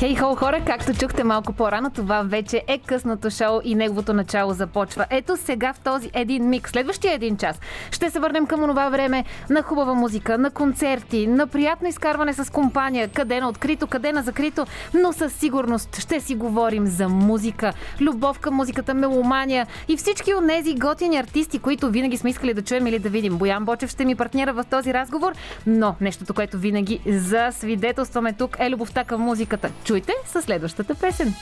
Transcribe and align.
Хей, 0.00 0.16
хо, 0.16 0.34
хора, 0.34 0.60
както 0.66 0.94
чухте 0.94 1.24
малко 1.24 1.52
по-рано, 1.52 1.90
това 1.90 2.22
вече 2.22 2.62
е 2.66 2.78
късното 2.78 3.30
шоу 3.30 3.60
и 3.64 3.74
неговото 3.74 4.12
начало 4.12 4.52
започва. 4.52 5.06
Ето 5.10 5.36
сега 5.36 5.72
в 5.72 5.80
този 5.80 6.10
един 6.14 6.48
миг, 6.48 6.68
следващия 6.68 7.14
един 7.14 7.36
час, 7.36 7.60
ще 7.90 8.10
се 8.10 8.20
върнем 8.20 8.46
към 8.46 8.60
това 8.60 8.88
време 8.88 9.24
на 9.50 9.62
хубава 9.62 9.94
музика, 9.94 10.38
на 10.38 10.50
концерти, 10.50 11.26
на 11.26 11.46
приятно 11.46 11.88
изкарване 11.88 12.32
с 12.32 12.52
компания, 12.52 13.08
къде 13.08 13.40
на 13.40 13.48
открито, 13.48 13.86
къде 13.86 14.12
на 14.12 14.22
закрито, 14.22 14.66
но 14.94 15.12
със 15.12 15.32
сигурност 15.32 15.98
ще 15.98 16.20
си 16.20 16.34
говорим 16.34 16.86
за 16.86 17.08
музика, 17.08 17.72
любов 18.00 18.38
към 18.38 18.54
музиката, 18.54 18.94
меломания 18.94 19.66
и 19.88 19.96
всички 19.96 20.34
от 20.34 20.48
тези 20.48 20.74
готини 20.74 21.16
артисти, 21.16 21.58
които 21.58 21.90
винаги 21.90 22.16
сме 22.16 22.30
искали 22.30 22.54
да 22.54 22.62
чуем 22.62 22.86
или 22.86 22.98
да 22.98 23.08
видим. 23.08 23.38
Боян 23.38 23.64
Бочев 23.64 23.90
ще 23.90 24.04
ми 24.04 24.14
партнира 24.14 24.52
в 24.52 24.64
този 24.70 24.94
разговор, 24.94 25.32
но 25.66 25.94
нещото, 26.00 26.34
което 26.34 26.58
винаги 26.58 27.00
засвидетелстваме 27.06 28.32
тук 28.32 28.56
е 28.60 28.70
любовта 28.70 29.04
към 29.04 29.20
музиката. 29.20 29.70
Чуйте 29.90 30.12
със 30.26 30.44
следващата 30.44 30.94
песен. 30.94 31.34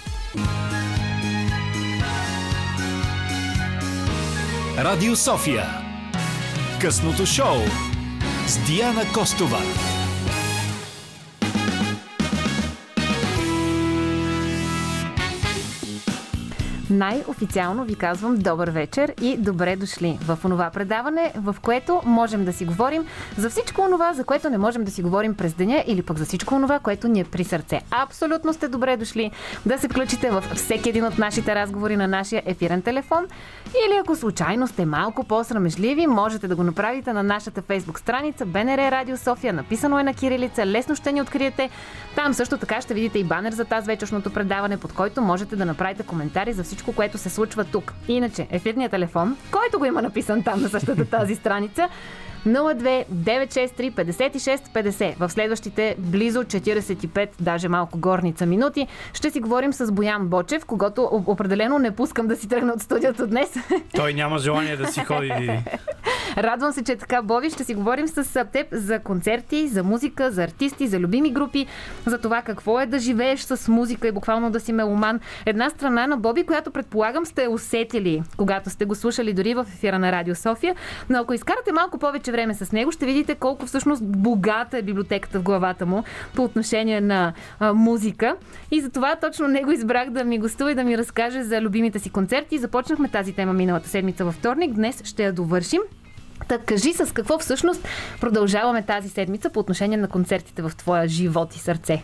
Радио 4.78 5.16
София. 5.16 5.64
Късното 6.80 7.26
шоу 7.26 7.56
с 8.46 8.66
Диана 8.66 9.02
Костова. 9.14 9.58
Най-официално 16.90 17.84
ви 17.84 17.94
казвам 17.94 18.36
добър 18.36 18.70
вечер 18.70 19.14
и 19.22 19.36
добре 19.36 19.76
дошли 19.76 20.18
в 20.22 20.38
онова 20.44 20.70
предаване, 20.70 21.32
в 21.36 21.56
което 21.62 22.00
можем 22.04 22.44
да 22.44 22.52
си 22.52 22.64
говорим 22.64 23.06
за 23.38 23.50
всичко 23.50 23.82
онова, 23.82 24.12
за 24.12 24.24
което 24.24 24.50
не 24.50 24.58
можем 24.58 24.84
да 24.84 24.90
си 24.90 25.02
говорим 25.02 25.34
през 25.34 25.54
деня 25.54 25.84
или 25.86 26.02
пък 26.02 26.18
за 26.18 26.24
всичко 26.24 26.54
онова, 26.54 26.78
което 26.78 27.08
ни 27.08 27.20
е 27.20 27.24
при 27.24 27.44
сърце. 27.44 27.80
Абсолютно 27.90 28.52
сте 28.52 28.68
добре 28.68 28.96
дошли 28.96 29.30
да 29.66 29.78
се 29.78 29.88
включите 29.88 30.30
в 30.30 30.44
всеки 30.54 30.88
един 30.88 31.04
от 31.04 31.18
нашите 31.18 31.54
разговори 31.54 31.96
на 31.96 32.08
нашия 32.08 32.42
ефирен 32.46 32.82
телефон 32.82 33.26
или 33.66 33.96
ако 34.00 34.16
случайно 34.16 34.66
сте 34.66 34.86
малко 34.86 35.24
по-срамежливи, 35.24 36.06
можете 36.06 36.48
да 36.48 36.56
го 36.56 36.62
направите 36.62 37.12
на 37.12 37.22
нашата 37.22 37.62
фейсбук 37.62 37.98
страница 37.98 38.46
БНР 38.46 38.78
Радио 38.78 39.16
София. 39.16 39.52
Написано 39.52 39.98
е 39.98 40.02
на 40.02 40.14
кирилица, 40.14 40.66
лесно 40.66 40.96
ще 40.96 41.12
ни 41.12 41.22
откриете. 41.22 41.70
Там 42.14 42.34
също 42.34 42.58
така 42.58 42.80
ще 42.80 42.94
видите 42.94 43.18
и 43.18 43.24
банер 43.24 43.52
за 43.52 43.64
тази 43.64 43.86
вечершното 43.86 44.32
предаване, 44.32 44.76
под 44.76 44.92
който 44.92 45.22
можете 45.22 45.56
да 45.56 45.66
направите 45.66 46.02
коментари 46.02 46.52
за 46.52 46.62
всичко 46.62 46.77
всичко, 46.78 46.92
което 46.92 47.18
се 47.18 47.30
случва 47.30 47.64
тук. 47.64 47.94
Иначе, 48.08 48.46
ефирният 48.50 48.90
телефон, 48.90 49.36
който 49.50 49.78
го 49.78 49.84
има 49.84 50.02
написан 50.02 50.42
там 50.42 50.62
на 50.62 50.68
същата 50.68 51.04
тази 51.10 51.34
страница, 51.34 51.88
02 52.48 53.04
963 53.12 53.92
56 53.92 54.58
50. 54.74 55.18
В 55.18 55.30
следващите 55.30 55.96
близо 55.98 56.44
45, 56.44 57.28
даже 57.40 57.68
малко 57.68 57.98
горница 57.98 58.46
минути, 58.46 58.86
ще 59.12 59.30
си 59.30 59.40
говорим 59.40 59.72
с 59.72 59.92
Боян 59.92 60.28
Бочев, 60.28 60.64
когато 60.64 61.22
определено 61.26 61.78
не 61.78 61.90
пускам 61.90 62.26
да 62.26 62.36
си 62.36 62.48
тръгна 62.48 62.72
от 62.72 62.80
студиото 62.80 63.26
днес. 63.26 63.54
Той 63.94 64.14
няма 64.14 64.38
желание 64.38 64.76
да 64.76 64.86
си 64.86 65.00
ходи. 65.00 65.50
Радвам 66.36 66.72
се, 66.72 66.84
че 66.84 66.96
така, 66.96 67.22
Боби. 67.22 67.50
Ще 67.50 67.64
си 67.64 67.74
говорим 67.74 68.08
с 68.08 68.44
теб 68.52 68.66
за 68.72 68.98
концерти, 68.98 69.68
за 69.68 69.82
музика, 69.82 70.30
за 70.30 70.44
артисти, 70.44 70.88
за 70.88 71.00
любими 71.00 71.30
групи, 71.30 71.66
за 72.06 72.18
това 72.18 72.42
какво 72.42 72.80
е 72.80 72.86
да 72.86 72.98
живееш 72.98 73.40
с 73.40 73.68
музика 73.68 74.08
и 74.08 74.12
буквално 74.12 74.50
да 74.50 74.60
си 74.60 74.72
меломан. 74.72 75.20
Една 75.46 75.70
страна 75.70 76.06
на 76.06 76.16
Боби, 76.16 76.44
която 76.44 76.70
предполагам 76.70 77.26
сте 77.26 77.48
усетили, 77.48 78.22
когато 78.36 78.70
сте 78.70 78.84
го 78.84 78.94
слушали 78.94 79.32
дори 79.32 79.54
в 79.54 79.66
ефира 79.74 79.98
на 79.98 80.12
Радио 80.12 80.34
София. 80.34 80.74
Но 81.10 81.18
ако 81.18 81.34
изкарате 81.34 81.72
малко 81.72 81.98
повече 81.98 82.32
време 82.32 82.37
с 82.54 82.72
него, 82.72 82.92
ще 82.92 83.06
видите 83.06 83.34
колко 83.34 83.66
всъщност 83.66 84.02
богата 84.04 84.78
е 84.78 84.82
библиотеката 84.82 85.38
в 85.38 85.42
главата 85.42 85.86
му 85.86 86.04
по 86.34 86.44
отношение 86.44 87.00
на 87.00 87.32
а, 87.60 87.72
музика. 87.72 88.36
И 88.70 88.80
затова 88.80 89.16
точно 89.16 89.48
него 89.48 89.72
избрах 89.72 90.10
да 90.10 90.24
ми 90.24 90.38
гостува 90.38 90.72
и 90.72 90.74
да 90.74 90.84
ми 90.84 90.98
разкаже 90.98 91.42
за 91.42 91.60
любимите 91.60 91.98
си 91.98 92.10
концерти. 92.10 92.58
Започнахме 92.58 93.08
тази 93.08 93.32
тема 93.32 93.52
миналата 93.52 93.88
седмица 93.88 94.24
във 94.24 94.34
вторник. 94.34 94.74
Днес 94.74 95.02
ще 95.04 95.24
я 95.24 95.32
довършим. 95.32 95.80
Та 96.48 96.58
кажи 96.58 96.92
с 96.92 97.12
какво 97.12 97.38
всъщност 97.38 97.88
продължаваме 98.20 98.82
тази 98.82 99.08
седмица 99.08 99.50
по 99.50 99.60
отношение 99.60 99.96
на 99.96 100.08
концертите 100.08 100.62
в 100.62 100.72
твоя 100.76 101.08
живот 101.08 101.56
и 101.56 101.58
сърце. 101.58 102.02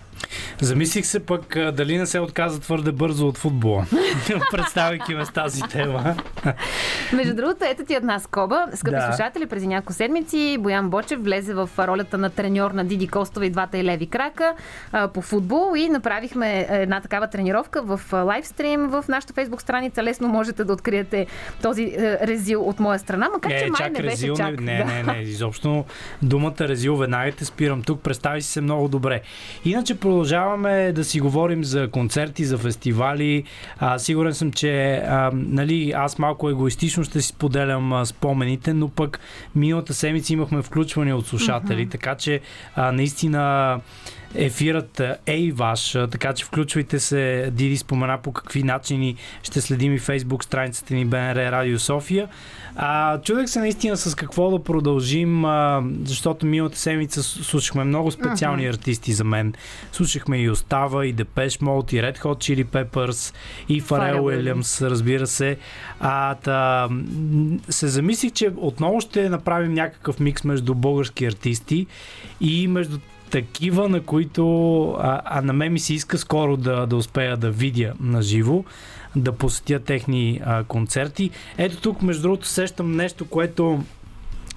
Замислих 0.61 1.07
се 1.07 1.27
пък 1.27 1.57
дали 1.73 1.99
не 1.99 2.07
се 2.07 2.21
отказа 2.21 2.61
твърде 2.61 2.93
бързо 2.93 3.29
от 3.29 3.39
футбола, 3.39 3.87
представяйки 4.51 5.15
ме 5.15 5.25
с 5.25 5.31
тази 5.31 5.63
тема. 5.63 6.17
Между 7.13 7.35
другото, 7.35 7.65
ето 7.65 7.85
ти 7.85 7.95
една 7.95 8.19
скоба. 8.19 8.67
Скъпи 8.75 8.97
да. 8.97 9.07
слушатели, 9.07 9.47
преди 9.47 9.67
няколко 9.67 9.93
седмици 9.93 10.57
Боян 10.61 10.91
Бочев 10.91 11.23
влезе 11.23 11.55
в 11.55 11.71
ролята 11.79 12.19
на 12.19 12.31
треньор 12.31 12.71
на 12.71 12.85
Диди 12.85 13.09
Костова 13.09 13.47
и 13.47 13.51
двата 13.51 13.79
и 13.79 13.85
леви 13.85 14.07
крака 14.07 14.55
по 15.15 15.21
футбол 15.21 15.77
и 15.77 15.89
направихме 15.89 16.67
една 16.71 17.01
такава 17.01 17.27
тренировка 17.27 17.83
в 17.83 18.01
лайвстрим 18.13 18.89
в 18.89 19.05
нашата 19.09 19.33
фейсбук 19.33 19.63
страница. 19.63 20.03
Лесно 20.03 20.29
можете 20.29 20.65
да 20.65 20.73
откриете 20.73 21.27
този 21.63 21.83
е, 21.83 22.19
резил 22.27 22.63
от 22.63 22.81
моя 22.81 22.99
страна, 22.99 23.29
макар 23.33 23.51
че 23.51 23.71
май 23.71 23.91
не 23.91 24.03
беше 24.03 24.24
резил, 24.25 24.37
чак. 24.37 24.61
Не, 24.61 24.85
не, 24.85 25.03
не, 25.03 25.19
изобщо 25.23 25.85
думата 26.23 26.55
резил 26.61 26.97
веднага 26.97 27.33
те 27.33 27.45
спирам 27.45 27.83
тук. 27.83 28.03
Представи 28.03 28.43
си 28.43 28.53
се 28.53 28.61
много 28.61 28.89
добре. 28.89 29.21
Иначе 29.65 29.95
продължаваме 30.01 30.93
да 30.93 31.05
си 31.05 31.21
говорим 31.21 31.65
за 31.65 31.91
концерти, 31.91 32.45
за 32.45 32.59
фестивали. 32.59 33.45
А, 33.79 33.99
сигурен 33.99 34.35
съм, 34.35 34.53
че 34.53 34.95
а, 34.95 35.31
нали, 35.35 35.93
аз 35.97 36.19
малко 36.19 36.51
егоистично 36.51 37.05
ще 37.05 37.23
си 37.23 37.29
споделям 37.29 37.93
а, 37.93 38.07
спомените, 38.07 38.75
но 38.75 38.89
пък 38.89 39.21
миналата 39.55 39.95
седмица 39.95 40.33
имахме 40.33 40.63
включване 40.63 41.15
от 41.15 41.27
слушатели, 41.27 41.87
mm-hmm. 41.87 41.91
така 41.91 42.15
че 42.15 42.41
а, 42.75 42.93
наистина 42.93 43.81
ефирът 44.35 45.01
е 45.27 45.37
и 45.37 45.53
ваш, 45.53 45.93
така 45.93 46.33
че 46.33 46.45
включвайте 46.45 47.01
се. 47.01 47.51
Диди 47.53 47.77
спомена 47.77 48.19
по 48.23 48.33
какви 48.33 48.63
начини 48.63 49.17
ще 49.43 49.61
следим 49.61 49.95
и 49.95 49.99
фейсбук 49.99 50.45
страницата 50.45 50.95
ни 50.95 51.05
БНР 51.05 51.37
Радио 51.37 51.79
София. 51.79 52.29
А, 52.77 53.21
чудех 53.21 53.49
се 53.49 53.61
наистина 53.61 53.97
с 53.97 54.15
какво 54.15 54.51
да 54.51 54.65
продължим, 54.65 55.45
а, 55.45 55.83
защото 56.05 56.47
миналата 56.47 56.79
седмица 56.79 57.23
слушахме 57.23 57.85
много 57.85 58.11
специални 58.11 58.63
uh-huh. 58.63 58.71
артисти 58.71 59.13
за 59.13 59.25
мен. 59.25 59.55
Слушахме 59.93 60.39
и 60.39 60.51
Остава, 60.51 61.07
и 61.07 61.13
Депеш 61.13 61.61
Молт, 61.61 61.93
и 61.93 61.97
Red 61.97 62.19
Hot 62.19 62.37
Chili 62.37 62.65
Peppers, 62.65 63.35
и 63.69 63.81
Фарел 63.81 64.25
Уилямс, 64.25 64.83
разбира 64.83 65.27
се. 65.27 65.57
А, 66.01 66.35
та, 66.35 66.89
се 67.69 67.89
замислих, 67.89 68.33
че 68.33 68.53
отново 68.57 69.01
ще 69.01 69.29
направим 69.29 69.75
някакъв 69.75 70.21
микс 70.21 70.45
между 70.45 70.75
български 70.75 71.27
артисти 71.27 71.87
и 72.41 72.69
между 72.69 72.99
такива, 73.35 73.89
на 73.89 74.01
които 74.01 74.91
а, 74.91 75.21
а 75.25 75.43
на 75.43 75.53
мен 75.53 75.73
ми 75.73 75.81
се 75.81 75.95
иска 75.95 76.19
скоро 76.19 76.57
да, 76.57 76.87
да 76.87 76.97
успея 76.97 77.37
да 77.37 77.51
видя 77.51 77.93
на 78.01 78.23
живо, 78.23 78.65
да 79.17 79.33
посетя 79.33 79.81
техни 79.81 80.41
а, 80.45 80.65
концерти. 80.65 81.31
Ето 81.59 81.81
тук, 81.81 82.03
между 82.03 82.23
другото, 82.23 82.47
сещам 82.47 82.97
нещо, 82.97 83.29
което 83.29 83.81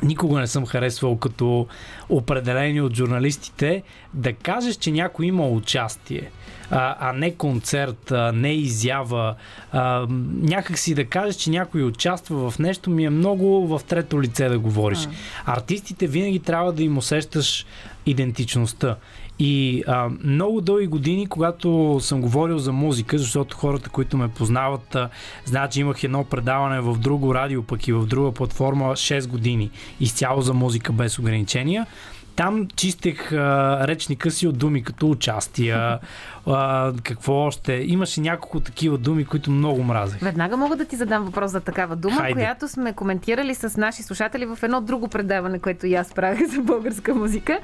никога 0.03 0.39
не 0.39 0.47
съм 0.47 0.65
харесвал 0.65 1.17
като 1.17 1.67
определени 2.09 2.81
от 2.81 2.95
журналистите, 2.95 3.83
да 4.13 4.33
кажеш, 4.33 4.75
че 4.75 4.91
някой 4.91 5.25
има 5.25 5.47
участие, 5.47 6.29
а, 6.71 6.95
а 6.99 7.13
не 7.13 7.33
концерт, 7.33 8.11
а, 8.11 8.31
не 8.31 8.53
изява. 8.53 9.35
А, 9.71 10.07
някак 10.41 10.77
си 10.77 10.93
да 10.93 11.05
кажеш, 11.05 11.35
че 11.35 11.49
някой 11.49 11.83
участва 11.83 12.51
в 12.51 12.59
нещо, 12.59 12.89
ми 12.89 13.05
е 13.05 13.09
много 13.09 13.67
в 13.67 13.81
трето 13.87 14.21
лице 14.21 14.49
да 14.49 14.59
говориш. 14.59 15.07
Артистите 15.45 16.07
винаги 16.07 16.39
трябва 16.39 16.73
да 16.73 16.83
им 16.83 16.97
усещаш 16.97 17.65
идентичността. 18.07 18.95
И 19.39 19.83
а, 19.87 20.09
много 20.23 20.61
дълги 20.61 20.87
години, 20.87 21.27
когато 21.27 21.97
съм 22.01 22.21
говорил 22.21 22.57
за 22.57 22.71
музика, 22.71 23.17
защото 23.17 23.57
хората, 23.57 23.89
които 23.89 24.17
ме 24.17 24.27
познават, 24.27 24.95
а, 24.95 25.09
знаят, 25.45 25.71
че 25.71 25.81
имах 25.81 26.03
едно 26.03 26.23
предаване 26.23 26.81
в 26.81 26.97
друго 26.97 27.35
радио, 27.35 27.63
пък 27.63 27.87
и 27.87 27.93
в 27.93 28.05
друга 28.05 28.31
платформа 28.31 28.85
6 28.85 29.27
години, 29.27 29.71
изцяло 29.99 30.41
за 30.41 30.53
музика 30.53 30.93
без 30.93 31.19
ограничения. 31.19 31.87
Там 32.35 32.67
чистех 32.75 33.31
а, 33.31 33.87
речника 33.87 34.31
си 34.31 34.47
от 34.47 34.57
думи 34.57 34.83
като 34.83 35.09
участия, 35.09 35.99
а, 36.47 36.93
какво 37.03 37.33
още. 37.33 37.73
Имаше 37.73 38.21
няколко 38.21 38.59
такива 38.59 38.97
думи, 38.97 39.25
които 39.25 39.51
много 39.51 39.83
мразех. 39.83 40.19
Веднага 40.21 40.57
мога 40.57 40.75
да 40.75 40.85
ти 40.85 40.95
задам 40.95 41.23
въпрос 41.25 41.51
за 41.51 41.59
такава 41.59 41.95
дума, 41.95 42.15
Хайде. 42.15 42.33
която 42.33 42.67
сме 42.67 42.93
коментирали 42.93 43.55
с 43.55 43.77
наши 43.77 44.03
слушатели 44.03 44.45
в 44.45 44.59
едно 44.63 44.81
друго 44.81 45.07
предаване, 45.07 45.59
което 45.59 45.87
и 45.87 45.95
аз 45.95 46.13
правих 46.13 46.47
за 46.55 46.61
българска 46.61 47.15
музика. 47.15 47.59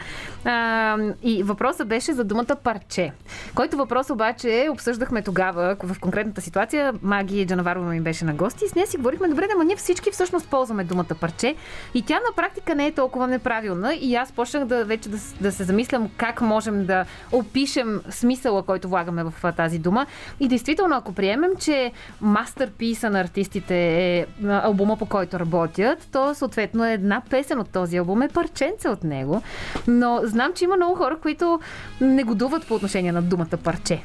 А, 0.45 0.97
и 1.23 1.43
въпросът 1.43 1.87
беше 1.87 2.13
за 2.13 2.23
думата 2.23 2.55
парче. 2.63 3.11
Който 3.55 3.77
въпрос 3.77 4.09
обаче 4.09 4.67
обсъждахме 4.71 5.21
тогава 5.21 5.75
в 5.83 5.99
конкретната 5.99 6.41
ситуация. 6.41 6.93
Маги 7.01 7.45
Джанаварова 7.47 7.89
ми 7.89 8.01
беше 8.01 8.25
на 8.25 8.33
гости 8.33 8.65
и 8.65 8.69
с 8.69 8.75
нея 8.75 8.87
си 8.87 8.97
говорихме, 8.97 9.27
добре, 9.27 9.47
да, 9.57 9.63
ние 9.63 9.75
всички 9.75 10.11
всъщност 10.11 10.47
ползваме 10.47 10.83
думата 10.83 11.15
парче 11.19 11.55
и 11.93 12.01
тя 12.01 12.13
на 12.15 12.35
практика 12.35 12.75
не 12.75 12.87
е 12.87 12.91
толкова 12.91 13.27
неправилна 13.27 13.95
и 13.95 14.15
аз 14.15 14.31
почнах 14.31 14.65
да 14.65 14.85
вече 14.85 15.09
да, 15.09 15.17
да 15.41 15.51
се 15.51 15.63
замислям 15.63 16.09
как 16.17 16.41
можем 16.41 16.85
да 16.85 17.05
опишем 17.31 18.01
смисъла, 18.09 18.63
който 18.73 18.89
влагаме 18.89 19.23
в 19.23 19.53
тази 19.57 19.79
дума. 19.79 20.05
И 20.39 20.47
действително, 20.47 20.95
ако 20.95 21.13
приемем, 21.13 21.51
че 21.59 21.91
мастерписа 22.21 23.09
на 23.09 23.19
артистите 23.19 23.75
е 24.17 24.25
албума, 24.49 24.97
по 24.97 25.05
който 25.05 25.39
работят, 25.39 26.07
то 26.11 26.35
съответно 26.35 26.85
една 26.85 27.21
песен 27.29 27.59
от 27.59 27.69
този 27.69 27.97
албум 27.97 28.21
е 28.21 28.27
парченце 28.27 28.89
от 28.89 29.03
него. 29.03 29.41
Но 29.87 30.19
знам, 30.23 30.51
че 30.55 30.63
има 30.63 30.75
много 30.75 30.95
хора, 30.95 31.17
които 31.21 31.59
негодуват 32.01 32.67
по 32.67 32.75
отношение 32.75 33.11
на 33.11 33.21
думата 33.21 33.57
парче. 33.63 34.03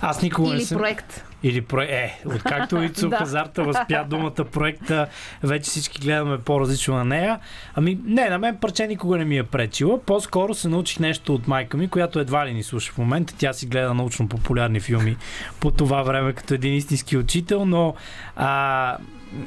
Аз 0.00 0.22
никога 0.22 0.48
Или 0.48 0.58
не 0.58 0.64
съм... 0.64 0.78
проект. 0.78 1.24
Или 1.42 1.60
проект. 1.60 1.92
Е, 1.92 2.22
откакто 2.26 2.82
Ицо 2.82 3.08
Да. 3.08 3.16
Хазарта 3.16 3.64
възпя 3.64 4.04
думата 4.08 4.44
проекта, 4.52 5.06
вече 5.42 5.70
всички 5.70 6.00
гледаме 6.00 6.38
по-различно 6.38 6.94
на 6.94 7.04
нея. 7.04 7.38
Ами, 7.74 7.98
не, 8.04 8.28
на 8.28 8.38
мен 8.38 8.56
парче 8.56 8.86
никога 8.86 9.18
не 9.18 9.24
ми 9.24 9.38
е 9.38 9.42
пречила. 9.42 10.02
По-скоро 10.02 10.54
се 10.54 10.68
научих 10.68 11.00
нещо 11.00 11.34
от 11.34 11.48
майка 11.48 11.76
ми, 11.76 11.88
която 11.88 12.20
едва 12.20 12.46
ли 12.46 12.54
ни 12.54 12.62
слуша 12.62 12.92
в 12.92 12.98
момента. 12.98 13.34
Тя 13.38 13.52
си 13.52 13.66
гледа 13.66 13.94
научно-популярни 13.94 14.80
филми 14.80 15.16
по 15.60 15.70
това 15.70 16.02
време 16.02 16.32
като 16.32 16.54
един 16.54 16.74
истински 16.74 17.16
учител, 17.16 17.64
но 17.64 17.94
а, 18.36 18.96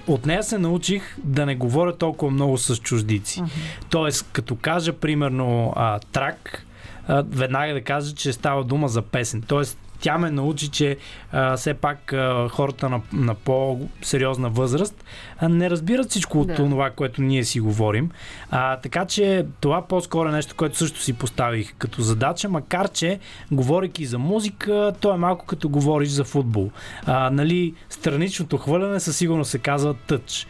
от 0.07 0.25
нея 0.25 0.43
се 0.43 0.57
научих 0.57 1.15
да 1.17 1.45
не 1.45 1.55
говоря 1.55 1.97
толкова 1.97 2.31
много 2.31 2.57
с 2.57 2.77
чуждици. 2.77 3.43
Тоест, 3.89 4.29
като 4.31 4.55
кажа, 4.55 4.93
примерно, 4.93 5.73
а, 5.75 5.99
трак, 5.99 6.65
а, 7.07 7.23
веднага 7.29 7.73
да 7.73 7.81
кажа, 7.81 8.15
че 8.15 8.33
става 8.33 8.63
дума 8.63 8.87
за 8.87 9.01
песен. 9.01 9.41
Тоест, 9.41 9.77
тя 9.99 10.17
ме 10.17 10.31
научи, 10.31 10.67
че 10.67 10.97
а, 11.31 11.57
все 11.57 11.73
пак 11.73 12.13
а, 12.13 12.49
хората 12.49 12.89
на, 12.89 13.01
на 13.13 13.35
по-сериозна 13.35 14.49
възраст 14.49 15.03
а, 15.37 15.49
не 15.49 15.69
разбират 15.69 16.09
всичко 16.09 16.41
от 16.41 16.47
Да. 16.47 16.55
това, 16.55 16.89
което 16.89 17.21
ние 17.21 17.43
си 17.43 17.59
говорим. 17.59 18.11
А, 18.51 18.77
така 18.77 19.05
че 19.05 19.45
това 19.59 19.87
по-скоро 19.87 20.29
е 20.29 20.31
нещо, 20.31 20.55
което 20.55 20.77
също 20.77 21.01
си 21.01 21.13
поставих 21.13 21.73
като 21.77 22.01
задача, 22.01 22.49
макар 22.49 22.89
че, 22.89 23.19
говорейки 23.51 24.05
за 24.05 24.19
музика, 24.19 24.93
то 24.99 25.13
е 25.13 25.17
малко 25.17 25.45
като 25.45 25.69
говориш 25.69 26.09
за 26.09 26.23
футбол. 26.23 26.71
А, 27.05 27.29
нали, 27.29 27.73
страничното 27.89 28.57
хвърляне 28.57 28.99
със 28.99 29.17
сигурност 29.17 29.51
се 29.51 29.59
казва 29.59 29.93
тъч. 29.93 30.47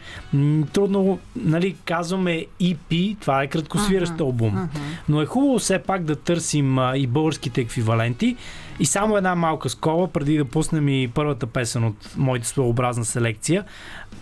Трудно, 0.72 1.18
нали, 1.36 1.76
казваме 1.84 2.46
EP, 2.62 3.16
това 3.20 3.42
е 3.42 3.46
краткосвиращ 3.46 4.20
албум. 4.20 4.68
Но 5.08 5.22
е 5.22 5.26
хубаво 5.26 5.58
все 5.58 5.78
пак 5.78 6.04
да 6.04 6.16
търсим 6.16 6.78
а, 6.78 6.96
и 6.96 7.06
българските 7.06 7.60
еквиваленти. 7.60 8.36
И 8.80 8.86
само 8.86 9.16
една 9.16 9.34
малка 9.34 9.68
скоба, 9.68 10.08
преди 10.08 10.36
да 10.36 10.44
пуснем 10.44 10.88
и 10.88 11.08
първата 11.08 11.46
песен 11.46 11.84
от 11.84 12.16
моята 12.16 12.46
своеобразна 12.46 13.04
селекция. 13.04 13.64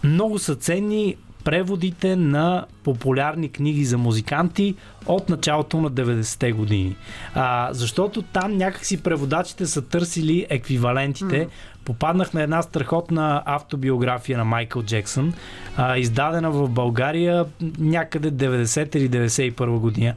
Много 0.04 0.38
са 0.38 0.54
ценни 0.54 1.16
преводите 1.44 2.16
на 2.16 2.66
популярни 2.84 3.48
книги 3.48 3.84
за 3.84 3.98
музиканти 3.98 4.74
от 5.06 5.28
началото 5.28 5.80
на 5.80 5.90
90-те 5.90 6.52
години. 6.52 6.96
А, 7.34 7.68
защото 7.72 8.22
там 8.22 8.56
някакси 8.56 9.02
преводачите 9.02 9.66
са 9.66 9.82
търсили 9.82 10.46
еквивалентите. 10.50 11.48
Попаднах 11.84 12.32
на 12.32 12.42
една 12.42 12.62
страхотна 12.62 13.42
автобиография 13.46 14.38
на 14.38 14.44
Майкъл 14.44 14.82
Джексън, 14.82 15.34
а, 15.76 15.98
издадена 15.98 16.50
в 16.50 16.68
България 16.68 17.46
някъде 17.78 18.30
90 18.32 18.96
или 18.96 19.10
91 19.10 19.78
година. 19.78 20.14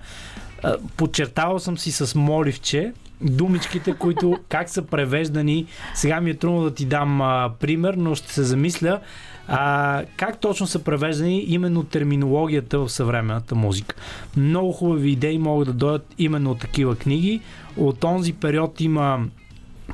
Подчертавал 0.98 1.60
съм 1.60 1.78
си 1.78 1.92
с 1.92 2.16
моливче 2.16 2.94
думичките, 3.22 3.94
които 3.94 4.40
как 4.50 4.70
са 4.70 4.82
превеждани. 4.82 5.66
Сега 5.94 6.22
ми 6.22 6.30
е 6.30 6.38
трудно 6.38 6.64
да 6.64 6.74
ти 6.74 6.86
дам 6.86 7.22
а, 7.22 7.52
пример, 7.60 7.94
но 7.94 8.16
ще 8.16 8.34
се 8.34 8.44
замисля 8.44 9.00
а, 9.48 10.04
как 10.18 10.40
точно 10.40 10.68
са 10.68 10.84
превеждани 10.84 11.46
именно 11.48 11.84
терминологията 11.84 12.80
в 12.80 12.90
съвременната 12.90 13.56
музика. 13.56 13.96
Много 14.38 14.72
хубави 14.72 15.12
идеи 15.12 15.38
могат 15.38 15.68
да 15.68 15.74
дойдат 15.74 16.14
именно 16.18 16.52
от 16.52 16.60
такива 16.60 16.96
книги. 16.96 17.42
От 17.78 18.00
този 18.00 18.34
период 18.34 18.82
има 18.82 19.20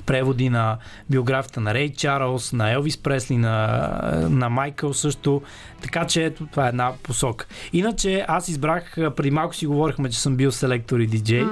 преводи 0.05 0.49
на 0.49 0.77
биографията 1.09 1.61
на 1.61 1.73
Рей 1.73 1.89
Чарлз, 1.89 2.53
на 2.53 2.71
Елвис 2.71 2.97
Пресли, 2.97 3.37
на, 3.37 3.89
на 4.29 4.49
Майкъл 4.49 4.93
също. 4.93 5.41
Така 5.81 6.07
че 6.07 6.25
ето, 6.25 6.45
това 6.45 6.65
е 6.65 6.69
една 6.69 6.91
посока. 7.03 7.45
Иначе 7.73 8.25
аз 8.27 8.47
избрах, 8.47 8.95
преди 9.15 9.31
малко 9.31 9.55
си 9.55 9.67
говорихме, 9.67 10.09
че 10.09 10.21
съм 10.21 10.35
бил 10.35 10.51
селектор 10.51 10.99
и 10.99 11.07
диджей. 11.07 11.45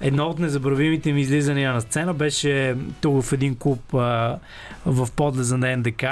Едно 0.00 0.26
от 0.26 0.38
незабравимите 0.38 1.12
ми 1.12 1.20
излизания 1.20 1.72
на 1.72 1.80
сцена 1.80 2.14
беше 2.14 2.76
тук 3.00 3.22
в 3.22 3.32
един 3.32 3.56
клуб 3.56 3.94
а, 3.94 4.38
в 4.86 5.08
подлеза 5.16 5.58
на 5.58 5.76
НДК. 5.76 6.04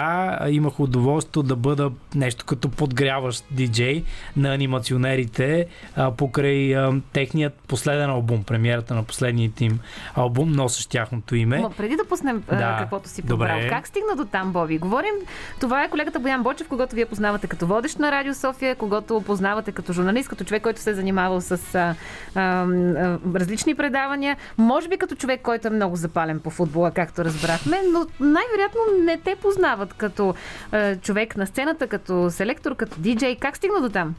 Имах 0.49 0.81
удоволствието 0.81 1.43
да 1.43 1.57
бъда 1.57 1.91
нещо 2.15 2.45
като 2.45 2.69
подгряващ 2.69 3.45
диджей 3.51 4.05
на 4.37 4.55
анимационерите 4.55 5.67
а, 5.97 6.11
покрай 6.11 6.77
а, 6.77 6.93
техният 7.13 7.55
последен 7.69 8.11
албум, 8.11 8.45
премиерата 8.45 8.95
на 8.95 9.03
последният 9.03 9.61
им 9.61 9.81
албум, 10.15 10.53
носещ 10.53 10.91
тяхното 10.91 11.37
име. 11.37 11.60
Ма 11.63 11.71
преди 11.71 11.97
да 11.97 12.05
пуснем 12.05 12.43
да. 12.49 12.77
Каквото 12.79 13.09
си 13.09 13.23
Добре. 13.23 13.49
подбрал, 13.49 13.69
как 13.69 13.87
стигна 13.87 14.17
до 14.17 14.25
там, 14.25 14.53
Боби? 14.53 14.79
Говорим, 14.79 15.15
това 15.61 15.85
е 15.85 15.89
колегата 15.89 16.19
Боян 16.19 16.43
Бочев, 16.43 16.69
когато 16.69 16.95
вие 16.95 17.07
познавате 17.07 17.47
като 17.47 17.67
водещ 17.67 17.99
на 17.99 18.13
Радио 18.13 18.35
София, 18.35 18.75
когато 18.77 19.21
познавате 19.21 19.73
като 19.73 19.93
журналист, 19.93 20.29
като 20.29 20.45
човек, 20.45 20.63
който 20.63 20.81
се 20.81 20.91
е 20.91 20.95
занимавал 20.95 21.41
с 21.41 21.75
а, 21.75 21.95
а, 22.35 22.41
а, 22.41 23.19
различни 23.35 23.75
предавания. 23.75 24.37
Може 24.59 24.89
би 24.89 24.97
като 24.97 25.15
човек, 25.15 25.43
който 25.43 25.69
е 25.69 25.71
много 25.71 25.97
запален 25.97 26.41
по 26.41 26.51
футбола, 26.51 26.91
както 26.91 27.25
разбрахме, 27.25 27.81
но 27.93 28.07
най-вероятно 28.21 28.81
не 29.05 29.17
те 29.17 29.37
познават 29.37 29.95
като 29.95 30.35
а, 30.73 30.97
човек 30.97 31.37
на 31.37 31.47
сцената, 31.47 31.87
като 31.87 32.31
селектор, 32.31 32.77
като 32.77 33.01
диджей. 33.01 33.37
Как 33.37 33.57
стигна 33.57 33.81
до 33.81 33.89
там? 33.89 34.15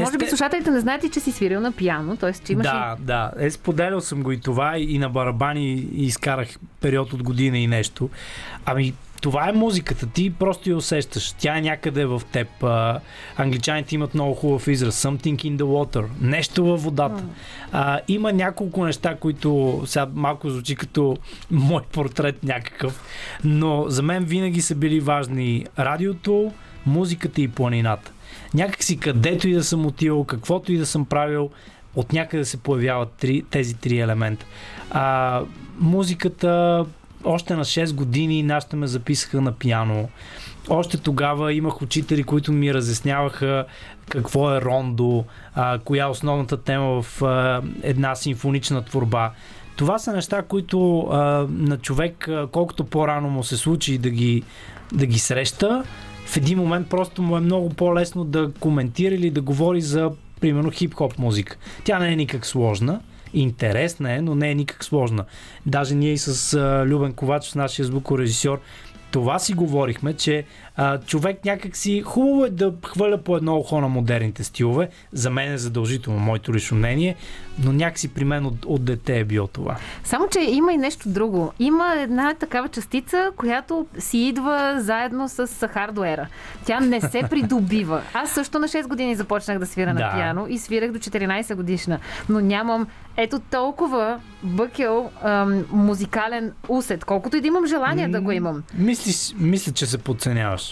Може 0.00 0.18
би 0.18 0.26
слушателите 0.26 0.70
не 0.70 0.80
знаят 0.80 1.04
и, 1.04 1.10
че 1.10 1.20
си 1.20 1.32
свирил 1.32 1.60
на 1.60 1.72
пиано, 1.72 2.16
т.е. 2.16 2.32
че 2.32 2.52
имаш 2.52 2.66
Да, 2.66 2.96
да. 2.98 3.32
Е, 3.38 3.50
споделял 3.50 4.00
съм 4.00 4.22
го 4.22 4.32
и 4.32 4.40
това 4.40 4.78
и 4.78 4.98
на 4.98 5.08
барабани 5.08 5.72
и 5.72 6.04
изкарах 6.04 6.48
период 6.80 7.12
от 7.12 7.22
година 7.22 7.58
и 7.58 7.66
нещо. 7.66 8.10
Ами, 8.64 8.94
това 9.24 9.48
е 9.48 9.52
музиката. 9.52 10.06
Ти 10.06 10.30
просто 10.30 10.70
я 10.70 10.76
усещаш. 10.76 11.32
Тя 11.32 11.58
е 11.58 11.60
някъде 11.60 12.04
в 12.04 12.22
теб. 12.32 12.62
А, 12.62 13.00
англичаните 13.36 13.94
имат 13.94 14.14
много 14.14 14.34
хубав 14.34 14.68
израз. 14.68 15.02
Something 15.02 15.36
in 15.36 15.56
the 15.56 15.62
water. 15.62 16.04
Нещо 16.20 16.64
във 16.64 16.82
водата. 16.82 17.24
А, 17.72 18.00
има 18.08 18.32
няколко 18.32 18.84
неща, 18.84 19.16
които 19.16 19.82
сега 19.86 20.06
малко 20.14 20.50
звучи 20.50 20.76
като 20.76 21.16
мой 21.50 21.82
портрет 21.92 22.44
някакъв. 22.44 23.04
Но 23.44 23.84
за 23.88 24.02
мен 24.02 24.24
винаги 24.24 24.62
са 24.62 24.74
били 24.74 25.00
важни 25.00 25.66
радиото, 25.78 26.52
музиката 26.86 27.40
и 27.40 27.48
планината. 27.48 28.12
Някак 28.54 28.82
си 28.82 29.00
където 29.00 29.48
и 29.48 29.52
да 29.52 29.64
съм 29.64 29.86
отивал, 29.86 30.24
каквото 30.24 30.72
и 30.72 30.78
да 30.78 30.86
съм 30.86 31.04
правил, 31.04 31.50
от 31.96 32.12
някъде 32.12 32.44
се 32.44 32.56
появяват 32.56 33.12
три, 33.12 33.42
тези 33.50 33.74
три 33.74 33.98
елемента. 33.98 34.46
А, 34.90 35.40
музиката, 35.78 36.84
още 37.24 37.56
на 37.56 37.64
6 37.64 37.94
години 37.94 38.42
нашите 38.42 38.76
ме 38.76 38.86
записаха 38.86 39.40
на 39.40 39.52
пиано. 39.52 40.08
Още 40.68 40.98
тогава 40.98 41.52
имах 41.52 41.82
учители, 41.82 42.24
които 42.24 42.52
ми 42.52 42.74
разясняваха 42.74 43.64
какво 44.08 44.54
е 44.54 44.60
рондо, 44.60 45.24
а, 45.54 45.78
коя 45.78 46.04
е 46.04 46.08
основната 46.08 46.62
тема 46.62 47.02
в 47.02 47.22
а, 47.22 47.62
една 47.82 48.14
симфонична 48.14 48.84
творба. 48.84 49.30
Това 49.76 49.98
са 49.98 50.12
неща, 50.12 50.42
които 50.42 51.00
а, 51.00 51.46
на 51.50 51.78
човек, 51.78 52.28
колкото 52.52 52.84
по-рано 52.84 53.30
му 53.30 53.44
се 53.44 53.56
случи 53.56 53.98
да 53.98 54.10
ги, 54.10 54.42
да 54.92 55.06
ги 55.06 55.18
среща, 55.18 55.84
в 56.26 56.36
един 56.36 56.58
момент 56.58 56.88
просто 56.88 57.22
му 57.22 57.36
е 57.36 57.40
много 57.40 57.68
по-лесно 57.68 58.24
да 58.24 58.52
коментира 58.60 59.14
или 59.14 59.30
да 59.30 59.40
говори 59.40 59.80
за, 59.80 60.10
примерно, 60.40 60.70
хип-хоп 60.70 61.18
музика. 61.18 61.56
Тя 61.84 61.98
не 61.98 62.12
е 62.12 62.16
никак 62.16 62.46
сложна, 62.46 63.00
интересна 63.34 64.12
е, 64.12 64.20
но 64.20 64.34
не 64.34 64.50
е 64.50 64.54
никак 64.54 64.84
сложна. 64.84 65.24
Даже 65.66 65.94
ние 65.94 66.12
и 66.12 66.18
с 66.18 66.58
Любен 66.86 67.12
Ковачев, 67.12 67.54
нашия 67.54 67.86
звукорежисьор, 67.86 68.60
това 69.10 69.38
си 69.38 69.52
говорихме, 69.54 70.12
че 70.12 70.44
а, 70.76 70.98
човек 71.00 71.44
някак 71.44 71.76
си 71.76 72.02
хубаво 72.02 72.44
е 72.44 72.50
да 72.50 72.72
хвърля 72.86 73.18
по 73.18 73.36
едно 73.36 73.56
ухо 73.56 73.80
на 73.80 73.88
модерните 73.88 74.44
стилове. 74.44 74.88
За 75.12 75.30
мен 75.30 75.52
е 75.52 75.58
задължително, 75.58 76.18
моето 76.18 76.54
лично 76.54 76.76
мнение, 76.76 77.16
но 77.64 77.72
някакси 77.72 78.08
при 78.08 78.24
мен 78.24 78.46
от, 78.46 78.64
от 78.64 78.84
дете 78.84 79.18
е 79.18 79.24
било 79.24 79.46
това. 79.46 79.76
Само, 80.04 80.28
че 80.28 80.40
има 80.40 80.72
и 80.72 80.76
нещо 80.76 81.08
друго. 81.08 81.52
Има 81.58 81.94
една 81.98 82.34
такава 82.34 82.68
частица, 82.68 83.30
която 83.36 83.86
си 83.98 84.18
идва 84.18 84.74
заедно 84.78 85.28
с 85.28 85.68
хардуера. 85.68 86.26
Тя 86.64 86.80
не 86.80 87.00
се 87.00 87.22
придобива. 87.30 88.02
Аз 88.14 88.30
също 88.30 88.58
на 88.58 88.68
6 88.68 88.86
години 88.88 89.14
започнах 89.14 89.58
да 89.58 89.66
свира 89.66 89.94
Да. 89.94 90.00
на 90.06 90.14
пиано 90.14 90.46
и 90.48 90.58
свирах 90.58 90.92
до 90.92 90.98
14 90.98 91.54
годишна. 91.54 91.98
Но 92.28 92.40
нямам 92.40 92.86
ето 93.16 93.38
толкова 93.38 94.20
бъкел 94.42 95.10
ам, 95.22 95.64
музикален 95.72 96.52
усет, 96.68 97.04
колкото 97.04 97.36
и 97.36 97.40
да 97.40 97.46
имам 97.46 97.66
желание 97.66 98.08
да 98.08 98.20
го 98.20 98.32
имам. 98.32 98.62
Мислиш, 98.74 99.34
мисля, 99.38 99.72
че 99.72 99.86
се 99.86 99.98
подценяваш. 99.98 100.63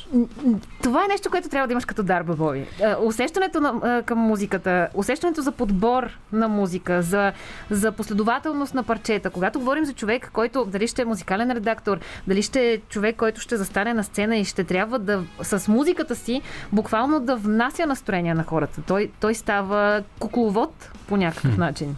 Това 0.82 1.04
е 1.04 1.08
нещо, 1.08 1.30
което 1.30 1.48
трябва 1.48 1.66
да 1.66 1.72
имаш 1.72 1.84
като 1.84 2.02
дар, 2.02 2.22
Бабови. 2.22 2.66
Е, 2.80 2.94
Усещането 3.02 3.60
на, 3.60 3.98
е, 3.98 4.02
към 4.02 4.18
музиката, 4.18 4.88
усещането 4.94 5.42
за 5.42 5.52
подбор 5.52 6.18
на 6.32 6.48
музика, 6.48 7.02
за, 7.02 7.32
за 7.70 7.92
последователност 7.92 8.74
на 8.74 8.82
парчета. 8.82 9.30
Когато 9.30 9.58
говорим 9.58 9.84
за 9.84 9.92
човек, 9.92 10.30
който 10.32 10.64
дали 10.64 10.86
ще 10.86 11.02
е 11.02 11.04
музикален 11.04 11.50
редактор, 11.50 11.98
дали 12.26 12.42
ще 12.42 12.72
е 12.72 12.78
човек, 12.78 13.16
който 13.16 13.40
ще 13.40 13.56
застане 13.56 13.94
на 13.94 14.04
сцена 14.04 14.36
и 14.36 14.44
ще 14.44 14.64
трябва 14.64 14.98
да 14.98 15.24
с 15.42 15.68
музиката 15.68 16.16
си 16.16 16.42
буквално 16.72 17.20
да 17.20 17.36
внася 17.36 17.86
настроение 17.86 18.34
на 18.34 18.44
хората. 18.44 18.82
Той, 18.86 19.10
той 19.20 19.34
става 19.34 20.02
кукловод 20.18 20.90
по 21.08 21.16
някакъв 21.16 21.58
начин. 21.58 21.96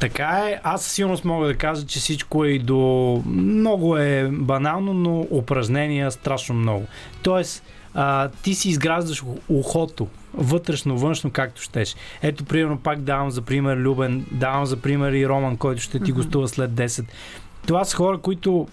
Така 0.00 0.48
е, 0.50 0.60
аз 0.62 0.82
със 0.82 0.92
сигурност 0.92 1.24
мога 1.24 1.46
да 1.46 1.56
кажа, 1.56 1.86
че 1.86 1.98
всичко 1.98 2.44
е 2.44 2.48
и 2.48 2.58
до... 2.58 3.22
Много 3.26 3.96
е 3.96 4.28
банално, 4.32 4.94
но 4.94 5.26
упражнения 5.30 6.10
страшно 6.10 6.54
много. 6.54 6.86
Тоест, 7.22 7.62
а, 7.94 8.28
ти 8.28 8.54
си 8.54 8.68
изграждаш 8.68 9.24
ухото, 9.48 10.08
вътрешно, 10.34 10.98
външно, 10.98 11.30
както 11.30 11.62
щеш. 11.62 11.96
Ето, 12.22 12.44
примерно, 12.44 12.78
пак 12.78 13.00
давам 13.00 13.30
за 13.30 13.42
пример 13.42 13.76
Любен, 13.76 14.26
давам 14.30 14.66
за 14.66 14.76
пример 14.76 15.12
и 15.12 15.28
Роман, 15.28 15.56
който 15.56 15.82
ще 15.82 16.00
ти 16.00 16.12
гостува 16.12 16.48
след 16.48 16.70
10. 16.70 17.04
това 17.66 17.84
са 17.84 17.96
хора, 17.96 18.18
които 18.18 18.68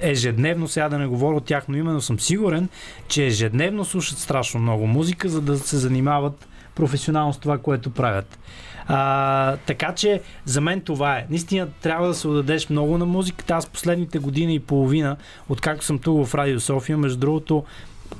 ежедневно, 0.00 0.68
сега 0.68 0.88
да 0.88 0.98
не 0.98 1.06
говоря 1.06 1.36
от 1.36 1.44
тяхно 1.44 1.76
име, 1.76 1.92
но 1.92 2.00
съм 2.00 2.20
сигурен, 2.20 2.68
че 3.08 3.26
ежедневно 3.26 3.84
слушат 3.84 4.18
страшно 4.18 4.60
много 4.60 4.86
музика, 4.86 5.28
за 5.28 5.40
да 5.40 5.58
се 5.58 5.76
занимават 5.76 6.48
професионално 6.78 7.32
с 7.32 7.38
това, 7.38 7.58
което 7.58 7.90
правят. 7.90 8.38
А, 8.86 9.56
така 9.56 9.94
че 9.94 10.20
за 10.44 10.60
мен 10.60 10.80
това 10.80 11.16
е. 11.16 11.26
Наистина 11.30 11.68
трябва 11.80 12.08
да 12.08 12.14
се 12.14 12.28
отдадеш 12.28 12.68
много 12.68 12.98
на 12.98 13.06
музиката. 13.06 13.54
Аз 13.54 13.66
последните 13.66 14.18
години 14.18 14.54
и 14.54 14.60
половина, 14.60 15.16
откакто 15.48 15.84
съм 15.84 15.98
тук 15.98 16.26
в 16.26 16.34
Радио 16.34 16.60
София, 16.60 16.98
между 16.98 17.18
другото, 17.18 17.64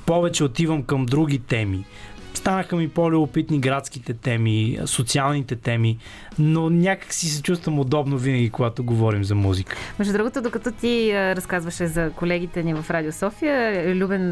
повече 0.05 0.43
отивам 0.43 0.83
към 0.83 1.05
други 1.05 1.39
теми. 1.39 1.85
Станаха 2.39 2.75
ми 2.75 2.89
по-любопитни 2.89 3.59
градските 3.59 4.13
теми, 4.13 4.79
социалните 4.85 5.55
теми, 5.55 5.97
но 6.39 6.69
някак 6.69 7.13
си 7.13 7.29
се 7.29 7.41
чувствам 7.41 7.79
удобно 7.79 8.17
винаги, 8.17 8.49
когато 8.49 8.83
говорим 8.83 9.23
за 9.23 9.35
музика. 9.35 9.75
Между 9.99 10.13
другото, 10.13 10.41
докато 10.41 10.71
ти 10.71 11.11
разказваше 11.13 11.87
за 11.87 12.11
колегите 12.15 12.63
ни 12.63 12.73
в 12.73 12.85
Радио 12.89 13.11
София, 13.11 13.95
Любен 13.95 14.31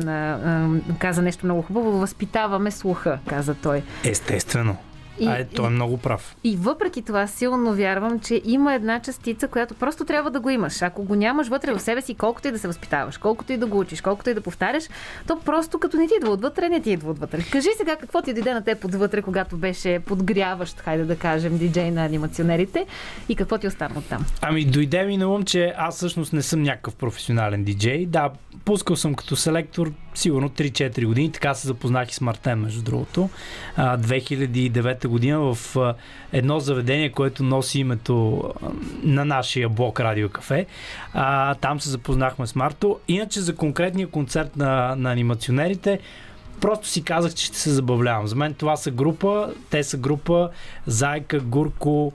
каза 0.99 1.21
нещо 1.21 1.45
много 1.45 1.61
хубаво. 1.61 1.91
Възпитаваме 1.91 2.71
слуха, 2.71 3.19
каза 3.27 3.55
той. 3.55 3.81
Естествено. 4.03 4.77
И, 5.19 5.27
а, 5.27 5.37
е, 5.37 5.45
той 5.45 5.67
е 5.67 5.69
много 5.69 5.97
прав. 5.97 6.35
И 6.43 6.55
въпреки 6.55 7.01
това 7.01 7.27
силно 7.27 7.73
вярвам, 7.73 8.19
че 8.19 8.41
има 8.45 8.73
една 8.73 8.99
частица, 8.99 9.47
която 9.47 9.73
просто 9.73 10.05
трябва 10.05 10.31
да 10.31 10.39
го 10.39 10.49
имаш. 10.49 10.81
Ако 10.81 11.03
го 11.03 11.15
нямаш 11.15 11.47
вътре 11.47 11.73
в 11.73 11.79
себе 11.79 12.01
си, 12.01 12.15
колкото 12.15 12.47
и 12.47 12.51
да 12.51 12.59
се 12.59 12.67
възпитаваш, 12.67 13.17
колкото 13.17 13.53
и 13.53 13.57
да 13.57 13.65
го 13.65 13.79
учиш, 13.79 14.01
колкото 14.01 14.29
и 14.29 14.33
да 14.33 14.41
повтаряш, 14.41 14.83
то 15.27 15.39
просто 15.39 15.79
като 15.79 15.97
не 15.97 16.07
ти 16.07 16.13
идва 16.17 16.31
отвътре, 16.31 16.69
не 16.69 16.81
ти 16.81 16.91
идва 16.91 17.11
отвътре. 17.11 17.45
Кажи 17.51 17.69
сега 17.77 17.95
какво 17.95 18.21
ти 18.21 18.33
дойде 18.33 18.53
на 18.53 18.63
те 18.63 18.75
подвътре, 18.75 19.21
когато 19.21 19.57
беше 19.57 19.99
подгряващ, 19.99 20.79
хайде 20.79 21.03
да 21.03 21.15
кажем, 21.15 21.57
диджей 21.57 21.91
на 21.91 22.05
анимационерите 22.05 22.85
и 23.29 23.35
какво 23.35 23.57
ти 23.57 23.67
остана 23.67 23.95
от 23.97 24.05
там? 24.05 24.25
Ами 24.41 24.65
дойде 24.65 25.03
ми 25.03 25.17
на 25.17 25.27
ум, 25.27 25.43
че 25.43 25.73
аз 25.77 25.95
всъщност 25.95 26.33
не 26.33 26.41
съм 26.41 26.63
някакъв 26.63 26.95
професионален 26.95 27.63
диджей. 27.63 28.05
Да, 28.05 28.29
пускал 28.67 28.95
съм 28.95 29.15
като 29.15 29.35
селектор 29.35 29.91
сигурно 30.15 30.49
3-4 30.49 31.05
години. 31.05 31.31
Така 31.31 31.53
се 31.53 31.67
запознах 31.67 32.09
и 32.09 32.13
с 32.13 32.21
Мартен, 32.21 32.59
между 32.59 32.81
другото. 32.81 33.29
2009 33.77 35.07
година 35.07 35.39
в 35.39 35.77
едно 36.33 36.59
заведение, 36.59 37.11
което 37.11 37.43
носи 37.43 37.79
името 37.79 38.43
на 39.03 39.25
нашия 39.25 39.69
блок 39.69 39.99
Радио 39.99 40.29
Кафе. 40.29 40.65
Там 41.61 41.79
се 41.79 41.89
запознахме 41.89 42.47
с 42.47 42.55
Марто. 42.55 42.99
Иначе 43.07 43.41
за 43.41 43.55
конкретния 43.55 44.07
концерт 44.07 44.57
на, 44.57 44.95
на 44.95 45.11
анимационерите, 45.11 45.99
просто 46.61 46.87
си 46.87 47.03
казах, 47.03 47.33
че 47.33 47.45
ще 47.45 47.57
се 47.57 47.69
забавлявам. 47.69 48.27
За 48.27 48.35
мен 48.35 48.53
това 48.53 48.75
са 48.75 48.91
група, 48.91 49.53
те 49.69 49.83
са 49.83 49.97
група 49.97 50.49
Зайка, 50.87 51.39
Гурко, 51.39 52.13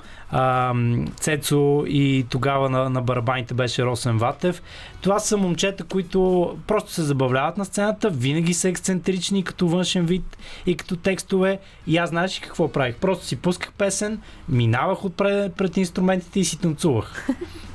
Цецо 1.17 1.85
и 1.87 2.27
тогава 2.31 2.71
на, 2.71 2.91
на 2.91 3.03
барабаните 3.03 3.55
беше 3.55 3.85
Росен 3.85 4.19
Ватев. 4.19 4.63
Това 5.03 5.19
са 5.19 5.37
момчета, 5.37 5.85
които 5.85 6.57
просто 6.67 6.93
се 6.93 7.03
забавляват 7.03 7.59
на 7.59 7.65
сцената, 7.65 8.11
винаги 8.11 8.55
са 8.55 8.69
ексцентрични 8.69 9.45
като 9.45 9.69
външен 9.69 10.07
вид 10.07 10.39
и 10.67 10.77
като 10.77 10.97
текстове. 10.97 11.59
И 11.87 11.97
аз 11.97 12.11
знаеш 12.11 12.41
какво 12.41 12.73
правих? 12.73 12.97
Просто 12.97 13.27
си 13.27 13.37
пусках 13.37 13.73
песен, 13.73 14.21
минавах 14.49 15.05
отпред 15.05 15.55
пред 15.55 15.77
инструментите 15.77 16.41
и 16.41 16.45
си 16.45 16.59
танцувах. 16.59 17.29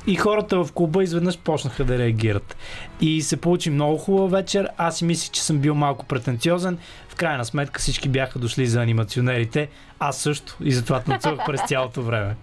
И 0.06 0.16
хората 0.16 0.64
в 0.64 0.72
клуба 0.72 1.02
изведнъж 1.02 1.38
почнаха 1.38 1.84
да 1.84 1.98
реагират. 1.98 2.56
И 3.00 3.22
се 3.22 3.36
получи 3.36 3.70
много 3.70 3.98
хубава 3.98 4.28
вечер. 4.28 4.68
Аз 4.76 4.98
си 4.98 5.04
мислих, 5.04 5.30
че 5.30 5.42
съм 5.42 5.58
бил 5.58 5.74
малко 5.74 6.06
претенциозен. 6.06 6.78
В 7.08 7.14
крайна 7.14 7.44
сметка 7.44 7.80
всички 7.80 8.08
бяха 8.08 8.38
дошли 8.38 8.66
за 8.66 8.82
анимационерите. 8.82 9.68
Аз 10.00 10.18
също. 10.18 10.56
И 10.64 10.72
затова 10.72 11.00
танцувах 11.00 11.46
през 11.46 11.60
цялото 11.68 12.02
време. 12.02 12.36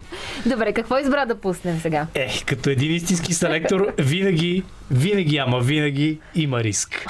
Добре, 0.45 0.73
какво 0.73 0.97
избра 0.97 1.25
да 1.25 1.35
пуснем 1.35 1.79
сега? 1.79 2.07
Е, 2.13 2.29
като 2.45 2.69
един 2.69 2.95
истински 2.95 3.33
селектор, 3.33 3.93
винаги, 3.99 4.63
винаги, 4.91 5.37
ама 5.37 5.59
винаги 5.59 6.19
има 6.35 6.63
риск. 6.63 7.05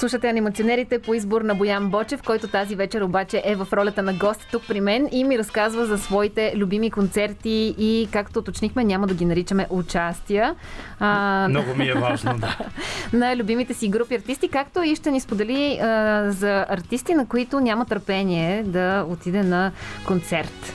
Слушате 0.00 0.28
анимационерите 0.28 0.98
по 0.98 1.14
избор 1.14 1.42
на 1.42 1.54
Боян 1.54 1.88
Бочев, 1.90 2.22
който 2.22 2.48
тази 2.48 2.76
вечер 2.76 3.00
обаче 3.00 3.42
е 3.44 3.54
в 3.56 3.68
ролята 3.72 4.02
на 4.02 4.12
гост 4.12 4.46
тук 4.52 4.62
при 4.68 4.80
мен 4.80 5.08
и 5.12 5.24
ми 5.24 5.38
разказва 5.38 5.86
за 5.86 5.98
своите 5.98 6.52
любими 6.56 6.90
концерти 6.90 7.74
и, 7.78 8.08
както 8.12 8.38
уточнихме, 8.38 8.84
няма 8.84 9.06
да 9.06 9.14
ги 9.14 9.24
наричаме 9.24 9.66
участия. 9.70 10.54
А... 11.00 11.46
Много 11.48 11.74
ми 11.74 11.88
е 11.88 11.94
важно, 11.94 12.38
да. 12.38 12.56
на 13.12 13.36
любимите 13.36 13.74
си 13.74 13.88
групи 13.88 14.14
артисти, 14.14 14.48
както 14.48 14.82
и 14.82 14.96
ще 14.96 15.10
ни 15.10 15.20
сподели 15.20 15.78
а, 15.82 16.26
за 16.30 16.66
артисти, 16.68 17.14
на 17.14 17.28
които 17.28 17.60
няма 17.60 17.84
търпение 17.84 18.62
да 18.62 19.04
отиде 19.08 19.42
на 19.42 19.72
концерт. 20.06 20.72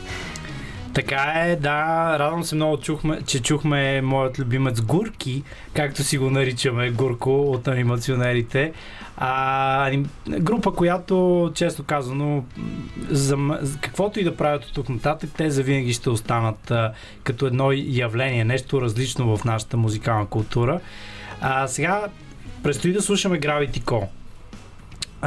Така 0.95 1.33
е, 1.35 1.55
да. 1.55 2.15
Радвам 2.19 2.43
се 2.43 2.55
много, 2.55 2.77
чухме, 2.77 3.21
че 3.25 3.41
чухме 3.41 4.01
моят 4.01 4.39
любимец 4.39 4.81
Гурки, 4.81 5.43
както 5.73 6.03
си 6.03 6.17
го 6.17 6.29
наричаме 6.29 6.91
Гурко 6.91 7.51
от 7.51 7.67
анимационерите. 7.67 8.73
А, 9.17 9.91
група, 10.27 10.71
която, 10.73 11.51
често 11.55 11.83
казано, 11.83 12.43
за, 13.09 13.37
каквото 13.81 14.19
и 14.19 14.23
да 14.23 14.37
правят 14.37 14.65
от 14.65 14.73
тук 14.73 14.89
нататък, 14.89 15.29
те 15.37 15.49
завинаги 15.49 15.93
ще 15.93 16.09
останат 16.09 16.71
а, 16.71 16.93
като 17.23 17.45
едно 17.45 17.71
явление, 17.73 18.45
нещо 18.45 18.81
различно 18.81 19.37
в 19.37 19.43
нашата 19.43 19.77
музикална 19.77 20.25
култура. 20.25 20.79
А, 21.41 21.67
сега 21.67 22.07
предстои 22.63 22.93
да 22.93 23.01
слушаме 23.01 23.39
Gravity 23.39 23.83
Call. 23.83 24.07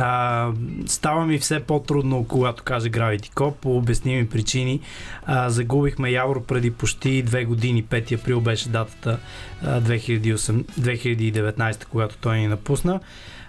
А, 0.00 0.52
става 0.86 1.26
ми 1.26 1.38
все 1.38 1.60
по-трудно, 1.60 2.24
когато 2.28 2.62
каже 2.62 2.90
Gravity 2.90 3.32
Call, 3.32 3.54
по 3.54 3.76
обясними 3.76 4.28
причини. 4.28 4.80
А, 5.26 5.50
загубихме 5.50 6.10
Явор 6.10 6.44
преди 6.44 6.70
почти 6.70 7.22
две 7.22 7.44
години, 7.44 7.84
5 7.84 8.20
април 8.20 8.40
беше 8.40 8.68
датата 8.68 9.18
а, 9.62 9.80
2008, 9.80 10.36
2019, 10.80 11.84
когато 11.84 12.16
той 12.16 12.38
ни 12.38 12.48
напусна. 12.48 13.00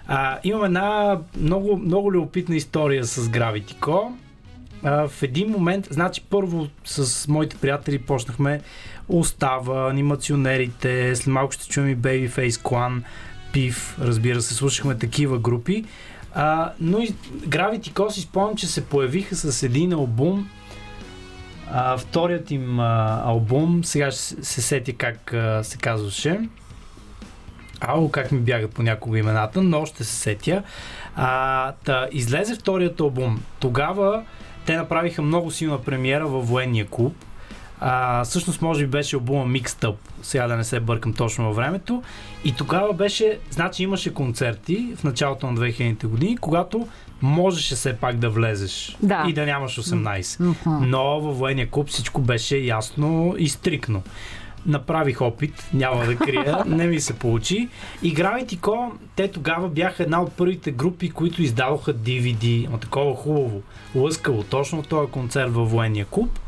А, 0.06 0.38
имам 0.44 0.64
една 0.64 1.18
много, 1.40 1.76
много 1.76 2.12
любопитна 2.12 2.56
история 2.56 3.04
с 3.04 3.28
Gravity 3.28 3.74
Co. 3.74 4.12
А, 4.82 5.08
в 5.08 5.22
един 5.22 5.50
момент, 5.50 5.88
значи 5.90 6.22
първо 6.30 6.68
с 6.84 7.28
моите 7.28 7.56
приятели 7.56 7.98
почнахме 7.98 8.60
Остава, 9.08 9.90
анимационерите, 9.90 11.16
след 11.16 11.26
малко 11.26 11.52
ще 11.52 11.68
чуем 11.68 11.88
и 11.88 11.96
Babyface 11.96 12.50
Clan, 12.50 13.02
Пив, 13.52 13.96
разбира 14.00 14.42
се, 14.42 14.54
слушахме 14.54 14.98
такива 14.98 15.38
групи. 15.38 15.84
А, 16.34 16.72
но 16.80 16.98
и 16.98 17.08
Gravity 17.48 17.92
Co 17.92 18.08
си 18.08 18.20
спомням, 18.20 18.56
че 18.56 18.66
се 18.66 18.84
появиха 18.84 19.36
с 19.36 19.62
един 19.62 19.92
албум, 19.92 20.48
а, 21.72 21.96
вторият 21.96 22.50
им 22.50 22.80
а, 22.80 23.22
албум, 23.24 23.84
сега 23.84 24.10
ще 24.10 24.44
се 24.44 24.62
сети 24.62 24.92
как 24.92 25.34
а, 25.34 25.64
се 25.64 25.78
казваше. 25.78 26.40
Ало, 27.80 28.10
как 28.10 28.32
ми 28.32 28.40
бягат 28.40 28.74
понякога 28.74 29.18
имената, 29.18 29.62
но 29.62 29.86
ще 29.86 30.04
се 30.04 30.14
сетя. 30.14 30.62
А, 31.16 31.72
та, 31.84 32.08
излезе 32.12 32.54
вторият 32.54 33.00
албум. 33.00 33.42
Тогава 33.60 34.24
те 34.66 34.76
направиха 34.76 35.22
много 35.22 35.50
силна 35.50 35.82
премиера 35.82 36.26
във 36.26 36.48
военния 36.48 36.86
клуб. 36.86 37.14
А, 37.80 38.24
всъщност, 38.24 38.62
може 38.62 38.84
би 38.84 38.90
беше 38.90 39.16
албума 39.16 39.46
Mixed 39.46 39.84
Up, 39.84 39.94
сега 40.22 40.46
да 40.46 40.56
не 40.56 40.64
се 40.64 40.80
бъркам 40.80 41.12
точно 41.12 41.44
във 41.44 41.56
времето. 41.56 42.02
И 42.44 42.52
тогава 42.52 42.92
беше, 42.92 43.38
значи 43.50 43.82
имаше 43.82 44.14
концерти 44.14 44.92
в 44.96 45.04
началото 45.04 45.50
на 45.50 45.60
2000-те 45.60 46.06
години, 46.06 46.36
когато 46.36 46.88
можеше 47.22 47.74
все 47.74 47.96
пак 47.96 48.16
да 48.16 48.30
влезеш 48.30 48.96
да. 49.02 49.24
и 49.28 49.32
да 49.32 49.46
нямаш 49.46 49.76
18. 49.76 50.20
Mm-hmm. 50.20 50.54
Но 50.66 51.20
във 51.20 51.38
военния 51.38 51.70
клуб 51.70 51.88
всичко 51.88 52.20
беше 52.20 52.56
ясно 52.56 53.34
и 53.38 53.48
стрикно 53.48 54.02
направих 54.66 55.20
опит, 55.20 55.68
няма 55.74 56.06
да 56.06 56.16
крия, 56.16 56.64
не 56.66 56.86
ми 56.86 57.00
се 57.00 57.12
получи. 57.14 57.68
И 58.02 58.14
Gravity 58.14 58.58
Co, 58.58 58.90
те 59.16 59.28
тогава 59.28 59.68
бяха 59.68 60.02
една 60.02 60.22
от 60.22 60.32
първите 60.32 60.70
групи, 60.70 61.10
които 61.10 61.42
издаваха 61.42 61.94
DVD, 61.94 62.68
но 62.70 62.78
такова 62.78 63.16
хубаво, 63.16 63.62
лъскаво, 63.94 64.42
точно 64.42 64.82
този 64.82 65.10
концерт 65.10 65.54
във 65.54 65.70
военния 65.70 66.06
клуб. 66.06 66.38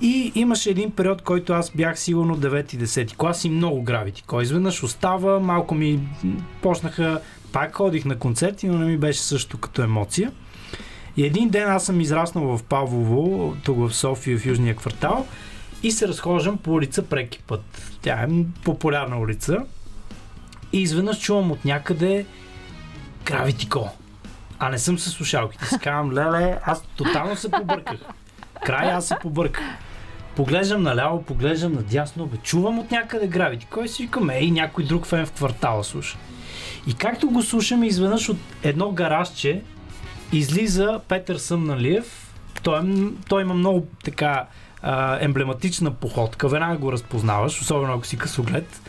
И 0.00 0.32
имаше 0.34 0.70
един 0.70 0.90
период, 0.90 1.22
който 1.22 1.52
аз 1.52 1.70
бях 1.70 1.98
сигурно 1.98 2.38
9-10 2.38 3.16
клас 3.16 3.44
и 3.44 3.50
много 3.50 3.84
Gravity 3.84 4.24
Co. 4.24 4.42
Изведнъж 4.42 4.82
остава, 4.82 5.40
малко 5.40 5.74
ми 5.74 6.00
почнаха, 6.62 7.20
пак 7.52 7.74
ходих 7.74 8.04
на 8.04 8.18
концерти, 8.18 8.68
но 8.68 8.78
не 8.78 8.86
ми 8.86 8.98
беше 8.98 9.22
също 9.22 9.58
като 9.58 9.82
емоция. 9.82 10.32
И 11.16 11.26
един 11.26 11.48
ден 11.48 11.70
аз 11.70 11.84
съм 11.84 12.00
израснал 12.00 12.56
в 12.56 12.62
Павлово, 12.62 13.56
тук 13.64 13.78
в 13.78 13.94
София, 13.94 14.38
в 14.38 14.46
Южния 14.46 14.76
квартал 14.76 15.26
и 15.82 15.90
се 15.90 16.08
разхождам 16.08 16.58
по 16.58 16.72
улица 16.72 17.02
Преки 17.02 17.38
път. 17.38 17.62
Тя 18.02 18.22
е 18.22 18.28
популярна 18.64 19.18
улица. 19.18 19.58
И 20.72 20.82
изведнъж 20.82 21.20
чувам 21.20 21.50
от 21.50 21.64
някъде 21.64 22.26
Гравитико. 23.24 23.90
А 24.58 24.68
не 24.68 24.78
съм 24.78 24.98
с 24.98 25.10
слушалките. 25.10 25.66
Си 25.66 25.76
леле, 26.12 26.58
аз 26.64 26.82
тотално 26.96 27.36
се 27.36 27.50
побърках. 27.50 28.00
Край 28.64 28.90
аз 28.90 29.06
се 29.06 29.16
побърках. 29.22 29.64
Поглеждам 30.36 30.82
наляво, 30.82 31.22
поглеждам 31.22 31.72
надясно, 31.72 32.26
бе, 32.26 32.36
чувам 32.36 32.78
от 32.78 32.90
някъде 32.90 33.26
гравити. 33.26 33.66
Кой 33.70 33.88
си 33.88 34.02
викам, 34.02 34.30
ей, 34.30 34.50
някой 34.50 34.84
друг 34.84 35.06
фен 35.06 35.26
в 35.26 35.32
квартала 35.32 35.84
слуша. 35.84 36.18
И 36.86 36.94
както 36.94 37.30
го 37.30 37.42
слушаме, 37.42 37.86
изведнъж 37.86 38.28
от 38.28 38.38
едно 38.62 38.90
гаражче 38.90 39.62
излиза 40.32 41.00
Петър 41.08 41.36
Съмналиев. 41.36 42.34
Той, 42.62 42.80
той 43.28 43.42
има 43.42 43.54
много 43.54 43.86
така 44.04 44.46
а, 44.82 45.18
емблематична 45.20 45.90
походка, 45.90 46.48
веднага 46.48 46.78
го 46.78 46.92
разпознаваш, 46.92 47.60
особено 47.60 47.92
ако 47.92 48.06
си 48.06 48.18
късоглед. 48.18 48.80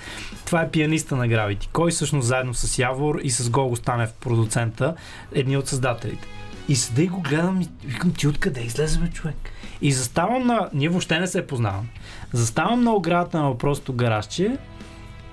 Това 0.46 0.62
е 0.62 0.72
пианиста 0.72 1.16
на 1.16 1.28
Gravity. 1.28 1.68
Кой 1.74 1.92
всъщност 1.92 2.28
заедно 2.28 2.54
с 2.54 2.80
Явор 2.80 3.20
и 3.24 3.30
с 3.30 3.50
Гого 3.50 3.76
Станев, 3.76 4.14
продуцента, 4.14 4.96
едни 5.34 5.58
от 5.58 5.68
създателите. 5.68 6.28
И 6.70 6.76
седа 6.76 7.02
и 7.02 7.08
го 7.08 7.22
гледам 7.22 7.62
и 7.62 7.68
викам, 7.86 8.14
ти 8.14 8.28
откъде 8.28 8.62
излезе 8.62 9.00
човек? 9.14 9.36
И 9.82 9.92
заставам 9.92 10.48
на... 10.48 10.70
Ние 10.74 10.90
въобще 10.90 11.20
не 11.20 11.28
се 11.28 11.48
познавам. 11.48 11.88
Заставам 12.34 12.84
на 12.84 12.94
оградата 12.94 13.38
на 13.38 13.50
въпросното 13.50 13.94
гаражче 13.94 14.58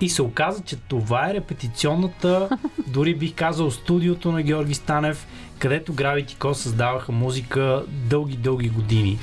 и 0.00 0.08
се 0.08 0.22
оказа, 0.22 0.62
че 0.62 0.76
това 0.76 1.30
е 1.30 1.34
репетиционната, 1.34 2.48
дори 2.86 3.14
бих 3.14 3.34
казал 3.34 3.70
студиото 3.70 4.32
на 4.32 4.42
Георги 4.42 4.74
Станев, 4.74 5.26
където 5.58 5.94
Gravity 5.94 6.36
Co 6.36 6.52
създаваха 6.52 7.12
музика 7.12 7.84
дълги-дълги 7.88 8.68
години. 8.68 9.18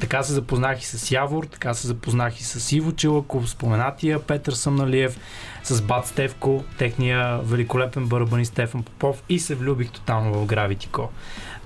Така 0.00 0.22
се 0.22 0.32
запознах 0.32 0.82
и 0.82 0.86
с 0.86 1.10
Явор, 1.10 1.44
така 1.44 1.74
се 1.74 1.86
запознах 1.86 2.40
и 2.40 2.44
с 2.44 2.72
Иво 2.72 2.92
Челаков, 2.92 3.50
споменатия 3.50 4.22
Петър 4.22 4.52
Съмналиев, 4.52 5.18
с 5.62 5.82
Бат 5.82 6.06
Стевко, 6.06 6.64
техния 6.78 7.38
великолепен 7.38 8.06
барабани 8.06 8.44
Стефан 8.44 8.82
Попов 8.82 9.22
и 9.28 9.38
се 9.38 9.54
влюбих 9.54 9.90
тотално 9.90 10.34
в 10.34 10.46
Gravity 10.46 10.88
Co. 10.88 11.08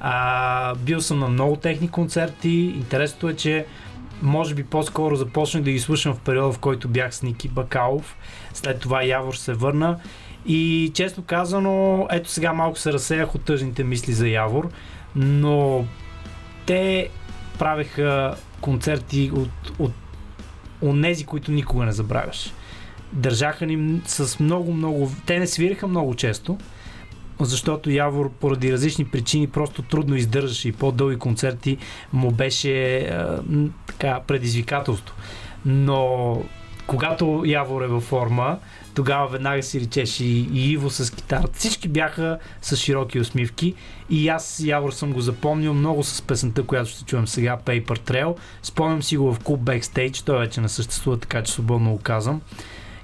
А, 0.07 0.75
бил 0.75 1.01
съм 1.01 1.19
на 1.19 1.29
много 1.29 1.57
техни 1.57 1.89
концерти. 1.89 2.51
Интересното 2.51 3.29
е, 3.29 3.35
че 3.35 3.67
може 4.23 4.55
би 4.55 4.65
по-скоро 4.65 5.17
започнах 5.17 5.63
да 5.63 5.71
ги 5.71 5.81
слушам 5.81 6.15
в 6.15 6.21
периода, 6.21 6.53
в 6.53 6.59
който 6.59 6.89
бях 6.89 7.15
с 7.15 7.23
Ники 7.23 7.49
Бакалов. 7.49 8.17
След 8.55 8.81
това 8.81 9.03
Явор 9.03 9.35
се 9.35 9.53
върна. 9.53 9.99
И 10.47 10.91
честно 10.95 11.23
казано, 11.23 12.07
ето 12.11 12.31
сега 12.31 12.53
малко 12.53 12.79
се 12.79 12.93
разсеях 12.93 13.35
от 13.35 13.45
тъжните 13.45 13.85
мисли 13.85 14.13
за 14.13 14.29
Явор, 14.29 14.69
но 15.17 15.87
те 16.67 17.09
правеха 17.59 18.35
концерти 18.61 19.31
от, 19.35 19.73
от 19.79 19.93
онези, 20.83 21.25
които 21.25 21.53
никога 21.53 21.85
не 21.85 21.93
забравяш. 21.93 22.53
Държаха 23.13 23.67
ни 23.67 24.01
с 24.07 24.41
много, 24.41 24.73
много... 24.73 25.11
Те 25.27 25.39
не 25.39 25.47
свираха 25.47 25.87
много 25.87 26.15
често, 26.15 26.59
защото 27.41 27.91
Явор 27.91 28.31
поради 28.31 28.73
различни 28.73 29.05
причини 29.05 29.47
просто 29.47 29.83
трудно 29.83 30.17
издържаше 30.17 30.69
и 30.69 30.73
по-дълги 30.73 31.19
концерти 31.19 31.77
му 32.13 32.31
беше 32.31 32.99
е, 32.99 33.11
така 33.87 34.21
предизвикателство. 34.27 35.17
Но 35.67 36.43
когато 36.87 37.43
Явор 37.47 37.83
е 37.83 37.87
във 37.87 38.03
форма, 38.03 38.59
тогава 38.95 39.29
веднага 39.29 39.63
си 39.63 39.81
речеше 39.81 40.25
и, 40.25 40.49
и 40.53 40.71
Иво 40.71 40.91
с 40.91 41.15
китарата. 41.15 41.59
Всички 41.59 41.89
бяха 41.89 42.39
с 42.63 42.77
широки 42.77 43.21
усмивки 43.21 43.75
и 44.11 44.29
аз 44.29 44.61
Явор 44.65 44.93
съм 44.93 45.13
го 45.13 45.21
запомнил 45.21 45.75
много 45.75 46.05
с 46.05 46.23
песента, 46.23 46.63
която 46.63 46.91
ще 46.91 47.05
чуем 47.05 47.29
сега, 47.29 47.59
Paper 47.65 47.99
Trail. 48.11 48.37
Спомням 48.63 49.03
си 49.03 49.17
го 49.17 49.35
в 49.35 49.39
клуб 49.39 49.61
Backstage, 49.61 50.27
той 50.27 50.39
вече 50.39 50.61
не 50.61 50.69
съществува, 50.69 51.19
така 51.19 51.43
че 51.43 51.53
свободно 51.53 51.91
го 51.91 51.99
казвам. 51.99 52.41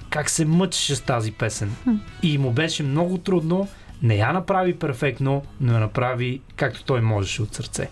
Как 0.09 0.29
се 0.29 0.45
мъчеше 0.45 0.95
с 0.95 1.01
тази 1.01 1.31
песен. 1.31 1.75
И 2.23 2.37
му 2.37 2.51
беше 2.51 2.83
много 2.83 3.17
трудно, 3.17 3.67
не 4.01 4.15
я 4.15 4.33
направи 4.33 4.73
перфектно, 4.73 5.43
но 5.59 5.73
я 5.73 5.79
направи 5.79 6.41
както 6.55 6.83
той 6.83 7.01
можеше 7.01 7.41
от 7.41 7.55
сърце. 7.55 7.89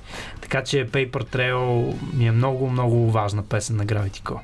Така 0.50 0.64
че 0.64 0.88
Paper 0.88 1.36
Trail 1.36 1.94
ми 2.14 2.28
е 2.28 2.32
много, 2.32 2.70
много 2.70 3.12
важна 3.12 3.44
песен 3.44 3.76
на 3.76 3.86
Gravity 3.86 4.24
Co. 4.24 4.40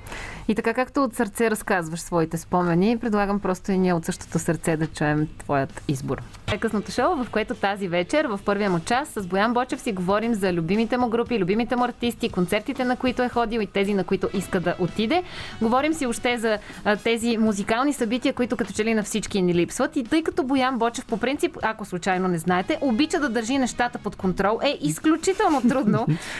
И 0.48 0.56
така 0.56 0.74
както 0.74 1.04
от 1.04 1.16
сърце 1.16 1.52
разказваш 1.52 2.00
своите 2.00 2.38
спомени, 2.38 2.98
предлагам 2.98 3.40
просто 3.40 3.72
и 3.72 3.78
ние 3.78 3.94
от 3.94 4.06
същото 4.06 4.40
сърце 4.40 4.78
да 4.78 4.88
чуем 4.88 5.28
твоят 5.38 5.82
избор. 5.88 6.22
Е 6.54 6.58
късното 6.58 6.92
шоу, 6.92 7.16
в 7.16 7.30
което 7.32 7.56
тази 7.56 7.88
вечер, 7.88 8.26
в 8.26 8.40
първия 8.46 8.70
му 8.70 8.80
час, 8.80 9.10
с 9.10 9.28
Боян 9.28 9.54
Бочев 9.54 9.82
си 9.82 9.92
говорим 9.92 10.34
за 10.34 10.54
любимите 10.54 10.98
му 10.98 11.10
групи, 11.10 11.40
любимите 11.40 11.76
му 11.76 11.84
артисти, 11.84 12.30
концертите 12.30 12.86
на 12.86 12.96
които 12.96 13.24
е 13.24 13.30
ходил 13.30 13.60
и 13.60 13.68
тези 13.68 13.94
на 13.94 14.04
които 14.04 14.30
иска 14.34 14.60
да 14.60 14.76
отиде. 14.80 15.24
Говорим 15.62 15.94
си 15.94 16.06
още 16.06 16.38
за 16.38 16.58
а, 16.86 16.96
тези 16.96 17.38
музикални 17.38 17.94
събития, 17.94 18.34
които 18.34 18.58
като 18.58 18.74
че 18.74 18.86
ли 18.86 18.94
на 18.94 19.04
всички 19.04 19.42
ни 19.42 19.54
липсват. 19.54 19.96
И 19.96 20.04
тъй 20.04 20.24
като 20.24 20.44
Боян 20.44 20.78
Бочев 20.78 21.06
по 21.06 21.18
принцип, 21.18 21.58
ако 21.62 21.86
случайно 21.86 22.28
не 22.28 22.38
знаете, 22.38 22.78
обича 22.82 23.20
да 23.20 23.30
държи 23.30 23.58
нещата 23.58 24.00
под 24.00 24.16
контрол, 24.16 24.60
е 24.64 24.78
изключително 24.82 25.62
трудно. 25.62 25.95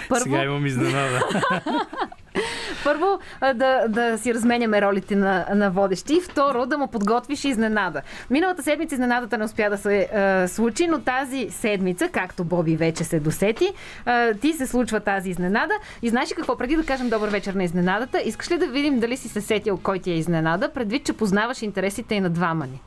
Първо... 0.10 0.24
Сега 0.24 0.44
имам 0.44 0.66
изненада. 0.66 1.22
Първо, 2.84 3.20
да, 3.42 3.88
да 3.88 4.18
си 4.18 4.34
разменяме 4.34 4.82
ролите 4.82 5.16
на, 5.16 5.46
на 5.56 5.72
водещи. 5.72 6.22
Второ, 6.22 6.66
да 6.66 6.78
му 6.78 6.88
подготвиш 6.88 7.44
изненада. 7.44 8.02
Миналата 8.30 8.64
седмица 8.64 8.96
изненадата 8.96 9.38
не 9.38 9.44
успя 9.44 9.70
да 9.70 9.78
се 9.78 10.10
е, 10.14 10.48
случи, 10.48 10.88
но 10.88 11.00
тази 11.00 11.48
седмица, 11.50 12.10
както 12.10 12.44
Боби 12.44 12.76
вече 12.76 13.04
се 13.04 13.20
досети, 13.20 13.70
е, 14.06 14.34
ти 14.34 14.54
се 14.54 14.68
случва 14.68 15.00
тази 15.00 15.30
изненада. 15.30 15.74
И 16.02 16.10
знаеш 16.10 16.32
ли 16.32 16.36
какво? 16.36 16.58
Преди 16.58 16.76
да 16.76 16.86
кажем 16.86 17.10
добър 17.10 17.30
вечер 17.30 17.54
на 17.54 17.64
изненадата, 17.64 18.22
искаш 18.22 18.52
ли 18.52 18.58
да 18.58 18.68
видим 18.68 19.00
дали 19.00 19.18
си 19.18 19.30
се 19.30 19.42
сетил 19.42 19.80
кой 19.84 20.00
ти 20.00 20.12
е 20.12 20.18
изненада, 20.18 20.70
предвид, 20.74 21.06
че 21.06 21.14
познаваш 21.14 21.62
интересите 21.62 22.16
и 22.16 22.20
на 22.20 22.30
двама 22.30 22.66
ни? 22.66 22.82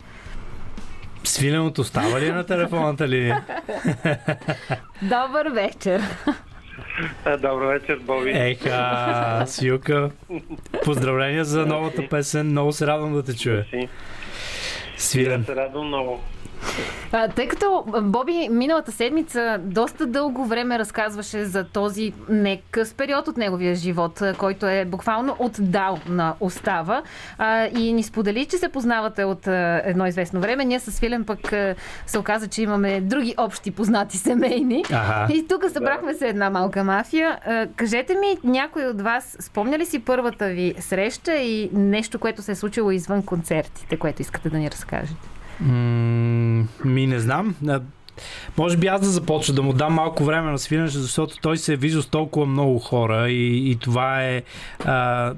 Свиленото 1.24 1.84
става 1.84 2.20
ли 2.20 2.32
на 2.32 2.44
телефонната 2.44 3.08
линия? 3.08 3.44
Добър 5.02 5.46
вечер! 5.46 6.02
Добър 7.38 7.66
вечер, 7.66 7.98
Боби. 8.02 8.30
Еха, 8.30 9.44
Силка. 9.46 10.10
Поздравления 10.84 11.44
за 11.44 11.66
новата 11.66 12.08
песен. 12.08 12.46
Много 12.46 12.72
се 12.72 12.86
радвам 12.86 13.14
да 13.14 13.22
те 13.22 13.36
чуя. 13.36 13.66
Свирен. 14.96 15.44
се 15.44 15.56
радвам 15.56 15.86
много. 15.86 16.20
А, 17.12 17.28
тъй 17.28 17.48
като 17.48 17.84
Боби 18.02 18.48
миналата 18.50 18.92
седмица 18.92 19.58
доста 19.62 20.06
дълго 20.06 20.46
време 20.46 20.78
разказваше 20.78 21.44
за 21.44 21.64
този 21.64 22.12
некъс 22.28 22.94
период 22.94 23.28
от 23.28 23.36
неговия 23.36 23.74
живот, 23.74 24.22
който 24.38 24.66
е 24.66 24.84
буквално 24.84 25.36
отдал 25.38 25.98
на 26.08 26.34
остава 26.40 27.02
а, 27.38 27.66
и 27.66 27.92
ни 27.92 28.02
сподели, 28.02 28.46
че 28.46 28.58
се 28.58 28.68
познавате 28.68 29.24
от 29.24 29.46
а, 29.46 29.82
едно 29.84 30.06
известно 30.06 30.40
време. 30.40 30.64
Ние 30.64 30.80
с 30.80 31.00
Филен 31.00 31.24
пък 31.24 31.52
а, 31.52 31.74
се 32.06 32.18
оказа, 32.18 32.48
че 32.48 32.62
имаме 32.62 33.00
други 33.00 33.34
общи 33.38 33.70
познати 33.70 34.16
семейни. 34.18 34.84
Ага. 34.92 35.34
И 35.34 35.48
тук 35.48 35.64
събрахме 35.72 36.12
да. 36.12 36.18
се 36.18 36.28
една 36.28 36.50
малка 36.50 36.84
мафия. 36.84 37.38
А, 37.46 37.66
кажете 37.76 38.14
ми, 38.14 38.38
някой 38.44 38.86
от 38.86 39.02
вас 39.02 39.36
спомня 39.40 39.78
ли 39.78 39.86
си 39.86 39.98
първата 39.98 40.46
ви 40.48 40.74
среща 40.80 41.34
и 41.34 41.70
нещо, 41.72 42.18
което 42.18 42.42
се 42.42 42.52
е 42.52 42.54
случило 42.54 42.90
извън 42.90 43.22
концертите, 43.22 43.96
което 43.96 44.22
искате 44.22 44.50
да 44.50 44.58
ни 44.58 44.70
разкажете? 44.70 45.37
Ми 46.84 47.06
не 47.06 47.20
знам. 47.20 47.54
Може 48.58 48.76
би 48.76 48.86
аз 48.86 49.00
да 49.00 49.06
започна 49.06 49.54
да 49.54 49.62
му 49.62 49.72
дам 49.72 49.94
малко 49.94 50.24
време 50.24 50.50
на 50.50 50.58
свирене, 50.58 50.88
защото 50.88 51.36
той 51.40 51.56
се 51.56 51.72
е 51.72 51.76
виждал 51.76 52.02
с 52.02 52.06
толкова 52.06 52.46
много 52.46 52.78
хора 52.78 53.28
и, 53.30 53.70
и 53.70 53.76
това 53.76 54.24
е. 54.24 54.42
А, 54.84 55.32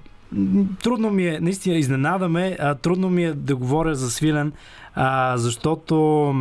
трудно 0.83 1.11
ми 1.11 1.27
е, 1.27 1.41
наистина 1.41 1.77
изненадаме, 1.77 2.57
а, 2.61 2.75
трудно 2.75 3.11
ми 3.11 3.25
е 3.25 3.33
да 3.33 3.57
говоря 3.57 3.95
за 3.95 4.11
свилен, 4.11 4.53
а, 4.95 5.37
защото 5.37 6.35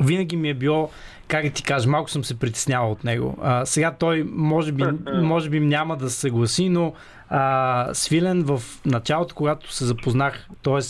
винаги 0.00 0.36
ми 0.36 0.48
е 0.48 0.54
било 0.54 0.90
как 1.28 1.44
да 1.44 1.50
ти 1.50 1.62
кажа, 1.62 1.88
малко 1.88 2.10
съм 2.10 2.24
се 2.24 2.38
притеснявал 2.38 2.92
от 2.92 3.04
него. 3.04 3.38
А, 3.42 3.66
сега 3.66 3.90
той 3.98 4.24
може 4.32 4.72
би, 4.72 4.84
може 5.22 5.50
би 5.50 5.60
няма 5.60 5.96
да 5.96 6.10
се 6.10 6.20
съгласи, 6.20 6.68
но 6.68 6.92
а, 7.30 7.88
Свилен 7.92 8.42
в 8.42 8.62
началото, 8.86 9.34
когато 9.34 9.72
се 9.72 9.84
запознах, 9.84 10.48
т.е. 10.62 10.80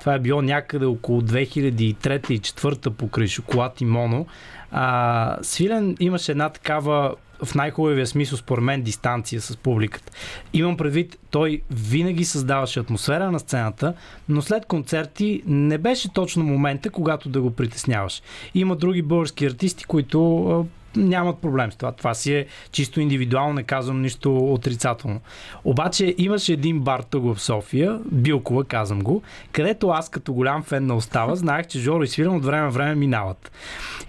това 0.00 0.14
е 0.14 0.18
било 0.18 0.42
някъде 0.42 0.86
около 0.86 1.20
2003 1.20 1.80
и 1.80 2.40
2004 2.40 2.90
покрай 2.90 3.26
шоколад 3.26 3.80
и 3.80 3.84
моно, 3.84 4.26
а, 4.70 5.36
Свилен 5.42 5.96
имаше 6.00 6.32
една 6.32 6.48
такава 6.48 7.14
в 7.44 7.54
най-хубавия 7.54 8.06
смисъл, 8.06 8.38
според 8.38 8.64
мен, 8.64 8.82
дистанция 8.82 9.40
с 9.40 9.56
публиката. 9.56 10.12
Имам 10.52 10.76
предвид, 10.76 11.18
той 11.30 11.62
винаги 11.70 12.24
създаваше 12.24 12.80
атмосфера 12.80 13.30
на 13.30 13.38
сцената, 13.38 13.94
но 14.28 14.42
след 14.42 14.66
концерти 14.66 15.42
не 15.46 15.78
беше 15.78 16.12
точно 16.12 16.44
момента, 16.44 16.90
когато 16.90 17.28
да 17.28 17.40
го 17.40 17.50
притесняваш. 17.50 18.22
Има 18.54 18.76
други 18.76 19.02
български 19.02 19.46
артисти, 19.46 19.84
които 19.84 20.66
нямат 20.96 21.38
проблем 21.38 21.72
с 21.72 21.76
това. 21.76 21.92
Това 21.92 22.14
си 22.14 22.34
е 22.34 22.46
чисто 22.72 23.00
индивидуално, 23.00 23.52
не 23.52 23.62
казвам 23.62 24.02
нищо 24.02 24.36
отрицателно. 24.36 25.20
Обаче 25.64 26.14
имаше 26.18 26.52
един 26.52 26.80
бар 26.80 27.02
тук 27.10 27.34
в 27.34 27.40
София, 27.40 27.98
Билкова, 28.12 28.64
казвам 28.64 29.00
го, 29.00 29.22
където 29.52 29.88
аз 29.88 30.08
като 30.08 30.32
голям 30.32 30.62
фен 30.62 30.86
на 30.86 30.96
Остава 30.96 31.36
знаех, 31.36 31.66
че 31.66 31.78
Жоро 31.78 32.02
и 32.02 32.08
Свирен 32.08 32.34
от 32.34 32.44
време 32.44 32.62
на 32.62 32.70
време 32.70 32.94
минават. 32.94 33.52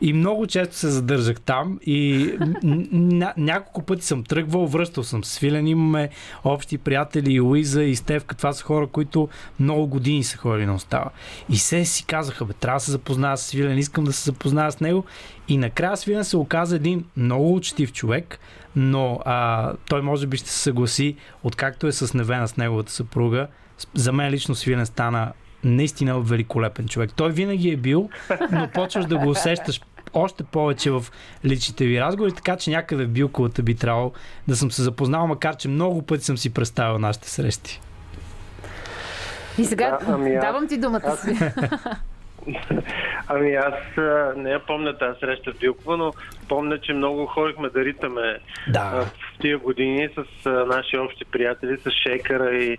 И 0.02 0.13
много 0.13 0.48
често 0.48 0.76
се 0.76 0.88
задържах 0.88 1.42
там 1.42 1.80
и 1.86 2.32
няколко 3.38 3.82
пъти 3.82 4.06
съм 4.06 4.24
тръгвал, 4.24 4.65
връщал 4.65 5.04
съм 5.04 5.24
с 5.24 5.30
Свилен, 5.30 5.68
имаме 5.68 6.10
общи 6.44 6.78
приятели 6.78 7.34
и 7.34 7.39
Луиза 7.39 7.84
и 7.84 7.96
Стевка, 7.96 8.36
това 8.36 8.54
са 8.54 8.63
хора, 8.63 8.88
които 8.88 9.30
много 9.60 9.88
години 9.88 10.24
са 10.24 10.38
ходили 10.38 10.65
на 10.65 10.74
Остава. 10.74 11.10
И 11.50 11.58
се 11.58 11.86
си 11.86 12.06
казаха, 12.06 12.46
бе, 12.46 12.54
трябва 12.54 12.78
да 12.78 12.86
се 12.86 12.92
запозная 12.92 13.38
с 13.38 13.42
Свилен, 13.42 13.78
искам 13.78 14.04
да 14.04 14.13
се 14.13 14.24
запозная 14.24 14.72
с 14.72 14.80
него 14.80 15.06
и 15.50 15.58
накрая 15.58 15.98
Свилен 15.98 16.26
се 16.26 16.38
оказа 16.38 16.76
един 16.76 17.06
много 17.18 17.56
учтив 17.56 17.94
човек, 17.94 18.40
но 18.76 19.20
а, 19.26 19.74
той 19.90 20.02
може 20.02 20.28
би 20.28 20.38
ще 20.38 20.50
се 20.50 20.60
съгласи, 20.60 21.16
откакто 21.44 21.88
е 21.88 21.92
с 21.92 22.14
Невена 22.14 22.48
с 22.48 22.58
неговата 22.58 22.92
съпруга, 22.92 23.48
за 23.94 24.12
мен 24.12 24.32
лично 24.32 24.56
Свилен 24.56 24.86
стана 24.86 25.34
наистина 25.64 26.20
великолепен 26.20 26.88
човек. 26.88 27.12
Той 27.16 27.32
винаги 27.32 27.70
е 27.70 27.78
бил, 27.78 28.10
но 28.52 28.68
почваш 28.74 29.06
да 29.06 29.18
го 29.18 29.30
усещаш 29.30 29.82
още 30.14 30.44
повече 30.44 30.92
в 30.92 31.06
личните 31.46 31.86
ви 31.86 32.02
разговори, 32.02 32.32
така 32.32 32.56
че 32.56 32.72
някъде 32.72 33.06
в 33.06 33.10
билковата 33.10 33.64
би 33.64 33.76
трябвало 33.76 34.12
да 34.48 34.56
съм 34.56 34.72
се 34.72 34.82
запознал, 34.82 35.28
макар 35.28 35.56
че 35.56 35.68
много 35.68 36.02
пъти 36.02 36.24
съм 36.24 36.38
си 36.38 36.54
представил 36.54 37.00
нашите 37.00 37.30
срещи. 37.30 37.82
И 39.58 39.66
сега 39.66 39.90
да, 39.90 40.14
ами 40.14 40.36
аз, 40.36 40.46
давам 40.46 40.68
ти 40.68 40.78
думата 40.78 41.02
аз. 41.04 41.28
Ами 43.28 43.54
аз 43.54 43.73
не 44.36 44.52
я 44.52 44.60
помня 44.60 44.97
тази 44.97 45.19
среща 45.19 45.52
в 45.52 45.60
Билкова, 45.60 45.97
но 45.97 46.13
помня, 46.49 46.80
че 46.82 46.93
много 46.93 47.25
ходихме 47.25 47.69
да 47.69 47.86
ритаме 47.86 48.39
да. 48.67 48.89
в 48.89 49.39
тия 49.41 49.58
години 49.58 50.10
с 50.15 50.49
наши 50.49 50.97
общи 50.97 51.25
приятели, 51.25 51.78
с 51.78 51.91
Шейкъра 51.91 52.56
и 52.56 52.78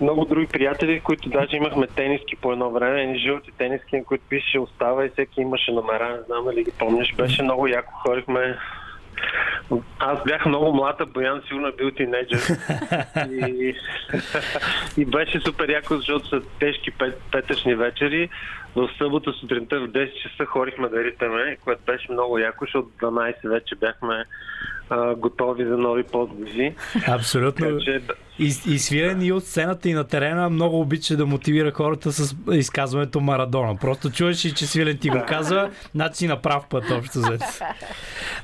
много 0.00 0.24
други 0.24 0.46
приятели, 0.46 1.00
които 1.00 1.28
даже 1.28 1.56
имахме 1.56 1.86
тениски 1.86 2.36
по 2.36 2.52
едно 2.52 2.70
време, 2.70 3.02
едни 3.02 3.18
жълти 3.18 3.50
тениски, 3.58 3.96
на 3.96 4.04
които 4.04 4.24
пише 4.28 4.58
остава 4.58 5.04
и 5.04 5.08
всеки 5.08 5.40
имаше 5.40 5.72
номера, 5.72 6.08
не 6.08 6.22
знам 6.26 6.44
дали 6.44 6.64
ги 6.64 6.70
помниш. 6.78 7.14
Беше 7.14 7.42
много 7.42 7.66
яко, 7.66 7.92
ходихме 7.92 8.58
аз 9.98 10.24
бях 10.24 10.46
много 10.46 10.72
млада, 10.72 11.06
Боян 11.06 11.42
сигурно 11.48 11.66
е 11.66 11.72
бил 11.72 11.90
тинейджър. 11.90 12.40
и, 13.30 13.74
и 14.96 15.04
беше 15.04 15.40
супер 15.40 15.68
яко, 15.68 15.96
защото 15.96 16.28
са 16.28 16.40
тежки 16.58 16.90
пет, 16.90 17.22
петъчни 17.32 17.74
вечери. 17.74 18.28
В 18.76 18.90
събота 18.98 19.32
сутринта 19.32 19.80
в 19.80 19.88
10 19.88 20.22
часа 20.22 20.44
хорихме 20.46 20.88
да 20.88 21.04
ритаме, 21.04 21.56
което 21.64 21.82
беше 21.86 22.12
много 22.12 22.38
яко, 22.38 22.64
защото 22.64 22.88
12 23.00 23.48
вече 23.48 23.74
бяхме 23.74 24.24
а, 24.90 25.14
готови 25.14 25.64
за 25.64 25.76
нови 25.76 26.02
подвизи. 26.02 26.74
Абсолютно. 27.08 27.66
Така, 27.66 27.78
че... 27.84 28.00
И, 28.38 28.46
и 28.46 28.78
свирен 28.78 29.22
и 29.22 29.32
от 29.32 29.44
сцената 29.44 29.88
и 29.88 29.92
на 29.92 30.04
терена 30.04 30.50
много 30.50 30.80
обича 30.80 31.16
да 31.16 31.26
мотивира 31.26 31.72
хората 31.72 32.12
с 32.12 32.36
изказването 32.52 33.20
Марадона. 33.20 33.76
Просто 33.80 34.10
чуеш 34.10 34.44
и 34.44 34.54
че 34.54 34.66
Свилен 34.66 34.98
ти 34.98 35.08
го 35.08 35.22
казва, 35.28 35.70
значи 35.94 36.26
на 36.26 36.42
прав 36.42 36.64
път 36.70 36.90
общо 36.90 37.18
взето. 37.18 37.44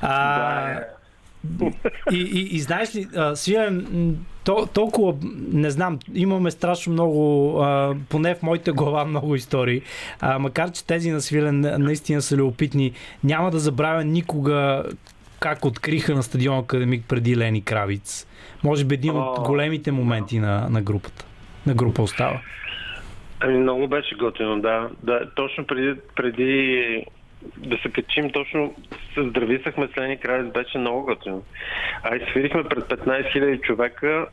А, 0.00 0.80
и, 2.12 2.16
и, 2.16 2.56
и 2.56 2.58
знаеш 2.58 2.94
ли, 2.94 3.06
Свилен, 3.34 4.16
то, 4.44 4.68
толкова, 4.74 5.14
не 5.52 5.70
знам, 5.70 5.98
имаме 6.14 6.50
страшно 6.50 6.92
много, 6.92 7.58
а, 7.60 7.94
поне 8.08 8.34
в 8.34 8.42
моята 8.42 8.72
глава 8.72 9.04
много 9.04 9.34
истории, 9.34 9.82
а, 10.20 10.38
макар 10.38 10.70
че 10.70 10.86
тези 10.86 11.10
на 11.10 11.20
Свилен 11.20 11.60
наистина 11.60 12.22
са 12.22 12.36
любопитни, 12.36 12.92
няма 13.24 13.50
да 13.50 13.58
забравя 13.58 14.04
никога 14.04 14.84
как 15.40 15.64
откриха 15.64 16.14
на 16.14 16.22
стадион 16.22 16.58
Академик 16.58 17.04
преди 17.08 17.36
Лени 17.36 17.64
Кравиц. 17.64 18.26
Може 18.64 18.84
би 18.84 18.94
един 18.94 19.16
от 19.16 19.40
големите 19.40 19.92
моменти 19.92 20.38
на, 20.38 20.68
на 20.70 20.82
групата. 20.82 21.24
На 21.66 21.74
група 21.74 22.02
остава. 22.02 22.40
Ами 23.40 23.58
много 23.58 23.88
беше 23.88 24.14
готино, 24.14 24.60
да. 24.60 24.88
да 25.02 25.30
точно 25.34 25.66
преди, 25.66 26.00
преди 26.16 27.04
да 27.56 27.78
се 27.78 27.90
качим, 27.90 28.30
точно 28.30 28.74
с 29.14 29.98
Лени 29.98 30.16
Кравиц, 30.16 30.52
беше 30.52 30.78
много 30.78 31.02
готино. 31.02 31.42
А 32.02 32.16
и 32.16 32.20
свирихме 32.30 32.64
пред 32.64 32.84
15 32.84 33.36
000 33.36 33.60
човека 33.60 34.26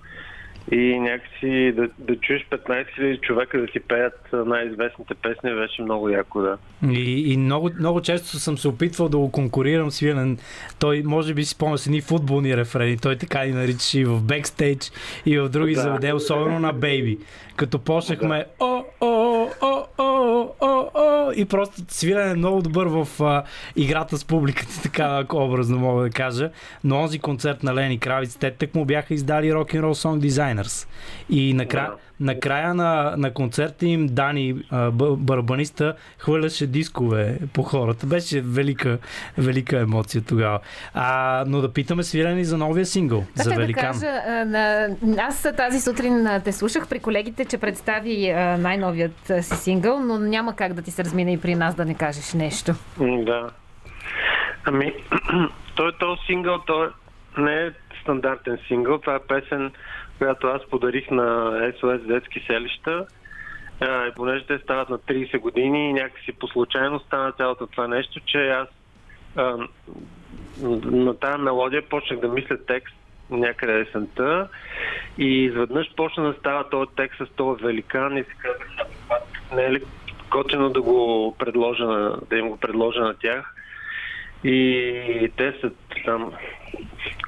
и 0.71 0.99
някакси 0.99 1.73
да, 1.75 1.87
да 1.97 2.15
чуеш 2.19 2.45
15 2.51 2.85
000 2.99 3.21
човека 3.21 3.61
да 3.61 3.67
си 3.67 3.79
пеят 3.79 4.29
най-известните 4.33 5.13
песни 5.13 5.53
беше 5.55 5.81
много 5.81 6.09
яко, 6.09 6.41
да. 6.41 6.57
И, 6.91 7.33
и 7.33 7.37
много, 7.37 7.69
много 7.79 8.01
често 8.01 8.27
съм 8.27 8.57
се 8.57 8.67
опитвал 8.67 9.09
да 9.09 9.17
го 9.17 9.31
конкурирам 9.31 9.91
с 9.91 9.99
Вилен. 9.99 10.37
Той 10.79 11.03
може 11.05 11.33
би 11.33 11.43
си 11.43 11.49
спомня 11.49 11.77
с 11.77 11.87
едни 11.87 12.01
футболни 12.01 12.57
рефрени. 12.57 12.97
Той 12.97 13.15
така 13.15 13.45
и 13.45 13.51
нарича 13.51 13.99
и 13.99 14.05
в 14.05 14.23
бекстейдж 14.23 14.91
и 15.25 15.39
в 15.39 15.49
други 15.49 15.73
да. 15.73 15.81
заведения, 15.81 16.15
особено 16.15 16.59
на 16.59 16.73
Бейби. 16.73 17.17
Като 17.57 17.79
почнахме 17.79 18.45
о, 18.59 18.83
о, 19.01 19.47
о, 19.61 19.85
о, 19.97 20.49
о, 20.61 20.89
о, 20.93 21.31
и 21.35 21.45
просто 21.45 21.81
свирен 21.87 22.31
е 22.31 22.35
много 22.35 22.61
добър 22.61 22.87
в 22.87 23.23
а, 23.23 23.43
играта 23.75 24.17
с 24.17 24.25
публиката, 24.25 24.81
така 24.83 25.25
образно 25.33 25.77
мога 25.77 26.03
да 26.03 26.09
кажа. 26.09 26.51
Но 26.83 27.01
онзи 27.01 27.19
концерт 27.19 27.63
на 27.63 27.75
Лени 27.75 27.99
Кравиц, 27.99 28.35
те 28.35 28.51
так 28.51 28.75
му 28.75 28.85
бяха 28.85 29.13
издали 29.13 29.53
рок-н-рол 29.53 29.95
Song 29.95 30.27
Designers. 30.27 30.87
И 31.29 31.53
накрая, 31.53 31.89
да 31.89 31.95
на 32.19 32.39
края 32.39 32.73
на, 32.73 33.13
на 33.17 33.33
концерта 33.33 33.85
им 33.85 34.07
Дани, 34.07 34.55
барабаниста, 35.17 35.95
хвърляше 36.17 36.67
дискове 36.67 37.39
по 37.53 37.63
хората. 37.63 38.05
Беше 38.05 38.41
велика, 38.41 38.97
велика 39.37 39.79
емоция 39.79 40.23
тогава. 40.27 40.59
А, 40.93 41.43
но 41.47 41.61
да 41.61 41.73
питаме 41.73 42.03
свирени 42.03 42.45
за 42.45 42.57
новия 42.57 42.85
сингъл, 42.85 43.25
да, 43.37 43.43
за 43.43 43.55
Великан. 43.55 43.99
Да 43.99 43.99
кажа, 43.99 44.45
на, 44.45 44.89
аз 45.17 45.47
тази 45.57 45.81
сутрин 45.81 46.27
те 46.43 46.51
слушах 46.51 46.87
при 46.87 46.99
колегите, 46.99 47.45
че 47.45 47.57
представи 47.57 48.33
най-новият 48.59 49.31
си 49.41 49.55
сингъл, 49.55 49.99
но 49.99 50.19
няма 50.19 50.55
как 50.55 50.73
да 50.73 50.81
ти 50.81 50.91
се 50.91 51.03
размине 51.03 51.33
и 51.33 51.41
при 51.41 51.55
нас 51.55 51.75
да 51.75 51.85
не 51.85 51.93
кажеш 51.93 52.33
нещо. 52.33 52.73
Да. 52.99 53.49
Ами, 54.65 54.93
той 55.75 55.89
е 55.89 55.97
този 55.99 56.21
сингъл, 56.25 56.59
той 56.67 56.89
не 57.37 57.65
е 57.65 57.71
стандартен 58.01 58.57
сингъл, 58.67 58.97
това 58.97 59.15
е 59.15 59.19
песен, 59.19 59.71
която 60.17 60.47
аз 60.47 60.69
подарих 60.69 61.11
на 61.11 61.57
СОС 61.79 62.01
детски 62.01 62.43
селища. 62.47 63.05
И 63.81 64.11
понеже 64.15 64.45
те 64.45 64.57
стават 64.57 64.89
на 64.89 64.97
30 64.99 65.39
години 65.39 65.89
и 65.89 65.93
някакси 65.93 66.31
по 66.31 66.47
случайно 66.47 66.99
стана 66.99 67.31
цялото 67.31 67.67
това 67.67 67.87
нещо, 67.87 68.19
че 68.25 68.47
аз 68.47 68.67
а, 69.35 69.57
на 70.85 71.19
тази 71.19 71.41
мелодия 71.41 71.89
почнах 71.89 72.19
да 72.19 72.27
мисля 72.27 72.57
текст 72.67 72.95
някъде 73.29 73.79
есента 73.79 74.47
и 75.17 75.43
изведнъж 75.43 75.95
почна 75.95 76.23
да 76.23 76.39
става 76.39 76.69
този 76.69 76.91
текст 76.95 77.17
с 77.17 77.35
този 77.35 77.63
великан 77.63 78.17
и 78.17 78.23
си 78.23 78.29
казах, 78.37 78.67
не 79.55 79.65
е 79.65 79.71
ли 79.71 79.81
готино 80.31 80.69
да 80.69 80.81
го 80.81 81.35
предложа, 81.39 82.11
да 82.29 82.37
им 82.37 82.49
го 82.49 82.57
предложа 82.57 82.99
на 82.99 83.13
тях. 83.13 83.53
И 84.43 85.31
те 85.37 85.53
са 85.61 85.71
там 86.05 86.33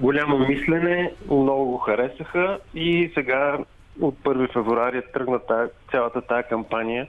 голямо 0.02 0.38
мислене, 0.40 1.12
много 1.32 1.66
го 1.66 1.78
харесаха 1.78 2.60
и 2.76 3.12
сега 3.14 3.58
от 4.02 4.16
1 4.24 4.54
февруари 4.54 5.02
тръгна 5.14 5.40
тая, 5.40 5.70
цялата 5.92 6.22
тая 6.22 6.44
кампания, 6.44 7.08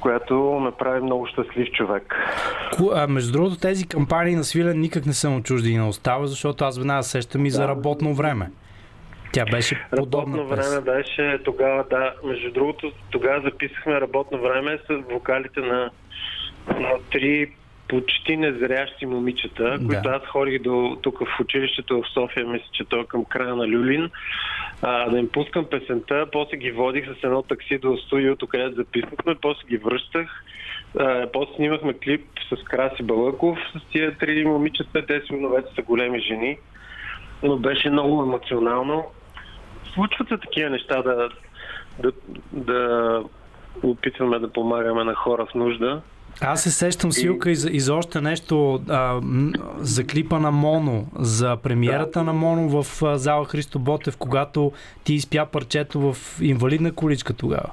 която 0.00 0.34
ме 0.34 0.70
прави 0.78 1.00
много 1.00 1.26
щастлив 1.26 1.68
човек. 1.72 2.14
А, 2.94 3.06
между 3.06 3.32
другото, 3.32 3.56
тези 3.58 3.88
кампании 3.88 4.34
на 4.36 4.44
Свилен 4.44 4.80
никак 4.80 5.06
не 5.06 5.12
съм 5.12 5.42
чужди 5.42 5.70
и 5.70 5.76
не 5.76 5.82
остава, 5.82 6.26
защото 6.26 6.64
аз 6.64 6.78
веднага 6.78 7.02
сещам 7.02 7.46
и 7.46 7.50
за 7.50 7.68
работно 7.68 8.14
време. 8.14 8.50
Тя 9.32 9.44
беше 9.44 9.86
подобна 9.96 10.36
Работно 10.36 10.56
пес. 10.56 10.68
време 10.70 10.84
беше 10.84 11.38
тогава, 11.44 11.84
да. 11.90 12.14
Между 12.24 12.52
другото, 12.52 12.92
тогава 13.10 13.40
записахме 13.40 14.00
работно 14.00 14.38
време 14.40 14.78
с 14.90 15.12
вокалите 15.12 15.60
на, 15.60 15.90
на 16.68 16.90
три 17.12 17.52
почти 17.90 18.36
незрящи 18.36 19.06
момичета, 19.06 19.78
да. 19.78 19.86
които 19.86 20.08
аз 20.08 20.26
ходих 20.26 20.62
до 20.62 20.98
тук 21.02 21.18
в 21.18 21.40
училището 21.40 22.02
в 22.02 22.12
София, 22.14 22.46
мисля, 22.46 22.66
че 22.72 22.84
той 22.84 23.00
е 23.00 23.04
към 23.04 23.24
края 23.24 23.56
на 23.56 23.68
Люлин, 23.68 24.10
а, 24.82 25.10
да 25.10 25.18
им 25.18 25.28
пускам 25.28 25.64
песента, 25.64 26.26
после 26.32 26.56
ги 26.56 26.70
водих 26.70 27.04
с 27.06 27.24
едно 27.24 27.42
такси 27.42 27.78
до 27.78 27.96
студиото, 27.96 28.46
където 28.46 28.76
записахме, 28.76 29.34
после 29.42 29.68
ги 29.68 29.76
връщах, 29.76 30.44
а, 30.98 31.26
после 31.32 31.54
снимахме 31.56 31.94
клип 31.94 32.26
с 32.54 32.64
Краси 32.64 33.02
Балъков, 33.02 33.58
с 33.76 33.92
тия 33.92 34.18
три 34.18 34.44
момичета, 34.44 35.06
те 35.06 35.22
сигурно 35.26 35.48
вече 35.48 35.74
са 35.74 35.82
големи 35.82 36.20
жени, 36.20 36.58
но 37.42 37.56
беше 37.56 37.90
много 37.90 38.22
емоционално. 38.22 39.04
Случват 39.94 40.28
се 40.28 40.38
такива 40.38 40.70
неща 40.70 41.02
да, 41.02 41.28
да, 41.98 42.12
да 42.52 43.22
опитваме 43.82 44.38
да 44.38 44.52
помагаме 44.52 45.04
на 45.04 45.14
хора 45.14 45.46
в 45.46 45.54
нужда. 45.54 46.02
Аз 46.40 46.62
се 46.62 46.70
сещам, 46.70 47.12
Силка, 47.12 47.50
и 47.50 47.54
за, 47.54 47.70
и 47.70 47.80
за 47.80 47.94
още 47.94 48.20
нещо 48.20 48.80
а, 48.88 49.20
за 49.78 50.06
клипа 50.06 50.38
на 50.38 50.50
Моно, 50.50 51.06
за 51.18 51.56
премиерата 51.56 52.18
да. 52.18 52.24
на 52.24 52.32
Моно 52.32 52.82
в 52.82 53.02
а, 53.02 53.18
зала 53.18 53.44
Христо 53.44 53.78
Ботев, 53.78 54.16
когато 54.16 54.72
ти 55.04 55.14
изпя 55.14 55.46
парчето 55.46 56.00
в 56.00 56.16
инвалидна 56.40 56.94
количка 56.94 57.34
тогава. 57.34 57.70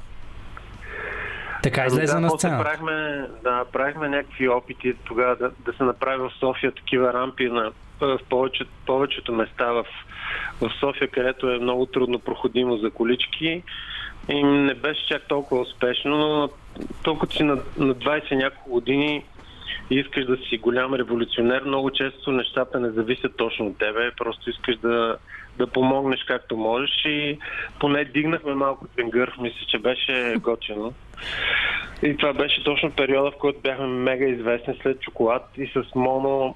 Така 1.63 1.81
ами 1.81 1.87
излезе 1.87 2.13
да, 2.13 2.19
на 2.19 2.29
сцена. 2.29 2.63
Правихме, 2.63 3.27
да, 3.43 3.65
правихме 3.73 4.09
някакви 4.09 4.47
опити 4.47 4.93
тогава 5.05 5.35
да, 5.35 5.51
да 5.65 5.73
се 5.77 5.83
направи 5.83 6.17
в 6.17 6.31
София 6.39 6.71
такива 6.71 7.13
рампи 7.13 7.49
на, 7.49 7.71
в 8.01 8.19
повече, 8.29 8.65
повечето 8.85 9.33
места 9.33 9.71
в, 9.71 9.85
в 10.61 10.71
София, 10.79 11.07
където 11.07 11.51
е 11.51 11.59
много 11.59 11.85
трудно 11.85 12.19
проходимо 12.19 12.77
за 12.77 12.91
колички. 12.91 13.63
И 14.29 14.43
не 14.43 14.73
беше 14.73 15.07
чак 15.07 15.27
толкова 15.27 15.61
успешно, 15.61 16.17
но 16.17 16.49
толкова 17.03 17.33
си 17.33 17.43
на, 17.43 17.55
на 17.77 17.95
20 17.95 18.35
няколко 18.35 18.69
години 18.69 19.23
искаш 19.89 20.25
да 20.25 20.37
си 20.37 20.57
голям 20.57 20.93
революционер, 20.93 21.61
много 21.61 21.91
често 21.91 22.31
нещата 22.31 22.79
не 22.79 22.89
зависят 22.89 23.37
точно 23.37 23.67
от 23.67 23.77
тебе, 23.77 24.11
просто 24.17 24.49
искаш 24.49 24.75
да, 24.75 25.17
да 25.57 25.67
помогнеш 25.67 26.23
както 26.23 26.57
можеш 26.57 27.05
и 27.05 27.37
поне 27.79 28.05
дигнахме 28.05 28.53
малко 28.53 28.87
тенгър, 28.87 29.33
мисля, 29.41 29.65
че 29.67 29.79
беше 29.79 30.35
готино. 30.39 30.93
И 32.03 32.17
това 32.17 32.33
беше 32.33 32.63
точно 32.63 32.91
периода, 32.91 33.31
в 33.31 33.37
който 33.39 33.61
бяхме 33.61 33.87
мега 33.87 34.25
известни 34.25 34.79
след 34.81 35.01
чоколад 35.01 35.49
и 35.57 35.67
с 35.67 35.95
Моно 35.95 36.55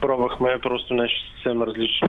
пробвахме 0.00 0.58
просто 0.62 0.94
нещо 0.94 1.30
съвсем 1.32 1.62
различно. 1.62 2.08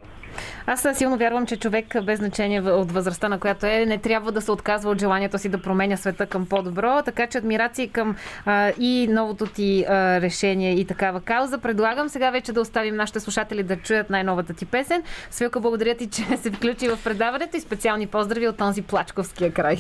Аз 0.68 0.88
силно 0.94 1.18
вярвам, 1.18 1.46
че 1.46 1.58
човек 1.58 2.04
без 2.04 2.20
значение 2.20 2.62
от 2.62 2.92
възрастта, 2.92 3.30
на 3.30 3.40
която 3.40 3.66
е, 3.66 3.86
не 3.86 3.98
трябва 3.98 4.32
да 4.32 4.42
се 4.42 4.52
отказва 4.52 4.92
от 4.92 5.00
желанието 5.00 5.38
си 5.38 5.50
да 5.50 5.62
променя 5.62 5.98
света 5.98 6.26
към 6.26 6.46
по-добро. 6.46 7.02
Така 7.06 7.28
че 7.28 7.38
адмирации 7.38 7.88
към 7.88 8.16
а, 8.46 8.72
и 8.80 9.08
новото 9.10 9.46
ти 9.46 9.86
а, 9.90 10.22
решение 10.22 10.74
и 10.74 10.86
такава 10.86 11.22
кауза. 11.22 11.58
Предлагам 11.58 12.10
сега 12.10 12.32
вече 12.32 12.54
да 12.54 12.62
оставим 12.62 12.96
нашите 12.96 13.20
слушатели 13.20 13.64
да 13.64 13.78
чуят 13.78 14.10
най-новата 14.10 14.54
ти 14.54 14.66
песен. 14.66 15.04
Свилка, 15.32 15.60
благодаря 15.60 15.96
ти, 15.96 16.10
че 16.10 16.24
се 16.38 16.52
включи 16.52 16.88
в 16.88 17.00
предаването 17.04 17.58
и 17.58 17.60
специални 17.60 18.08
поздрави 18.08 18.48
от 18.48 18.58
този 18.58 18.82
плачковския 18.82 19.54
край. 19.54 19.78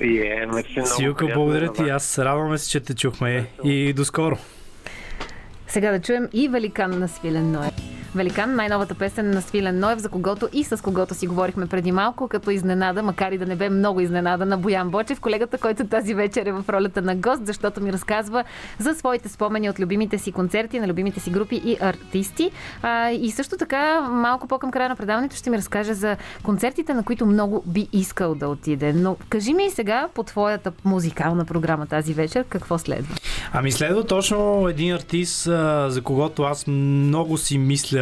Yeah, 0.00 0.84
Силка, 0.84 1.26
благодаря 1.34 1.72
ти. 1.72 1.82
Аз 1.82 2.18
радваме 2.18 2.58
се, 2.58 2.70
че 2.70 2.80
те 2.80 2.94
чухме 2.94 3.46
и 3.64 3.92
до 3.92 4.04
скоро. 4.04 4.38
Сега 5.66 5.90
да 5.90 6.00
чуем 6.00 6.28
и 6.32 6.48
Великан 6.48 6.98
на 6.98 7.08
Свилен 7.08 7.52
Ноев. 7.52 7.87
Великан, 8.14 8.54
най-новата 8.54 8.94
песен 8.94 9.30
на 9.30 9.42
Свилен 9.42 9.80
Ноев, 9.80 9.98
за 9.98 10.08
когото 10.08 10.48
и 10.52 10.64
с 10.64 10.82
когото 10.82 11.14
си 11.14 11.26
говорихме 11.26 11.66
преди 11.66 11.92
малко, 11.92 12.28
като 12.28 12.50
изненада, 12.50 13.02
макар 13.02 13.32
и 13.32 13.38
да 13.38 13.46
не 13.46 13.56
бе 13.56 13.68
много 13.68 14.00
изненада 14.00 14.46
на 14.46 14.58
Боян 14.58 14.90
Бочев, 14.90 15.20
колегата, 15.20 15.58
който 15.58 15.86
тази 15.86 16.14
вечер 16.14 16.46
е 16.46 16.52
в 16.52 16.64
ролята 16.68 17.02
на 17.02 17.16
гост, 17.16 17.46
защото 17.46 17.80
ми 17.80 17.92
разказва 17.92 18.44
за 18.78 18.94
своите 18.94 19.28
спомени 19.28 19.70
от 19.70 19.80
любимите 19.80 20.18
си 20.18 20.32
концерти, 20.32 20.80
на 20.80 20.88
любимите 20.88 21.20
си 21.20 21.30
групи 21.30 21.62
и 21.64 21.76
артисти. 21.80 22.50
А, 22.82 23.10
и 23.10 23.30
също 23.30 23.56
така, 23.56 24.00
малко 24.00 24.48
по-към 24.48 24.70
края 24.70 24.88
на 24.88 24.96
предаването 24.96 25.36
ще 25.36 25.50
ми 25.50 25.58
разкаже 25.58 25.94
за 25.94 26.16
концертите, 26.42 26.94
на 26.94 27.02
които 27.02 27.26
много 27.26 27.62
би 27.66 27.88
искал 27.92 28.34
да 28.34 28.48
отиде. 28.48 28.92
Но 28.92 29.16
кажи 29.28 29.54
ми 29.54 29.64
и 29.64 29.70
сега 29.70 30.08
по 30.14 30.22
твоята 30.22 30.72
музикална 30.84 31.44
програма 31.44 31.86
тази 31.86 32.14
вечер, 32.14 32.44
какво 32.48 32.78
следва? 32.78 33.14
Ами 33.52 33.72
следва 33.72 34.06
точно 34.06 34.68
един 34.68 34.94
артист, 34.94 35.42
за 35.88 36.00
когото 36.04 36.42
аз 36.42 36.66
много 36.66 37.36
си 37.36 37.58
мисля 37.58 37.97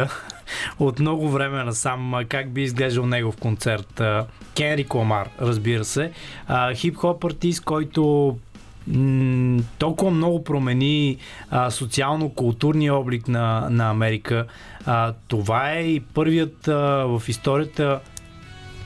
от 0.79 0.99
много 0.99 1.29
време 1.29 1.63
насам 1.63 2.13
как 2.29 2.49
би 2.49 2.61
изглеждал 2.61 3.05
негов 3.05 3.37
концерт. 3.37 4.01
Кенри 4.55 4.85
Ламар, 4.95 5.29
разбира 5.41 5.85
се. 5.85 6.11
Хип-хоп 6.73 7.25
артист, 7.25 7.63
който 7.63 8.37
толкова 9.79 10.11
много 10.11 10.43
промени 10.43 11.17
а, 11.49 11.71
социално-културния 11.71 12.95
облик 12.95 13.27
на, 13.27 13.67
на 13.69 13.89
Америка. 13.89 14.45
А, 14.85 15.13
това 15.27 15.71
е 15.71 15.83
и 15.83 15.99
първият 15.99 16.67
а, 16.67 16.73
в 17.05 17.23
историята 17.27 17.99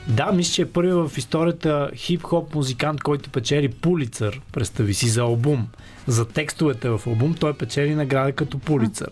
да, 0.08 0.32
мисля, 0.32 0.52
че 0.52 0.62
е 0.62 0.66
първият 0.66 1.10
в 1.10 1.18
историята 1.18 1.90
хип-хоп 1.94 2.54
музикант, 2.54 3.02
който 3.02 3.30
печели 3.30 3.68
Пулицър, 3.68 4.40
представи 4.52 4.94
си, 4.94 5.08
за 5.08 5.20
албум. 5.20 5.68
За 6.06 6.28
текстовете 6.28 6.88
в 6.88 7.00
албум 7.06 7.34
той 7.34 7.54
печели 7.54 7.94
награда 7.94 8.32
като 8.32 8.58
Пулицър. 8.58 9.08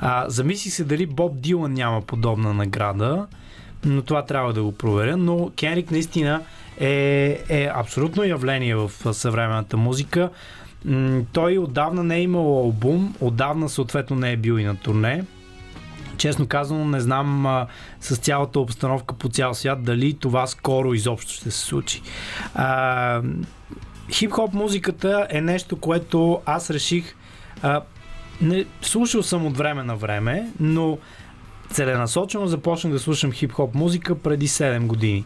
А, 0.00 0.24
замисли 0.28 0.70
се 0.70 0.84
дали 0.84 1.06
Боб 1.06 1.40
Дилан 1.40 1.72
няма 1.72 2.02
подобна 2.02 2.54
награда, 2.54 3.26
но 3.84 4.02
това 4.02 4.24
трябва 4.24 4.52
да 4.52 4.62
го 4.62 4.72
проверя. 4.72 5.16
Но 5.16 5.50
Кенрик 5.56 5.90
наистина 5.90 6.42
е, 6.80 7.44
е 7.48 7.70
абсолютно 7.74 8.24
явление 8.24 8.74
в 8.74 8.90
съвременната 9.12 9.76
музика. 9.76 10.30
той 11.32 11.58
отдавна 11.58 12.04
не 12.04 12.16
е 12.16 12.22
имал 12.22 12.58
албум, 12.58 13.14
отдавна 13.20 13.68
съответно 13.68 14.16
не 14.16 14.32
е 14.32 14.36
бил 14.36 14.58
и 14.58 14.64
на 14.64 14.76
турне. 14.76 15.24
Честно 16.16 16.46
казано, 16.46 16.84
не 16.84 17.00
знам 17.00 17.46
а, 17.46 17.66
с 18.00 18.16
цялата 18.16 18.60
обстановка 18.60 19.14
по 19.14 19.28
цял 19.28 19.54
свят 19.54 19.84
дали 19.84 20.14
това 20.14 20.46
скоро 20.46 20.94
изобщо 20.94 21.32
ще 21.32 21.50
се 21.50 21.58
случи. 21.58 22.02
А, 22.54 23.22
хип-хоп 24.10 24.52
музиката 24.52 25.26
е 25.30 25.40
нещо, 25.40 25.76
което 25.76 26.40
аз 26.46 26.70
реших. 26.70 27.14
А, 27.62 27.80
не, 28.42 28.64
слушал 28.82 29.22
съм 29.22 29.46
от 29.46 29.56
време 29.56 29.82
на 29.82 29.96
време, 29.96 30.48
но 30.60 30.98
целенасочено 31.70 32.46
започнах 32.46 32.92
да 32.92 32.98
слушам 32.98 33.32
хип-хоп 33.32 33.74
музика 33.74 34.14
преди 34.14 34.48
7 34.48 34.86
години. 34.86 35.24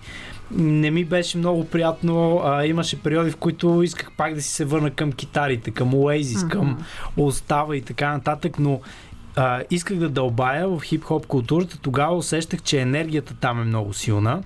Не 0.51 0.91
ми 0.91 1.05
беше 1.05 1.39
много 1.39 1.65
приятно. 1.65 2.41
А, 2.45 2.65
имаше 2.65 3.03
периоди, 3.03 3.31
в 3.31 3.37
които 3.37 3.83
исках 3.83 4.13
пак 4.17 4.35
да 4.35 4.43
си 4.43 4.49
се 4.49 4.65
върна 4.65 4.91
към 4.91 5.13
китарите, 5.13 5.71
към 5.71 5.93
Oasis, 5.93 6.23
mm-hmm. 6.23 6.51
към 6.51 6.85
Остава 7.17 7.77
и 7.77 7.83
така 7.83 8.13
нататък, 8.13 8.59
но 8.59 8.81
а, 9.37 9.63
исках 9.71 9.99
да 9.99 10.09
дълбая 10.09 10.69
в 10.69 10.81
хип-хоп 10.81 11.27
културата. 11.27 11.79
Тогава 11.79 12.17
усещах, 12.17 12.63
че 12.63 12.81
енергията 12.81 13.35
там 13.35 13.61
е 13.61 13.65
много 13.65 13.93
силна 13.93 14.43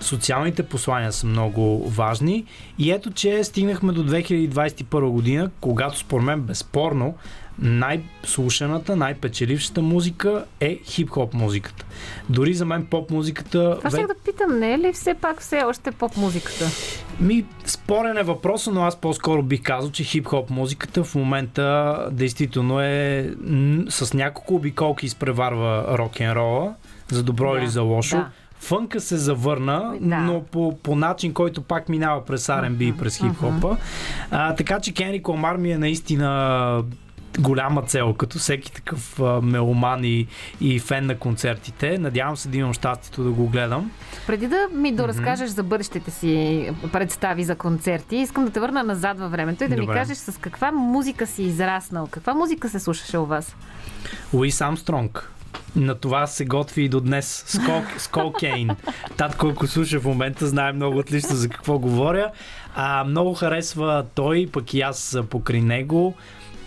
социалните 0.00 0.62
послания 0.62 1.12
са 1.12 1.26
много 1.26 1.90
важни. 1.90 2.44
И 2.78 2.90
ето, 2.90 3.10
че 3.10 3.44
стигнахме 3.44 3.92
до 3.92 4.04
2021 4.04 5.08
година, 5.08 5.50
когато 5.60 5.98
според 5.98 6.24
мен 6.24 6.40
безспорно 6.40 7.14
най-слушаната, 7.58 8.96
най-печелившата 8.96 9.82
музика 9.82 10.44
е 10.60 10.80
хип-хоп 10.84 11.34
музиката. 11.34 11.84
Дори 12.28 12.54
за 12.54 12.64
мен 12.64 12.86
поп 12.86 13.10
музиката... 13.10 13.76
Това 13.78 13.90
ще 13.90 14.06
да 14.06 14.14
питам, 14.24 14.58
не 14.58 14.74
е 14.74 14.78
ли 14.78 14.92
все 14.92 15.14
пак 15.14 15.40
все 15.40 15.62
още 15.62 15.90
поп 15.90 16.16
музиката? 16.16 16.64
Ми, 17.20 17.44
спорен 17.64 18.18
е 18.18 18.22
въпросът, 18.22 18.74
но 18.74 18.82
аз 18.82 18.96
по-скоро 18.96 19.42
бих 19.42 19.62
казал, 19.62 19.90
че 19.90 20.04
хип-хоп 20.04 20.50
музиката 20.50 21.04
в 21.04 21.14
момента 21.14 21.96
действително 22.12 22.80
е 22.80 23.30
с 23.88 24.14
няколко 24.14 24.54
обиколки 24.54 25.06
изпреварва 25.06 25.98
рок-н-рола, 25.98 26.74
за 27.10 27.22
добро 27.22 27.52
да, 27.52 27.58
или 27.58 27.68
за 27.68 27.82
лошо. 27.82 28.16
Да. 28.16 28.28
Фънка 28.60 29.00
се 29.00 29.16
завърна, 29.16 29.94
да. 30.00 30.16
но 30.16 30.42
по, 30.42 30.78
по 30.82 30.96
начин, 30.96 31.34
който 31.34 31.62
пак 31.62 31.88
минава 31.88 32.24
през 32.24 32.46
R&B 32.46 32.82
и 32.82 32.96
през 32.96 33.18
хип-хопа. 33.18 33.76
А, 34.30 34.54
така 34.54 34.80
че 34.80 34.94
Кенри 34.94 35.22
Комар 35.22 35.56
ми 35.56 35.72
е 35.72 35.78
наистина 35.78 36.82
голяма 37.38 37.82
цел, 37.82 38.14
като 38.14 38.38
всеки 38.38 38.72
такъв 38.72 39.20
а, 39.20 39.40
меломан 39.42 40.04
и, 40.04 40.26
и 40.60 40.78
фен 40.78 41.06
на 41.06 41.18
концертите. 41.18 41.98
Надявам 41.98 42.36
се 42.36 42.48
да 42.48 42.56
имам 42.58 42.74
щастието 42.74 43.24
да 43.24 43.30
го 43.30 43.46
гледам. 43.46 43.90
Преди 44.26 44.46
да 44.46 44.68
ми 44.74 44.92
доразкажеш 44.92 45.50
mm-hmm. 45.50 45.54
за 45.54 45.62
бъдещите 45.62 46.10
си 46.10 46.70
представи 46.92 47.44
за 47.44 47.54
концерти, 47.54 48.16
искам 48.16 48.44
да 48.44 48.50
те 48.50 48.60
върна 48.60 48.84
назад 48.84 49.18
във 49.18 49.30
времето 49.30 49.64
и 49.64 49.68
да 49.68 49.76
Добре. 49.76 49.92
ми 49.92 49.98
кажеш 49.98 50.18
с 50.18 50.40
каква 50.40 50.72
музика 50.72 51.26
си 51.26 51.42
израснал, 51.42 52.08
каква 52.10 52.34
музика 52.34 52.68
се 52.68 52.80
слушаше 52.80 53.18
у 53.18 53.24
вас? 53.24 53.56
Луис 54.32 54.60
Амстронг. 54.60 55.30
На 55.76 55.94
това 55.94 56.26
се 56.26 56.44
готви 56.44 56.82
и 56.82 56.88
до 56.88 57.00
днес. 57.00 57.44
Скол, 57.46 57.82
Скол 57.98 58.32
Кейн. 58.32 58.70
Татко, 59.16 59.48
ако 59.48 59.66
слуша 59.66 60.00
в 60.00 60.04
момента, 60.04 60.46
знае 60.46 60.72
много 60.72 60.98
отлично 60.98 61.36
за 61.36 61.48
какво 61.48 61.78
говоря. 61.78 62.30
А, 62.74 63.04
много 63.04 63.34
харесва 63.34 64.04
той, 64.14 64.48
пък 64.52 64.74
и 64.74 64.80
аз 64.80 65.18
покрай 65.30 65.60
него 65.60 66.14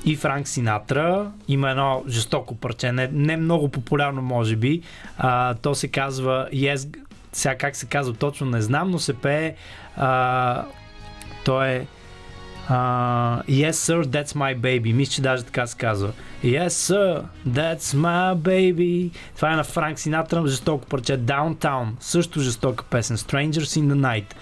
и 0.06 0.16
Франк 0.16 0.48
Синатра. 0.48 1.32
Има 1.48 1.70
едно 1.70 2.04
жестоко 2.08 2.56
парче, 2.56 2.92
не, 2.92 3.10
не 3.14 3.38
много 3.38 3.70
популярно 3.70 4.22
може 4.22 4.56
би. 4.56 4.82
А, 5.18 5.54
то 5.54 5.76
се 5.76 5.88
казва 5.88 6.48
Yes, 6.54 6.98
сега 7.34 7.56
как 7.56 7.76
се 7.76 7.86
казва 7.86 8.14
точно 8.14 8.48
не 8.48 8.62
знам, 8.62 8.92
но 8.92 9.00
се 9.00 9.14
пее 9.14 9.56
а, 9.98 10.66
то 11.46 11.64
е 11.64 11.88
Uh, 12.70 13.44
yes, 13.48 13.72
sir, 13.72 14.04
that's 14.04 14.34
my 14.36 14.56
baby. 14.56 14.94
Мисля, 14.94 15.12
че 15.12 15.22
даже 15.22 15.44
така 15.44 15.68
се 15.68 15.78
казва. 15.78 16.12
Yes, 16.44 16.68
sir, 16.68 17.24
that's 17.48 17.80
my 17.80 18.36
baby. 18.36 19.12
Това 19.36 19.54
е 19.54 19.56
на 19.56 19.64
Франк 19.64 20.00
Синатра, 20.00 20.48
жестоко 20.48 20.86
парче. 20.86 21.20
Downtown, 21.20 21.88
също 22.00 22.40
жестока 22.40 22.84
песен. 22.84 23.18
Strangers 23.18 23.82
in 23.82 23.94
the 23.94 23.94
Night. 23.94 24.34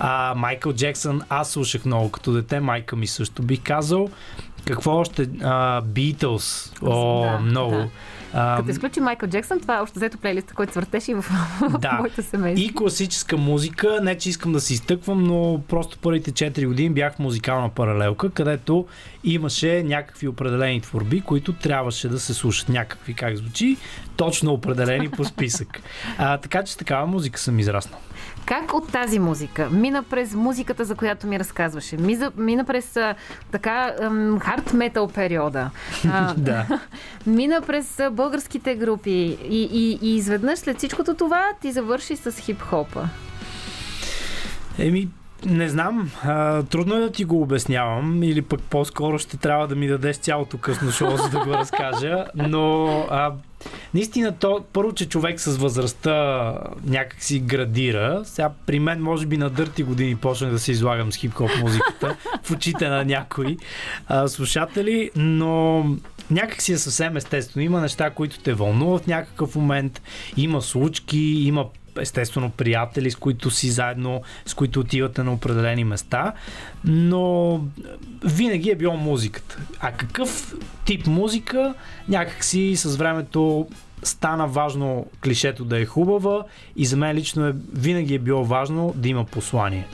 Uh, 0.00 0.34
Майкъл 0.34 0.72
Джексън, 0.72 1.22
аз 1.28 1.50
слушах 1.50 1.84
много 1.84 2.10
като 2.10 2.32
дете. 2.32 2.60
Майка 2.60 2.96
ми 2.96 3.06
също 3.06 3.42
бих 3.42 3.62
казал. 3.62 4.08
Какво 4.74 4.96
още? 4.96 5.28
Beatles. 5.28 6.72
О, 6.82 7.22
да, 7.22 7.38
много. 7.38 7.70
Да. 7.70 7.88
А, 8.32 8.56
Като 8.56 8.70
изключи 8.70 9.00
Майкъл 9.00 9.28
Джексън, 9.28 9.60
това 9.60 9.76
е 9.78 9.80
още 9.80 9.98
взето 9.98 10.18
плейлиста, 10.18 10.54
който 10.54 10.72
свъртеше 10.72 11.10
и 11.10 11.14
в, 11.14 11.24
да. 11.78 11.92
моето 11.92 12.22
семейство. 12.22 12.64
И 12.64 12.74
класическа 12.74 13.36
музика, 13.36 13.98
не 14.02 14.18
че 14.18 14.28
искам 14.28 14.52
да 14.52 14.60
се 14.60 14.74
изтъквам, 14.74 15.24
но 15.24 15.60
просто 15.68 15.98
първите 15.98 16.32
4 16.32 16.66
години 16.66 16.90
бях 16.90 17.14
в 17.14 17.18
музикална 17.18 17.68
паралелка, 17.68 18.30
където 18.30 18.86
имаше 19.24 19.82
някакви 19.82 20.28
определени 20.28 20.80
творби, 20.80 21.20
които 21.20 21.52
трябваше 21.52 22.08
да 22.08 22.20
се 22.20 22.34
слушат. 22.34 22.68
Някакви, 22.68 23.14
как 23.14 23.36
звучи, 23.36 23.76
точно 24.16 24.52
определени 24.52 25.08
по 25.10 25.24
списък. 25.24 25.80
А, 26.18 26.38
така 26.38 26.64
че 26.64 26.72
с 26.72 26.76
такава 26.76 27.06
музика 27.06 27.40
съм 27.40 27.58
израснал. 27.58 28.00
Как 28.48 28.74
от 28.74 28.92
тази 28.92 29.18
музика 29.18 29.70
мина 29.70 30.02
през 30.02 30.34
музиката, 30.34 30.84
за 30.84 30.94
която 30.94 31.26
ми 31.26 31.38
разказваше? 31.38 31.96
Мина, 32.36 32.64
през 32.64 32.96
а, 32.96 33.14
така 33.50 33.94
хард 34.40 34.72
метал 34.72 35.08
периода. 35.08 35.70
А, 36.12 36.34
да. 36.36 36.80
Мина 37.26 37.60
през 37.66 38.00
българските 38.12 38.74
групи 38.74 39.10
и, 39.50 39.68
и, 39.72 39.98
и 40.02 40.16
изведнъж 40.16 40.58
след 40.58 40.78
всичкото 40.78 41.14
това 41.14 41.44
ти 41.60 41.72
завърши 41.72 42.16
с 42.16 42.32
хип-хопа. 42.32 43.08
Еми, 44.78 45.08
не 45.46 45.68
знам. 45.68 46.10
А, 46.24 46.62
трудно 46.62 46.94
е 46.94 47.00
да 47.00 47.10
ти 47.12 47.24
го 47.24 47.42
обяснявам 47.42 48.22
или 48.22 48.42
пък 48.42 48.60
по-скоро 48.60 49.18
ще 49.18 49.36
трябва 49.36 49.68
да 49.68 49.74
ми 49.74 49.88
дадеш 49.88 50.16
цялото 50.16 50.58
късно 50.58 50.90
шоу, 50.90 51.16
за 51.16 51.28
да 51.28 51.44
го 51.44 51.50
разкажа. 51.50 52.24
Но 52.34 52.86
а, 53.10 53.32
наистина 53.94 54.32
то, 54.32 54.64
първо, 54.72 54.92
че 54.92 55.08
човек 55.08 55.40
с 55.40 55.56
възрастта 55.56 56.54
някак 56.84 57.22
си 57.22 57.38
градира. 57.38 58.22
Сега 58.24 58.50
при 58.66 58.78
мен 58.78 59.02
може 59.02 59.26
би 59.26 59.36
на 59.36 59.50
дърти 59.50 59.82
години 59.82 60.16
почнах 60.16 60.50
да 60.50 60.58
се 60.58 60.72
излагам 60.72 61.12
с 61.12 61.16
хип-хоп 61.16 61.60
музиката 61.60 62.16
в 62.42 62.50
очите 62.50 62.88
на 62.88 63.04
някои 63.04 63.56
а, 64.06 64.28
слушатели, 64.28 65.10
но 65.16 65.84
някак 66.30 66.62
си 66.62 66.72
е 66.72 66.78
съвсем 66.78 67.16
естествено. 67.16 67.64
Има 67.64 67.80
неща, 67.80 68.10
които 68.10 68.38
те 68.38 68.54
вълнуват 68.54 69.04
в 69.04 69.06
някакъв 69.06 69.56
момент, 69.56 70.02
има 70.36 70.62
случки, 70.62 71.18
има 71.18 71.66
естествено 72.00 72.50
приятели, 72.50 73.10
с 73.10 73.16
които 73.16 73.50
си 73.50 73.70
заедно, 73.70 74.22
с 74.46 74.54
които 74.54 74.80
отивате 74.80 75.22
на 75.22 75.32
определени 75.32 75.84
места, 75.84 76.32
но 76.84 77.60
винаги 78.24 78.70
е 78.70 78.76
било 78.76 78.96
музиката. 78.96 79.58
А 79.80 79.92
какъв 79.92 80.54
тип 80.84 81.06
музика, 81.06 81.74
някакси 82.08 82.76
с 82.76 82.96
времето 82.96 83.68
стана 84.02 84.46
важно 84.46 85.06
клишето 85.24 85.64
да 85.64 85.80
е 85.80 85.84
хубава 85.84 86.44
и 86.76 86.86
за 86.86 86.96
мен 86.96 87.16
лично 87.16 87.46
е, 87.46 87.54
винаги 87.72 88.14
е 88.14 88.18
било 88.18 88.44
важно 88.44 88.92
да 88.96 89.08
има 89.08 89.24
послание. 89.24 89.86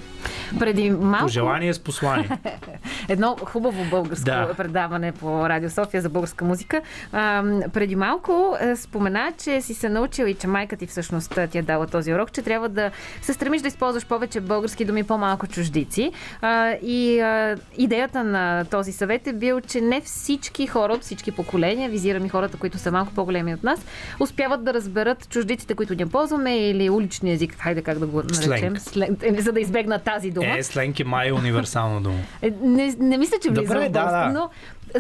Преди 0.59 0.91
малко... 0.91 1.25
Пожелание 1.25 1.75
с 1.75 1.79
послание. 1.79 2.31
Едно 3.09 3.37
хубаво 3.45 3.85
българско 3.91 4.25
да. 4.25 4.55
предаване 4.57 5.13
по 5.13 5.49
Радио 5.49 5.71
София 5.71 6.03
за 6.03 6.09
българска 6.09 6.45
музика. 6.45 6.81
А, 7.13 7.45
преди 7.73 7.97
малко 7.97 8.57
е, 8.61 8.77
спомена, 8.77 9.33
че 9.45 9.61
си 9.61 9.75
се 9.75 9.89
научил 9.89 10.25
и 10.25 10.35
че 10.35 10.47
майка 10.47 10.77
ти 10.77 10.87
всъщност 10.87 11.39
ти 11.51 11.59
е 11.59 11.63
дала 11.63 11.87
този 11.87 12.15
урок, 12.15 12.33
че 12.33 12.43
трябва 12.43 12.69
да 12.69 12.91
се 13.23 13.33
стремиш 13.33 13.63
да 13.63 13.69
използваш 13.69 14.07
повече 14.07 14.41
български 14.41 14.85
думи, 14.85 15.05
по-малко 15.05 15.47
чуждици. 15.47 16.13
А, 16.41 16.71
и 16.83 17.21
а, 17.21 17.57
идеята 17.77 18.25
на 18.25 18.65
този 18.65 18.93
съвет 18.93 19.27
е 19.27 19.33
бил, 19.33 19.61
че 19.61 19.81
не 19.81 20.01
всички 20.01 20.67
хора 20.67 20.93
от 20.93 21.03
всички 21.03 21.33
поколения, 21.33 21.91
визирам 21.91 22.27
и 22.27 22.29
хората, 22.29 22.57
които 22.57 22.79
са 22.79 22.93
малко 22.93 23.13
по-големи 23.15 23.55
от 23.55 23.63
нас, 23.63 23.87
успяват 24.21 24.65
да 24.65 24.75
разберат 24.75 25.29
чуждиците, 25.29 25.75
които 25.75 25.95
ние 25.95 26.07
ползваме 26.07 26.57
или 26.57 26.91
уличния 26.91 27.35
език, 27.35 27.57
хайде 27.59 27.83
как 27.83 27.99
да 27.99 28.07
го 28.07 28.23
наречем, 28.23 28.77
Сленг. 28.77 28.81
Сленг, 28.81 29.23
е, 29.23 29.43
за 29.43 29.53
да 29.53 29.61
избегнат 29.61 30.05
тази 30.15 30.31
дума. 30.31 30.59
Е, 30.59 30.63
сленг 30.63 31.01
е 31.01 31.05
май 31.05 31.33
универсална 31.33 32.01
дума. 32.01 32.19
Е, 32.43 32.51
не, 32.63 32.97
не 32.99 33.19
мисля, 33.19 33.37
че 33.43 33.51
влиза 33.51 33.75
Добре, 33.75 33.89
в 33.89 33.91
да, 33.91 34.01
българско, 34.01 34.33
да. 34.33 34.39
но 34.39 34.51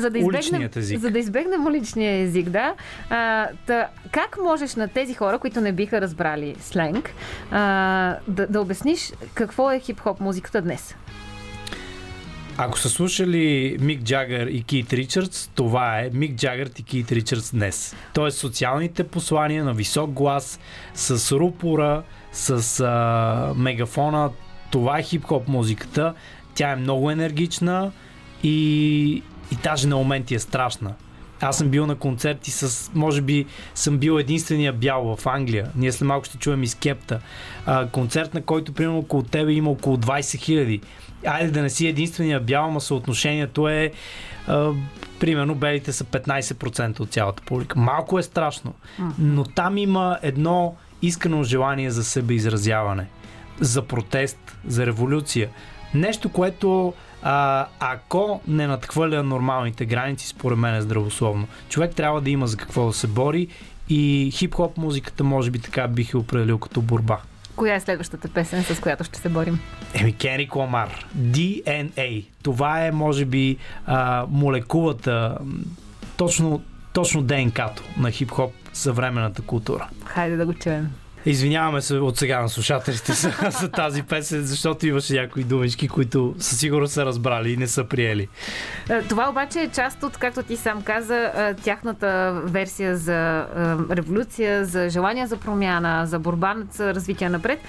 за 0.00 0.10
да 0.10 0.18
избегнем, 0.18 0.70
за 0.74 1.10
да 1.10 1.18
избегнем 1.18 1.66
уличния 1.66 2.22
език, 2.22 2.48
да. 2.48 2.74
А, 3.10 3.48
та, 3.66 3.88
как 4.10 4.38
можеш 4.44 4.74
на 4.74 4.88
тези 4.88 5.14
хора, 5.14 5.38
които 5.38 5.60
не 5.60 5.72
биха 5.72 6.00
разбрали 6.00 6.56
сленг, 6.60 7.10
а, 7.50 8.16
да, 8.28 8.46
да 8.46 8.60
обясниш 8.60 9.12
какво 9.34 9.70
е 9.70 9.80
хип-хоп 9.80 10.20
музиката 10.20 10.62
днес? 10.62 10.94
Ако 12.56 12.78
са 12.78 12.88
слушали 12.88 13.76
Мик 13.80 14.02
Джагър 14.02 14.46
и 14.46 14.62
Кит 14.62 14.92
Ричардс, 14.92 15.50
това 15.54 15.98
е 16.00 16.10
Мик 16.12 16.36
Джагър 16.36 16.70
и 16.78 16.82
Кит 16.82 17.12
Ричардс 17.12 17.50
днес. 17.50 17.96
Тоест 18.12 18.38
социалните 18.38 19.04
послания 19.04 19.64
на 19.64 19.74
висок 19.74 20.10
глас, 20.10 20.60
с 20.94 21.32
рупора, 21.32 22.02
с 22.32 22.80
а, 22.80 23.52
мегафона, 23.56 24.30
това 24.74 24.98
е 24.98 25.02
хип-хоп 25.02 25.48
музиката. 25.48 26.14
Тя 26.54 26.70
е 26.70 26.76
много 26.76 27.10
енергична 27.10 27.92
и, 28.42 29.22
и 29.52 29.56
даже 29.62 29.86
на 29.86 29.96
моменти 29.96 30.34
е 30.34 30.38
страшна. 30.38 30.94
Аз 31.40 31.58
съм 31.58 31.68
бил 31.68 31.86
на 31.86 31.94
концерти 31.94 32.50
с, 32.50 32.90
може 32.94 33.20
би 33.20 33.46
съм 33.74 33.98
бил 33.98 34.18
единствения 34.18 34.72
бял 34.72 35.16
в 35.16 35.26
Англия. 35.26 35.70
Ние 35.76 35.92
след 35.92 36.08
малко 36.08 36.24
ще 36.24 36.38
чуем 36.38 36.62
и 36.62 36.66
Скепта. 36.66 37.20
А, 37.66 37.88
концерт, 37.88 38.34
на 38.34 38.42
който 38.42 38.72
примерно 38.72 38.98
около 38.98 39.22
тебе 39.22 39.52
има 39.52 39.70
около 39.70 39.96
20 39.96 40.38
хиляди. 40.38 40.80
Айде 41.26 41.50
да 41.50 41.62
не 41.62 41.70
си 41.70 41.86
единствения 41.86 42.40
бял, 42.40 42.64
ама 42.64 42.80
съотношението 42.80 43.68
е 43.68 43.92
а, 44.46 44.70
примерно 45.20 45.54
белите 45.54 45.92
са 45.92 46.04
15% 46.04 47.00
от 47.00 47.12
цялата 47.12 47.42
публика. 47.42 47.78
Малко 47.78 48.18
е 48.18 48.22
страшно, 48.22 48.74
но 49.18 49.44
там 49.44 49.78
има 49.78 50.18
едно 50.22 50.76
искрено 51.02 51.42
желание 51.42 51.90
за 51.90 52.04
себеизразяване, 52.04 53.06
за 53.60 53.82
протест, 53.82 54.56
за 54.66 54.86
революция. 54.86 55.48
Нещо, 55.94 56.28
което 56.28 56.94
а, 57.22 57.66
ако 57.80 58.40
не 58.48 58.66
надхвърля 58.66 59.22
нормалните 59.22 59.86
граници, 59.86 60.28
според 60.28 60.58
мен 60.58 60.74
е 60.74 60.82
здравословно. 60.82 61.46
Човек 61.68 61.94
трябва 61.94 62.20
да 62.20 62.30
има 62.30 62.46
за 62.46 62.56
какво 62.56 62.86
да 62.86 62.92
се 62.92 63.06
бори 63.06 63.48
и 63.88 64.30
хип-хоп 64.32 64.76
музиката 64.76 65.24
може 65.24 65.50
би 65.50 65.58
така 65.58 65.88
бих 65.88 66.14
я 66.14 66.20
определил 66.20 66.58
като 66.58 66.82
борба. 66.82 67.18
Коя 67.56 67.74
е 67.74 67.80
следващата 67.80 68.28
песен, 68.28 68.64
с 68.64 68.80
която 68.80 69.04
ще 69.04 69.18
се 69.18 69.28
борим? 69.28 69.60
Еми, 69.94 70.12
Кенрик 70.12 70.56
Ламар. 70.56 71.06
DNA. 71.18 72.24
Това 72.42 72.86
е, 72.86 72.90
може 72.90 73.24
би, 73.24 73.56
а, 73.86 74.26
молекулата, 74.30 75.38
точно, 76.16 76.62
точно 76.92 77.22
ДНК-то 77.22 77.82
на 77.96 78.10
хип-хоп 78.10 78.52
съвременната 78.72 79.42
култура. 79.42 79.88
Хайде 80.04 80.36
да 80.36 80.46
го 80.46 80.54
чуем. 80.54 80.90
Извиняваме 81.26 81.80
се 81.80 81.94
от 81.94 82.18
сега 82.18 82.42
на 82.42 82.48
слушателите 82.48 83.12
за, 83.12 83.32
за 83.60 83.70
тази 83.70 84.02
песен, 84.02 84.42
защото 84.42 84.86
имаше 84.86 85.20
някои 85.20 85.44
думички, 85.44 85.88
които 85.88 86.34
със 86.38 86.58
сигурност 86.58 86.92
са 86.92 87.06
разбрали 87.06 87.52
и 87.52 87.56
не 87.56 87.66
са 87.66 87.84
приели. 87.84 88.28
Е, 88.88 89.02
Това 89.02 89.30
обаче 89.30 89.60
е 89.60 89.68
част 89.68 90.02
от, 90.02 90.16
както 90.16 90.42
ти 90.42 90.56
сам 90.56 90.82
каза, 90.82 91.16
е, 91.16 91.54
тяхната 91.54 92.40
версия 92.44 92.96
за 92.96 93.38
е, 93.38 93.44
революция, 93.96 94.64
за 94.64 94.88
желание 94.88 95.26
за 95.26 95.36
промяна, 95.36 96.06
за 96.06 96.18
борба 96.18 96.54
за 96.72 96.94
развитие 96.94 97.28
напред. 97.28 97.60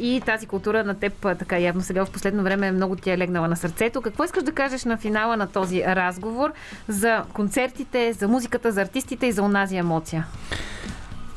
И 0.00 0.22
тази 0.26 0.46
култура 0.46 0.84
на 0.84 0.94
теб 0.94 1.12
така 1.20 1.58
явно 1.58 1.82
сега 1.82 2.04
в 2.04 2.10
последно 2.10 2.42
време 2.42 2.72
много 2.72 2.96
ти 2.96 3.10
е 3.10 3.18
легнала 3.18 3.48
на 3.48 3.56
сърцето. 3.56 4.02
Какво 4.02 4.24
искаш 4.24 4.42
да 4.42 4.52
кажеш 4.52 4.84
на 4.84 4.96
финала 4.96 5.36
на 5.36 5.46
този 5.46 5.84
разговор 5.84 6.52
за 6.88 7.22
концертите, 7.32 8.12
за 8.12 8.28
музиката, 8.28 8.72
за 8.72 8.82
артистите 8.82 9.26
и 9.26 9.32
за 9.32 9.42
онази 9.42 9.76
емоция? 9.76 10.26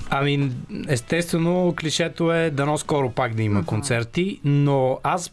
Ами, 0.09 0.51
естествено, 0.87 1.73
клишето 1.79 2.33
е 2.33 2.49
дано 2.49 2.77
скоро 2.77 3.11
пак 3.11 3.33
да 3.35 3.43
има 3.43 3.65
концерти, 3.65 4.39
но 4.43 4.99
аз 5.03 5.31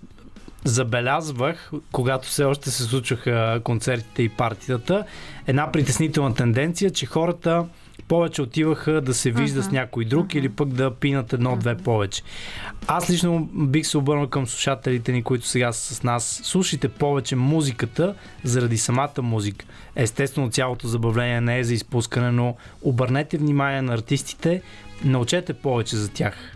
забелязвах, 0.64 1.70
когато 1.92 2.28
все 2.28 2.44
още 2.44 2.70
се 2.70 2.82
случваха 2.82 3.60
концертите 3.64 4.22
и 4.22 4.28
партията, 4.28 5.04
една 5.46 5.72
притеснителна 5.72 6.34
тенденция, 6.34 6.90
че 6.90 7.06
хората 7.06 7.64
повече 8.08 8.42
отиваха 8.42 9.00
да 9.00 9.14
се 9.14 9.30
вижда 9.30 9.62
с 9.62 9.70
някой 9.70 10.04
друг 10.04 10.34
или 10.34 10.48
пък 10.48 10.68
да 10.68 10.94
пинат 10.94 11.32
едно-две 11.32 11.76
повече. 11.76 12.22
Аз 12.86 13.10
лично 13.10 13.48
бих 13.52 13.86
се 13.86 13.98
обърнал 13.98 14.26
към 14.26 14.46
слушателите 14.46 15.12
ни, 15.12 15.22
които 15.22 15.46
сега 15.46 15.72
са 15.72 15.94
с 15.94 16.02
нас. 16.02 16.40
Слушайте 16.44 16.88
повече 16.88 17.36
музиката 17.36 18.14
заради 18.44 18.78
самата 18.78 19.22
музика. 19.22 19.66
Естествено, 19.96 20.50
цялото 20.50 20.88
забавление 20.88 21.40
не 21.40 21.58
е 21.58 21.64
за 21.64 21.74
изпускане, 21.74 22.30
но 22.30 22.56
обърнете 22.82 23.38
внимание 23.38 23.82
на 23.82 23.94
артистите, 23.94 24.62
научете 25.04 25.52
повече 25.52 25.96
за 25.96 26.08
тях. 26.08 26.53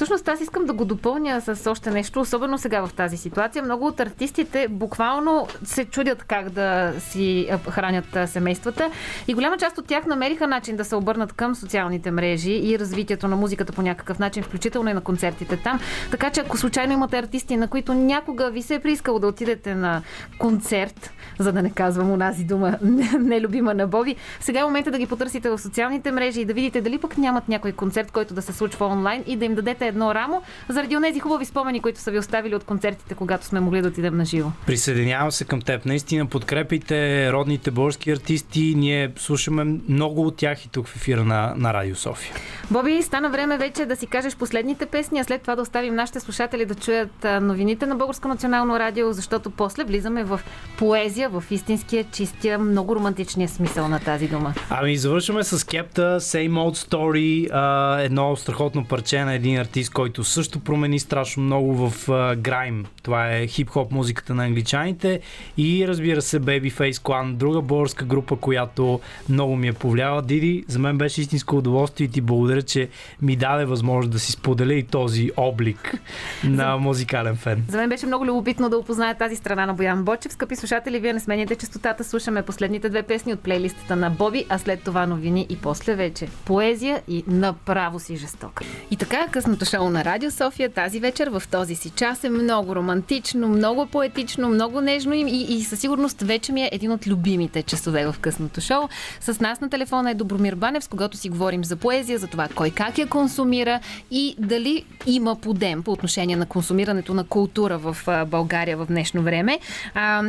Всъщност 0.00 0.28
аз 0.28 0.40
искам 0.40 0.64
да 0.64 0.72
го 0.72 0.84
допълня 0.84 1.40
с 1.40 1.70
още 1.70 1.90
нещо, 1.90 2.20
особено 2.20 2.58
сега 2.58 2.86
в 2.86 2.92
тази 2.92 3.16
ситуация. 3.16 3.62
Много 3.62 3.86
от 3.86 4.00
артистите 4.00 4.68
буквално 4.70 5.48
се 5.64 5.84
чудят 5.84 6.22
как 6.22 6.50
да 6.50 6.92
си 6.98 7.48
хранят 7.70 8.04
семействата 8.26 8.90
и 9.28 9.34
голяма 9.34 9.56
част 9.56 9.78
от 9.78 9.86
тях 9.86 10.06
намериха 10.06 10.46
начин 10.46 10.76
да 10.76 10.84
се 10.84 10.96
обърнат 10.96 11.32
към 11.32 11.54
социалните 11.54 12.10
мрежи 12.10 12.52
и 12.52 12.78
развитието 12.78 13.28
на 13.28 13.36
музиката 13.36 13.72
по 13.72 13.82
някакъв 13.82 14.18
начин, 14.18 14.42
включително 14.42 14.90
и 14.90 14.92
на 14.92 15.00
концертите 15.00 15.56
там. 15.56 15.80
Така 16.10 16.30
че 16.30 16.40
ако 16.40 16.56
случайно 16.56 16.92
имате 16.92 17.18
артисти, 17.18 17.56
на 17.56 17.68
които 17.68 17.94
някога 17.94 18.50
ви 18.50 18.62
се 18.62 18.74
е 18.74 18.80
приискало 18.80 19.18
да 19.18 19.26
отидете 19.26 19.74
на 19.74 20.02
концерт, 20.38 21.12
за 21.38 21.52
да 21.52 21.62
не 21.62 21.70
казвам 21.70 22.10
онази 22.10 22.44
дума 22.44 22.78
нелюбима 23.20 23.74
на 23.74 23.86
Боби, 23.86 24.16
сега 24.40 24.60
е 24.60 24.64
момента 24.64 24.90
да 24.90 24.98
ги 24.98 25.06
потърсите 25.06 25.50
в 25.50 25.58
социалните 25.58 26.12
мрежи 26.12 26.40
и 26.40 26.44
да 26.44 26.54
видите 26.54 26.80
дали 26.80 26.98
пък 26.98 27.18
нямат 27.18 27.48
някой 27.48 27.72
концерт, 27.72 28.10
който 28.10 28.34
да 28.34 28.42
се 28.42 28.52
случва 28.52 28.86
онлайн 28.86 29.24
и 29.26 29.36
да 29.36 29.44
им 29.44 29.54
дадете 29.54 29.89
едно 29.90 30.14
рамо, 30.14 30.42
заради 30.68 30.96
онези 30.96 31.20
хубави 31.20 31.44
спомени, 31.44 31.80
които 31.80 32.00
са 32.00 32.10
ви 32.10 32.18
оставили 32.18 32.54
от 32.54 32.64
концертите, 32.64 33.14
когато 33.14 33.46
сме 33.46 33.60
могли 33.60 33.82
да 33.82 33.88
отидем 33.88 34.16
на 34.16 34.24
живо. 34.24 34.50
Присъединявам 34.66 35.32
се 35.32 35.44
към 35.44 35.60
теб. 35.60 35.84
Наистина 35.84 36.26
подкрепите 36.26 37.32
родните 37.32 37.70
български 37.70 38.10
артисти. 38.10 38.74
Ние 38.76 39.12
слушаме 39.16 39.64
много 39.88 40.26
от 40.26 40.36
тях 40.36 40.64
и 40.64 40.68
тук 40.68 40.86
в 40.86 40.96
ефира 40.96 41.24
на, 41.24 41.54
на 41.56 41.74
Радио 41.74 41.96
София. 41.96 42.34
Боби, 42.70 43.02
стана 43.02 43.30
време 43.30 43.58
вече 43.58 43.86
да 43.86 43.96
си 43.96 44.06
кажеш 44.06 44.36
последните 44.36 44.86
песни, 44.86 45.20
а 45.20 45.24
след 45.24 45.40
това 45.40 45.56
да 45.56 45.62
оставим 45.62 45.94
нашите 45.94 46.20
слушатели 46.20 46.64
да 46.64 46.74
чуят 46.74 47.26
новините 47.42 47.86
на 47.86 47.96
Българско 47.96 48.28
национално 48.28 48.78
радио, 48.78 49.12
защото 49.12 49.50
после 49.50 49.84
влизаме 49.84 50.24
в 50.24 50.40
поезия, 50.78 51.28
в 51.28 51.44
истинския, 51.50 52.04
чистия, 52.12 52.58
много 52.58 52.96
романтичния 52.96 53.48
смисъл 53.48 53.88
на 53.88 54.00
тази 54.00 54.28
дума. 54.28 54.54
Ами 54.70 54.96
завършваме 54.96 55.44
с 55.44 55.66
Кепта, 55.66 56.20
Same 56.20 56.52
Old 56.52 56.88
Story, 56.88 58.04
едно 58.04 58.36
страхотно 58.36 58.84
парче 58.84 59.24
на 59.24 59.34
един 59.34 59.58
артист, 59.58 59.79
който 59.88 60.24
също 60.24 60.60
промени 60.60 60.98
страшно 60.98 61.42
много 61.42 61.74
в 61.74 62.06
Grime. 62.36 62.84
Това 63.02 63.36
е 63.36 63.46
хип-хоп 63.46 63.92
музиката 63.92 64.34
на 64.34 64.44
англичаните 64.44 65.20
и 65.56 65.88
разбира 65.88 66.22
се 66.22 66.40
Babyface 66.40 66.92
Clan, 66.92 67.32
друга 67.32 67.60
българска 67.60 68.04
група, 68.04 68.36
която 68.36 69.00
много 69.28 69.56
ми 69.56 69.68
е 69.68 69.72
повлияла. 69.72 70.22
Диди, 70.22 70.64
за 70.68 70.78
мен 70.78 70.98
беше 70.98 71.20
истинско 71.20 71.56
удоволствие 71.56 72.04
и 72.04 72.10
ти 72.10 72.20
благодаря, 72.20 72.62
че 72.62 72.88
ми 73.22 73.36
даде 73.36 73.64
възможност 73.64 74.12
да 74.12 74.18
си 74.18 74.32
споделя 74.32 74.74
и 74.74 74.82
този 74.82 75.30
облик 75.36 75.94
на 76.44 76.76
музикален 76.76 77.36
фен. 77.36 77.64
За 77.68 77.76
мен 77.76 77.88
беше 77.88 78.06
много 78.06 78.26
любопитно 78.26 78.68
да 78.68 78.78
опозная 78.78 79.14
тази 79.14 79.36
страна 79.36 79.66
на 79.66 79.74
Боян 79.74 80.04
Бочев. 80.04 80.32
Скъпи 80.32 80.56
слушатели, 80.56 80.98
вие 80.98 81.12
не 81.12 81.20
сменяте 81.20 81.56
частотата. 81.56 82.04
Слушаме 82.04 82.42
последните 82.42 82.88
две 82.88 83.02
песни 83.02 83.32
от 83.32 83.40
плейлистата 83.40 83.96
на 83.96 84.10
Боби, 84.10 84.44
а 84.48 84.58
след 84.58 84.82
това 84.82 85.06
новини 85.06 85.46
и 85.48 85.56
после 85.56 85.94
вече 85.94 86.28
поезия 86.44 87.02
и 87.08 87.24
направо 87.26 88.00
си 88.00 88.16
жестока. 88.16 88.64
И 88.90 88.96
така, 88.96 89.26
късното 89.30 89.64
шоу 89.70 89.90
на 89.90 90.04
Радио 90.04 90.30
София 90.30 90.70
тази 90.70 91.00
вечер 91.00 91.28
в 91.28 91.42
този 91.50 91.74
си 91.74 91.90
час 91.90 92.24
е 92.24 92.30
много 92.30 92.76
романтично, 92.76 93.48
много 93.48 93.86
поетично, 93.86 94.48
много 94.48 94.80
нежно 94.80 95.14
и, 95.14 95.46
и, 95.48 95.64
със 95.64 95.80
сигурност 95.80 96.22
вече 96.22 96.52
ми 96.52 96.62
е 96.62 96.70
един 96.72 96.92
от 96.92 97.06
любимите 97.06 97.62
часове 97.62 98.06
в 98.06 98.16
късното 98.20 98.60
шоу. 98.60 98.88
С 99.20 99.40
нас 99.40 99.60
на 99.60 99.70
телефона 99.70 100.10
е 100.10 100.14
Добромир 100.14 100.54
Банев, 100.54 100.84
с 100.84 100.88
когато 100.88 101.16
си 101.16 101.28
говорим 101.28 101.64
за 101.64 101.76
поезия, 101.76 102.18
за 102.18 102.26
това 102.26 102.48
кой 102.54 102.70
как 102.70 102.98
я 102.98 103.06
консумира 103.06 103.80
и 104.10 104.36
дали 104.38 104.84
има 105.06 105.36
подем 105.36 105.82
по 105.82 105.92
отношение 105.92 106.36
на 106.36 106.46
консумирането 106.46 107.14
на 107.14 107.24
култура 107.24 107.78
в 107.78 107.96
България 108.26 108.76
в 108.76 108.86
днешно 108.86 109.22
време. 109.22 109.60
А, 109.94 110.22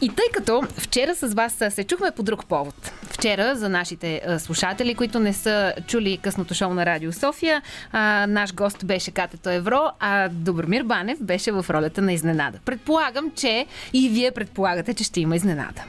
и 0.00 0.08
тъй 0.08 0.26
като 0.32 0.62
вчера 0.76 1.14
с 1.14 1.34
вас 1.34 1.52
се 1.70 1.84
чухме 1.84 2.10
по 2.10 2.22
друг 2.22 2.46
повод. 2.46 2.92
Вчера 3.02 3.56
за 3.56 3.68
нашите 3.68 4.22
слушатели, 4.38 4.94
които 4.94 5.18
не 5.18 5.32
са 5.32 5.74
чули 5.86 6.18
късното 6.22 6.54
шоу 6.54 6.74
на 6.74 6.86
Радио 6.86 7.12
София, 7.12 7.62
а, 7.92 8.26
наш 8.28 8.54
гост 8.54 8.69
беше 8.84 9.10
Катето 9.10 9.50
Евро, 9.50 9.80
а 10.00 10.28
Добромир 10.28 10.82
Банев 10.82 11.18
беше 11.20 11.52
в 11.52 11.66
ролята 11.70 12.02
на 12.02 12.12
изненада. 12.12 12.58
Предполагам, 12.64 13.30
че 13.36 13.66
и 13.92 14.08
вие 14.08 14.30
предполагате, 14.30 14.94
че 14.94 15.04
ще 15.04 15.20
има 15.20 15.36
изненада. 15.36 15.84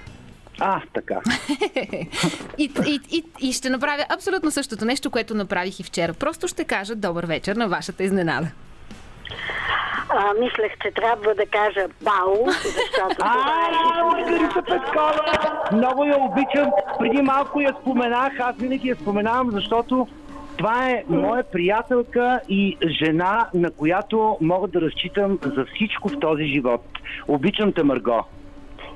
А, 0.60 0.82
така. 0.94 1.16
и, 2.58 2.72
и, 2.88 3.00
и, 3.12 3.24
и 3.40 3.54
ще 3.54 3.70
направя 3.70 4.06
абсолютно 4.10 4.52
същото 4.52 4.86
нещо, 4.86 5.12
което 5.12 5.36
направих 5.36 5.80
и 5.80 5.84
вчера. 5.84 6.14
Просто 6.14 6.48
ще 6.48 6.64
кажа 6.64 6.96
добър 6.96 7.26
вечер 7.26 7.56
на 7.56 7.68
вашата 7.68 8.04
изненада. 8.04 8.48
А, 10.10 10.34
мислех, 10.40 10.72
че 10.82 10.92
трябва 10.92 11.36
да 11.36 11.46
кажа 11.46 11.88
бау, 12.02 12.46
защото 12.48 13.16
това 13.16 13.68
е... 13.68 14.04
Маргарита 14.04 14.62
Петкова! 14.62 15.70
Много 15.74 16.06
я 16.06 16.18
обичам. 16.18 16.72
Преди 17.00 17.22
малко 17.22 17.62
я 17.62 17.76
споменах, 17.82 18.34
аз 18.40 18.56
винаги 18.56 18.90
я 18.90 18.96
споменавам, 18.96 19.52
защото 19.52 20.08
това 20.62 20.90
е 20.90 21.04
моя 21.10 21.44
приятелка 21.44 22.40
и 22.50 22.78
жена, 23.04 23.50
на 23.54 23.72
която 23.72 24.38
мога 24.42 24.68
да 24.68 24.82
разчитам 24.82 25.40
за 25.44 25.66
всичко 25.66 26.10
в 26.10 26.20
този 26.20 26.44
живот. 26.44 26.82
Обичам 27.28 27.74
те, 27.74 27.84
Марго. 27.84 28.26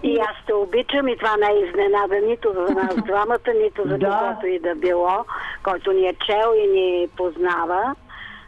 И 0.04 0.18
аз 0.20 0.46
те 0.48 0.54
обичам 0.54 1.08
и 1.08 1.18
това 1.18 1.38
не 1.38 1.48
е 1.48 1.68
изненада 1.68 2.28
нито 2.28 2.54
за 2.54 2.74
нас 2.74 2.96
двамата, 2.96 3.54
нито 3.64 3.82
за 3.90 3.98
Да. 3.98 4.10
когото 4.10 4.48
и 4.48 4.60
да 4.60 4.76
било, 4.76 5.26
който 5.64 5.92
ни 5.92 6.08
е 6.08 6.14
чел 6.26 6.54
и 6.64 6.68
ни 6.68 7.08
познава. 7.18 7.96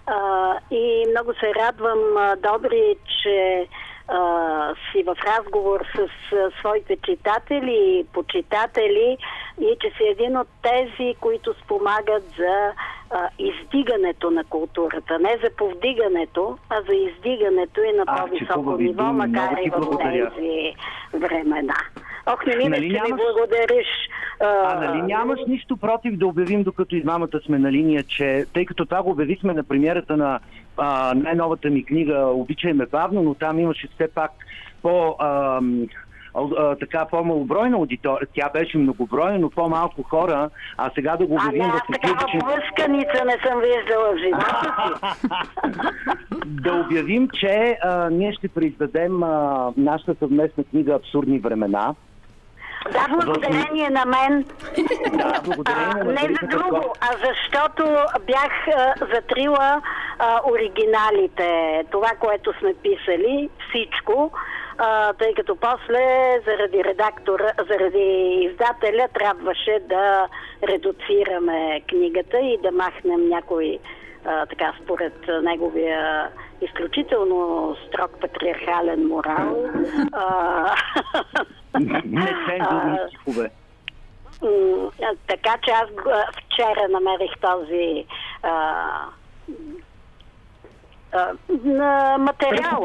А, 0.08 0.54
и 0.72 1.06
много 1.10 1.34
се 1.34 1.54
радвам, 1.56 2.00
Добри, 2.44 2.96
че 3.24 3.68
а, 4.08 4.74
си 4.92 5.04
в 5.04 5.16
разговор 5.28 5.86
с 5.96 6.00
а, 6.36 6.52
своите 6.60 6.98
читатели 7.04 7.72
и 7.72 8.06
почитатели 8.14 9.18
и 9.62 9.76
че 9.82 9.88
си 9.88 10.04
един 10.04 10.38
от 10.38 10.48
тези, 10.62 11.16
които 11.20 11.54
спомагат 11.54 12.24
за 12.38 12.72
а, 13.12 13.30
издигането 13.40 14.32
на 14.32 14.44
културата. 14.44 15.20
Не 15.20 15.38
за 15.44 15.50
повдигането, 15.58 16.58
а 16.70 16.82
за 16.82 16.96
издигането 16.96 17.82
и 17.82 17.98
на 17.98 18.06
по-високо 18.06 18.78
ниво, 18.78 19.04
макар 19.04 19.58
и 19.66 19.70
в 19.70 19.98
тези 19.98 20.74
времена. 21.14 21.76
Ох, 22.26 22.46
не 22.46 22.56
ми 22.56 22.64
Нали 22.64 22.82
че 22.82 23.02
ми 23.02 23.10
нямаш- 23.10 23.22
благодариш. 23.22 23.88
А 24.40 24.80
нали 24.80 25.02
нямаш 25.02 25.40
нищо 25.48 25.78
против 25.78 26.18
да 26.18 26.28
обявим, 26.28 26.64
докато 26.64 26.96
и 26.96 27.02
двамата 27.02 27.40
сме 27.46 27.60
на 27.60 27.72
линия, 27.72 28.04
че 28.04 28.46
тъй 28.54 28.66
като 28.66 28.86
това 28.86 29.04
го 29.04 29.12
обявихме 29.12 29.54
на 29.54 29.64
премиерата 29.64 30.18
на 30.18 30.36
а, 30.36 30.40
най-новата 31.16 31.70
ми 31.70 31.86
книга 31.86 32.28
Обичай 32.34 32.74
ме 32.74 32.86
бавно, 32.86 33.24
но 33.24 33.34
там 33.34 33.60
имаше 33.60 33.88
все 33.96 34.08
пак 34.08 34.32
по... 34.82 35.16
а, 35.20 35.62
а, 36.58 36.76
така 36.76 37.06
по-малобройна 37.06 37.78
аудитория. 37.78 38.28
Тя 38.34 38.50
беше 38.54 38.78
многобройна, 38.78 39.40
но 39.40 39.50
по-малко 39.50 40.04
хора. 40.04 40.50
А 40.78 40.92
сега 40.96 41.18
да 41.18 41.26
го 41.26 41.36
аз 41.36 41.46
в 41.46 41.50
такава 41.50 42.16
ефир, 42.16 42.32
че... 42.32 42.40
плъсканица 42.40 43.26
не 43.26 43.38
съм 43.48 43.62
виждала 43.62 44.14
в 44.14 44.18
живота 44.18 44.76
си. 44.82 45.28
да 46.46 46.74
обявим, 46.74 47.30
че 47.30 47.78
а, 47.84 48.10
ние 48.10 48.34
ще 48.34 48.48
произведем 48.48 49.24
а, 49.24 49.72
нашата 49.78 50.16
съвместна 50.20 50.64
книга 50.64 50.94
Абсурдни 50.94 51.40
времена. 51.40 51.96
Да, 52.92 53.08
благодарение 53.10 53.90
на 53.90 54.06
мен. 54.06 54.46
Да, 55.12 55.42
благодарение 55.46 55.92
А, 55.92 56.04
на 56.04 56.14
не 56.14 56.36
за 56.42 56.48
друго, 56.48 56.94
а 57.02 57.10
защото 57.28 57.84
бях 58.28 58.68
а, 58.68 58.94
затрила 59.16 59.82
а, 60.20 60.42
оригиналите, 60.52 61.84
това, 61.92 62.12
което 62.20 62.54
сме 62.60 62.74
писали, 62.74 63.50
всичко, 63.70 64.32
а, 64.78 65.14
тъй 65.14 65.34
като 65.34 65.56
после 65.56 66.40
заради 66.46 66.84
редактора, 66.84 67.52
заради 67.70 68.38
издателя 68.52 69.08
трябваше 69.14 69.80
да 69.90 70.28
редуцираме 70.64 71.82
книгата 71.90 72.40
и 72.40 72.58
да 72.64 72.72
махнем 72.72 73.30
някои 73.30 73.80
а, 74.26 74.46
така 74.46 74.74
според 74.84 75.14
неговия 75.44 76.30
изключително 76.62 77.76
строг 77.88 78.12
патриархален 78.22 79.08
морал. 79.08 79.66
А, 80.12 80.76
Нецензурни 81.80 82.98
стихове. 83.08 83.50
М, 84.42 84.92
а, 85.04 85.16
така 85.28 85.58
че 85.64 85.72
аз 85.72 85.90
вчера 86.38 86.88
намерих 86.90 87.32
този 87.42 88.06
материал. 92.20 92.84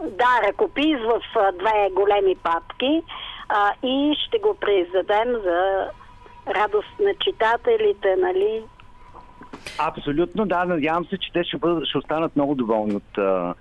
Да, 0.00 0.48
ръкопис 0.48 0.98
в 1.00 1.20
две 1.58 1.90
големи 1.92 2.36
папки 2.42 3.02
а, 3.48 3.72
и 3.82 4.16
ще 4.26 4.38
го 4.38 4.56
произведем 4.60 5.32
за 5.44 5.90
радост 6.48 6.98
на 7.00 7.14
читателите, 7.20 8.16
нали? 8.18 8.62
Абсолютно, 9.78 10.46
да. 10.46 10.64
Надявам 10.64 11.04
се, 11.04 11.18
че 11.18 11.32
те 11.32 11.44
ще, 11.44 11.56
бъдат, 11.56 11.86
ще 11.86 11.98
останат 11.98 12.36
много 12.36 12.54
доволни 12.54 12.96
от 12.96 13.18
а, 13.18 13.54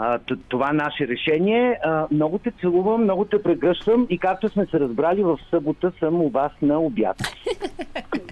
а, 0.00 0.18
това 0.48 0.72
наше 0.72 1.08
решение. 1.08 1.78
А, 1.84 2.06
много 2.10 2.38
те 2.38 2.50
целувам, 2.60 3.02
много 3.02 3.24
те 3.24 3.42
прегръщам 3.42 4.06
и 4.10 4.18
както 4.18 4.48
сме 4.48 4.66
се 4.66 4.80
разбрали, 4.80 5.22
в 5.22 5.38
събота 5.50 5.92
съм 5.98 6.14
у 6.14 6.30
вас 6.30 6.52
на 6.62 6.80
обяд. 6.80 7.16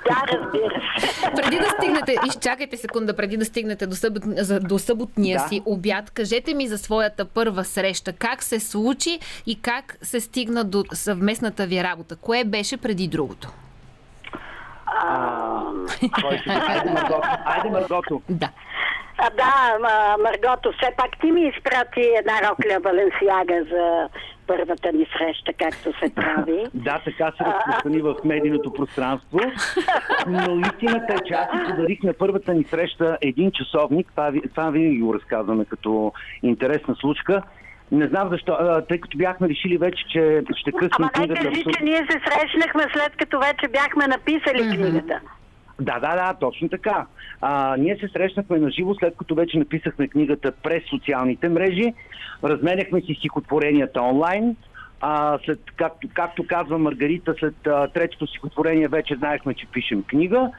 Да, 0.09 0.23
разбира 0.33 0.83
се. 0.99 1.31
Преди 1.37 1.57
да 1.59 1.71
стигнете, 1.71 2.17
изчакайте 2.29 2.77
секунда, 2.77 3.17
преди 3.17 3.37
да 3.37 3.45
стигнете 3.45 3.87
до, 3.87 3.95
събот, 3.95 4.23
за, 4.27 4.61
до 4.61 4.79
съботния 4.79 5.39
Да. 5.39 5.49
си 5.49 5.63
обяд, 5.67 6.11
кажете 6.11 6.55
ми 6.55 6.67
за 6.69 6.79
своята 6.79 7.25
първа 7.25 7.65
среща. 7.65 8.13
Как 8.13 8.43
се 8.43 8.61
случи 8.61 9.19
и 9.47 9.61
как 9.61 9.97
се 10.03 10.21
стигна 10.21 10.65
до 10.65 10.85
съвместната 10.93 11.67
ви 11.67 11.83
работа? 11.83 12.17
Кое 12.17 12.45
беше 12.45 12.77
преди 12.77 13.09
другото? 13.09 13.49
А, 14.87 15.61
кой 16.23 16.39
ще... 16.39 16.51
Айде, 16.51 16.91
Маргото. 16.91 17.21
Айде, 17.45 17.71
Маргото. 17.71 18.23
Да. 18.29 18.51
А, 19.19 19.31
да, 19.31 19.79
ма, 19.81 20.23
Маргото, 20.23 20.73
все 20.73 20.91
пак 20.97 21.11
ти 21.21 21.33
ми 21.33 21.41
изпрати 21.41 22.01
една 22.19 22.51
рокля 22.51 22.81
Баленсиага 22.81 23.65
за 23.71 24.09
първата 24.47 24.93
ни 24.93 25.07
среща, 25.19 25.53
както 25.53 25.99
се 25.99 26.15
прави. 26.15 26.65
Да, 26.75 27.01
така 27.05 27.33
се 27.37 27.45
разпространи 27.45 28.01
в 28.03 28.15
медийното 28.25 28.73
пространство. 28.73 29.39
Но 30.27 30.61
истината 30.61 31.15
е, 31.15 31.19
че 31.27 31.35
аз 31.35 31.51
си 31.51 31.71
подарих 31.71 32.03
на 32.03 32.13
първата 32.13 32.55
ни 32.55 32.65
среща 32.65 33.19
един 33.21 33.51
часовник. 33.51 34.11
Това, 34.11 34.33
това 34.55 34.71
винаги 34.71 35.01
го 35.01 35.15
разказваме 35.15 35.65
като 35.65 36.13
интересна 36.43 36.95
случка. 36.95 37.43
Не 37.93 38.07
знам 38.07 38.29
защо, 38.31 38.53
а, 38.53 38.81
тъй 38.81 39.01
като 39.01 39.19
бяхме 39.19 39.49
решили 39.49 39.79
вече, 39.79 40.05
че 40.09 40.43
ще 40.57 40.73
къснем 40.73 40.91
Ама 40.99 41.07
не 41.07 41.27
книгата. 41.27 41.49
кажи, 41.49 41.65
че 41.65 41.85
ние 41.85 41.97
се 42.11 42.21
срещнахме 42.27 42.83
след 42.93 43.17
като 43.17 43.39
вече 43.39 43.69
бяхме 43.69 44.07
написали 44.07 44.77
книгата. 44.77 45.21
Да, 45.81 45.99
да, 46.01 46.17
да, 46.17 46.35
точно 46.41 46.69
така. 46.69 47.07
А, 47.41 47.77
ние 47.79 47.97
се 47.97 48.09
срещнахме 48.09 48.59
на 48.59 48.71
живо, 48.71 48.95
след 48.95 49.17
като 49.17 49.35
вече 49.35 49.59
написахме 49.59 50.09
книгата 50.09 50.53
през 50.53 50.83
социалните 50.91 51.49
мрежи. 51.49 51.95
Разменяхме 52.45 53.01
си 53.01 53.15
стихотворенията 53.19 54.03
онлайн. 54.03 54.57
А, 55.01 55.39
след, 55.45 55.61
както, 55.77 56.09
както 56.15 56.47
казва 56.47 56.79
Маргарита, 56.79 57.35
след 57.39 57.67
а, 57.67 57.89
третото 57.89 58.27
стихотворение 58.27 58.89
вече 58.89 59.17
знаехме, 59.17 59.55
че 59.55 59.67
пишем 59.67 60.03
книга. 60.03 60.51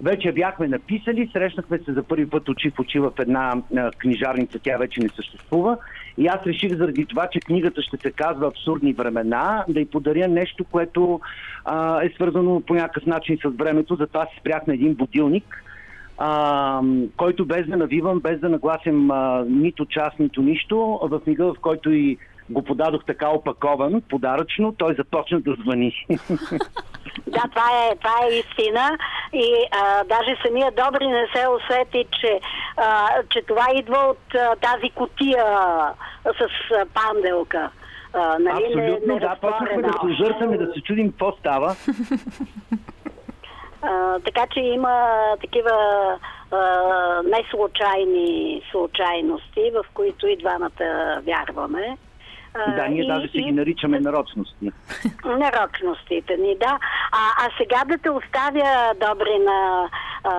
Вече 0.00 0.32
бяхме 0.32 0.68
написали, 0.68 1.30
срещнахме 1.32 1.78
се 1.78 1.92
за 1.92 2.02
първи 2.02 2.30
път 2.30 2.48
очи 2.48 2.70
в 2.70 2.78
очи 2.78 2.98
в 2.98 3.12
една 3.18 3.52
книжарница, 3.98 4.58
тя 4.58 4.76
вече 4.76 5.00
не 5.00 5.08
съществува. 5.08 5.78
И 6.18 6.26
аз 6.26 6.46
реших 6.46 6.76
заради 6.76 7.06
това, 7.06 7.28
че 7.32 7.40
книгата 7.40 7.82
ще 7.82 7.96
се 7.96 8.10
казва 8.10 8.46
Абсурдни 8.46 8.92
времена, 8.92 9.64
да 9.68 9.80
й 9.80 9.86
подаря 9.86 10.28
нещо, 10.28 10.64
което 10.64 11.20
а, 11.64 12.02
е 12.02 12.10
свързано 12.14 12.62
по 12.66 12.74
някакъв 12.74 13.06
начин 13.06 13.38
с 13.44 13.48
времето. 13.56 13.96
Затова 13.96 14.26
си 14.26 14.40
спрях 14.40 14.66
на 14.66 14.74
един 14.74 14.94
будилник, 14.94 15.64
а, 16.18 16.80
който 17.16 17.46
без 17.46 17.66
да 17.66 17.76
навивам, 17.76 18.20
без 18.20 18.40
да 18.40 18.48
нагласям 18.48 19.10
а, 19.10 19.44
нито 19.48 19.86
част, 19.86 20.18
нито 20.18 20.42
нищо, 20.42 21.00
в 21.02 21.20
мига, 21.26 21.54
в 21.54 21.60
който 21.60 21.92
и 21.92 22.16
го 22.50 22.62
подадох 22.62 23.04
така 23.04 23.28
опакован, 23.28 24.02
подаръчно, 24.08 24.72
той 24.72 24.94
започна 24.94 25.40
да 25.40 25.54
звъни. 25.54 26.06
Да, 27.26 27.42
това 27.50 27.66
е, 27.84 27.96
това 27.96 28.14
е 28.24 28.28
истина 28.28 28.98
и 29.32 29.66
а, 29.70 30.04
даже 30.04 30.36
самия 30.46 30.70
Добри 30.70 31.06
не 31.06 31.26
се 31.34 31.46
усети, 31.48 32.06
че, 32.20 32.40
а, 32.76 33.08
че 33.30 33.42
това 33.42 33.66
идва 33.74 33.98
от 33.98 34.34
а, 34.34 34.56
тази 34.56 34.90
котия 34.90 35.44
с 36.24 36.72
а, 36.74 36.86
панделка. 36.94 37.70
А, 38.12 38.38
нали, 38.38 38.64
Абсолютно, 38.64 39.14
не, 39.14 39.20
да, 39.20 39.36
почнахме 39.40 39.82
да 39.82 39.88
се 39.92 39.98
още. 39.98 40.22
озъртаме, 40.22 40.58
да 40.58 40.72
се 40.72 40.80
чудим 40.80 41.10
какво 41.10 41.32
става. 41.32 41.76
А, 43.82 44.18
така 44.24 44.46
че 44.52 44.60
има 44.60 45.12
такива 45.40 45.72
не 47.24 47.44
случайни 47.50 48.62
случайности, 48.70 49.70
в 49.74 49.84
които 49.94 50.26
и 50.26 50.36
двамата 50.36 51.20
вярваме. 51.26 51.96
Да, 52.76 52.88
ние 52.88 53.02
и, 53.04 53.06
даже 53.06 53.28
си 53.28 53.42
ги 53.42 53.52
наричаме 53.52 54.00
нарочности. 54.00 54.72
нарочностите 55.24 56.36
ни, 56.36 56.56
да. 56.58 56.78
А, 57.12 57.46
а 57.46 57.50
сега 57.58 57.84
да 57.84 57.98
те 57.98 58.10
оставя 58.10 58.92
добри 58.94 59.38
на, 59.38 59.88
а, 60.24 60.32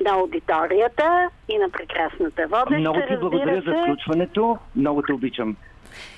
на 0.00 0.10
аудиторията 0.10 1.28
и 1.48 1.58
на 1.58 1.70
прекрасната 1.70 2.46
водеща, 2.46 2.78
Много 2.80 3.00
ти 3.08 3.16
благодаря 3.16 3.62
за 3.66 3.72
се. 3.72 3.82
включването. 3.82 4.58
Много 4.76 5.02
те 5.02 5.12
обичам. 5.12 5.56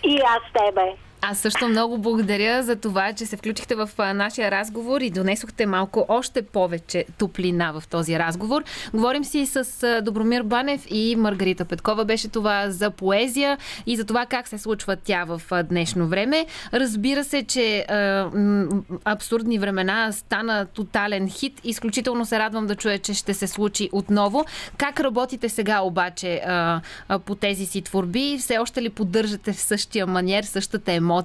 И 0.04 0.20
аз 0.20 0.66
тебе. 0.66 1.05
Аз 1.28 1.38
също 1.38 1.68
много 1.68 1.98
благодаря 1.98 2.62
за 2.62 2.76
това, 2.76 3.12
че 3.12 3.26
се 3.26 3.36
включихте 3.36 3.74
в 3.74 3.90
нашия 4.14 4.50
разговор 4.50 5.00
и 5.00 5.10
донесохте 5.10 5.66
малко 5.66 6.06
още 6.08 6.42
повече 6.42 7.04
топлина 7.18 7.72
в 7.72 7.88
този 7.88 8.18
разговор. 8.18 8.64
Говорим 8.94 9.24
си 9.24 9.46
с 9.46 10.02
Добромир 10.02 10.42
Банев 10.42 10.86
и 10.90 11.16
Маргарита 11.16 11.64
Петкова. 11.64 12.04
Беше 12.04 12.28
това 12.28 12.70
за 12.70 12.90
поезия 12.90 13.58
и 13.86 13.96
за 13.96 14.04
това 14.04 14.26
как 14.26 14.48
се 14.48 14.58
случва 14.58 14.96
тя 14.96 15.24
в 15.24 15.42
днешно 15.62 16.08
време. 16.08 16.46
Разбира 16.72 17.24
се, 17.24 17.42
че 17.42 17.86
м, 18.34 18.66
абсурдни 19.04 19.58
времена 19.58 20.12
стана 20.12 20.66
тотален 20.66 21.30
хит. 21.30 21.60
Изключително 21.64 22.26
се 22.26 22.38
радвам 22.38 22.66
да 22.66 22.76
чуя, 22.76 22.98
че 22.98 23.14
ще 23.14 23.34
се 23.34 23.46
случи 23.46 23.88
отново. 23.92 24.44
Как 24.76 25.00
работите 25.00 25.48
сега 25.48 25.80
обаче 25.80 26.42
а, 26.46 26.80
по 27.24 27.34
тези 27.34 27.66
си 27.66 27.82
творби? 27.82 28.36
Все 28.40 28.58
още 28.58 28.82
ли 28.82 28.90
поддържате 28.90 29.52
в 29.52 29.60
същия 29.60 30.06
маниер, 30.06 30.44
същата 30.44 30.92
емоция? 30.92 31.15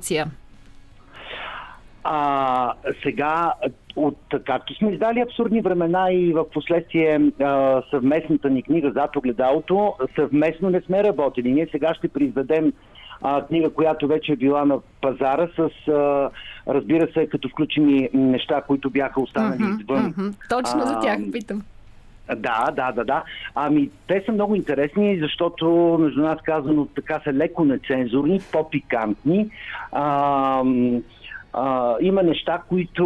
А, 2.04 2.74
сега, 3.04 3.54
от, 3.96 4.18
както 4.46 4.76
сме 4.76 4.92
издали 4.92 5.20
абсурдни 5.20 5.62
времена 5.62 6.12
и 6.12 6.34
в 6.34 6.46
последствие 6.54 7.32
а, 7.42 7.82
съвместната 7.92 8.50
ни 8.50 8.64
книга 8.64 8.92
зад 8.96 9.16
огледалото, 9.16 9.94
съвместно 10.16 10.70
не 10.70 10.82
сме 10.82 11.04
работили. 11.04 11.52
Ние 11.52 11.68
сега 11.72 11.94
ще 11.94 12.08
произведем 12.08 12.74
а, 13.22 13.46
книга, 13.46 13.74
която 13.74 14.08
вече 14.08 14.32
е 14.32 14.36
била 14.36 14.66
на 14.66 14.80
пазара 15.02 15.48
с, 15.56 15.88
а, 15.88 16.30
разбира 16.68 17.14
се, 17.14 17.28
като 17.28 17.50
включим 17.50 17.90
и 17.90 18.10
неща, 18.14 18.62
които 18.62 18.90
бяха 18.90 19.22
останали 19.22 19.64
извън. 19.80 20.06
Мгм, 20.06 20.30
Точно 20.50 20.80
за 20.80 21.00
тях 21.00 21.20
А, 21.28 21.32
питам. 21.32 21.62
Да, 22.36 22.72
да, 22.72 22.92
да, 22.92 23.04
да. 23.04 23.24
Ами, 23.56 23.90
те 24.08 24.24
са 24.26 24.32
много 24.32 24.56
интересни, 24.56 25.20
защото, 25.20 25.98
между 26.02 26.22
нас 26.22 26.40
казано, 26.44 26.88
така 26.96 27.22
са 27.24 27.34
леко 27.34 27.66
нецензурни, 27.66 28.40
по-пикантни. 28.52 29.50
А, 29.92 30.64
а, 31.54 31.96
има 32.02 32.24
неща, 32.24 32.62
които 32.70 33.06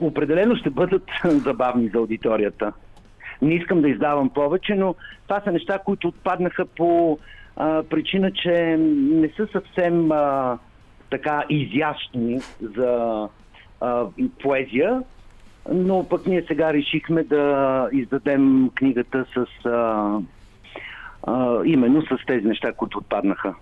определено 0.00 0.56
ще 0.56 0.70
бъдат 0.70 1.02
забавни 1.24 1.88
за 1.88 1.98
аудиторията. 1.98 2.72
Не 3.42 3.54
искам 3.54 3.80
да 3.80 3.88
издавам 3.88 4.30
повече, 4.30 4.74
но 4.74 4.94
това 5.22 5.40
са 5.40 5.52
неща, 5.52 5.78
които 5.78 6.08
отпаднаха 6.08 6.66
по 6.66 7.18
а, 7.56 7.82
причина, 7.82 8.32
че 8.32 8.76
не 8.78 9.28
са 9.28 9.48
съвсем 9.52 10.12
а, 10.12 10.58
така 11.10 11.44
изящни 11.48 12.40
за 12.60 13.28
а, 13.80 14.06
поезия, 14.42 15.02
но 15.68 16.08
пък 16.08 16.26
ние 16.26 16.44
сега 16.48 16.72
решихме 16.72 17.22
да 17.22 17.88
издадем 17.92 18.70
книгата 18.74 19.26
с 19.34 19.66
а, 19.66 20.18
а, 21.26 21.60
именно 21.64 22.02
с 22.02 22.26
тези 22.26 22.46
неща, 22.46 22.72
които 22.72 22.98
отпаднаха. 22.98 23.54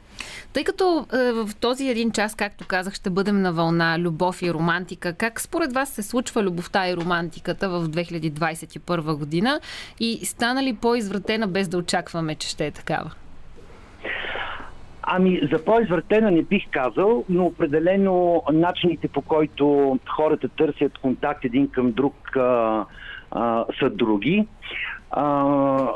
Тъй 0.53 0.65
като 0.65 1.07
е, 1.13 1.33
в 1.33 1.49
този 1.61 1.89
един 1.89 2.11
час, 2.11 2.35
както 2.35 2.67
казах, 2.67 2.95
ще 2.95 3.11
бъдем 3.11 3.43
на 3.43 3.53
вълна 3.53 3.99
любов 3.99 4.43
и 4.43 4.53
романтика, 4.53 5.13
как 5.13 5.41
според 5.41 5.73
вас 5.73 5.89
се 5.89 6.03
случва 6.03 6.43
любовта 6.43 6.89
и 6.89 6.97
романтиката 6.97 7.69
в 7.69 7.89
2021 7.89 9.17
година 9.17 9.61
и 10.01 10.27
стана 10.27 10.63
ли 10.63 10.75
по-извратена 10.75 11.49
без 11.49 11.69
да 11.69 11.79
очакваме, 11.79 12.35
че 12.35 12.49
ще 12.49 12.67
е 12.67 12.71
такава? 12.71 13.11
Ами, 15.11 15.41
за 15.53 15.65
по-извратена 15.65 16.31
не 16.31 16.43
бих 16.43 16.63
казал, 16.71 17.25
но 17.29 17.47
определено 17.47 18.43
начините 18.53 19.09
по 19.09 19.23
който 19.23 19.99
хората 20.17 20.49
търсят 20.49 20.99
контакт 20.99 21.45
един 21.45 21.69
към 21.69 21.93
друг 21.93 22.37
а, 22.37 22.85
а, 23.31 23.65
са 23.79 23.91
други. 23.91 24.47
А, 25.11 25.45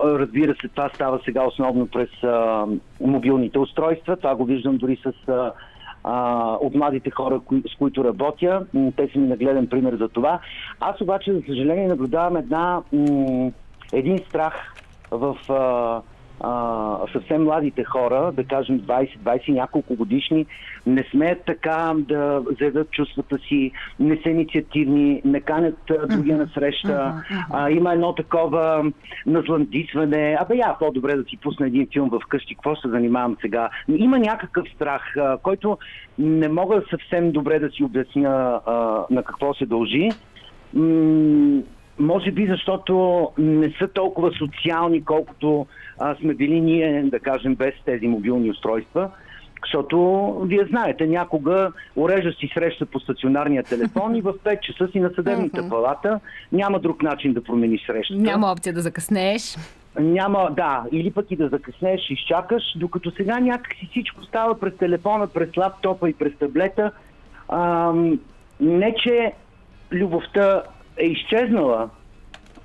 разбира 0.05 0.55
се, 0.55 0.69
това 0.69 0.89
става 0.95 1.21
сега 1.25 1.45
основно 1.45 1.87
през 1.87 2.09
а, 2.25 2.67
мобилните 3.01 3.59
устройства. 3.59 4.17
Това 4.17 4.35
го 4.35 4.45
виждам 4.45 4.77
дори 4.77 4.97
с 4.97 5.29
а, 5.29 5.53
от 6.61 6.75
младите 6.75 7.11
хора, 7.11 7.41
с 7.75 7.79
които 7.79 8.05
работя. 8.05 8.67
Те 8.97 9.09
са 9.13 9.19
ми 9.19 9.29
нагледен 9.29 9.67
пример 9.67 9.97
за 9.97 10.09
това. 10.09 10.41
Аз 10.81 11.01
обаче, 11.01 11.33
за 11.33 11.43
съжаление, 11.47 11.89
наблюдавам 11.89 12.37
една, 12.37 12.83
м, 12.93 13.51
един 13.93 14.19
страх 14.19 14.75
в 15.11 15.37
а, 15.49 16.01
а, 16.43 16.97
съвсем 17.13 17.45
младите 17.45 17.85
хора, 17.85 18.33
да 18.33 18.45
кажем 18.45 18.81
20-20 18.81 19.49
няколко 19.49 19.97
годишни, 19.97 20.47
не 20.87 21.05
смеят 21.11 21.45
така 21.47 21.93
да 21.97 22.43
заявят 22.61 22.91
чувствата 22.91 23.39
си, 23.39 23.73
не 24.01 24.17
са 24.23 24.29
инициативни, 24.29 25.23
не 25.25 25.41
канят 25.41 25.79
другия 26.09 26.37
на 26.37 26.49
среща. 26.55 27.23
А, 27.51 27.71
има 27.71 27.93
едно 27.93 28.15
такова 28.15 28.93
назландисване. 29.27 30.37
Абе, 30.41 30.57
я 30.57 30.77
по-добре 30.79 31.17
да 31.17 31.25
си 31.25 31.37
пусна 31.37 31.67
един 31.67 31.89
филм 31.93 32.09
в 32.09 32.21
къщи, 32.29 32.55
какво 32.55 32.77
се 32.77 32.89
занимавам 32.89 33.37
сега? 33.41 33.71
Има 33.89 34.19
някакъв 34.19 34.69
страх, 34.75 35.17
а, 35.17 35.39
който 35.43 35.79
не 36.19 36.49
мога 36.49 36.83
съвсем 36.91 37.33
добре 37.33 37.59
да 37.59 37.71
си 37.71 37.85
обясня 37.85 38.61
а, 38.67 39.05
на 39.11 39.23
какво 39.23 39.55
се 39.55 39.67
дължи. 39.67 40.11
Може 41.99 42.31
би 42.31 42.47
защото 42.47 43.29
не 43.39 43.75
са 43.79 43.89
толкова 43.89 44.33
социални, 44.33 45.05
колкото 45.05 45.67
а, 45.99 46.15
сме 46.15 46.35
били 46.35 46.61
ние, 46.61 47.03
да 47.03 47.21
кажем, 47.21 47.55
без 47.55 47.75
тези 47.85 48.07
мобилни 48.07 48.51
устройства. 48.51 49.11
Защото, 49.65 50.37
вие 50.45 50.67
знаете, 50.69 51.07
някога 51.07 51.73
урежда 51.97 52.33
си 52.33 52.51
среща 52.55 52.87
по 52.87 53.01
стационарния 53.01 53.63
телефон 53.63 54.17
и 54.17 54.21
в 54.21 54.33
5 54.33 54.61
часа 54.61 54.89
си 54.93 55.01
на 55.01 55.11
съдебната 55.15 55.69
палата. 55.69 56.21
Няма 56.53 56.81
друг 56.81 57.03
начин 57.03 57.33
да 57.33 57.45
промениш 57.45 57.87
срещата. 57.87 58.23
Няма 58.23 58.53
опция 58.53 58.73
да 58.73 58.81
закъснееш. 58.81 59.57
Няма, 60.01 60.51
да, 60.57 60.85
или 60.93 61.11
пък 61.11 61.31
и 61.31 61.37
да 61.37 61.49
закъснеш, 61.49 62.01
изчакаш, 62.11 62.63
докато 62.77 63.11
сега 63.11 63.41
някакси 63.41 63.89
всичко 63.91 64.25
става 64.25 64.61
през 64.61 64.77
телефона, 64.77 65.27
през 65.27 65.57
лаптопа 65.57 66.11
и 66.11 66.15
през 66.15 66.33
таблета. 66.39 66.91
Ам, 67.49 68.19
не, 68.61 68.95
че 68.95 69.33
любовта 69.93 70.63
е 70.97 71.07
изчезнала, 71.07 71.91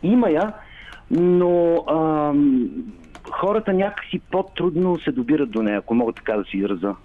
има 0.04 0.30
я, 0.30 0.54
но 1.12 1.84
ам, 1.90 2.70
хората 3.32 3.74
някакси 3.74 4.20
по-трудно 4.32 5.00
се 5.00 5.12
добират 5.12 5.52
до 5.52 5.64
нея, 5.64 5.78
ако 5.78 5.96
мога 5.96 6.14
така 6.14 6.34
да 6.34 6.44
си 6.44 6.58
израза. 6.58 6.96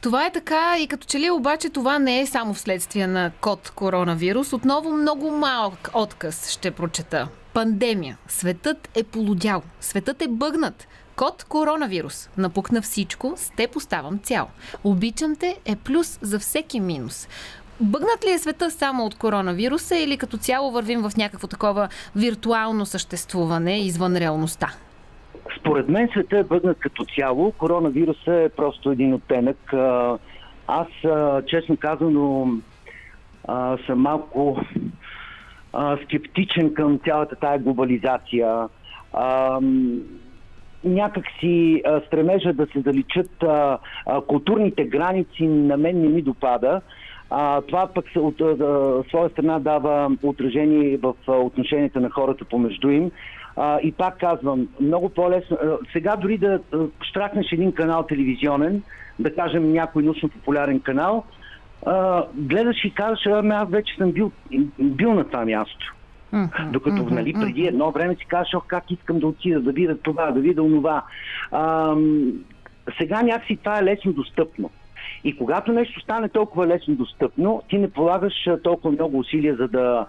Това 0.00 0.26
е 0.26 0.32
така 0.32 0.76
и 0.80 0.86
като 0.86 1.06
че 1.06 1.20
ли 1.20 1.30
обаче 1.30 1.70
това 1.70 1.98
не 1.98 2.20
е 2.20 2.26
само 2.26 2.54
вследствие 2.54 3.06
на 3.06 3.30
код 3.40 3.72
коронавирус. 3.74 4.52
Отново 4.52 4.90
много 4.90 5.30
малък 5.30 5.90
отказ 5.94 6.50
ще 6.50 6.70
прочета. 6.70 7.28
Пандемия. 7.54 8.18
Светът 8.28 8.90
е 8.96 9.04
полудял. 9.04 9.62
Светът 9.80 10.22
е 10.22 10.28
бъгнат. 10.28 10.88
Код 11.16 11.44
коронавирус. 11.44 12.30
Напукна 12.38 12.82
всичко, 12.82 13.34
с 13.36 13.50
те 13.56 13.66
поставам 13.66 14.18
цял. 14.18 14.48
Обичам 14.84 15.36
те 15.36 15.56
е 15.64 15.76
плюс 15.76 16.18
за 16.22 16.38
всеки 16.38 16.80
минус. 16.80 17.28
Бъгнат 17.80 18.24
ли 18.26 18.30
е 18.30 18.38
света 18.38 18.70
само 18.70 19.04
от 19.04 19.18
коронавируса 19.18 19.96
или 19.96 20.18
като 20.18 20.36
цяло 20.36 20.70
вървим 20.70 21.02
в 21.02 21.16
някакво 21.16 21.46
такова 21.46 21.88
виртуално 22.16 22.86
съществуване 22.86 23.80
извън 23.80 24.16
реалността? 24.16 24.68
Според 25.60 25.88
мен 25.88 26.08
света 26.12 26.38
е 26.38 26.44
бъгнат 26.44 26.78
като 26.78 27.04
цяло. 27.04 27.52
Коронавируса 27.52 28.34
е 28.34 28.48
просто 28.48 28.90
един 28.90 29.14
оттенък. 29.14 29.72
Аз, 30.66 30.86
честно 31.46 31.76
казано, 31.76 32.48
съм 33.86 33.98
малко 33.98 34.60
скептичен 36.04 36.74
към 36.74 36.98
цялата 36.98 37.36
тая 37.36 37.58
глобализация. 37.58 38.68
Някак 40.84 41.24
си 41.40 41.82
стремежа 42.06 42.52
да 42.52 42.66
се 42.66 42.80
заличат 42.80 43.44
културните 44.26 44.84
граници 44.84 45.46
на 45.46 45.76
мен 45.76 46.00
не 46.00 46.08
ми 46.08 46.22
допада. 46.22 46.80
А, 47.34 47.60
това 47.60 47.86
пък 47.86 48.04
от 48.16 48.40
а, 48.40 48.54
своя 49.08 49.30
страна 49.30 49.58
дава 49.58 50.16
отражение 50.22 50.96
в 50.96 51.14
а, 51.28 51.32
отношенията 51.32 52.00
на 52.00 52.10
хората 52.10 52.44
помежду 52.44 52.90
им. 52.90 53.10
А, 53.56 53.80
и 53.82 53.92
пак 53.92 54.18
казвам, 54.18 54.68
много 54.80 55.08
по-лесно. 55.08 55.56
а, 55.62 55.76
Сега 55.92 56.16
дори 56.16 56.38
да 56.38 56.60
а, 56.72 56.78
штракнеш 57.02 57.52
един 57.52 57.72
канал 57.72 58.02
телевизионен, 58.02 58.82
да 59.18 59.34
кажем 59.34 59.72
някой 59.72 60.02
научно-популярен 60.02 60.80
канал, 60.80 61.24
а, 61.86 62.24
гледаш 62.34 62.84
и 62.84 62.94
казваш, 62.94 63.26
ами 63.26 63.50
аз 63.50 63.70
вече 63.70 63.96
съм 63.96 64.12
бил, 64.12 64.32
бил 64.78 65.14
на 65.14 65.24
това 65.24 65.44
място. 65.44 65.94
Докато, 66.72 67.02
нали, 67.14 67.32
преди 67.32 67.66
едно 67.66 67.90
време 67.90 68.14
си 68.14 68.26
казваш, 68.26 68.54
ох, 68.54 68.66
как 68.66 68.90
искам 68.90 69.18
да 69.18 69.26
отида, 69.26 69.60
да 69.60 69.72
видя 69.72 69.98
това, 69.98 70.30
да 70.30 70.40
видя 70.40 70.62
онова. 70.62 71.02
Ам, 71.52 72.32
сега 72.98 73.22
някакси 73.22 73.56
това 73.56 73.78
е 73.78 73.84
лесно 73.84 74.12
достъпно. 74.12 74.70
И 75.24 75.36
когато 75.36 75.72
нещо 75.72 76.00
стане 76.00 76.28
толкова 76.28 76.66
лесно 76.66 76.94
достъпно, 76.94 77.62
ти 77.68 77.78
не 77.78 77.90
полагаш 77.90 78.34
толкова 78.62 78.92
много 78.92 79.18
усилия 79.18 79.56
за 79.56 79.68
да, 79.68 80.06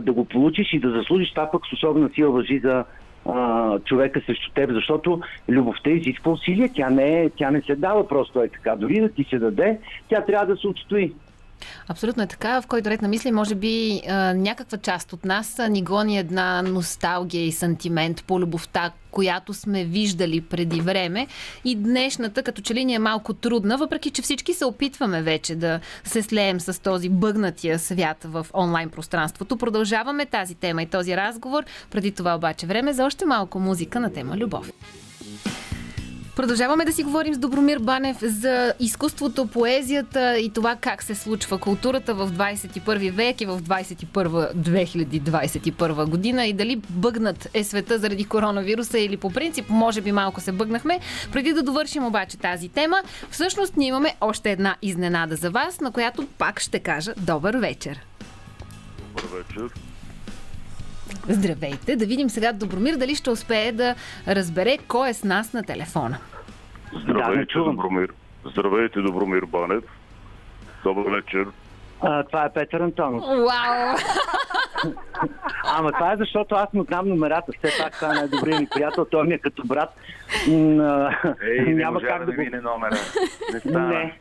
да 0.00 0.12
го 0.12 0.24
получиш 0.24 0.72
и 0.72 0.80
да 0.80 0.90
заслужиш. 0.90 1.30
Това 1.30 1.50
пък 1.50 1.66
с 1.66 1.72
особена 1.72 2.10
сила 2.14 2.30
въжи 2.30 2.58
за 2.58 2.84
човека 3.84 4.20
срещу 4.26 4.50
теб, 4.54 4.70
защото 4.72 5.20
любовта 5.48 5.90
изисква 5.90 6.32
усилия, 6.32 6.70
тя 6.74 6.90
не, 6.90 7.22
е, 7.22 7.30
тя 7.30 7.50
не 7.50 7.62
се 7.62 7.76
дава 7.76 8.08
просто 8.08 8.42
е 8.42 8.48
така. 8.48 8.76
Дори 8.76 9.00
да 9.00 9.08
ти 9.08 9.24
се 9.24 9.38
даде, 9.38 9.78
тя 10.08 10.24
трябва 10.24 10.46
да 10.46 10.56
се 10.56 10.66
отстои. 10.68 11.12
Абсолютно 11.88 12.22
е 12.22 12.26
така. 12.26 12.60
В 12.60 12.66
който 12.66 12.90
ред 12.90 13.02
на 13.02 13.08
мисли, 13.08 13.32
може 13.32 13.54
би 13.54 14.02
някаква 14.34 14.78
част 14.78 15.12
от 15.12 15.24
нас 15.24 15.60
ни 15.70 15.82
гони 15.82 16.18
една 16.18 16.62
носталгия 16.62 17.46
и 17.46 17.52
сантимент 17.52 18.24
по 18.24 18.40
любовта, 18.40 18.90
която 19.10 19.54
сме 19.54 19.84
виждали 19.84 20.40
преди 20.40 20.80
време. 20.80 21.26
И 21.64 21.76
днешната, 21.76 22.42
като 22.42 22.62
че 22.62 22.74
ли 22.74 22.84
ни 22.84 22.94
е 22.94 22.98
малко 22.98 23.34
трудна, 23.34 23.76
въпреки 23.76 24.10
че 24.10 24.22
всички 24.22 24.54
се 24.54 24.64
опитваме 24.64 25.22
вече 25.22 25.54
да 25.54 25.80
се 26.04 26.22
слеем 26.22 26.60
с 26.60 26.82
този 26.82 27.08
бъгнатия 27.08 27.78
свят 27.78 28.16
в 28.24 28.46
онлайн 28.54 28.90
пространството. 28.90 29.56
Продължаваме 29.56 30.26
тази 30.26 30.54
тема 30.54 30.82
и 30.82 30.86
този 30.86 31.16
разговор. 31.16 31.64
Преди 31.90 32.12
това 32.12 32.34
обаче 32.34 32.66
време 32.66 32.92
за 32.92 33.04
още 33.04 33.24
малко 33.26 33.60
музика 33.60 34.00
на 34.00 34.12
тема 34.12 34.36
любов. 34.36 34.70
Продължаваме 36.36 36.84
да 36.84 36.92
си 36.92 37.02
говорим 37.02 37.34
с 37.34 37.38
Добромир 37.38 37.78
Банев 37.78 38.16
за 38.22 38.74
изкуството, 38.80 39.46
поезията 39.46 40.38
и 40.38 40.50
това 40.50 40.76
как 40.76 41.02
се 41.02 41.14
случва 41.14 41.58
културата 41.58 42.14
в 42.14 42.30
21 42.30 43.10
век 43.10 43.40
и 43.40 43.46
в 43.46 43.62
21 43.62 44.54
2021 44.54 46.08
година 46.10 46.46
и 46.46 46.52
дали 46.52 46.76
бъгнат 46.90 47.48
е 47.54 47.64
света 47.64 47.98
заради 47.98 48.24
коронавируса 48.24 48.98
или 48.98 49.16
по 49.16 49.30
принцип 49.30 49.68
може 49.68 50.00
би 50.00 50.12
малко 50.12 50.40
се 50.40 50.52
бъгнахме. 50.52 51.00
Преди 51.32 51.52
да 51.52 51.62
довършим 51.62 52.06
обаче 52.06 52.38
тази 52.38 52.68
тема, 52.68 53.02
всъщност 53.30 53.76
ние 53.76 53.88
имаме 53.88 54.14
още 54.20 54.50
една 54.50 54.76
изненада 54.82 55.36
за 55.36 55.50
вас, 55.50 55.80
на 55.80 55.90
която 55.90 56.26
пак 56.38 56.60
ще 56.60 56.78
кажа 56.78 57.14
добър 57.16 57.56
вечер. 57.56 58.00
Добър 59.16 59.44
вечер. 59.48 59.89
Здравейте! 61.28 61.96
Да 61.96 62.06
видим 62.06 62.30
сега 62.30 62.52
Добромир 62.52 62.96
дали 62.96 63.14
ще 63.14 63.30
успее 63.30 63.72
да 63.72 63.94
разбере 64.28 64.78
кой 64.88 65.10
е 65.10 65.14
с 65.14 65.24
нас 65.24 65.52
на 65.52 65.62
телефона. 65.62 66.18
Здравейте, 67.02 67.38
не 67.40 67.46
чувам. 67.46 67.76
Добромир. 67.76 68.08
Здравейте, 68.46 69.00
Добромир 69.00 69.42
Банев. 69.42 69.84
Добър 70.84 71.10
вечер. 71.10 71.46
А, 72.02 72.22
това 72.22 72.44
е 72.44 72.52
Петър 72.52 72.80
Антонов. 72.80 73.24
Вау! 73.24 73.96
Ама 75.64 75.92
това 75.92 76.12
е 76.12 76.16
защото 76.16 76.54
аз 76.54 76.72
му 76.72 76.84
знам 76.84 77.08
номерата. 77.08 77.52
Все 77.58 77.82
пак 77.82 77.92
това 77.94 78.10
е 78.10 78.14
най-добрият 78.14 78.60
ми 78.60 78.66
приятел. 78.74 79.04
Той 79.04 79.26
ми 79.26 79.34
е 79.34 79.38
като 79.38 79.62
брат. 79.66 79.96
М, 80.48 81.10
Ей, 81.42 81.60
не 81.60 81.74
няма 81.74 81.92
можа 81.92 82.06
как 82.06 82.18
да 82.18 82.26
да 82.26 82.32
го... 82.32 82.40
мине 82.40 82.60
номера. 82.60 82.96
Не 83.52 83.60
стана. 83.60 83.88
Не. 83.88 84.18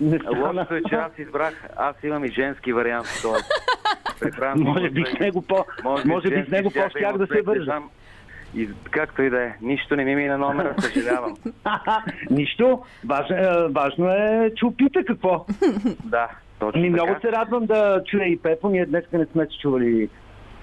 Не 0.00 0.18
стана. 0.18 0.46
Лошото 0.46 0.74
е, 0.74 0.82
че 0.88 0.94
аз 0.94 1.12
избрах, 1.18 1.68
аз 1.76 1.96
имам 2.02 2.24
и 2.24 2.28
женски 2.28 2.72
вариант, 2.72 3.06
Може 4.56 4.90
би 4.90 5.04
с 5.16 5.20
него 5.20 5.42
по... 5.42 5.64
Може 6.04 6.28
би 6.28 6.44
с 6.48 6.50
него 6.50 6.70
щях 6.70 6.84
по-щях 6.84 7.10
има 7.10 7.18
да 7.18 7.26
се 7.26 7.42
вържа. 7.42 7.78
И 8.54 8.68
както 8.90 9.22
и 9.22 9.30
да 9.30 9.42
е, 9.42 9.54
нищо 9.62 9.96
не 9.96 10.04
ми 10.04 10.16
мина 10.16 10.38
номера, 10.38 10.74
съжалявам. 10.78 11.36
Нищо. 12.30 12.82
Важно, 13.04 13.36
е- 13.36 13.68
важно 13.70 14.10
е, 14.10 14.52
че 14.56 14.66
опита 14.66 15.04
какво. 15.04 15.46
Да, 16.04 16.28
точно 16.58 16.80
Ми 16.80 16.90
много 16.90 17.16
се 17.20 17.32
радвам 17.32 17.66
да 17.66 18.02
чуя 18.06 18.26
и 18.26 18.38
Пепо. 18.38 18.68
Ние 18.68 18.86
днес 18.86 19.04
не 19.12 19.26
сме 19.26 19.46
се 19.46 19.58
чували 19.62 20.08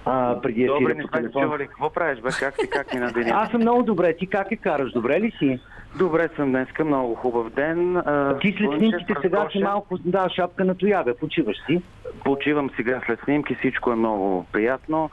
а, 0.06 0.42
преди 0.42 0.66
Добре, 0.66 0.84
ефира 0.84 0.96
не 0.96 1.04
по 1.04 1.08
сме 1.08 1.22
се 1.22 1.32
чували. 1.32 1.68
Какво 1.68 1.90
правиш, 1.90 2.20
бе? 2.20 2.30
Как 2.40 2.56
си, 2.56 2.70
как 2.70 2.94
ми 2.94 3.00
на 3.00 3.12
деня? 3.12 3.32
Аз 3.34 3.52
съм 3.52 3.62
много 3.62 3.84
добре. 3.84 4.18
Ти 4.18 4.28
как 4.28 4.52
е 4.52 4.56
караш? 4.56 4.92
Добре 4.92 5.22
ли 5.22 5.32
си? 5.40 5.60
Добре 5.98 6.30
съм 6.36 6.50
днеска, 6.50 6.86
много 6.86 7.16
хубав 7.16 7.50
ден. 7.50 8.04
Ти 8.42 8.56
след 8.58 8.72
снимките 8.78 9.14
сега 9.22 9.48
си 9.52 9.60
малко, 9.60 9.98
да, 9.98 10.30
шапка 10.30 10.66
на 10.66 10.76
тояга. 10.76 11.16
Почиваш 11.16 11.58
си. 11.66 11.82
Почивам 12.24 12.70
сега 12.76 13.02
след 13.06 13.20
снимки, 13.20 13.56
всичко 13.56 13.92
е 13.92 13.96
много 13.96 14.46
приятно. 14.52 15.10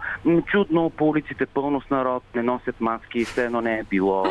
Чудно, 0.47 0.91
по 0.91 1.09
улиците 1.09 1.47
пълно 1.47 1.81
с 1.81 1.91
народ, 1.91 2.23
не 2.35 2.43
носят 2.43 2.81
маски, 2.81 3.25
все 3.25 3.45
едно 3.45 3.61
не 3.61 3.79
е 3.79 3.83
било. 3.83 4.25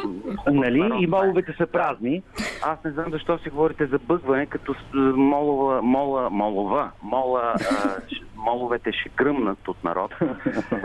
Нали? 0.47 0.79
Народ, 0.79 1.01
И 1.01 1.07
моловете 1.07 1.53
са 1.53 1.67
празни. 1.67 2.21
Аз 2.63 2.83
не 2.83 2.91
знам 2.91 3.11
защо 3.11 3.37
си 3.37 3.49
говорите 3.49 3.85
за 3.85 3.99
бъгване, 3.99 4.45
като 4.45 4.73
с- 4.73 4.77
молова, 5.15 5.81
мола, 5.81 6.29
молова, 6.29 6.91
мола, 7.03 7.53
моловете 8.35 8.91
ще 8.91 9.09
гръмнат 9.09 9.67
от 9.67 9.83
народ. 9.83 10.11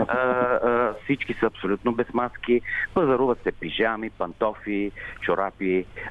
А, 0.08 0.14
а, 0.14 0.94
всички 1.04 1.34
са 1.34 1.46
абсолютно 1.46 1.92
без 1.92 2.14
маски, 2.14 2.60
пазаруват 2.94 3.42
се 3.42 3.52
пижами, 3.52 4.10
пантофи, 4.10 4.90
чорапи, 5.20 5.57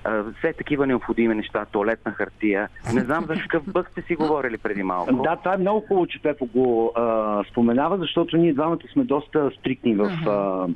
а, 0.03 0.23
все 0.39 0.53
такива 0.53 0.87
необходими 0.87 1.35
неща, 1.35 1.65
туалетна 1.65 2.11
хартия. 2.11 2.69
Не 2.93 3.01
знам 3.01 3.25
за 3.25 3.33
какъв 3.33 3.63
бъг 3.67 3.89
сте 3.91 4.01
си 4.01 4.15
говорили 4.15 4.57
преди 4.57 4.83
малко. 4.83 5.13
Да, 5.23 5.35
това 5.35 5.53
е 5.53 5.57
много 5.57 5.85
хубаво, 5.87 6.07
че 6.07 6.21
Пепо 6.21 6.45
го 6.45 6.91
а, 6.95 7.43
споменава, 7.51 7.97
защото 7.97 8.37
ние 8.37 8.53
двамата 8.53 8.87
сме 8.93 9.03
доста 9.03 9.51
стриктни 9.59 9.95
в 9.95 10.11
а, 10.27 10.67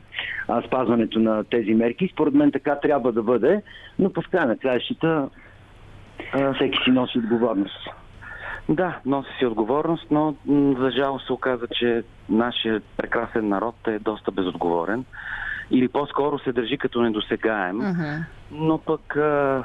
а, 0.47 0.61
спазването 0.67 1.19
на 1.19 1.43
тези 1.43 1.73
мерки. 1.73 2.09
Според 2.13 2.33
мен 2.33 2.51
така 2.51 2.79
трябва 2.79 3.11
да 3.11 3.23
бъде, 3.23 3.61
но 3.99 4.13
по 4.13 4.21
края 4.31 4.47
на 4.47 4.57
краищата 4.57 5.29
всеки 6.55 6.77
си 6.83 6.91
носи 6.91 7.17
отговорност. 7.17 7.89
Да, 8.69 8.99
носи 9.05 9.29
си 9.39 9.45
отговорност, 9.45 10.05
но 10.11 10.35
за 10.79 10.91
жалост 10.91 11.25
се 11.25 11.33
оказа, 11.33 11.67
че 11.67 12.03
нашия 12.29 12.81
прекрасен 12.97 13.47
народ 13.47 13.75
е 13.87 13.99
доста 13.99 14.31
безотговорен. 14.31 15.05
Или 15.71 15.87
по-скоро 15.87 16.39
се 16.39 16.51
държи 16.51 16.77
като 16.77 17.01
недосегаем. 17.01 17.77
Мгм. 17.77 18.23
Но 18.51 18.77
пък 18.77 19.15
а, 19.15 19.63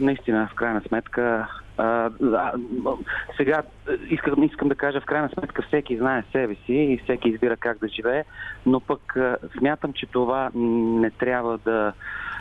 наистина, 0.00 0.48
в 0.52 0.54
крайна 0.54 0.80
сметка, 0.88 1.48
а, 1.78 2.10
а, 2.34 2.52
сега 3.36 3.62
искам, 4.10 4.42
искам 4.42 4.68
да 4.68 4.74
кажа, 4.74 5.00
в 5.00 5.04
крайна 5.04 5.28
сметка 5.28 5.62
всеки 5.62 5.96
знае 5.96 6.24
себе 6.32 6.54
си 6.54 6.72
и 6.72 7.00
всеки 7.04 7.28
избира 7.28 7.56
как 7.56 7.78
да 7.78 7.88
живее, 7.88 8.24
но 8.66 8.80
пък 8.80 9.16
а, 9.16 9.36
смятам, 9.58 9.92
че 9.92 10.06
това 10.06 10.50
не 10.54 11.10
трябва 11.10 11.58
да, 11.58 11.92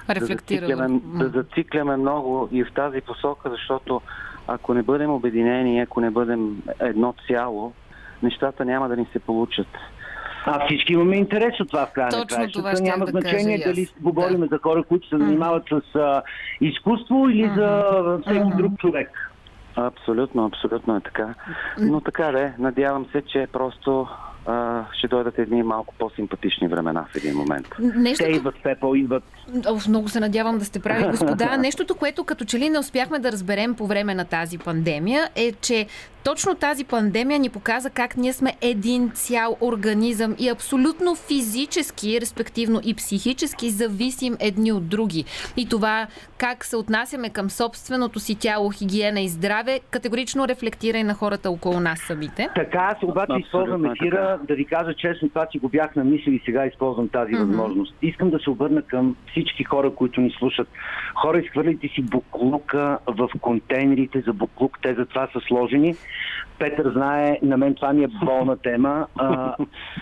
да, 0.07 0.25
зацикляме, 0.25 1.01
да 1.03 1.29
зацикляме 1.29 1.97
много 1.97 2.49
и 2.51 2.63
в 2.63 2.71
тази 2.73 3.01
посока, 3.01 3.49
защото 3.49 4.01
ако 4.47 4.73
не 4.73 4.83
бъдем 4.83 5.11
обединени, 5.11 5.79
ако 5.79 6.01
не 6.01 6.09
бъдем 6.09 6.63
едно 6.79 7.13
цяло, 7.27 7.73
нещата 8.23 8.65
няма 8.65 8.89
да 8.89 8.97
ни 8.97 9.07
се 9.13 9.19
получат. 9.19 9.67
А 10.45 10.65
всички 10.65 10.93
имаме 10.93 11.15
интерес 11.15 11.59
от 11.59 11.67
това 11.67 11.85
в 11.85 11.91
края 11.91 12.05
на 12.05 12.11
Точно 12.11 12.27
краищата. 12.27 12.59
това 12.59 12.71
щях 12.71 12.83
Няма 12.83 13.05
да 13.05 13.11
значение 13.11 13.57
кажа 13.57 13.69
дали 13.69 13.87
говорим 14.01 14.39
Да. 14.39 14.47
за 14.47 14.57
хора, 14.57 14.83
които 14.83 15.09
се 15.09 15.17
занимават 15.17 15.63
с 15.65 15.95
а, 15.95 16.21
изкуство 16.61 17.29
или 17.29 17.51
за 17.55 17.83
всеки 18.21 18.39
Мгм. 18.39 18.57
друг 18.57 18.79
човек. 18.79 19.31
Абсолютно, 19.77 20.45
абсолютно 20.45 20.95
е 20.95 21.01
така. 21.01 21.33
Но 21.79 22.01
така 22.01 22.25
да 22.25 22.41
е, 22.41 22.53
надявам 22.59 23.05
се, 23.11 23.21
че 23.23 23.47
просто 23.53 24.07
а, 24.45 24.83
ще 24.93 25.07
дойдат 25.07 25.39
едни 25.39 25.63
малко 25.63 25.93
по-симпатични 25.99 26.67
времена 26.67 27.05
в 27.05 27.15
един 27.15 27.35
момент. 27.35 27.67
Те 27.77 27.99
Нещото, 27.99 28.29
идват, 28.29 28.55
Пепо, 28.63 28.95
идват. 28.95 29.23
О, 29.67 29.77
много 29.87 30.09
се 30.09 30.19
надявам 30.19 30.57
да 30.57 30.65
сте 30.65 30.79
прави, 30.79 31.03
господа. 31.03 31.57
Нещото, 31.59 31.95
което 31.95 32.23
като 32.23 32.45
че 32.45 32.59
ли 32.59 32.69
не 32.69 32.79
успяхме 32.79 33.19
да 33.19 33.31
разберем 33.31 33.75
по 33.75 33.87
време 33.87 34.15
на 34.15 34.25
тази 34.25 34.57
пандемия 34.57 35.29
е, 35.35 35.51
че 35.51 35.87
точно 36.23 36.55
тази 36.55 36.85
пандемия 36.85 37.39
ни 37.39 37.49
показа 37.49 37.89
как 37.89 38.17
ние 38.17 38.33
сме 38.33 38.53
един 38.61 39.11
цял 39.13 39.57
организъм 39.61 40.35
и 40.39 40.49
абсолютно 40.49 41.15
физически, 41.15 42.21
респективно 42.21 42.81
и 42.83 42.93
психически 42.93 43.69
зависим 43.69 44.37
едни 44.39 44.71
от 44.71 44.87
други. 44.87 45.25
И 45.57 45.69
това 45.69 46.07
как 46.37 46.65
се 46.65 46.77
отнасяме 46.77 47.29
към 47.29 47.49
собственото 47.49 48.19
си 48.19 48.35
тяло, 48.35 48.69
хигиена 48.69 49.21
и 49.21 49.27
здраве, 49.27 49.79
категорично 49.91 50.47
рефлектира 50.47 50.97
и 50.97 51.03
на 51.03 51.13
хората 51.13 51.51
около 51.51 51.79
нас 51.79 51.99
самите. 51.99 52.49
Така, 52.55 52.77
аз 52.77 53.03
обаче 53.03 53.33
използвам 53.39 53.85
е 53.85 53.91
ефира, 53.91 54.39
да 54.47 54.55
ви 54.55 54.65
кажа 54.65 54.93
честно, 54.93 55.29
това 55.29 55.47
си 55.51 55.59
го 55.59 55.69
бях 55.69 55.95
намислил 55.95 56.33
и 56.33 56.41
сега 56.45 56.65
използвам 56.65 57.09
тази 57.09 57.35
възможност. 57.35 57.93
Искам 58.01 58.29
да 58.29 58.39
се 58.39 58.49
обърна 58.49 58.81
към 58.81 59.15
всички 59.31 59.63
хора, 59.63 59.95
които 59.95 60.21
ни 60.21 60.31
слушат. 60.39 60.67
Хора, 61.15 61.39
изхвърляйте 61.39 61.87
си 61.87 62.01
буклука 62.01 62.99
в 63.07 63.29
контейнерите 63.41 64.21
за 64.21 64.33
буклук, 64.33 64.79
те 64.81 64.93
за 64.93 65.05
това 65.05 65.29
са 65.33 65.39
сложени. 65.47 65.95
Петър 66.59 66.91
знае, 66.91 67.39
на 67.41 67.57
мен 67.57 67.75
това 67.75 67.93
ми 67.93 68.03
е 68.03 68.07
болна 68.23 68.57
тема. 68.57 69.07
А, 69.15 69.55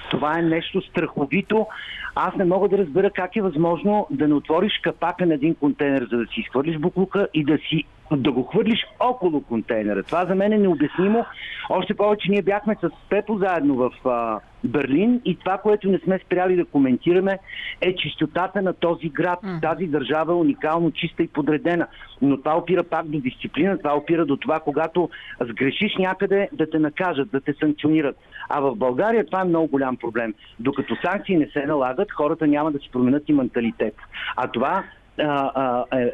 това 0.09 0.39
е 0.39 0.41
нещо 0.41 0.81
страховито. 0.81 1.67
Аз 2.15 2.35
не 2.35 2.45
мога 2.45 2.69
да 2.69 2.77
разбера 2.77 3.11
как 3.11 3.35
е 3.35 3.41
възможно 3.41 4.07
да 4.11 4.27
не 4.27 4.33
отвориш 4.33 4.79
капака 4.83 5.25
на 5.25 5.33
един 5.33 5.55
контейнер, 5.55 6.07
за 6.11 6.17
да 6.17 6.25
си 6.25 6.39
изхвърлиш 6.39 6.77
буклука 6.77 7.27
и 7.33 7.43
да 7.43 7.57
си 7.57 7.83
да 8.11 8.31
го 8.31 8.43
хвърлиш 8.43 8.79
около 8.99 9.41
контейнера. 9.41 10.03
Това 10.03 10.25
за 10.25 10.35
мен 10.35 10.53
е 10.53 10.57
необяснимо. 10.57 11.25
Още 11.69 11.93
повече 11.93 12.31
ние 12.31 12.41
бяхме 12.41 12.75
с 12.81 12.89
Пепо 13.09 13.37
заедно 13.37 13.75
в 13.75 13.91
а, 14.05 14.39
Берлин 14.67 15.21
и 15.25 15.35
това, 15.35 15.57
което 15.57 15.89
не 15.89 15.99
сме 15.99 16.19
спряли 16.25 16.55
да 16.55 16.65
коментираме 16.65 17.39
е 17.81 17.95
чистотата 17.95 18.61
на 18.61 18.73
този 18.73 19.09
град. 19.09 19.39
Тази 19.61 19.87
държава 19.87 20.33
е 20.33 20.35
уникално 20.35 20.91
чиста 20.91 21.23
и 21.23 21.27
подредена. 21.27 21.87
Но 22.21 22.37
това 22.37 22.57
опира 22.57 22.83
пак 22.83 23.07
до 23.07 23.19
дисциплина, 23.19 23.77
това 23.77 23.97
опира 23.97 24.25
до 24.25 24.37
това, 24.37 24.59
когато 24.59 25.09
сгрешиш 25.41 25.95
някъде 25.99 26.49
да 26.53 26.69
те 26.69 26.79
накажат, 26.79 27.31
да 27.31 27.41
те 27.41 27.53
санкционират. 27.53 28.15
А 28.49 28.59
в 28.59 28.75
България 28.75 29.25
това 29.25 29.41
е 29.41 29.47
много 29.47 29.67
голям 29.67 29.97
проблем. 29.97 30.33
Докато 30.59 30.95
санкции 31.05 31.37
не 31.37 31.47
се 31.47 31.65
налагат, 31.65 32.11
хората 32.11 32.47
няма 32.47 32.71
да 32.71 32.79
си 32.79 32.89
променят 32.91 33.29
и 33.29 33.33
менталитет. 33.33 33.95
А 34.35 34.47
това 34.47 34.83
а, 35.19 35.51
а, 35.55 35.99
е 35.99 36.11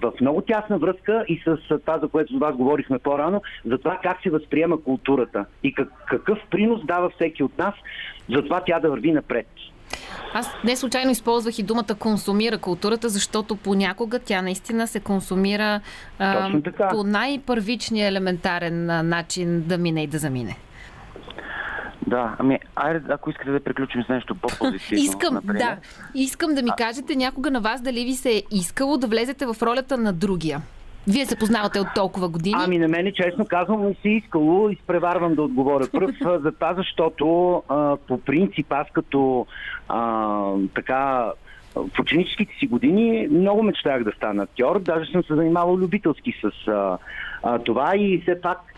в, 0.00 0.12
много 0.20 0.40
тясна 0.40 0.78
връзка 0.78 1.24
и 1.28 1.42
с 1.44 1.78
това, 1.78 1.98
за 1.98 2.08
което 2.08 2.36
с 2.36 2.38
вас 2.38 2.56
говорихме 2.56 2.98
по-рано, 2.98 3.42
за 3.64 3.78
това 3.78 3.98
как 4.02 4.22
се 4.22 4.30
възприема 4.30 4.82
културата 4.82 5.44
и 5.62 5.74
как, 5.74 5.88
какъв 6.08 6.38
принос 6.50 6.80
дава 6.84 7.10
всеки 7.10 7.42
от 7.42 7.58
нас, 7.58 7.74
за 8.34 8.42
това 8.42 8.62
тя 8.66 8.80
да 8.80 8.90
върви 8.90 9.12
напред. 9.12 9.46
Аз 10.34 10.56
не 10.64 10.76
случайно 10.76 11.10
използвах 11.10 11.58
и 11.58 11.62
думата 11.62 11.94
консумира 11.98 12.58
културата, 12.58 13.08
защото 13.08 13.56
понякога 13.56 14.18
тя 14.18 14.42
наистина 14.42 14.86
се 14.86 15.00
консумира 15.00 15.80
а, 16.18 16.50
по 16.90 17.04
най-първичния 17.04 18.08
елементарен 18.08 18.86
начин 19.08 19.62
да 19.66 19.78
мине 19.78 20.02
и 20.02 20.06
да 20.06 20.18
замине. 20.18 20.56
Да, 22.12 22.36
ами, 22.38 22.58
айде, 22.76 23.00
ако 23.08 23.30
искате 23.30 23.50
да 23.50 23.60
приключим 23.60 24.02
с 24.04 24.08
нещо 24.08 24.34
по-позитивно. 24.34 25.04
Искам, 25.04 25.34
например. 25.34 25.58
да. 25.58 25.76
Искам 26.14 26.54
да 26.54 26.62
ми 26.62 26.70
кажете 26.78 27.16
някога 27.16 27.50
на 27.50 27.60
вас 27.60 27.82
дали 27.82 28.04
ви 28.04 28.12
се 28.12 28.30
е 28.30 28.42
искало 28.50 28.96
да 28.96 29.06
влезете 29.06 29.46
в 29.46 29.56
ролята 29.62 29.98
на 29.98 30.12
другия. 30.12 30.60
Вие 31.08 31.26
се 31.26 31.38
познавате 31.38 31.80
от 31.80 31.86
толкова 31.94 32.28
години. 32.28 32.54
Ами 32.58 32.78
на 32.78 32.88
мене, 32.88 33.12
честно 33.12 33.46
казвам, 33.46 33.86
ми 33.86 33.94
се 34.02 34.08
искало, 34.08 34.68
изпреварвам 34.68 35.34
да 35.34 35.42
отговоря 35.42 35.86
пръв, 35.92 36.10
за 36.42 36.52
това, 36.52 36.74
защото 36.74 37.56
а, 37.68 37.96
по 37.96 38.20
принцип 38.20 38.72
аз 38.72 38.86
като 38.92 39.46
а, 39.88 40.40
така 40.74 41.32
в 41.74 42.00
ученическите 42.00 42.54
си 42.58 42.66
години 42.66 43.28
много 43.30 43.62
мечтах 43.62 44.04
да 44.04 44.12
стана 44.12 44.42
актьор, 44.42 44.80
даже 44.80 45.12
съм 45.12 45.22
се 45.24 45.34
занимавал 45.34 45.76
любителски 45.76 46.34
с 46.42 46.68
а, 46.68 46.98
а, 47.42 47.58
това 47.58 47.96
и 47.96 48.20
все 48.22 48.40
пак 48.40 48.58
а, 48.58 48.71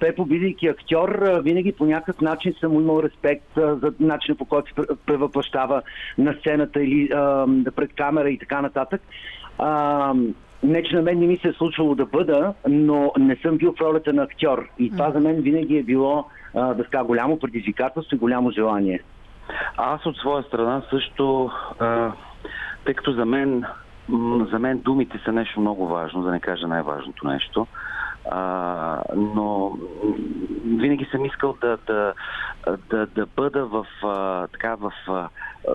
Пепо, 0.00 0.24
бидейки 0.24 0.66
актьор, 0.66 1.40
винаги 1.42 1.72
по 1.72 1.86
някакъв 1.86 2.20
начин 2.20 2.54
съм 2.60 2.74
имал 2.74 3.02
респект 3.02 3.46
за 3.54 3.92
начина 4.00 4.36
по 4.36 4.44
който 4.44 4.74
се 4.74 4.96
превъплащава 5.06 5.82
на 6.18 6.34
сцената 6.34 6.82
или 6.82 7.08
пред 7.76 7.92
камера 7.96 8.30
и 8.30 8.38
така 8.38 8.62
нататък. 8.62 9.02
А, 9.58 10.14
не, 10.62 10.82
че 10.82 10.96
на 10.96 11.02
мен 11.02 11.18
не 11.18 11.26
ми 11.26 11.36
се 11.36 11.48
е 11.48 11.52
случвало 11.52 11.94
да 11.94 12.06
бъда, 12.06 12.54
но 12.68 13.12
не 13.18 13.36
съм 13.36 13.56
бил 13.56 13.72
в 13.72 13.80
ролята 13.80 14.12
на 14.12 14.22
актьор. 14.22 14.68
И 14.78 14.90
това 14.90 15.10
за 15.10 15.20
мен 15.20 15.40
винаги 15.40 15.78
е 15.78 15.82
било, 15.82 16.24
а, 16.54 16.74
да 16.74 16.84
ска, 16.84 17.04
голямо 17.04 17.38
предизвикателство 17.38 18.16
и 18.16 18.18
голямо 18.18 18.50
желание. 18.50 19.02
Аз 19.76 20.06
от 20.06 20.16
своя 20.16 20.42
страна 20.42 20.82
също, 20.90 21.50
тъй 22.84 22.94
като 22.94 23.12
за 23.12 23.24
мен, 23.24 23.64
за 24.52 24.58
мен 24.58 24.78
думите 24.78 25.20
са 25.24 25.32
нещо 25.32 25.60
много 25.60 25.86
важно, 25.88 26.22
да 26.22 26.30
не 26.30 26.40
кажа 26.40 26.66
най-важното 26.66 27.28
нещо. 27.28 27.66
А, 28.30 29.02
но 29.16 29.78
винаги 30.64 31.08
съм 31.10 31.24
искал 31.24 31.56
да, 31.60 31.78
да, 31.86 32.14
да, 32.90 33.06
да 33.06 33.26
бъда 33.36 33.66
в, 33.66 33.86
а, 34.02 34.46
така, 34.46 34.74
в, 34.74 34.92
а, 35.08 35.28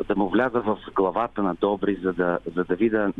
да 0.07 0.15
му 0.15 0.29
вляза 0.29 0.61
в 0.61 0.77
главата 0.95 1.43
на 1.43 1.55
Добри, 1.55 1.95
за 2.03 2.13
да, 2.13 2.39
за 2.55 2.63
да 2.63 2.75
видя 2.75 3.11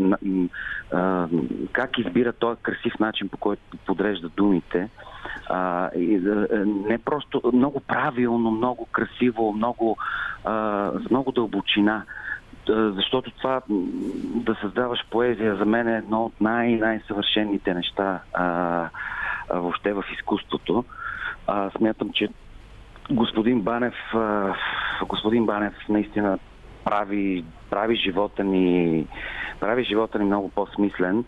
а, 0.93 1.28
как 1.71 1.97
избира 1.97 2.34
този 2.34 2.61
красив 2.61 2.99
начин, 2.99 3.30
по 3.30 3.38
който 3.38 3.61
подрежда 3.86 4.30
думите. 4.30 4.89
А, 5.49 5.89
и, 5.95 6.17
не 6.65 6.97
просто 6.97 7.41
много 7.53 7.80
правилно, 7.80 8.51
много 8.51 8.88
красиво, 8.91 9.53
много, 9.53 9.97
а, 10.45 10.91
с 11.05 11.09
много 11.09 11.32
дълбочина 11.32 12.03
защото 12.74 13.32
това 13.32 13.61
да 14.36 14.55
създаваш 14.61 14.99
поезия 15.11 15.55
за 15.55 15.65
мен 15.65 15.88
е 15.88 15.97
едно 15.97 16.26
от 16.26 16.41
най-най-съвършените 16.41 17.74
неща 17.74 18.20
а, 18.34 18.45
а, 19.49 19.59
въобще 19.59 19.93
в 19.93 20.03
изкуството. 20.13 20.86
А, 21.47 21.70
смятам, 21.78 22.09
че 22.13 22.30
господин 23.11 23.61
Банев, 23.61 23.95
а, 24.13 24.55
господин 25.07 25.45
Банев 25.45 25.74
наистина 25.89 26.39
прави, 26.84 27.45
прави 27.70 27.95
живота 27.95 28.43
ни 28.43 29.05
прави 29.59 29.84
живота 29.84 30.20
ни 30.20 30.26
много 30.26 30.49
по-смислен. 30.49 31.26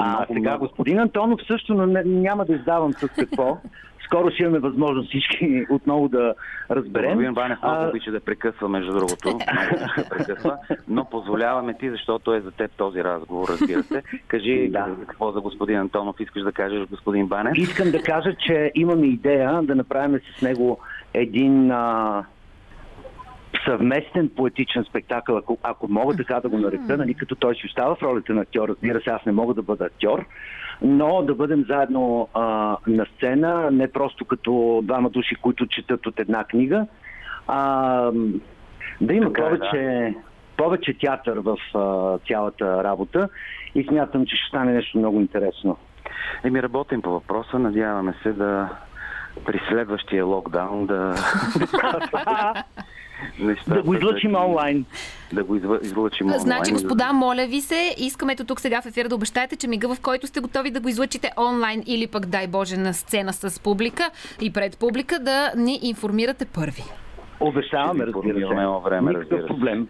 А 0.00 0.26
сега 0.32 0.58
господин 0.58 0.98
Антонов 0.98 1.40
също 1.46 1.74
но 1.74 1.86
няма 2.04 2.44
да 2.44 2.54
издавам 2.54 2.92
с 2.92 3.08
какво. 3.08 3.58
Скоро 4.04 4.30
ще 4.30 4.42
имаме 4.42 4.58
възможност 4.58 5.08
всички 5.08 5.66
отново 5.70 6.08
да 6.08 6.34
разберем. 6.70 7.10
Господин 7.10 7.34
Банев 7.34 7.58
много 7.62 7.82
а... 7.82 7.88
обича 7.88 8.10
да 8.10 8.20
прекъсва, 8.20 8.68
между 8.68 8.92
другото. 8.92 9.28
Много 9.28 9.40
да 9.96 10.08
прекъсва, 10.08 10.56
но 10.88 11.04
позволяваме 11.04 11.74
ти, 11.74 11.90
защото 11.90 12.34
е 12.34 12.40
за 12.40 12.50
теб 12.50 12.70
този 12.76 13.04
разговор, 13.04 13.48
разбира 13.48 13.82
се. 13.82 14.02
Кажи 14.28 14.68
да. 14.72 14.88
какво 15.06 15.32
за 15.32 15.40
господин 15.40 15.78
Антонов 15.78 16.16
искаш 16.20 16.42
да 16.42 16.52
кажеш, 16.52 16.86
господин 16.88 17.26
Банев? 17.26 17.52
Искам 17.56 17.90
да 17.90 18.02
кажа, 18.02 18.34
че 18.46 18.72
имаме 18.74 19.06
идея 19.06 19.62
да 19.62 19.74
направим 19.74 20.20
с 20.38 20.42
него 20.42 20.78
един 21.14 21.70
а, 21.70 22.24
съвместен 23.64 24.30
поетичен 24.36 24.84
спектакъл, 24.84 25.36
ако, 25.36 25.58
ако 25.62 25.88
мога 25.88 26.16
така 26.16 26.40
да 26.40 26.48
го 26.48 26.58
нарека, 26.58 26.96
нали, 26.96 27.14
като 27.14 27.34
той 27.34 27.54
си 27.54 27.66
остава 27.66 27.94
в 27.94 28.02
ролята 28.02 28.34
на 28.34 28.40
актьор. 28.40 28.68
Разбира 28.68 29.00
се, 29.00 29.10
аз 29.10 29.26
не 29.26 29.32
мога 29.32 29.54
да 29.54 29.62
бъда 29.62 29.84
актьор, 29.84 30.26
но 30.82 31.22
да 31.22 31.34
бъдем 31.34 31.64
заедно 31.68 32.28
а, 32.34 32.76
на 32.86 33.06
сцена, 33.16 33.70
не 33.70 33.92
просто 33.92 34.24
като 34.24 34.80
двама 34.84 35.10
души, 35.10 35.34
които 35.34 35.66
четат 35.66 36.06
от 36.06 36.20
една 36.20 36.44
книга, 36.44 36.86
а 37.48 38.00
да 39.00 39.14
има 39.14 39.32
така, 39.32 39.42
повече, 39.42 40.14
да. 40.14 40.20
повече 40.56 40.98
театър 40.98 41.38
в 41.38 41.56
а, 41.74 42.18
цялата 42.28 42.84
работа 42.84 43.28
и 43.74 43.84
смятам, 43.84 44.26
че 44.26 44.36
ще 44.36 44.48
стане 44.48 44.72
нещо 44.72 44.98
много 44.98 45.20
интересно. 45.20 45.76
Еми, 46.44 46.62
работим 46.62 47.02
по 47.02 47.10
въпроса, 47.10 47.58
надяваме 47.58 48.14
се 48.22 48.32
да 48.32 48.68
при 49.44 49.60
следващия 49.68 50.24
локдаун 50.24 50.86
да... 50.86 51.14
Нещата, 53.38 53.74
да 53.74 53.82
го 53.82 53.94
излъчим 53.94 54.32
да, 54.32 54.38
онлайн. 54.38 54.84
Да 55.32 55.44
го 55.44 55.56
излъчим 55.82 56.26
онлайн. 56.26 56.40
Значи, 56.40 56.72
господа, 56.72 57.12
моля 57.12 57.46
ви 57.46 57.60
се, 57.60 57.94
искаме 57.98 58.32
ето 58.32 58.44
тук 58.44 58.60
сега 58.60 58.82
в 58.82 58.86
ефира 58.86 59.08
да 59.08 59.14
обещаете, 59.14 59.56
че 59.56 59.68
мига, 59.68 59.94
в 59.94 60.00
който 60.00 60.26
сте 60.26 60.40
готови 60.40 60.70
да 60.70 60.80
го 60.80 60.88
излъчите 60.88 61.30
онлайн 61.36 61.82
или 61.86 62.06
пък, 62.06 62.26
дай 62.26 62.46
Боже, 62.46 62.76
на 62.76 62.94
сцена 62.94 63.32
с 63.32 63.60
публика 63.60 64.10
и 64.40 64.52
пред 64.52 64.78
публика, 64.78 65.18
да 65.18 65.52
ни 65.56 65.78
информирате 65.82 66.44
първи. 66.44 66.84
Обещаваме, 67.40 68.06
разбира 68.06 68.38
се. 68.38 68.84
време, 68.84 69.12
Никакъв 69.12 69.46
проблем. 69.46 69.88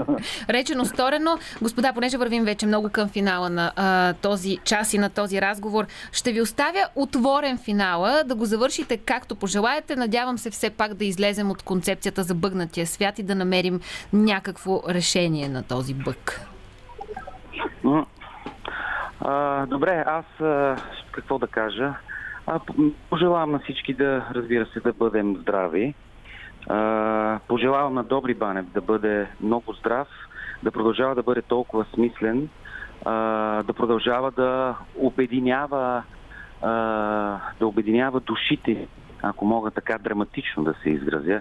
Речено, 0.50 0.84
сторено. 0.84 1.38
Господа, 1.62 1.92
понеже 1.94 2.18
вървим 2.18 2.44
вече 2.44 2.66
много 2.66 2.90
към 2.90 3.08
финала 3.08 3.50
на 3.50 3.72
а, 3.76 4.14
този 4.14 4.56
час 4.64 4.94
и 4.94 4.98
на 4.98 5.10
този 5.10 5.40
разговор, 5.40 5.84
ще 6.12 6.32
ви 6.32 6.40
оставя 6.40 6.88
отворен 6.96 7.58
финала, 7.58 8.22
да 8.26 8.34
го 8.34 8.44
завършите 8.44 8.96
както 8.96 9.36
пожелаете. 9.36 9.96
Надявам 9.96 10.38
се 10.38 10.50
все 10.50 10.70
пак 10.70 10.94
да 10.94 11.04
излезем 11.04 11.50
от 11.50 11.62
концепцията 11.62 12.22
за 12.22 12.34
бъгнатия 12.34 12.86
свят 12.86 13.18
и 13.18 13.22
да 13.22 13.34
намерим 13.34 13.80
някакво 14.12 14.82
решение 14.88 15.48
на 15.48 15.62
този 15.62 15.94
бък. 15.94 16.40
А, 19.20 19.66
добре, 19.66 20.04
аз 20.06 20.40
а, 20.40 20.76
какво 21.12 21.38
да 21.38 21.46
кажа? 21.46 21.94
А, 22.46 22.60
пожелавам 23.10 23.50
на 23.50 23.58
всички 23.58 23.94
да, 23.94 24.28
разбира 24.34 24.66
се, 24.66 24.80
да 24.80 24.92
бъдем 24.92 25.36
здрави 25.36 25.94
пожелавам 27.48 27.94
на 27.94 28.04
Добри 28.04 28.34
Банев 28.34 28.66
да 28.66 28.80
бъде 28.80 29.26
много 29.40 29.72
здрав, 29.72 30.08
да 30.62 30.70
продължава 30.70 31.14
да 31.14 31.22
бъде 31.22 31.42
толкова 31.42 31.86
смислен, 31.94 32.48
да 33.64 33.72
продължава 33.76 34.30
да 34.30 34.76
обединява, 34.96 36.02
да 37.60 37.66
обединява 37.66 38.20
душите, 38.20 38.88
ако 39.22 39.44
мога 39.44 39.70
така 39.70 39.98
драматично 39.98 40.64
да 40.64 40.74
се 40.82 40.90
изразя, 40.90 41.40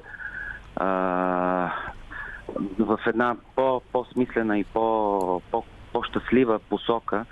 в 2.80 3.00
една 3.08 3.36
по, 3.56 3.82
по-смислена 3.92 4.60
и 4.60 4.64
по, 4.64 5.42
по, 5.52 5.64
по-щастлива 5.94 6.60
посока. 6.60 7.26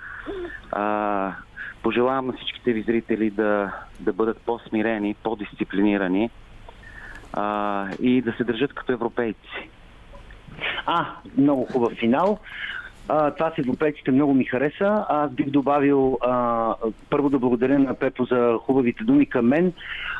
А, 0.72 1.32
пожелавам 1.82 2.26
на 2.26 2.32
всичките 2.32 2.72
ви 2.72 2.82
зрители 2.82 3.30
да, 3.30 3.72
да 4.00 4.12
бъдат 4.12 4.40
по-смирени, 4.40 5.14
по-дисциплинирани, 5.22 6.30
а, 7.36 7.86
и 8.00 8.22
да 8.22 8.32
се 8.32 8.44
държат 8.44 8.72
като 8.72 8.92
европейци. 8.92 9.68
А, 10.86 11.06
много 11.38 11.64
хубав 11.64 11.92
финал. 11.92 12.38
А, 13.08 13.30
това 13.30 13.50
с 13.50 13.58
европейците 13.58 14.10
много 14.10 14.34
ми 14.34 14.44
хареса. 14.44 15.04
Аз 15.08 15.30
бих 15.30 15.50
добавил 15.50 16.18
а, 16.20 16.74
първо 17.10 17.30
да 17.30 17.38
благодаря 17.38 17.78
на 17.78 17.94
Пепо 17.94 18.24
за 18.24 18.58
хубавите 18.60 19.04
думи 19.04 19.26
към 19.26 19.46
мен, 19.46 19.72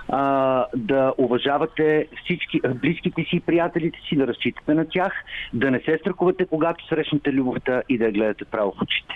а, 0.08 0.64
да 0.76 1.14
уважавате 1.18 2.06
всички 2.24 2.60
близките 2.74 3.24
си, 3.30 3.40
приятелите 3.46 3.98
си, 4.08 4.16
да 4.16 4.26
разчитате 4.26 4.74
на 4.74 4.88
тях, 4.88 5.12
да 5.52 5.70
не 5.70 5.80
се 5.80 5.98
страхувате, 6.00 6.46
когато 6.46 6.86
срещнете 6.86 7.32
любовта 7.32 7.82
и 7.88 7.98
да 7.98 8.04
я 8.04 8.12
гледате 8.12 8.44
право 8.44 8.72
в 8.72 8.82
очите. 8.82 9.14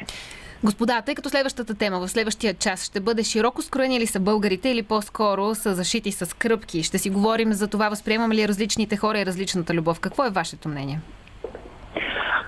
Господа, 0.65 1.03
тъй 1.07 1.15
като 1.15 1.31
следващата 1.31 1.75
тема 1.75 2.01
в 2.01 2.09
следващия 2.09 2.55
час 2.55 2.85
ще 2.85 3.01
бъде 3.01 3.25
широко 3.25 3.63
скроени 3.63 4.01
ли 4.01 4.07
са 4.07 4.21
българите 4.21 4.69
или 4.69 4.83
по-скоро 4.83 5.55
са 5.55 5.75
зашити 5.75 6.13
с 6.13 6.37
кръпки? 6.37 6.83
Ще 6.83 6.99
си 6.99 7.11
говорим 7.11 7.53
за 7.53 7.69
това, 7.69 7.89
възприемаме 7.89 8.35
ли 8.35 8.49
различните 8.49 8.97
хора 8.97 9.21
и 9.21 9.27
различната 9.27 9.75
любов. 9.75 10.01
Какво 10.01 10.25
е 10.25 10.31
вашето 10.31 10.69
мнение? 10.69 11.01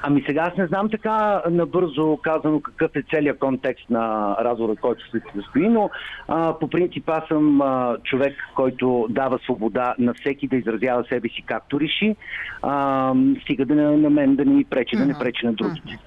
Ами 0.02 0.24
сега 0.26 0.42
аз 0.42 0.56
не 0.56 0.66
знам 0.66 0.90
така 0.90 1.42
набързо 1.50 2.18
казано 2.22 2.60
какъв 2.60 2.90
е 2.96 3.02
целият 3.10 3.38
контекст 3.38 3.90
на 3.90 4.36
разговора, 4.40 4.76
който 4.80 5.10
се 5.10 5.20
състои, 5.34 5.68
но 5.68 5.90
а, 6.28 6.58
по 6.58 6.68
принцип 6.68 7.08
аз 7.08 7.28
съм 7.28 7.60
а, 7.62 7.96
човек, 8.04 8.34
който 8.54 9.06
дава 9.10 9.38
свобода 9.44 9.94
на 9.98 10.14
всеки 10.14 10.48
да 10.48 10.56
изразява 10.56 11.04
себе 11.08 11.28
си 11.28 11.42
както 11.46 11.80
реши, 11.80 12.16
а, 12.62 13.14
стига 13.42 13.66
да 13.66 13.74
на, 13.74 13.96
на 13.96 14.10
мен 14.10 14.36
да 14.36 14.44
не 14.44 14.54
ми 14.54 14.64
пречи, 14.64 14.96
да 14.96 15.06
не 15.06 15.18
пречи 15.18 15.46
на 15.46 15.52
другите. 15.52 15.98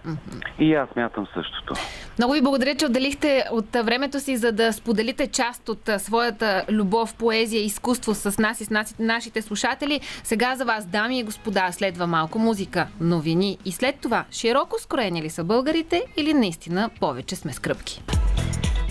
И 0.60 0.74
аз 0.74 0.90
мятам 0.96 1.28
същото. 1.34 1.74
Много 2.18 2.34
ви 2.34 2.42
благодаря, 2.42 2.76
че 2.76 2.86
отделихте 2.86 3.44
от 3.52 3.86
времето 3.86 4.20
си, 4.20 4.38
за 4.38 4.52
да 4.52 4.74
споделите 4.74 5.28
част 5.28 5.70
от 5.70 5.90
своята 5.98 6.66
любов, 6.72 7.16
поезия 7.16 7.64
изкуство 7.64 8.14
с 8.14 8.38
нас 8.38 8.62
и 8.62 8.66
с 8.66 8.96
нашите 9.00 9.42
слушатели. 9.42 10.00
Сега 10.24 10.56
за 10.56 10.66
вас, 10.66 10.86
дами 10.86 11.20
и 11.20 11.24
господа, 11.24 11.72
следва 11.72 12.08
малко 12.08 12.40
музика, 12.40 12.88
новини 13.02 13.58
и 13.66 13.72
след 13.72 13.85
това 13.92 14.26
широко 14.32 14.76
скроени 14.80 15.22
ли 15.22 15.30
са 15.30 15.44
българите 15.44 16.04
или 16.18 16.34
наистина 16.34 16.90
повече 17.00 17.36
сме 17.36 17.54
скръпки. 17.54 18.04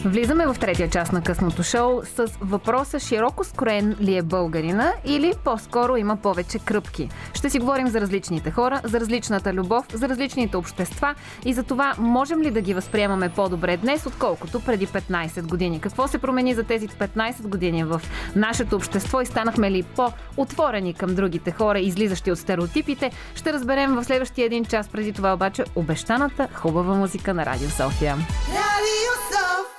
Влизаме 0.04 0.46
в 0.46 0.56
третия 0.60 0.90
част 0.90 1.12
на 1.12 1.22
късното 1.22 1.62
шоу 1.62 2.02
с 2.04 2.26
въпроса 2.40 2.98
широко 2.98 3.44
скроен 3.44 3.96
ли 4.00 4.16
е 4.16 4.22
българина 4.22 4.92
или 5.04 5.32
по-скоро 5.44 5.96
има 5.96 6.16
повече 6.16 6.58
кръпки. 6.58 7.08
Ще 7.34 7.50
си 7.50 7.58
говорим 7.58 7.88
за 7.88 8.00
различните 8.00 8.50
хора, 8.50 8.80
за 8.84 9.00
различната 9.00 9.54
любов, 9.54 9.86
за 9.92 10.08
различните 10.08 10.56
общества 10.56 11.14
и 11.44 11.52
за 11.52 11.62
това 11.62 11.94
можем 11.98 12.42
ли 12.42 12.50
да 12.50 12.60
ги 12.60 12.74
възприемаме 12.74 13.28
по-добре 13.28 13.76
днес, 13.76 14.06
отколкото 14.06 14.60
преди 14.60 14.86
15 14.86 15.42
години. 15.42 15.80
Какво 15.80 16.08
се 16.08 16.18
промени 16.18 16.54
за 16.54 16.64
тези 16.64 16.88
15 16.88 17.42
години 17.42 17.84
в 17.84 18.02
нашето 18.36 18.76
общество 18.76 19.20
и 19.20 19.26
станахме 19.26 19.70
ли 19.70 19.82
по-отворени 19.82 20.94
към 20.94 21.14
другите 21.14 21.50
хора, 21.50 21.78
излизащи 21.78 22.32
от 22.32 22.38
стереотипите, 22.38 23.10
ще 23.34 23.52
разберем 23.52 23.94
в 23.94 24.04
следващия 24.04 24.46
един 24.46 24.64
час. 24.64 24.88
Преди 24.88 25.12
това 25.12 25.34
обаче 25.34 25.64
обещаната 25.74 26.48
хубава 26.54 26.94
музика 26.94 27.34
на 27.34 27.46
Радио 27.46 27.68
София. 27.68 28.16
Radio 28.16 29.04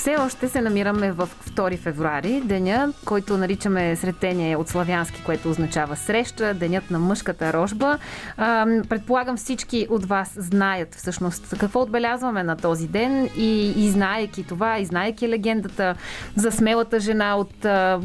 Все 0.00 0.16
още 0.16 0.48
се 0.48 0.60
намираме 0.60 1.12
в 1.12 1.28
2 1.48 1.78
февруари, 1.78 2.42
деня, 2.44 2.92
който 3.04 3.38
наричаме 3.38 3.96
сретение 3.96 4.56
от 4.56 4.68
славянски, 4.68 5.22
което 5.24 5.50
означава 5.50 5.96
среща, 5.96 6.54
денят 6.54 6.90
на 6.90 6.98
мъжката 6.98 7.52
рожба. 7.52 7.98
Предполагам 8.88 9.36
всички 9.36 9.86
от 9.90 10.04
вас 10.04 10.34
знаят 10.36 10.94
всъщност 10.94 11.58
какво 11.58 11.80
отбелязваме 11.80 12.42
на 12.42 12.56
този 12.56 12.88
ден 12.88 13.30
и, 13.36 13.72
и 13.76 13.90
знаеки 13.90 14.46
това, 14.46 14.78
и 14.78 14.84
знаеки 14.84 15.28
легендата 15.28 15.94
за 16.36 16.50
смелата 16.50 17.00
жена 17.00 17.36
от 17.36 17.54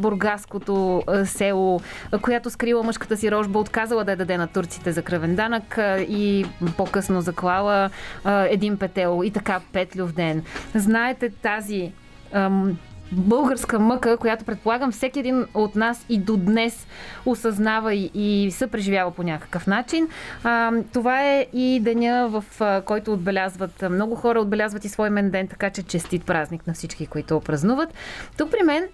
бургаското 0.00 1.02
село, 1.24 1.80
която 2.22 2.50
скрила 2.50 2.82
мъжката 2.82 3.16
си 3.16 3.30
рожба, 3.30 3.58
отказала 3.58 4.04
да 4.04 4.10
я 4.10 4.16
даде 4.16 4.36
на 4.36 4.46
турците 4.46 4.92
за 4.92 5.02
кръвен 5.02 5.34
данък 5.34 5.78
и 6.08 6.46
по-късно 6.76 7.20
заклала 7.20 7.90
един 8.26 8.76
петел 8.76 9.20
и 9.24 9.30
така 9.30 9.60
петлюв 9.72 10.12
ден. 10.12 10.42
Знаете 10.74 11.30
тази 11.30 11.92
ам, 12.32 12.78
българска 13.12 13.78
мъка, 13.78 14.16
която 14.16 14.44
предполагам 14.44 14.92
всеки 14.92 15.18
един 15.18 15.46
от 15.54 15.76
нас 15.76 16.06
и 16.08 16.18
до 16.18 16.36
днес 16.36 16.86
осъзнава 17.26 17.94
и, 17.94 18.10
и 18.14 18.50
съпреживява 18.50 19.10
по 19.10 19.22
някакъв 19.22 19.66
начин. 19.66 20.08
А, 20.44 20.72
това 20.92 21.24
е 21.24 21.46
и 21.52 21.80
деня, 21.80 22.28
в 22.28 22.44
а, 22.60 22.80
който 22.80 23.12
отбелязват 23.12 23.84
много 23.90 24.14
хора, 24.14 24.40
отбелязват 24.40 24.84
и 24.84 24.88
свой 24.88 25.10
мен 25.10 25.30
ден, 25.30 25.48
така 25.48 25.70
че 25.70 25.82
честит 25.82 26.24
празник 26.24 26.66
на 26.66 26.74
всички, 26.74 27.06
които 27.06 27.40
празнуват. 27.40 27.94
Тук 28.36 28.50
при 28.50 28.62
мен 28.62 28.84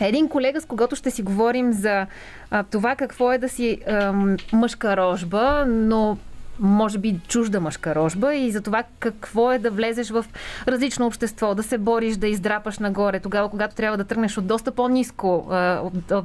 е 0.00 0.08
един 0.08 0.28
колега, 0.28 0.60
с 0.60 0.64
когото 0.64 0.96
ще 0.96 1.10
си 1.10 1.22
говорим 1.22 1.72
за 1.72 2.06
а, 2.50 2.62
това 2.62 2.96
какво 2.96 3.32
е 3.32 3.38
да 3.38 3.48
си 3.48 3.78
ам, 3.86 4.36
мъжка 4.52 4.96
рожба, 4.96 5.64
но 5.68 6.16
може 6.58 6.98
би 6.98 7.20
чужда 7.28 7.60
мъжка 7.60 7.94
рожба 7.94 8.34
и 8.34 8.50
за 8.50 8.60
това 8.60 8.82
какво 8.98 9.52
е 9.52 9.58
да 9.58 9.70
влезеш 9.70 10.10
в 10.10 10.24
различно 10.68 11.06
общество, 11.06 11.54
да 11.54 11.62
се 11.62 11.78
бориш, 11.78 12.16
да 12.16 12.28
издрапаш 12.28 12.78
нагоре, 12.78 13.20
тогава, 13.20 13.48
когато 13.48 13.74
трябва 13.74 13.96
да 13.96 14.04
тръгнеш 14.04 14.38
от 14.38 14.46
доста 14.46 14.72
по-низко 14.72 15.48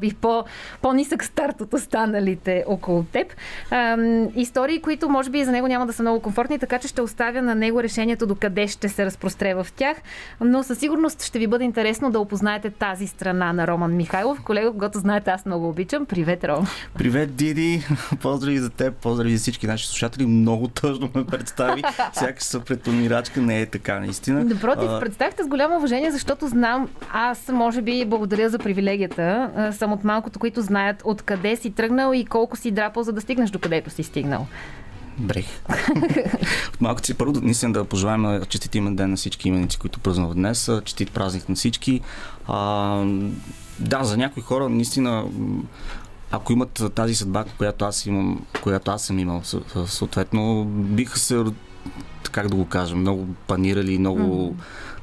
и 0.01 0.13
по, 0.13 0.43
по-нисък 0.81 1.23
старт 1.23 1.61
от 1.61 1.73
останалите 1.73 2.63
около 2.67 3.03
теб. 3.03 3.33
Истории, 4.35 4.81
които 4.81 5.09
може 5.09 5.29
би 5.29 5.45
за 5.45 5.51
него 5.51 5.67
няма 5.67 5.85
да 5.85 5.93
са 5.93 6.03
много 6.03 6.19
комфортни, 6.19 6.59
така 6.59 6.79
че 6.79 6.87
ще 6.87 7.01
оставя 7.01 7.41
на 7.41 7.55
него 7.55 7.83
решението 7.83 8.27
до 8.27 8.35
къде 8.35 8.67
ще 8.67 8.89
се 8.89 9.05
разпростре 9.05 9.53
в 9.53 9.67
тях, 9.75 9.97
но 10.41 10.63
със 10.63 10.79
сигурност 10.79 11.23
ще 11.23 11.39
ви 11.39 11.47
бъде 11.47 11.63
интересно 11.63 12.11
да 12.11 12.19
опознаете 12.19 12.69
тази 12.69 13.07
страна 13.07 13.53
на 13.53 13.67
Роман 13.67 13.95
Михайлов, 13.95 14.41
колега, 14.43 14.71
когато 14.71 14.99
знаете, 14.99 15.29
аз 15.31 15.45
много 15.45 15.69
обичам. 15.69 16.05
Привет, 16.05 16.43
Ром! 16.43 16.67
Привет, 16.97 17.35
Диди! 17.35 17.83
Поздрави 18.21 18.57
за 18.57 18.69
теб, 18.69 18.93
поздрави 18.93 19.37
за 19.37 19.41
всички 19.41 19.67
наши 19.67 19.87
слушатели 19.87 20.16
много 20.25 20.67
тъжно 20.67 21.09
ме 21.15 21.25
представи. 21.25 21.83
Сякаш 22.13 22.43
са 22.43 22.59
пред 22.59 22.87
умирачка. 22.87 23.41
Не 23.41 23.61
е 23.61 23.65
така, 23.65 23.99
наистина. 23.99 24.43
Напротив, 24.43 24.89
представихте 24.99 25.43
с 25.43 25.47
голямо 25.47 25.77
уважение, 25.77 26.11
защото 26.11 26.47
знам, 26.47 26.89
аз 27.11 27.47
може 27.47 27.81
би 27.81 28.05
благодаря 28.05 28.49
за 28.49 28.59
привилегията. 28.59 29.49
Съм 29.77 29.93
от 29.93 30.03
малкото, 30.03 30.39
които 30.39 30.61
знаят 30.61 31.01
откъде 31.05 31.55
си 31.55 31.71
тръгнал 31.71 32.13
и 32.13 32.25
колко 32.25 32.57
си 32.57 32.71
драпал, 32.71 33.03
за 33.03 33.13
да 33.13 33.21
стигнеш 33.21 33.49
до 33.49 33.59
където 33.59 33.89
си 33.89 34.03
стигнал. 34.03 34.47
Брех. 35.19 35.45
Малко 36.81 37.05
си 37.05 37.13
първо 37.13 37.41
наистина 37.41 37.73
да 37.73 37.85
пожелаем 37.85 38.45
честит 38.45 38.75
имен 38.75 38.95
ден 38.95 39.09
на 39.09 39.15
всички 39.15 39.47
именици, 39.47 39.79
които 39.79 39.99
празнуват 39.99 40.37
днес. 40.37 40.71
Честит 40.83 41.11
празник 41.11 41.49
на 41.49 41.55
всички. 41.55 42.01
А, 42.47 43.03
да, 43.79 44.03
за 44.03 44.17
някои 44.17 44.43
хора 44.43 44.69
наистина 44.69 45.25
ако 46.31 46.53
имат 46.53 46.83
тази 46.95 47.15
съдба, 47.15 47.45
която 47.57 47.85
аз 47.85 48.05
имам, 48.05 48.45
която 48.63 48.91
аз 48.91 49.05
съм 49.05 49.19
имал, 49.19 49.41
съответно, 49.85 50.65
биха 50.65 51.19
се, 51.19 51.43
как 52.31 52.47
да 52.47 52.55
го 52.55 52.65
кажа, 52.65 52.95
много 52.95 53.27
панирали, 53.47 53.97
много 53.97 54.19
mm-hmm. 54.19 54.55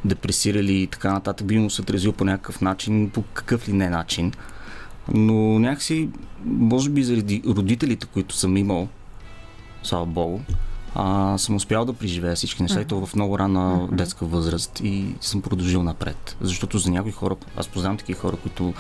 депресирали 0.04 0.82
и 0.82 0.86
така 0.86 1.12
нататък, 1.12 1.46
би 1.46 1.58
му 1.58 1.70
се 1.70 1.82
отразил 1.82 2.12
по 2.12 2.24
някакъв 2.24 2.60
начин, 2.60 3.10
по 3.10 3.22
какъв 3.22 3.68
ли 3.68 3.72
не 3.72 3.90
начин. 3.90 4.32
Но 5.14 5.58
някакси, 5.58 6.08
може 6.44 6.90
би 6.90 7.04
заради 7.04 7.42
родителите, 7.46 8.06
които 8.06 8.34
съм 8.34 8.56
имал, 8.56 8.88
слава 9.82 10.06
богу, 10.06 10.40
а, 10.94 11.38
съм 11.38 11.54
успял 11.54 11.84
да 11.84 11.92
преживея 11.92 12.36
всички 12.36 12.62
неща 12.62 12.80
и 12.80 12.84
то 12.84 13.06
в 13.06 13.14
много 13.14 13.38
рана 13.38 13.88
детска 13.92 14.26
възраст 14.26 14.80
и 14.84 15.14
съм 15.20 15.42
продължил 15.42 15.82
напред. 15.82 16.36
Защото 16.40 16.78
за 16.78 16.90
някои 16.90 17.12
хора, 17.12 17.36
аз 17.56 17.68
познавам 17.68 17.98
такива 17.98 18.20
хора, 18.20 18.36
които 18.36 18.74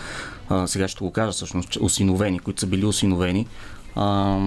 а, 0.48 0.66
сега 0.66 0.88
ще 0.88 1.04
го 1.04 1.10
кажа 1.10 1.32
всъщност, 1.32 1.76
осиновени, 1.80 2.38
които 2.38 2.60
са 2.60 2.66
били 2.66 2.84
осиновени, 2.84 3.46
а, 3.96 4.38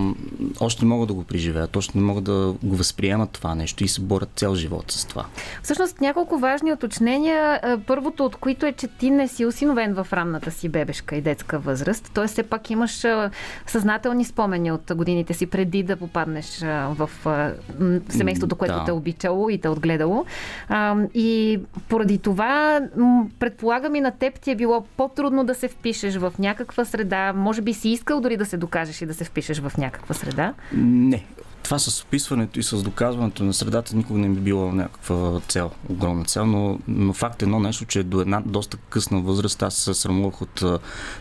още 0.59 0.85
не 0.85 0.89
могат 0.89 1.07
да 1.07 1.13
го 1.13 1.23
преживеят, 1.23 1.75
още 1.75 1.97
не 1.97 2.03
могат 2.03 2.23
да 2.23 2.55
го 2.63 2.75
възприемат 2.75 3.29
това 3.29 3.55
нещо 3.55 3.83
и 3.83 3.87
се 3.87 4.01
борят 4.01 4.29
цял 4.35 4.55
живот 4.55 4.91
с 4.91 5.05
това. 5.05 5.25
Всъщност 5.63 6.01
няколко 6.01 6.37
важни 6.37 6.73
уточнения. 6.73 7.61
Първото 7.87 8.25
от 8.25 8.35
които 8.35 8.65
е, 8.65 8.71
че 8.71 8.87
ти 8.87 9.09
не 9.09 9.27
си 9.27 9.45
осиновен 9.45 9.93
в 9.93 10.07
ранната 10.13 10.51
си 10.51 10.69
бебешка 10.69 11.15
и 11.15 11.21
детска 11.21 11.59
възраст. 11.59 12.11
Тоест 12.13 12.31
все 12.31 12.43
пак 12.43 12.69
имаш 12.69 13.05
съзнателни 13.67 14.25
спомени 14.25 14.71
от 14.71 14.91
годините 14.95 15.33
си 15.33 15.45
преди 15.45 15.83
да 15.83 15.95
попаднеш 15.95 16.59
в 16.89 17.09
семейството, 18.09 18.55
което 18.55 18.75
да. 18.75 18.85
те 18.85 18.91
е 18.91 18.93
обичало 18.93 19.49
и 19.49 19.57
те 19.57 19.67
е 19.67 19.71
отгледало. 19.71 20.25
И 21.13 21.59
поради 21.89 22.17
това 22.17 22.81
предполагам 23.39 23.95
и 23.95 24.01
на 24.01 24.11
теб 24.11 24.39
ти 24.39 24.51
е 24.51 24.55
било 24.55 24.85
по-трудно 24.97 25.43
да 25.43 25.55
се 25.55 25.67
впишеш 25.67 26.15
в 26.15 26.33
някаква 26.39 26.85
среда. 26.85 27.33
Може 27.33 27.61
би 27.61 27.73
си 27.73 27.89
искал 27.89 28.21
дори 28.21 28.37
да 28.37 28.45
се 28.45 28.57
докажеш 28.57 29.01
и 29.01 29.05
да 29.05 29.13
се 29.13 29.23
впишеш 29.23 29.36
впишеш 29.37 29.59
в 29.59 29.77
някаква 29.77 30.15
среда? 30.15 30.53
Не. 30.73 31.25
Това 31.63 31.79
с 31.79 32.03
описването 32.03 32.59
и 32.59 32.63
с 32.63 32.83
доказването 32.83 33.43
на 33.43 33.53
средата 33.53 33.95
никога 33.95 34.19
не 34.19 34.29
би 34.29 34.39
било 34.39 34.71
някаква 34.71 35.39
цел, 35.47 35.71
огромна 35.89 36.25
цел, 36.25 36.45
но, 36.45 36.79
но 36.87 37.13
факт 37.13 37.41
е 37.41 37.45
едно 37.45 37.59
нещо, 37.59 37.85
че 37.85 38.03
до 38.03 38.21
една 38.21 38.41
доста 38.45 38.77
късна 38.77 39.21
възраст 39.21 39.63
аз 39.63 39.75
се 39.75 39.93
срамувах 39.93 40.41
от, 40.41 40.63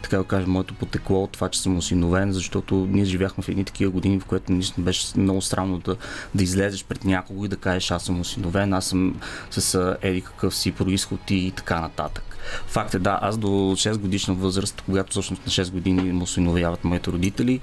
така 0.02 0.18
да 0.18 0.24
кажем, 0.24 0.50
моето 0.50 0.74
потекло 0.74 1.22
от 1.22 1.30
това, 1.30 1.48
че 1.48 1.62
съм 1.62 1.76
осиновен, 1.76 2.32
защото 2.32 2.74
ние 2.74 3.04
живяхме 3.04 3.44
в 3.44 3.48
едни 3.48 3.64
такива 3.64 3.90
години, 3.90 4.20
в 4.20 4.24
което 4.24 4.52
наистина 4.52 4.84
беше 4.84 5.06
много 5.16 5.42
странно 5.42 5.78
да, 5.78 5.96
да 6.34 6.44
излезеш 6.44 6.84
пред 6.84 7.04
някого 7.04 7.44
и 7.44 7.48
да 7.48 7.56
кажеш 7.56 7.90
аз 7.90 8.04
съм 8.04 8.20
осиновен, 8.20 8.72
аз 8.72 8.86
съм 8.86 9.20
с 9.50 9.96
еди 10.02 10.20
какъв 10.20 10.56
си 10.56 10.72
происход 10.72 11.30
и 11.30 11.52
така 11.56 11.80
нататък. 11.80 12.36
Факт 12.66 12.94
е, 12.94 12.98
да, 12.98 13.18
аз 13.22 13.38
до 13.38 13.46
6 13.48 13.98
годишна 13.98 14.34
възраст, 14.34 14.82
когато 14.86 15.10
всъщност 15.10 15.46
на 15.46 15.52
6 15.52 15.70
години 15.70 16.12
му 16.12 16.22
осиновяват 16.22 16.84
моите 16.84 17.10
родители, 17.10 17.60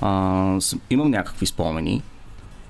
а, 0.00 0.58
имам 0.90 1.10
някакви 1.10 1.46
спомени. 1.46 2.02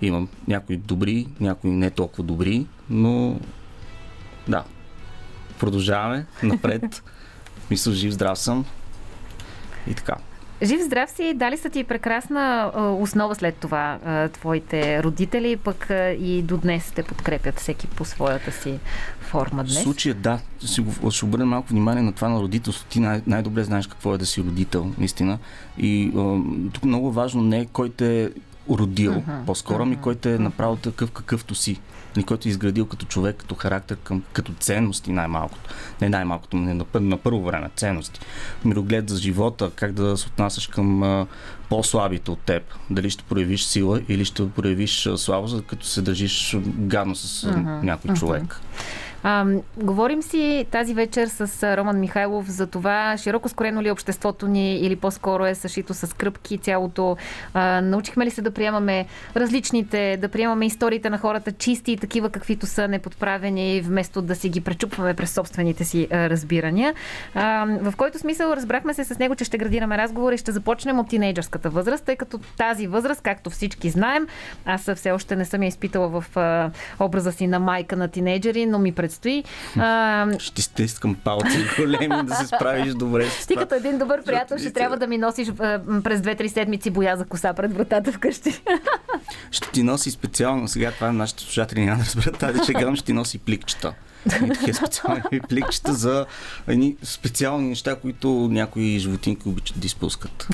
Имам 0.02 0.28
някои 0.48 0.76
добри, 0.76 1.28
някои 1.40 1.70
не 1.70 1.90
толкова 1.90 2.22
добри, 2.22 2.66
но 2.90 3.40
да. 4.48 4.64
Продължаваме 5.58 6.26
напред. 6.42 7.02
Мисля, 7.70 7.92
жив, 7.92 8.12
здрав 8.12 8.38
съм. 8.38 8.64
И 9.86 9.94
така. 9.94 10.16
Жив 10.62 10.80
здрав 10.82 11.10
си, 11.10 11.34
дали 11.34 11.56
са 11.56 11.70
ти 11.70 11.84
прекрасна 11.84 12.70
основа 13.00 13.34
след 13.34 13.54
това 13.54 13.98
твоите 14.32 15.02
родители, 15.02 15.56
пък 15.56 15.86
и 16.20 16.42
до 16.42 16.56
днес 16.56 16.92
те 16.94 17.02
подкрепят 17.02 17.58
всеки 17.60 17.86
по 17.86 18.04
своята 18.04 18.52
си 18.52 18.78
форма 19.20 19.62
В 19.62 19.66
днес. 19.66 19.82
случая 19.82 20.14
да, 20.14 20.38
ще, 20.64 20.82
обърна 21.24 21.46
малко 21.46 21.68
внимание 21.68 22.02
на 22.02 22.12
това 22.12 22.28
на 22.28 22.40
родителството. 22.40 22.90
Ти 22.90 23.00
най- 23.00 23.22
най-добре 23.26 23.64
знаеш 23.64 23.86
какво 23.86 24.14
е 24.14 24.18
да 24.18 24.26
си 24.26 24.40
родител, 24.40 24.92
наистина. 24.98 25.38
И 25.78 26.12
а, 26.16 26.38
тук 26.72 26.84
много 26.84 27.12
важно 27.12 27.42
не 27.42 27.60
е 27.60 27.66
кой 27.66 27.90
те 27.90 28.22
е 28.24 28.28
родил, 28.70 29.12
Мгм, 29.12 29.44
по-скоро, 29.46 29.84
ми 29.84 29.90
мгм, 29.92 30.02
кой 30.02 30.14
те 30.14 30.34
е 30.34 30.38
направил 30.38 30.76
такъв 30.76 31.10
какъвто 31.10 31.54
си. 31.54 31.80
Нали, 32.18 32.26
който 32.26 32.48
е 32.48 32.50
изградил 32.50 32.86
като 32.86 33.06
човек, 33.06 33.36
като 33.36 33.54
характер, 33.54 33.96
към, 34.04 34.22
като 34.32 34.52
ценности 34.52 35.12
най-малкото. 35.12 35.70
Не 36.00 36.08
най-малкото, 36.08 36.56
не 36.56 36.74
на, 36.74 36.84
на 36.94 37.16
първо 37.16 37.42
време, 37.42 37.70
ценности. 37.76 38.20
Мироглед 38.64 39.08
за 39.08 39.20
живота, 39.20 39.70
как 39.74 39.92
да 39.92 40.16
се 40.16 40.26
отнасяш 40.26 40.66
към 40.66 41.02
а, 41.02 41.26
по-слабите 41.68 42.30
от 42.30 42.38
теб. 42.38 42.62
Дали 42.90 43.10
ще 43.10 43.24
проявиш 43.24 43.64
сила 43.64 44.00
или 44.08 44.24
ще 44.24 44.50
проявиш 44.50 45.08
слабост, 45.16 45.66
като 45.66 45.86
се 45.86 46.02
държиш 46.02 46.56
гадно 46.78 47.14
с 47.14 47.46
Мгм, 47.46 47.86
някой 47.86 48.10
мгм. 48.10 48.18
човек. 48.18 48.60
А, 49.22 49.46
говорим 49.76 50.22
си 50.22 50.66
тази 50.70 50.94
вечер 50.94 51.26
с 51.26 51.76
Роман 51.76 52.00
Михайлов 52.00 52.50
за 52.50 52.66
това 52.66 53.16
широко 53.16 53.48
скорено 53.48 53.82
ли 53.82 53.88
е 53.88 53.92
обществото 53.92 54.48
ни 54.48 54.76
или 54.76 54.96
по-скоро 54.96 55.46
е 55.46 55.54
съшито 55.54 55.94
с 55.94 56.16
кръпки 56.16 56.58
цялото. 56.58 57.16
А, 57.54 57.80
научихме 57.80 58.26
ли 58.26 58.30
се 58.30 58.42
да 58.42 58.50
приемаме 58.50 59.06
различните, 59.36 60.16
да 60.20 60.28
приемаме 60.28 60.66
историите 60.66 61.10
на 61.10 61.18
хората 61.18 61.52
чисти 61.52 61.92
и 61.92 61.96
такива 61.96 62.30
каквито 62.30 62.66
са 62.66 62.88
неподправени, 62.88 63.80
вместо 63.80 64.22
да 64.22 64.34
си 64.34 64.48
ги 64.48 64.60
пречупваме 64.60 65.14
през 65.14 65.32
собствените 65.32 65.84
си 65.84 66.08
а, 66.10 66.30
разбирания. 66.30 66.94
А, 67.34 67.66
в 67.80 67.96
който 67.96 68.18
смисъл 68.18 68.52
разбрахме 68.52 68.94
се 68.94 69.04
с 69.04 69.18
него, 69.18 69.34
че 69.34 69.44
ще 69.44 69.58
градираме 69.58 69.98
разговор 69.98 70.32
и 70.32 70.38
ще 70.38 70.52
започнем 70.52 70.98
от 70.98 71.08
тинейджърската 71.08 71.70
възраст, 71.70 72.04
тъй 72.04 72.16
като 72.16 72.38
тази 72.38 72.86
възраст, 72.86 73.20
както 73.22 73.50
всички 73.50 73.90
знаем, 73.90 74.26
аз 74.64 74.90
все 74.94 75.10
още 75.10 75.36
не 75.36 75.44
съм 75.44 75.62
я 75.62 75.68
изпитала 75.68 76.08
в 76.08 76.36
а, 76.36 76.70
образа 77.00 77.32
си 77.32 77.46
на 77.46 77.58
майка 77.60 77.96
на 77.96 78.08
тинейджери, 78.08 78.66
но 78.66 78.78
ми 78.78 78.92
предстои. 79.08 79.44
А, 79.78 80.38
Ще 80.38 80.54
ти 80.54 80.62
стискам 80.62 81.14
палци 81.14 81.66
големи 81.78 82.22
да 82.24 82.34
се 82.34 82.46
справиш 82.46 82.94
добре 82.94 83.30
с 83.30 83.46
ти 83.46 83.54
това. 83.54 83.62
като 83.62 83.74
един 83.74 83.98
добър 83.98 84.22
приятел 84.24 84.58
ще 84.58 84.72
трябва 84.72 84.96
да 84.96 85.06
ми 85.06 85.18
носиш 85.18 85.48
през 86.04 86.20
2-3 86.20 86.46
седмици 86.46 86.90
боя 86.90 87.16
за 87.16 87.24
коса 87.24 87.52
пред 87.54 87.74
вратата 87.74 88.12
вкъщи. 88.12 88.62
Ще 89.50 89.70
ти 89.70 89.82
носи 89.82 90.10
специално, 90.10 90.68
сега 90.68 90.90
това 90.90 91.12
нашите 91.12 91.42
слушатели 91.42 91.84
няма 91.84 91.98
да 91.98 92.04
разберат 92.04 92.38
тази 92.38 92.64
шега, 92.64 92.90
но 92.90 92.96
ще 92.96 93.04
ти 93.04 93.12
носи 93.12 93.38
пликчета. 93.38 93.92
И 94.26 94.48
такива 94.48 94.74
специални 94.74 95.22
пликчета 95.48 95.92
за 95.92 96.26
едни 96.68 96.96
специални 97.02 97.68
неща, 97.68 97.96
които 97.96 98.48
някои 98.50 98.98
животинки 98.98 99.48
обичат 99.48 99.80
да 99.80 99.86
изпускат. 99.86 100.48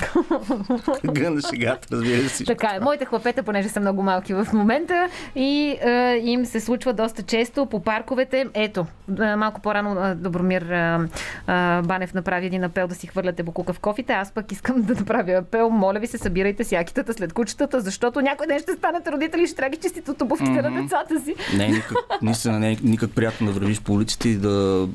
Гъна 1.05 1.41
шегата, 1.49 1.87
разбира 1.91 2.29
се. 2.29 2.43
Така 2.43 2.71
е. 2.75 2.79
Моите 2.79 3.05
хлапета, 3.05 3.43
понеже 3.43 3.69
са 3.69 3.79
много 3.79 4.03
малки 4.03 4.33
в 4.33 4.47
момента 4.53 5.09
и 5.35 5.77
е, 5.81 6.21
им 6.23 6.45
се 6.45 6.59
случва 6.59 6.93
доста 6.93 7.23
често 7.23 7.65
по 7.65 7.83
парковете. 7.83 8.45
Ето, 8.53 8.85
е, 9.21 9.35
малко 9.35 9.61
по-рано 9.61 10.05
е, 10.05 10.15
Добромир 10.15 10.61
е, 10.61 10.95
е, 10.95 11.81
Банев 11.81 12.13
направи 12.13 12.45
един 12.45 12.63
апел 12.63 12.87
да 12.87 12.95
си 12.95 13.07
хвърляте 13.07 13.43
букука 13.43 13.73
в 13.73 13.79
кофите. 13.79 14.13
Аз 14.13 14.31
пък 14.31 14.51
искам 14.51 14.81
да 14.81 14.93
направя 14.93 15.31
апел. 15.31 15.69
Моля 15.69 15.99
ви 15.99 16.07
се, 16.07 16.17
събирайте 16.17 16.63
си 16.63 16.75
якитата 16.75 17.13
след 17.13 17.33
кучетата, 17.33 17.81
защото 17.81 18.21
някой 18.21 18.47
ден 18.47 18.59
ще 18.59 18.73
станете 18.73 19.11
родители 19.11 19.43
и 19.43 19.47
ще 19.47 19.55
трябва 19.55 19.69
да 19.69 19.81
чистите 19.81 20.11
от 20.11 20.21
обувките 20.21 20.61
на 20.61 20.69
Мгм. 20.69 20.81
децата 20.81 21.21
си. 21.21 21.35
Не 21.57 21.67
никак, 21.67 21.97
наистина 22.21 22.59
не 22.59 22.71
е 22.71 22.77
никак 22.83 23.11
приятно 23.11 23.47
да 23.47 23.54
вървиш 23.55 23.81
по 23.81 23.93
улиците 23.93 24.29
и 24.29 24.35
да, 24.35 24.87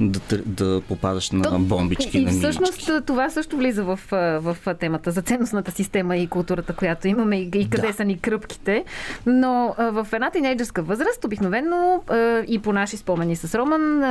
да, 0.00 0.18
тър- 0.20 0.42
да 0.44 0.80
попадаш 0.80 1.30
на 1.30 1.58
бомбички, 1.58 2.10
И, 2.10 2.24
на 2.24 2.30
и 2.30 2.34
минички. 2.34 2.52
всъщност 2.52 3.06
това 3.06 3.30
също 3.30 3.56
влиза 3.56 3.84
в, 3.84 4.00
в 4.40 4.56
темата 4.74 5.10
за 5.10 5.22
ценностната 5.22 5.70
система 5.70 6.16
и 6.16 6.26
културата, 6.26 6.72
която 6.72 7.08
имаме 7.08 7.36
и, 7.36 7.50
и 7.54 7.70
къде 7.70 7.86
Да. 7.86 7.92
са 7.92 8.04
ни 8.04 8.18
кръпките. 8.18 8.84
Но 9.26 9.74
в 9.80 10.06
една 10.12 10.30
тинейджърска 10.30 10.82
възраст, 10.82 11.24
обикновено 11.24 12.02
и 12.48 12.58
по 12.58 12.72
наши 12.72 12.96
спомени 12.96 13.36
с 13.36 13.54
Роман, 13.54 14.02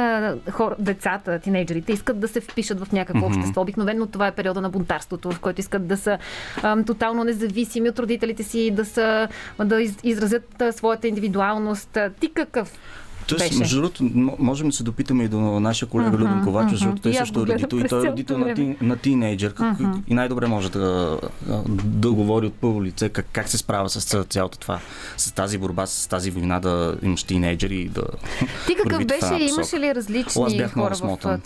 хор, 0.51 0.75
децата, 0.79 1.39
тинейджерите 1.39 1.91
искат 1.91 2.19
да 2.19 2.27
се 2.27 2.41
впишат 2.41 2.79
в 2.79 2.91
някакво 2.91 3.19
Мгм. 3.19 3.37
общество. 3.37 3.61
Обикновено 3.61 4.05
това 4.07 4.27
е 4.27 4.31
периода 4.31 4.61
на 4.61 4.69
бунтарството, 4.69 5.31
в 5.31 5.39
който 5.39 5.61
искат 5.61 5.87
да 5.87 5.97
са 5.97 6.17
а, 6.63 6.83
тотално 6.83 7.23
независими 7.23 7.89
от 7.89 7.99
родителите 7.99 8.43
си, 8.43 8.71
да, 8.71 8.85
са, 8.85 9.27
да 9.59 9.81
из, 9.81 9.97
изразят 10.03 10.43
своята 10.71 11.07
индивидуалност. 11.07 11.97
Ти 12.19 12.29
какъв 12.29 12.71
Тоест, 13.27 13.45
беше? 13.45 13.59
между 13.59 13.75
другото, 13.75 14.03
можем 14.39 14.69
да 14.69 14.75
се 14.75 14.83
допитаме 14.83 15.23
и 15.23 15.27
до 15.27 15.39
нашия 15.39 15.89
колега 15.89 16.41
Ковачев, 16.43 16.71
мгм. 16.71 16.77
защото 16.77 17.01
той 17.01 17.13
също 17.13 17.39
е 17.39 17.45
родител 17.45 17.77
и 17.77 17.87
той 17.87 18.07
е 18.07 18.11
родител 18.11 18.37
на, 18.37 18.75
на 18.81 18.97
тинейджър 18.97 19.53
как, 19.53 19.77
и 20.07 20.13
най-добре 20.13 20.47
може 20.47 20.71
да, 20.71 21.19
да 21.75 22.11
говори 22.11 22.45
от 22.47 22.53
първо 22.53 22.83
лице 22.83 23.09
как, 23.09 23.25
как 23.31 23.49
се 23.49 23.57
справя 23.57 23.89
с 23.89 24.23
цялото 24.23 24.57
това, 24.59 24.79
с 25.17 25.31
тази 25.31 25.57
борба, 25.57 25.85
с 25.85 26.07
тази 26.07 26.31
война 26.31 26.59
да 26.59 26.97
имаш 27.01 27.23
тинейджър 27.23 27.69
и 27.69 27.89
да 27.89 28.03
Ти 28.67 28.75
какъв 28.75 29.05
беше? 29.05 29.43
Имаше 29.43 29.79
ли 29.79 29.95
различни 29.95 30.41
О, 30.41 30.45
аз 30.45 30.57
бях 30.57 30.75
много 30.75 30.87
хора 30.87 30.95
в, 30.95 30.97
смотан. 30.97 31.41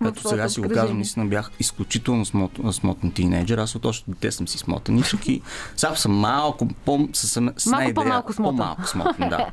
Ето 0.06 0.28
сега 0.28 0.48
си 0.48 0.60
го 0.60 0.68
казвам, 0.68 0.96
наистина 0.96 1.26
бях 1.26 1.50
изключително 1.60 2.24
смот, 2.24 2.50
смотен 2.70 3.10
тинейджър. 3.10 3.58
Аз 3.58 3.74
от 3.74 3.84
още 3.84 4.10
дете 4.10 4.30
съм 4.30 4.48
си 4.48 4.58
смотаничък 4.58 5.28
и 5.28 5.42
сега 5.76 5.94
съм 5.94 6.12
малко 6.12 6.68
по... 6.84 7.08
С, 7.12 7.28
с, 7.56 7.66
Малко 7.66 7.94
по-малко 7.94 8.32
смотан. 8.32 8.56
По-малко 8.56 8.88
смотан, 8.88 9.28
да. 9.28 9.46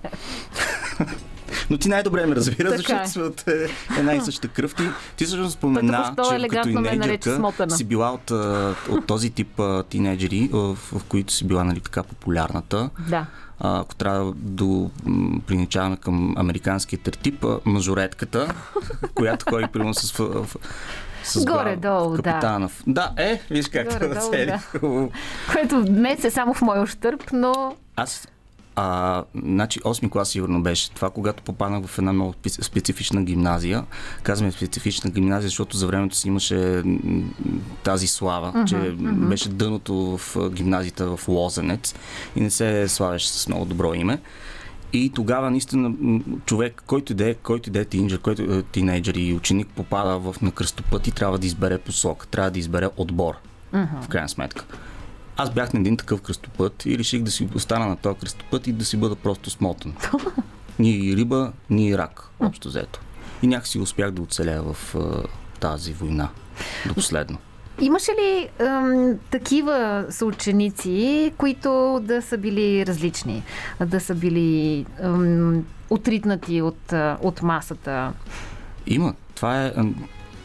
Но 1.70 1.78
ти 1.78 1.90
най-добре 1.90 2.26
ме 2.26 2.36
разбира, 2.36 2.70
Така 2.70 2.78
защото 2.78 3.02
е. 3.02 3.08
сме 3.08 3.24
от 3.24 3.48
е, 3.48 3.68
една 4.00 4.14
и 4.14 4.22
съща 4.22 4.48
кръв. 4.48 4.76
Ти, 4.76 4.84
ти 5.16 5.26
всъщност 5.26 5.54
спомена, 5.54 6.14
току-що 6.16 6.40
че 6.40 6.48
като 6.48 6.68
ме 6.68 6.96
нарече 6.96 7.30
тинейджърка 7.30 7.70
си 7.70 7.84
била 7.84 8.12
от, 8.12 8.32
от 8.90 9.08
този 9.08 9.30
тип 9.30 9.62
тинейджери, 9.90 10.50
в, 10.54 10.76
в 10.76 11.04
които 11.04 11.34
си 11.34 11.48
била 11.48 11.64
нали, 11.64 11.80
така 11.80 12.04
популярната. 12.04 12.90
Да. 13.10 13.26
Ако 13.60 13.96
трябва 13.96 14.34
да 14.36 14.66
го 14.66 14.92
м, 15.06 15.40
приничаваме 15.48 15.98
към 15.98 16.38
американския 16.38 17.00
тертип, 17.00 17.46
мажоретката, 17.66 18.54
която 19.16 19.46
ходи 19.50 19.68
примерно 19.74 19.94
с, 19.94 20.12
в, 20.12 20.46
в, 20.46 20.56
с 21.24 21.46
Горе-долу, 21.46 22.18
да. 22.18 22.70
Да, 22.88 23.12
е, 23.18 23.42
виж 23.50 23.68
как 23.68 23.92
цели. 24.30 24.46
да. 24.46 25.10
Което 25.52 25.84
днес 25.84 26.24
е 26.24 26.32
само 26.32 26.54
в 26.54 26.62
мой 26.62 26.80
ощърп, 26.80 27.24
но 27.34 27.76
Аз 27.96 28.28
а, 28.76 29.24
значи 29.36 29.80
8 29.80 30.10
клас 30.10 30.30
сигурно 30.30 30.64
беше 30.64 30.92
това, 30.92 31.10
когато 31.10 31.44
попаднах 31.44 31.86
в 31.86 31.98
една 31.98 32.14
много 32.14 32.34
специ- 32.34 32.62
специфична 32.62 33.24
гимназия. 33.24 33.84
Казваме 34.24 34.52
специфична 34.52 35.10
гимназия, 35.10 35.48
защото 35.48 35.78
за 35.78 35.88
времето 35.88 36.16
си 36.16 36.28
имаше 36.28 36.84
тази 37.84 38.08
слава, 38.08 38.48
Мгм, 38.48 38.66
че 38.66 38.76
мгм. 38.76 39.30
беше 39.30 39.50
дъното 39.50 40.18
в 40.18 40.50
гимназията 40.50 41.18
в 41.18 41.28
Лозенец 41.28 41.96
и 42.36 42.42
не 42.42 42.50
се 42.50 42.88
славеше 42.88 43.30
с 43.30 43.48
много 43.48 43.66
добро 43.66 43.94
име. 43.94 44.22
И 44.94 45.12
тогава 45.16 45.52
наистина 45.52 45.92
човек, 46.46 46.84
който 46.88 47.12
иде, 47.12 47.34
който 47.34 47.70
иде 47.70 47.86
тинейджър, 47.86 48.20
който 48.20 48.42
е 48.42 48.64
тинейджър 48.64 49.14
и 49.16 49.34
ученик 49.34 49.68
попада 49.68 50.20
в 50.20 50.36
на 50.42 50.52
кръстопът 50.52 51.08
и 51.08 51.12
трябва 51.12 51.38
да 51.38 51.46
избере 51.46 51.78
посока, 51.78 52.28
трябва 52.28 52.52
да 52.52 52.60
избере 52.60 52.90
отбор 52.98 53.34
в 54.02 54.08
крайна 54.10 54.30
сметка. 54.30 54.66
Аз 55.42 55.50
бях 55.50 55.74
на 55.74 55.80
един 55.80 55.98
такъв 55.98 56.22
кръстопът 56.22 56.86
и 56.86 56.98
реших 56.98 57.22
да 57.22 57.32
си 57.32 57.50
остана 57.56 57.88
на 57.88 57.96
този 57.96 58.20
кръстопът 58.20 58.68
и 58.68 58.72
да 58.72 58.86
си 58.86 58.98
бъда 58.98 59.16
просто 59.16 59.50
смотан. 59.50 59.94
Ни 60.80 61.16
риба, 61.16 61.52
ни 61.70 61.98
рак, 61.98 62.28
общо 62.40 62.68
взето. 62.68 63.00
И 63.42 63.48
някакси 63.48 63.80
успях 63.80 64.12
да 64.12 64.22
оцеля 64.22 64.62
в 64.62 64.96
а, 64.96 65.24
тази 65.60 65.94
война 65.94 66.30
до 66.88 66.94
последно. 66.94 67.38
имаше 67.82 68.12
ли 68.12 68.50
ем, 68.60 69.20
такива 69.32 70.06
съученици, 70.10 71.32
които 71.38 72.00
да 72.04 72.22
са 72.22 72.38
били 72.38 72.86
различни, 72.86 73.44
да 73.86 74.00
са 74.00 74.16
били 74.16 74.86
ем, 75.00 75.66
отритнати 75.90 76.62
от, 76.62 76.94
от 77.22 77.42
масата? 77.42 78.14
Има. 78.88 79.14
Това 79.36 79.66
е. 79.66 79.74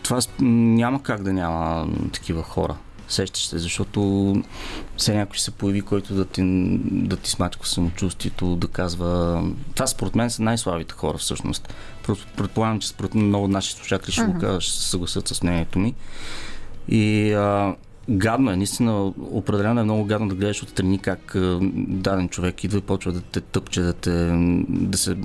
Това 0.02 0.20
няма 0.40 1.02
как 1.02 1.22
да 1.22 1.32
няма 1.32 1.88
такива 2.12 2.42
хора. 2.42 2.76
Сещаш 3.08 3.46
се, 3.46 3.58
защото 3.58 4.32
все 4.96 5.14
някой 5.14 5.34
ще 5.34 5.44
се 5.44 5.50
появи, 5.50 5.82
който 5.82 6.14
да 6.14 6.24
ти, 6.24 6.42
да 6.84 7.16
ти 7.16 7.30
смачка 7.30 7.66
самочувствието, 7.66 8.56
да 8.56 8.68
казва... 8.68 9.42
Това 9.74 9.86
според 9.86 10.14
мен 10.14 10.30
са 10.30 10.42
най-слабите 10.42 10.94
хора 10.94 11.18
всъщност. 11.18 11.74
Предполагам, 12.36 12.80
че 12.80 12.88
според 12.88 13.14
много 13.14 13.44
от 13.44 13.50
наши 13.50 13.72
слушатели 13.72 14.12
ще, 14.12 14.22
Мгм. 14.22 14.38
кажа, 14.38 14.60
ще 14.60 14.72
се 14.72 14.90
съгласят 14.90 15.28
с 15.28 15.42
мнението 15.42 15.78
ми. 15.78 15.94
И 16.88 17.32
а, 17.32 17.74
гадно 18.08 18.50
е, 18.50 18.56
наистина, 18.56 19.12
определено 19.30 19.80
е 19.80 19.84
много 19.84 20.04
гадно 20.04 20.28
да 20.28 20.34
гледаш 20.34 20.62
отстрани 20.62 20.98
как 20.98 21.32
даден 21.88 22.28
човек 22.28 22.64
идва 22.64 22.78
и 22.78 22.82
почва 22.82 23.12
да 23.12 23.20
те 23.20 23.40
тъпче, 23.40 23.80
да, 23.80 23.92
те, 23.92 24.10
да 24.68 24.98
се 24.98 25.16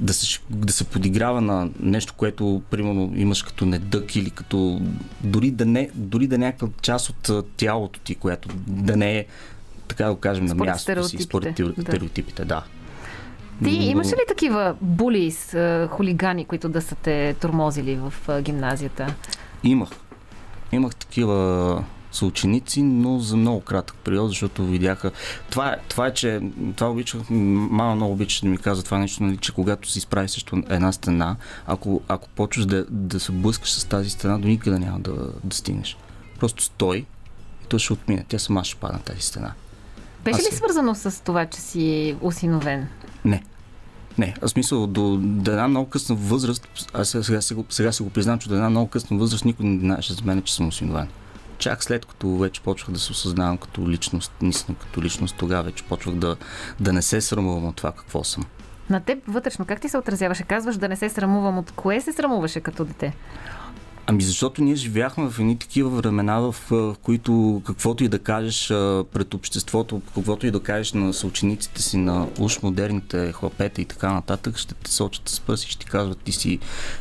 да 0.00 0.14
се, 0.14 0.38
да 0.50 0.72
се 0.72 0.84
подиграва 0.84 1.40
на 1.40 1.70
нещо, 1.80 2.14
което 2.16 2.62
примерно 2.70 3.12
имаш 3.16 3.42
като 3.42 3.66
недък 3.66 4.16
или 4.16 4.30
като 4.30 4.80
дори 5.20 5.50
да 5.50 5.66
не, 5.66 5.90
дори 5.94 6.26
да 6.26 6.34
е 6.34 6.38
някаква 6.38 6.68
част 6.82 7.08
от 7.28 7.54
тялото 7.56 8.00
ти, 8.00 8.14
която 8.14 8.48
да 8.66 8.96
не 8.96 9.18
е 9.18 9.26
така 9.88 10.04
да 10.04 10.14
го 10.14 10.20
кажем 10.20 10.44
на 10.44 10.54
Според 10.54 10.72
мястото 10.72 11.04
си, 11.04 11.18
според 11.18 11.60
стереотипите, 11.80 12.44
да. 12.44 12.64
Ти 13.64 13.70
имаш 13.70 14.06
ли 14.06 14.24
такива 14.28 14.76
булис, 14.80 15.56
хулигани, 15.88 16.44
които 16.44 16.68
да 16.68 16.82
са 16.82 16.94
те 16.94 17.34
тормозили 17.40 17.96
в 17.96 18.12
гимназията? 18.42 19.14
Имах. 19.64 19.88
Имах 20.72 20.96
такива 20.96 21.84
съученици, 22.14 22.82
но 22.82 23.18
за 23.18 23.36
много 23.36 23.60
кратък 23.60 23.96
период, 24.04 24.28
защото 24.28 24.66
видяха. 24.66 25.10
Това 25.50 25.76
това 25.88 26.06
е 26.06 26.14
че 26.14 26.40
това 26.76 26.90
обичах, 26.90 27.20
мама 27.30 27.94
много 27.94 28.12
обича 28.12 28.40
да 28.42 28.48
ми 28.48 28.58
казва 28.58 28.84
това 28.84 28.98
нещо, 28.98 29.22
нали, 29.22 29.36
че 29.36 29.52
когато 29.52 29.90
си 29.90 30.00
справиш 30.00 30.30
срещу 30.30 30.56
една 30.68 30.92
стена, 30.92 31.36
ако, 31.66 32.00
ако 32.08 32.28
почваш 32.28 32.66
да, 32.66 32.84
да 32.90 33.20
се 33.20 33.32
блъскаш 33.32 33.72
с 33.72 33.84
тази 33.84 34.10
стена, 34.10 34.38
до 34.38 34.48
никъде 34.48 34.78
няма 34.78 35.00
да, 35.00 35.12
да 35.44 35.56
стигнеш. 35.56 35.96
Просто 36.40 36.62
стой 36.62 36.96
и 37.62 37.66
то 37.68 37.78
ще 37.78 37.92
отмине. 37.92 38.24
Тя 38.28 38.38
сама 38.38 38.64
ще 38.64 38.76
падне 38.76 38.98
тази 38.98 39.20
стена. 39.20 39.52
Беше 40.24 40.38
Аз 40.38 40.52
ли 40.52 40.56
свързано 40.56 40.94
с 40.94 41.24
това, 41.24 41.46
че 41.46 41.60
си 41.60 42.16
осиновен? 42.20 42.88
Не. 43.24 43.42
Не, 44.18 44.34
в 44.42 44.48
смисъл, 44.48 44.86
до, 44.86 45.16
до 45.16 45.50
една 45.50 45.68
много 45.68 45.90
късна 45.90 46.14
възраст, 46.14 46.68
аз 46.92 47.08
сега, 47.08 47.24
сега, 47.24 47.40
сега, 47.40 47.62
сега 47.68 47.92
се 47.92 48.02
го 48.02 48.10
признам, 48.10 48.38
че 48.38 48.48
до 48.48 48.54
една 48.54 48.70
много 48.70 48.88
късна 48.88 49.18
възраст 49.18 49.44
никой 49.44 49.66
не 49.66 49.80
знаеше 49.80 50.12
за 50.12 50.24
мен, 50.24 50.42
че 50.42 50.54
съм 50.54 50.68
осиновен. 50.68 51.08
Чак 51.64 51.84
след 51.84 52.06
като 52.06 52.36
вече 52.36 52.60
почвах 52.60 52.90
да 52.90 52.98
се 52.98 53.12
осъзнавам 53.12 53.58
като 53.58 53.88
личност, 53.88 54.32
наистина 54.42 54.78
като 54.78 55.02
личност, 55.02 55.36
тогава 55.38 55.62
вече 55.62 55.84
почвах 55.84 56.14
да, 56.14 56.36
да 56.80 56.92
не 56.92 57.02
се 57.02 57.20
срамувам 57.20 57.66
от 57.66 57.76
това 57.76 57.92
какво 57.92 58.24
съм. 58.24 58.44
На 58.90 59.00
теб 59.00 59.18
вътрешно 59.28 59.64
как 59.64 59.80
ти 59.80 59.88
се 59.88 59.98
отразяваше? 59.98 60.42
Казваш 60.42 60.76
да 60.76 60.88
не 60.88 60.96
се 60.96 61.08
срамувам. 61.08 61.58
От 61.58 61.70
кое 61.70 62.00
се 62.00 62.12
срамуваше 62.12 62.60
като 62.60 62.84
дете? 62.84 63.16
Ами 64.06 64.22
защото 64.22 64.62
ние 64.62 64.74
живяхме 64.74 65.30
в 65.30 65.38
едни 65.38 65.58
такива 65.58 65.90
времена, 65.90 66.40
в, 66.40 66.52
в 66.70 66.96
които 67.02 67.62
каквото 67.66 68.04
и 68.04 68.08
да 68.08 68.18
кажеш 68.18 68.68
пред 69.12 69.34
обществото, 69.34 70.02
каквото 70.14 70.46
и 70.46 70.50
да 70.50 70.60
кажеш 70.60 70.92
на 70.92 71.12
съучениците 71.12 71.82
си, 71.82 71.96
на 71.96 72.28
уж 72.40 72.62
модерните 72.62 73.32
хлапета 73.32 73.82
и 73.82 73.84
така 73.84 74.12
нататък, 74.12 74.56
ще 74.56 74.74
те 74.74 74.90
сочат 74.90 75.28
с 75.28 75.40
пръст 75.40 75.64
и 75.64 75.70
ще 75.70 75.78
ти 75.78 75.86
казват 75.86 76.18
ти 76.18 76.32
си 76.32 76.58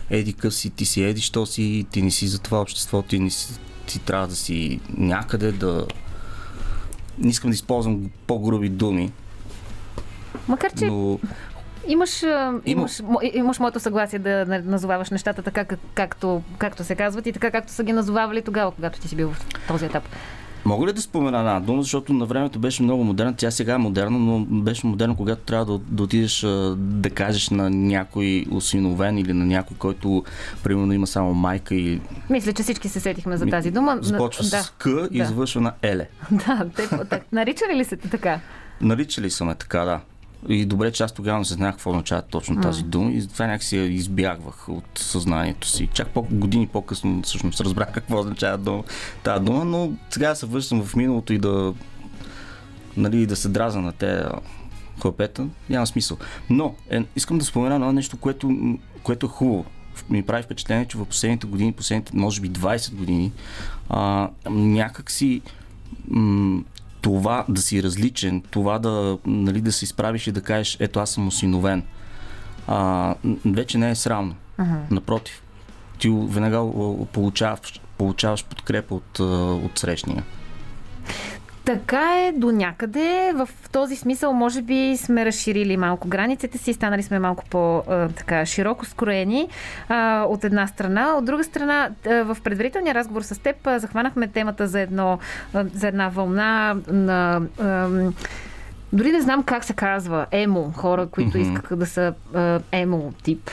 еди 0.10 0.34
къв 0.34 0.54
си, 0.54 0.70
ти 0.70 0.86
си 0.86 1.04
еди, 1.04 1.22
що 1.22 1.46
си, 1.46 1.86
ти 1.92 2.02
не 2.02 2.12
си 2.12 2.28
за 2.28 2.40
това 2.40 2.62
общество, 2.62 3.02
ти, 3.02 3.20
не 3.20 3.30
си, 3.30 3.54
ти 3.86 4.00
трябва 4.00 4.28
да 4.28 4.36
си 4.36 4.80
някъде 4.98 5.52
да... 5.52 5.86
Не 7.18 7.30
искам 7.30 7.50
да 7.50 7.54
използвам 7.54 8.10
по-груби 8.28 8.70
думи, 8.70 9.12
Макар, 10.48 10.72
че 10.80 10.86
но 10.86 11.20
имаш, 11.88 12.24
имаш, 12.66 13.02
имаш 13.34 13.60
моето 13.60 13.80
съгласие 13.80 14.20
да 14.20 14.46
на- 14.46 14.62
назоваваш 14.62 15.10
нещата 15.10 15.42
така, 15.42 15.66
как, 15.66 15.80
както, 15.94 16.42
както 16.58 16.84
се 16.84 16.96
казват 16.96 17.28
и 17.28 17.34
така, 17.34 17.52
както 17.52 17.72
са 17.72 17.84
ги 17.84 17.94
назовавали 17.94 18.42
тогава, 18.42 18.72
когато 18.72 19.00
ти 19.00 19.08
си 19.08 19.16
бил 19.16 19.32
в 19.32 19.46
този 19.68 19.86
етап. 19.86 20.04
Мога 20.66 20.88
ли 20.88 20.94
да 20.94 21.02
спомена 21.02 21.40
една 21.40 21.60
дума, 21.60 21.82
защото 21.82 22.14
на 22.14 22.26
времето 22.26 22.60
беше 22.60 22.84
много 22.84 23.04
модерна, 23.04 23.36
тя 23.36 23.52
сега 23.52 23.74
е 23.74 23.78
модерна, 23.78 24.20
но 24.20 24.40
беше 24.40 24.88
модерна, 24.88 25.16
когато 25.16 25.42
трябва 25.42 25.66
да, 25.66 25.78
да 25.78 26.04
отидеш 26.04 26.40
да 26.78 27.10
кажеш 27.10 27.50
на 27.50 27.70
някой 27.70 28.46
осиновен 28.52 29.18
или 29.18 29.34
на 29.34 29.46
някой, 29.46 29.78
който 29.78 30.24
примерно 30.64 30.94
има 30.94 31.08
само 31.08 31.34
майка 31.34 31.76
и 31.76 32.02
Мисля, 32.30 32.54
че 32.54 32.64
всички 32.64 32.90
се 32.90 33.00
сетихме 33.00 33.38
за 33.38 33.46
тази 33.46 33.72
дума. 33.72 33.98
започва 34.02 34.44
да, 34.44 34.64
с 34.64 34.70
К 34.70 34.88
и 35.12 35.18
да. 35.18 35.26
завършва 35.26 35.62
на 35.62 35.74
Еле. 35.82 36.08
Да, 36.32 36.66
те, 36.76 37.22
наричали 37.32 37.76
ли 37.76 37.86
се 37.86 37.98
така? 37.98 38.40
Наричали 38.82 39.30
са 39.30 39.46
ме 39.46 39.56
така, 39.56 39.80
да. 39.80 40.00
И 40.50 40.66
добре, 40.66 40.92
че 40.92 41.04
аз 41.04 41.12
тогава 41.12 41.40
не 41.40 41.46
знаех 41.46 41.74
какво 41.74 41.90
означава 41.90 42.22
точно 42.22 42.62
тази 42.62 42.84
дума 42.84 43.12
и 43.12 43.22
затова 43.22 43.48
някакси 43.48 43.78
я 43.78 43.86
избягвах 43.86 44.70
от 44.70 44.86
съзнанието 44.96 45.68
си. 45.68 45.90
Чак 45.94 46.10
по 46.10 46.22
години 46.22 46.68
по-късно 46.68 47.22
всъщност 47.22 47.62
разбрах 47.62 47.92
какво 47.92 48.20
означава 48.20 48.58
дума, 48.58 48.84
тази 49.24 49.46
дума, 49.46 49.66
но 49.66 49.92
сега 50.10 50.30
да 50.30 50.36
се 50.36 50.46
връщам 50.46 50.84
в 50.84 50.96
миналото 50.96 51.34
и 51.34 51.38
да, 51.38 51.74
нали, 52.98 53.26
да 53.26 53.36
се 53.36 53.50
драза 53.50 53.82
на 53.82 53.92
те 53.92 54.24
хлапета, 55.02 55.48
няма 55.70 55.88
смисъл. 55.88 56.18
Но 56.50 56.76
е, 56.90 57.04
искам 57.16 57.38
да 57.38 57.46
спомена 57.46 57.76
едно 57.76 57.92
нещо, 57.92 58.18
което, 58.18 58.78
което 59.04 59.26
е 59.26 59.30
хубаво. 59.30 59.66
Ми 60.10 60.24
прави 60.24 60.44
впечатление, 60.44 60.86
че 60.86 60.98
в 60.98 61.06
последните 61.06 61.48
години, 61.48 61.74
последните 61.74 62.12
може 62.16 62.42
би 62.42 62.52
20 62.52 62.96
години, 62.96 63.32
а, 63.90 64.30
някак 64.50 65.12
си 65.12 65.42
м- 66.08 66.64
това 67.04 67.46
да 67.50 67.62
си 67.62 67.84
различен, 67.84 68.42
това 68.52 68.80
да, 68.80 69.18
нали, 69.26 69.62
да 69.62 69.72
се 69.72 69.86
изправиш 69.86 70.28
и 70.28 70.32
да 70.32 70.42
кажеш, 70.42 70.78
ето 70.80 71.00
аз 71.00 71.10
съм 71.10 71.28
осиновен, 71.28 71.84
а, 72.68 73.16
вече 73.46 73.78
не 73.78 73.90
е 73.90 73.96
срамно. 73.96 74.36
Ага. 74.58 74.78
Напротив, 74.92 75.44
ти 76.00 76.10
веднага 76.10 76.60
получаваш, 77.12 77.82
получаваш 77.98 78.46
подкрепа 78.46 78.96
от, 78.96 79.20
от 79.66 79.80
срещния. 79.80 80.24
Така 81.66 82.20
е 82.20 82.32
до 82.32 82.52
някъде. 82.52 83.32
В 83.36 83.50
този 83.72 83.96
смисъл, 83.96 84.34
може 84.34 84.62
би, 84.62 84.98
сме 84.98 85.26
разширили 85.26 85.78
малко 85.78 86.08
границите 86.08 86.58
си, 86.58 86.74
станали 86.74 87.04
сме 87.04 87.20
малко 87.20 87.44
по-широко 87.50 88.86
скроени 88.86 89.48
а, 89.90 90.24
от 90.24 90.44
една 90.44 90.68
страна. 90.68 91.14
От 91.18 91.26
друга 91.26 91.44
страна, 91.44 91.90
в 92.06 92.38
предварителния 92.44 92.96
разговор 92.96 93.22
с 93.22 93.40
теб 93.42 93.56
захванахме 93.78 94.28
темата 94.28 94.68
за, 94.68 94.80
едно, 94.80 95.20
за 95.74 95.88
една 95.88 96.10
вълна 96.10 96.76
на. 96.88 97.42
дори 98.94 99.12
не 99.12 99.22
знам 99.22 99.44
как 99.44 99.64
се 99.64 99.74
казва 99.74 100.26
емо, 100.32 100.72
хора, 100.76 101.08
които 101.08 101.38
Мгм. 101.38 101.48
искаха 101.48 101.76
да 101.76 101.86
са 101.86 102.14
емо 102.72 103.14
тип. 103.24 103.50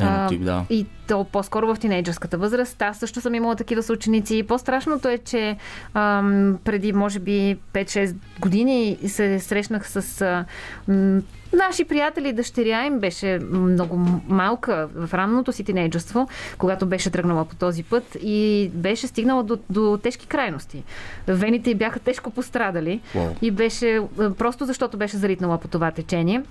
Емо 0.00 0.28
тип, 0.28 0.44
да. 0.44 0.64
И 0.70 0.86
то 1.08 1.24
по-скоро 1.24 1.74
в 1.74 1.78
тинейджърската 1.78 2.38
възраст. 2.38 2.82
Аз 2.82 2.98
също 2.98 3.20
съм 3.20 3.34
имала 3.34 3.56
такива 3.56 3.82
съученици. 3.82 4.42
По-страшното 4.42 5.08
е, 5.08 5.18
че 5.18 5.56
ам, 5.94 6.58
преди, 6.64 6.92
може 6.92 7.18
би, 7.18 7.58
5-6 7.72 8.14
години 8.40 8.98
се 9.06 9.40
срещнах 9.40 9.88
с 9.90 10.20
а, 10.20 10.44
м, 10.88 11.22
наши 11.52 11.84
приятели. 11.84 12.32
Дъщеря 12.32 12.84
им 12.86 12.98
беше 12.98 13.38
много 13.50 13.96
малка 14.28 14.88
в 14.94 15.14
ранното 15.14 15.52
си 15.52 15.64
тинейджерство, 15.64 16.28
когато 16.58 16.86
беше 16.86 17.10
тръгнала 17.10 17.44
по 17.44 17.56
този 17.56 17.82
път 17.82 18.16
и 18.22 18.70
беше 18.74 19.06
стигнала 19.06 19.42
до, 19.42 19.58
до 19.70 19.98
тежки 20.02 20.26
крайности. 20.26 20.82
Вените 21.28 21.70
й 21.70 21.74
бяха 21.74 22.00
тежко 22.00 22.30
пострадали 22.30 23.00
Уау. 23.14 23.28
и 23.42 23.50
беше 23.50 24.00
просто 24.38 24.64
защото 24.64 24.96
беше 24.96 25.16
заритнала 25.16 25.58
по 25.58 25.68
това 25.68 25.90
течение. 25.90 26.42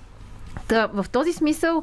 Та, 0.68 0.88
в 0.94 1.06
този 1.12 1.32
смисъл 1.32 1.82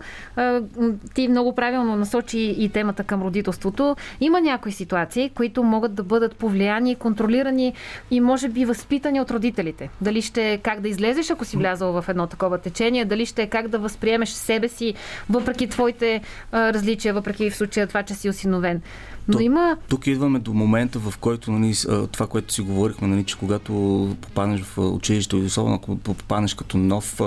ти 1.14 1.28
много 1.28 1.56
правилно 1.56 1.96
насочи 1.96 2.56
и 2.58 2.70
темата 2.70 3.04
към 3.04 3.22
родителството. 3.22 3.96
Има 4.22 4.42
някои 4.42 4.72
ситуации, 4.72 5.30
които 5.30 5.64
могат 5.64 5.94
да 5.94 6.04
бъдат 6.04 6.36
повлияни, 6.36 6.96
контролирани 6.96 7.74
и 8.12 8.20
може 8.20 8.50
би 8.50 8.66
възпитани 8.66 9.22
от 9.22 9.32
родителите. 9.32 9.90
Дали 10.02 10.22
ще 10.22 10.52
е 10.52 10.58
как 10.58 10.82
да 10.82 10.90
излезеш, 10.90 11.30
ако 11.30 11.46
си 11.46 11.58
влязал 11.58 12.02
в 12.02 12.06
едно 12.10 12.28
такова 12.28 12.58
течение, 12.58 13.06
дали 13.06 13.26
ще 13.26 13.44
е 13.44 13.50
как 13.50 13.68
да 13.68 13.80
възприемеш 13.80 14.30
себе 14.30 14.68
си, 14.68 14.94
въпреки 15.30 15.68
твоите 15.68 16.22
различия, 16.54 17.14
въпреки 17.14 17.50
в 17.50 17.56
случая 17.56 17.88
това, 17.88 18.04
че 18.04 18.14
си 18.14 18.30
осиновен. 18.30 18.82
Но 19.28 19.40
има 19.40 19.78
Тук 19.90 20.08
идваме 20.08 20.40
до 20.40 20.54
момента, 20.54 21.00
в 21.00 21.18
който 21.18 21.52
нали, 21.52 21.74
това, 22.12 22.28
което 22.28 22.54
си 22.54 22.62
говорихме, 22.62 23.08
нали, 23.08 23.24
че 23.24 23.38
когато 23.38 23.74
попаднеш 24.22 24.62
в 24.62 24.78
училище, 24.78 25.36
особено 25.36 25.76
ако 25.76 25.98
попаднеш 25.98 26.54
като 26.54 26.78
нов 26.78 27.22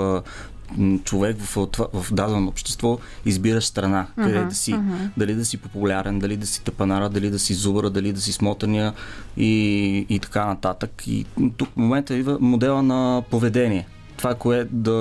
човек 1.05 1.37
в, 1.41 1.69
в 1.93 2.13
дадено 2.13 2.49
общество, 2.49 2.99
избираш 3.25 3.65
страна, 3.65 4.07
къде 4.17 4.39
Мгм, 4.39 4.49
да 4.49 4.55
си. 4.55 4.73
мгм. 4.73 4.95
Дали 5.17 5.35
да 5.35 5.45
си 5.45 5.57
популярен, 5.57 6.19
дали 6.19 6.37
да 6.37 6.47
си 6.47 6.63
тъпанара, 6.63 7.09
дали 7.09 7.31
да 7.31 7.39
си 7.39 7.55
зубъра, 7.55 7.91
дали 7.91 8.13
да 8.13 8.21
си 8.21 8.33
смотания 8.33 8.93
и, 9.37 10.07
и 10.09 10.19
така 10.19 10.47
нататък. 10.47 11.07
И 11.07 11.27
тук 11.57 11.69
в 11.69 11.77
момента 11.77 12.15
идва 12.15 12.39
модела 12.41 12.83
на 12.83 13.23
поведение. 13.31 13.87
Това, 14.17 14.35
което 14.35 14.75
да 14.75 14.93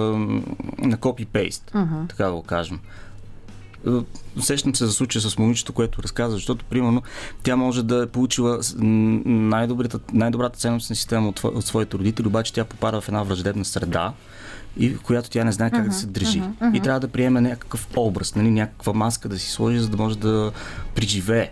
на 0.78 0.98
копи-пейст, 0.98 1.72
Мгм. 1.74 2.06
така 2.10 2.26
да 2.26 2.32
го 2.32 2.44
кажем. 2.44 2.80
Е, 3.88 3.92
Усещам 4.38 4.76
се 4.76 4.86
за 4.86 4.92
случая 4.92 5.22
с 5.22 5.38
момичето, 5.38 5.74
което 5.74 6.04
разказа, 6.04 6.36
защото, 6.36 6.66
примерно, 6.66 7.02
тя 7.44 7.56
може 7.56 7.84
да 7.84 8.04
е 8.04 8.08
получила 8.08 8.60
най-добрата, 8.76 10.00
най-добрата 10.14 10.60
ценностна 10.60 10.96
система 10.96 11.30
от, 11.30 11.44
от 11.44 11.66
своите 11.66 11.98
родители, 11.98 12.28
обаче 12.28 12.54
тя 12.54 12.64
попада 12.66 13.02
в 13.02 13.08
една 13.08 13.24
враждебна 13.24 13.66
среда, 13.66 14.14
и 14.78 14.98
която 14.98 15.30
тя 15.30 15.44
не 15.44 15.52
знае 15.52 15.72
как 15.72 15.88
да 15.88 15.94
се 15.94 16.06
държи. 16.08 16.44
И 16.74 16.80
трябва 16.80 17.00
да 17.00 17.08
приеме 17.08 17.42
някакъв 17.42 17.88
образ, 17.96 18.36
нали, 18.36 18.52
някаква 18.52 18.94
маска 18.94 19.30
да 19.30 19.40
си 19.40 19.52
сложи, 19.52 19.80
за 19.80 19.90
да 19.90 19.98
може 19.98 20.18
да 20.18 20.52
преживее 20.96 21.52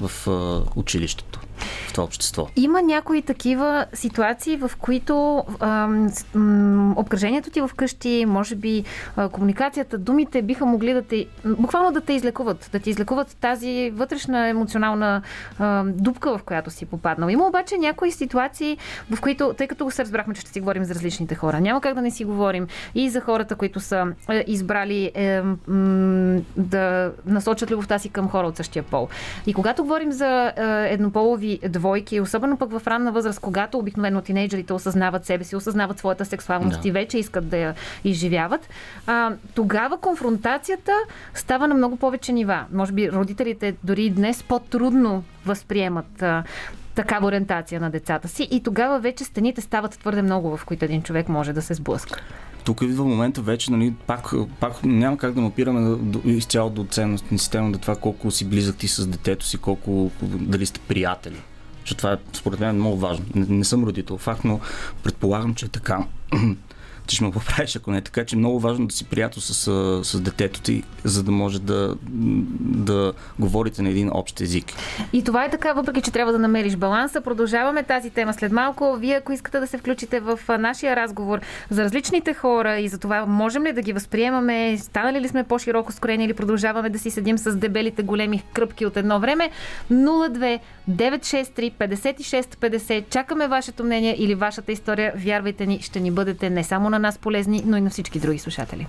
в 0.00 0.28
а, 0.28 0.62
училището, 0.76 1.40
в 1.88 1.92
това 1.92 2.04
общество. 2.04 2.48
Има 2.56 2.82
някои 2.82 3.22
такива 3.22 3.86
ситуации, 3.92 4.56
в 4.56 4.70
които 4.78 5.44
ам, 5.60 6.98
обкръжението 6.98 7.50
ти 7.50 7.60
вкъщи, 7.68 8.24
може 8.28 8.54
би 8.54 8.84
а, 9.16 9.28
комуникацията, 9.28 9.98
думите 9.98 10.42
биха 10.42 10.66
могли 10.66 10.92
да 10.92 11.02
те, 11.02 11.26
буквално 11.44 11.92
да 11.92 12.00
те 12.00 12.12
излекуват, 12.12 12.68
да 12.72 12.78
ти 12.78 12.90
излекуват 12.90 13.36
тази 13.40 13.90
вътрешна 13.94 14.48
емоционална 14.48 15.22
а, 15.58 15.84
дупка, 15.84 16.38
в 16.38 16.42
която 16.42 16.70
си 16.70 16.86
попаднал. 16.86 17.28
Има 17.28 17.46
обаче 17.46 17.78
някои 17.78 18.10
ситуации, 18.10 18.78
в 19.10 19.20
които, 19.20 19.54
тъй 19.58 19.66
като 19.66 19.90
се 19.90 20.02
разбрахме, 20.02 20.34
че 20.34 20.40
ще 20.40 20.50
си 20.50 20.60
говорим 20.60 20.84
за 20.84 20.94
различните 20.94 21.34
хора, 21.34 21.60
няма 21.60 21.80
как 21.80 21.94
да 21.94 22.02
не 22.02 22.10
си 22.10 22.24
говорим 22.24 22.66
и 22.94 23.10
за 23.10 23.20
хората, 23.20 23.56
които 23.56 23.80
са 23.80 24.06
е, 24.30 24.44
избрали 24.46 25.10
е, 25.14 25.42
м, 25.66 26.40
да 26.56 27.12
насочат 27.26 27.70
любовта 27.70 27.98
си 27.98 28.08
към 28.08 28.28
хора 28.28 28.46
от 28.46 28.56
същия 28.56 28.82
пол. 28.82 29.08
И 29.46 29.54
когато 29.54 29.82
говорим 29.82 30.12
за 30.12 30.52
е, 30.56 30.92
еднополови 30.92 31.49
двойки, 31.68 32.20
особено 32.20 32.56
пък 32.56 32.78
в 32.78 32.86
ранна 32.86 33.12
възраст, 33.12 33.40
когато 33.40 33.78
обикновено 33.78 34.20
тинейджерите 34.20 34.72
осъзнават 34.72 35.26
себе 35.26 35.44
си, 35.44 35.56
осъзнават 35.56 35.98
своята 35.98 36.24
сексуалност 36.24 36.82
Да. 36.82 36.88
и 36.88 36.92
вече 36.92 37.18
искат 37.18 37.48
да 37.48 37.56
я 37.56 37.74
изживяват, 38.04 38.68
а, 39.06 39.32
тогава 39.54 39.98
конфронтацията 39.98 40.92
става 41.34 41.68
на 41.68 41.74
много 41.74 41.96
повече 41.96 42.32
нива. 42.32 42.64
Може 42.72 42.92
би 42.92 43.12
родителите 43.12 43.74
дори 43.84 44.02
и 44.02 44.10
днес 44.10 44.42
по-трудно 44.42 45.24
възприемат 45.46 46.22
а, 46.22 46.44
такава 46.94 47.26
ориентация 47.26 47.80
на 47.80 47.90
децата 47.90 48.28
си 48.28 48.48
и 48.50 48.62
тогава 48.62 49.00
вече 49.00 49.24
стените 49.24 49.60
стават 49.60 49.98
твърде 49.98 50.22
много, 50.22 50.56
в 50.56 50.64
които 50.64 50.84
един 50.84 51.02
човек 51.02 51.28
може 51.28 51.52
да 51.52 51.62
се 51.62 51.74
сблъска. 51.74 52.20
Тук 52.64 52.82
идва 52.82 53.04
момента 53.04 53.42
вече, 53.42 53.70
нали, 53.72 53.94
пак, 54.06 54.32
пак 54.60 54.84
няма 54.84 55.16
как 55.16 55.34
да 55.34 55.40
опираме 55.40 55.96
до, 55.96 56.20
изцяло 56.24 56.70
до 56.70 56.84
ценностни 56.84 57.38
система, 57.38 57.72
до 57.72 57.78
това 57.78 57.96
колко 57.96 58.30
си 58.30 58.44
близък 58.44 58.76
ти 58.76 58.88
с 58.88 59.06
детето 59.06 59.46
си, 59.46 59.58
колко, 59.58 60.10
дали 60.22 60.66
сте 60.66 60.80
приятели. 60.80 61.40
Че 61.84 61.96
това 61.96 62.12
е, 62.12 62.16
според 62.32 62.60
мен, 62.60 62.76
много 62.76 62.96
важно. 62.96 63.24
Не, 63.34 63.46
не 63.48 63.64
съм 63.64 63.84
родител, 63.84 64.18
факт, 64.18 64.44
но 64.44 64.60
предполагам, 65.02 65.54
че 65.54 65.66
е 65.66 65.68
така. 65.68 66.04
ти 67.10 67.16
ще 67.16 67.24
ме 67.24 67.30
поправиш, 67.30 67.76
ако 67.76 67.90
не 67.90 67.98
е 67.98 68.00
така, 68.00 68.24
че 68.24 68.36
е 68.36 68.38
много 68.38 68.60
важно 68.60 68.86
да 68.86 68.94
си 68.94 69.04
приятел 69.04 69.40
с, 69.42 69.54
с 70.04 70.20
детето 70.20 70.60
ти, 70.60 70.82
за 71.04 71.22
да 71.22 71.30
може 71.30 71.60
да, 71.60 71.96
да 72.60 73.12
говорите 73.38 73.82
на 73.82 73.88
един 73.88 74.10
общ 74.12 74.40
език. 74.40 74.64
И 75.12 75.24
това 75.24 75.44
е 75.44 75.50
така, 75.50 75.72
въпреки 75.72 76.02
че 76.02 76.10
трябва 76.10 76.32
да 76.32 76.38
намериш 76.38 76.76
баланса. 76.76 77.20
Продължаваме 77.20 77.82
тази 77.82 78.10
тема 78.10 78.34
след 78.34 78.52
малко. 78.52 78.96
Вие, 78.96 79.14
ако 79.14 79.32
искате 79.32 79.60
да 79.60 79.66
се 79.66 79.78
включите 79.78 80.20
в 80.20 80.38
нашия 80.58 80.96
разговор 80.96 81.40
за 81.70 81.84
различните 81.84 82.34
хора 82.34 82.78
и 82.78 82.88
за 82.88 82.98
това 82.98 83.26
можем 83.26 83.64
ли 83.64 83.72
да 83.72 83.82
ги 83.82 83.92
възприемаме, 83.92 84.78
станали 84.78 85.20
ли 85.20 85.28
сме 85.28 85.44
по-широко 85.44 85.92
скорени 85.92 86.24
или 86.24 86.34
продължаваме 86.34 86.90
да 86.90 86.98
си 86.98 87.10
седим 87.10 87.38
с 87.38 87.56
дебелите 87.56 88.02
големи 88.02 88.42
кръпки 88.52 88.86
от 88.86 88.96
едно 88.96 89.20
време, 89.20 89.50
02 89.92 90.58
963 90.90 91.72
56 91.72 92.56
50. 92.56 93.08
Чакаме 93.10 93.48
вашето 93.48 93.84
мнение 93.84 94.16
или 94.18 94.34
вашата 94.34 94.72
история. 94.72 95.12
Вярвайте 95.16 95.66
ни, 95.66 95.82
ще 95.82 96.00
ни 96.00 96.10
бъдете 96.10 96.50
не 96.50 96.64
само 96.64 96.90
на 96.90 96.99
нас 97.00 97.18
полезни, 97.18 97.62
но 97.66 97.76
и 97.76 97.80
на 97.80 97.90
всички 97.90 98.18
други 98.18 98.38
слушатели. 98.38 98.86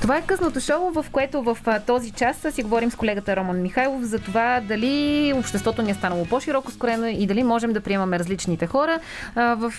Това 0.00 0.16
е 0.16 0.22
късното 0.22 0.60
шоу, 0.60 0.90
в 0.90 1.06
което 1.12 1.42
в 1.42 1.58
този 1.86 2.10
час 2.10 2.46
си 2.50 2.62
говорим 2.62 2.90
с 2.90 2.96
колегата 2.96 3.36
Роман 3.36 3.62
Михайлов 3.62 4.02
за 4.02 4.18
това 4.18 4.60
дали 4.68 5.32
обществото 5.36 5.82
ни 5.82 5.90
е 5.90 5.94
станало 5.94 6.24
по-широко 6.24 6.70
скорено 6.70 7.06
и 7.06 7.26
дали 7.26 7.42
можем 7.42 7.72
да 7.72 7.80
приемаме 7.80 8.18
различните 8.18 8.66
хора. 8.66 8.98
В 9.36 9.72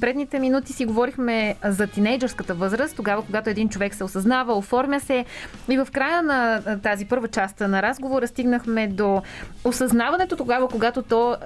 предните 0.00 0.38
минути 0.38 0.72
си 0.72 0.84
говорихме 0.84 1.54
за 1.64 1.86
тинейджърската 1.86 2.54
възраст, 2.54 2.96
тогава 2.96 3.22
когато 3.22 3.50
един 3.50 3.68
човек 3.68 3.94
се 3.94 4.04
осъзнава, 4.04 4.58
оформя 4.58 5.00
се 5.00 5.24
и 5.68 5.76
в 5.76 5.88
края 5.92 6.22
на 6.22 6.62
тази 6.82 7.04
първа 7.04 7.28
част 7.28 7.60
на 7.60 7.82
разговора 7.82 8.26
стигнахме 8.26 8.86
до 8.86 9.22
осъзнаването 9.64 10.36
тогава, 10.36 10.68
когато 10.68 11.02
то 11.02 11.36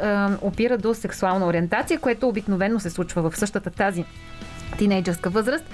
опира 0.43 0.79
до 0.79 0.95
сексуална 0.95 1.47
ориентация, 1.47 1.99
което 1.99 2.29
обикновено 2.29 2.81
се 2.81 2.91
случва 2.91 3.31
в 3.31 3.37
същата 3.39 3.71
тази 3.71 4.05
тинейджърска 4.79 5.31
възраст. 5.31 5.65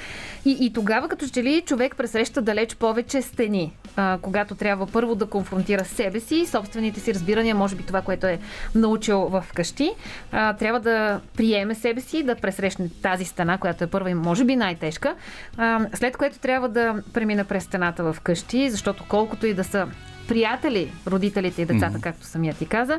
И, 0.45 0.57
и 0.61 0.73
тогава, 0.73 1.09
като 1.09 1.29
че 1.29 1.43
ли 1.43 1.63
човек 1.67 1.97
пресреща 1.97 2.43
далеч 2.43 2.77
повече 2.77 3.23
стени, 3.23 3.73
а, 3.97 4.19
когато 4.23 4.55
трябва 4.55 4.87
първо 4.87 5.15
да 5.15 5.27
конфронтира 5.27 5.85
себе 5.85 6.21
си, 6.21 6.47
собствените 6.47 7.01
си 7.01 7.15
разбирания, 7.15 7.55
може 7.55 7.77
би 7.77 7.83
това, 7.83 8.03
което 8.03 8.27
е 8.27 8.39
научил 8.75 9.19
в 9.19 9.45
къщи, 9.55 9.91
а, 10.33 10.55
трябва 10.55 10.81
да 10.81 11.21
приеме 11.37 11.75
себе 11.75 12.01
си, 12.01 12.23
да 12.23 12.37
пресрещне 12.37 12.89
тази 13.03 13.25
стена, 13.25 13.59
която 13.59 13.85
е 13.85 13.87
първа 13.87 14.11
и 14.11 14.15
може 14.15 14.45
би 14.45 14.57
най-тежка, 14.57 15.15
а, 15.57 15.87
след 15.95 16.17
което 16.17 16.39
трябва 16.39 16.69
да 16.69 17.03
премина 17.13 17.45
през 17.45 17.65
стената 17.65 18.13
в 18.13 18.21
къщи, 18.21 18.71
защото 18.71 19.05
колкото 19.09 19.47
и 19.47 19.55
да 19.55 19.65
са 19.65 19.89
приятели, 20.29 20.93
родителите 21.07 21.63
и 21.63 21.67
децата, 21.67 21.99
mm-hmm. 21.99 22.01
както 22.01 22.27
самия 22.27 22.55
ти 22.55 22.67
каза. 22.67 22.99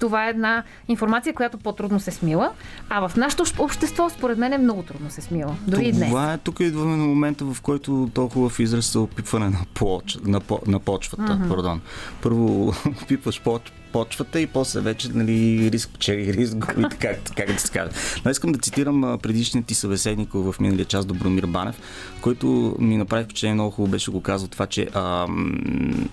Това 0.00 0.26
е 0.26 0.30
една 0.30 0.62
информация, 0.88 1.34
която 1.34 1.58
по-трудно 1.58 2.00
се 2.00 2.10
смила. 2.10 2.50
А 2.88 3.08
в 3.08 3.16
нашето 3.16 3.44
общество, 3.58 4.10
според 4.10 4.38
мен, 4.38 4.52
е 4.52 4.58
много 4.58 4.82
трудно 4.82 5.10
се 5.10 5.20
смила. 5.20 5.56
Дори 5.66 5.80
това 5.80 5.88
и 5.88 5.92
днес. 5.92 6.08
Това 6.08 6.32
е 6.32 6.38
тук 6.38 6.60
идваме 6.60 6.96
на 6.96 7.04
момента, 7.04 7.44
в 7.44 7.60
който 7.62 8.10
толкова 8.14 8.48
в 8.48 8.60
израз 8.60 8.86
се 8.86 8.98
опипване 8.98 9.48
на, 9.48 9.60
поч, 9.74 10.18
на, 10.24 10.40
по, 10.40 10.60
на 10.66 10.78
почвата. 10.78 11.22
Mm-hmm. 11.22 11.48
Пардон. 11.48 11.80
Първо 12.22 12.68
опипваш 13.02 13.42
поч, 13.42 13.72
почвата 13.92 14.40
и 14.40 14.46
после 14.46 14.80
вече 14.80 15.08
нали, 15.14 15.70
риск 15.72 15.90
печели, 15.92 16.34
риск 16.34 16.56
губи, 16.56 16.82
как, 17.00 17.18
как 17.36 17.52
да 17.52 17.58
се 17.58 17.72
каже. 17.72 17.90
Но 18.24 18.30
искам 18.30 18.52
да 18.52 18.58
цитирам 18.58 19.18
предишният 19.22 19.66
ти 19.66 19.74
събеседник 19.74 20.28
в 20.32 20.54
миналия 20.60 20.84
час, 20.84 21.06
Добромир 21.06 21.46
Банев, 21.46 21.80
който 22.20 22.76
ми 22.78 22.96
направи 22.96 23.24
впечатление 23.24 23.54
много 23.54 23.70
хубаво 23.70 23.90
беше 23.90 24.10
го 24.10 24.22
казал 24.22 24.48
това, 24.48 24.66
че 24.66 24.88
ам, 24.94 26.08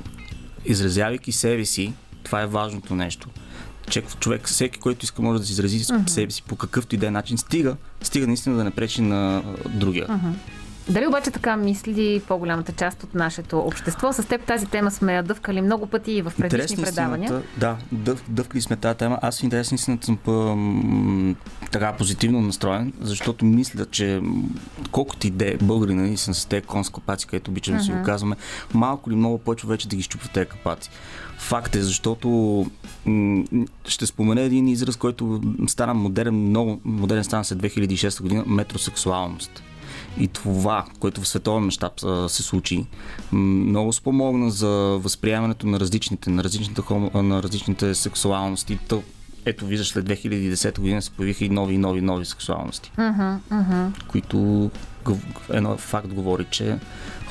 изразявайки 0.65 1.31
себе 1.31 1.65
си, 1.65 1.93
това 2.23 2.41
е 2.41 2.47
важното 2.47 2.95
нещо. 2.95 3.29
Човек, 4.19 4.47
всеки, 4.47 4.79
който 4.79 5.05
иска, 5.05 5.21
може 5.21 5.39
да 5.39 5.45
се 5.45 5.51
изрази 5.51 5.79
uh-huh. 5.79 6.09
себе 6.09 6.31
си 6.31 6.43
по 6.43 6.55
какъвто 6.55 6.95
и 6.95 6.97
да 6.97 7.07
е 7.07 7.11
начин, 7.11 7.37
стига, 7.37 7.75
стига 8.01 8.27
наистина 8.27 8.55
да 8.55 8.63
не 8.63 8.71
пречи 8.71 9.01
на 9.01 9.43
другия. 9.69 10.07
Uh-huh. 10.07 10.33
Дали 10.89 11.07
обаче 11.07 11.31
така 11.31 11.57
мисли 11.57 12.21
по-голямата 12.27 12.71
част 12.71 13.03
от 13.03 13.15
нашето 13.15 13.59
общество? 13.59 14.13
С 14.13 14.27
теб 14.27 14.41
тази 14.41 14.65
тема 14.65 14.91
сме 14.91 15.23
дъвкали 15.23 15.61
много 15.61 15.87
пъти 15.87 16.11
и 16.11 16.21
в 16.21 16.33
предишни 16.37 16.83
предавания. 16.83 17.43
Да, 17.57 17.77
дъв, 17.91 18.23
дъвкали 18.29 18.61
сме 18.61 18.75
тази 18.75 18.97
тема. 18.97 19.19
Аз 19.21 19.39
в 19.39 19.43
интерес 19.43 19.71
истината 19.71 20.05
съм 20.05 21.35
така 21.71 21.93
позитивно 21.93 22.41
настроен, 22.41 22.93
защото 23.01 23.45
мисля, 23.45 23.85
че 23.85 24.21
колкото 24.91 25.27
и 25.27 25.29
де 25.29 25.57
българи 25.61 25.93
нали, 25.93 26.17
са 26.17 26.33
с 26.33 26.45
тези 26.45 26.65
конскопаци, 26.65 27.27
където 27.27 27.51
обичаме 27.51 27.77
uh-huh. 27.77 27.81
да 27.81 27.85
си 27.85 27.91
го 27.91 28.03
казваме, 28.03 28.35
малко 28.73 29.09
или 29.09 29.17
много 29.17 29.37
повече 29.37 29.67
вече 29.67 29.87
да 29.87 29.95
ги 29.95 30.01
щупват 30.01 30.31
тези 30.31 30.49
капаци. 30.49 30.89
Факт 31.37 31.75
е, 31.75 31.81
защото 31.81 32.29
м- 33.05 33.43
ще 33.87 34.05
спомена 34.05 34.41
един 34.41 34.67
израз, 34.67 34.95
който 34.95 35.41
стана 35.67 35.93
модерен, 35.93 36.33
много 36.33 36.79
модерен 36.85 37.23
стана 37.23 37.45
след 37.45 37.59
2006 37.59 38.21
година, 38.21 38.43
метросексуалност 38.47 39.63
и 40.19 40.27
това, 40.27 40.85
което 40.99 41.21
в 41.21 41.27
световен 41.27 41.63
мащаб 41.63 41.99
се 42.27 42.43
случи, 42.43 42.85
много 43.31 43.93
спомогна 43.93 44.51
за 44.51 44.69
възприемането 45.01 45.67
на 45.67 45.79
различните, 45.79 46.29
на 46.29 46.43
различните, 46.43 46.81
на 47.13 47.43
различните 47.43 47.95
сексуалности. 47.95 48.79
То, 48.87 49.03
ето, 49.45 49.65
виждаш, 49.65 49.87
след 49.87 50.05
2010 50.05 50.79
година 50.79 51.01
се 51.01 51.11
появиха 51.11 51.45
и 51.45 51.49
нови, 51.49 51.77
нови, 51.77 52.01
нови 52.01 52.25
сексуалности, 52.25 52.91
uh-huh, 52.97 53.37
uh-huh. 53.51 54.07
които 54.07 54.71
едно 55.49 55.77
факт 55.77 56.13
говори, 56.13 56.45
че 56.49 56.79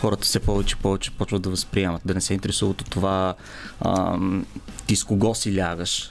хората 0.00 0.22
все 0.22 0.40
повече 0.40 0.76
и 0.78 0.82
повече 0.82 1.10
почват 1.10 1.42
да 1.42 1.50
възприемат, 1.50 2.02
да 2.04 2.14
не 2.14 2.20
се 2.20 2.34
интересуват 2.34 2.80
от 2.80 2.90
това 2.90 3.34
ам, 3.80 4.46
ти 4.86 4.96
с 4.96 5.04
кого 5.04 5.34
си 5.34 5.56
лягаш, 5.56 6.10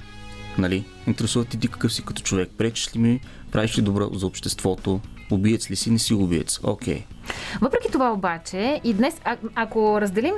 нали? 0.57 0.85
Интересуват 1.07 1.47
ти 1.47 1.67
какъв 1.67 1.93
си 1.93 2.05
като 2.05 2.21
човек, 2.21 2.49
пречиш 2.57 2.95
ли 2.95 2.99
ми, 2.99 3.19
правиш 3.51 3.77
ли 3.77 3.81
добро 3.81 4.09
за 4.13 4.27
обществото, 4.27 5.01
убиец 5.33 5.71
ли 5.71 5.75
си, 5.75 5.91
не 5.91 5.99
си 5.99 6.13
убиец. 6.13 6.59
Окей. 6.63 6.95
Okay. 6.97 7.03
Въпреки 7.61 7.91
това 7.91 8.11
обаче, 8.11 8.81
и 8.83 8.93
днес, 8.93 9.21
а, 9.25 9.37
ако 9.55 10.01
разделим, 10.01 10.33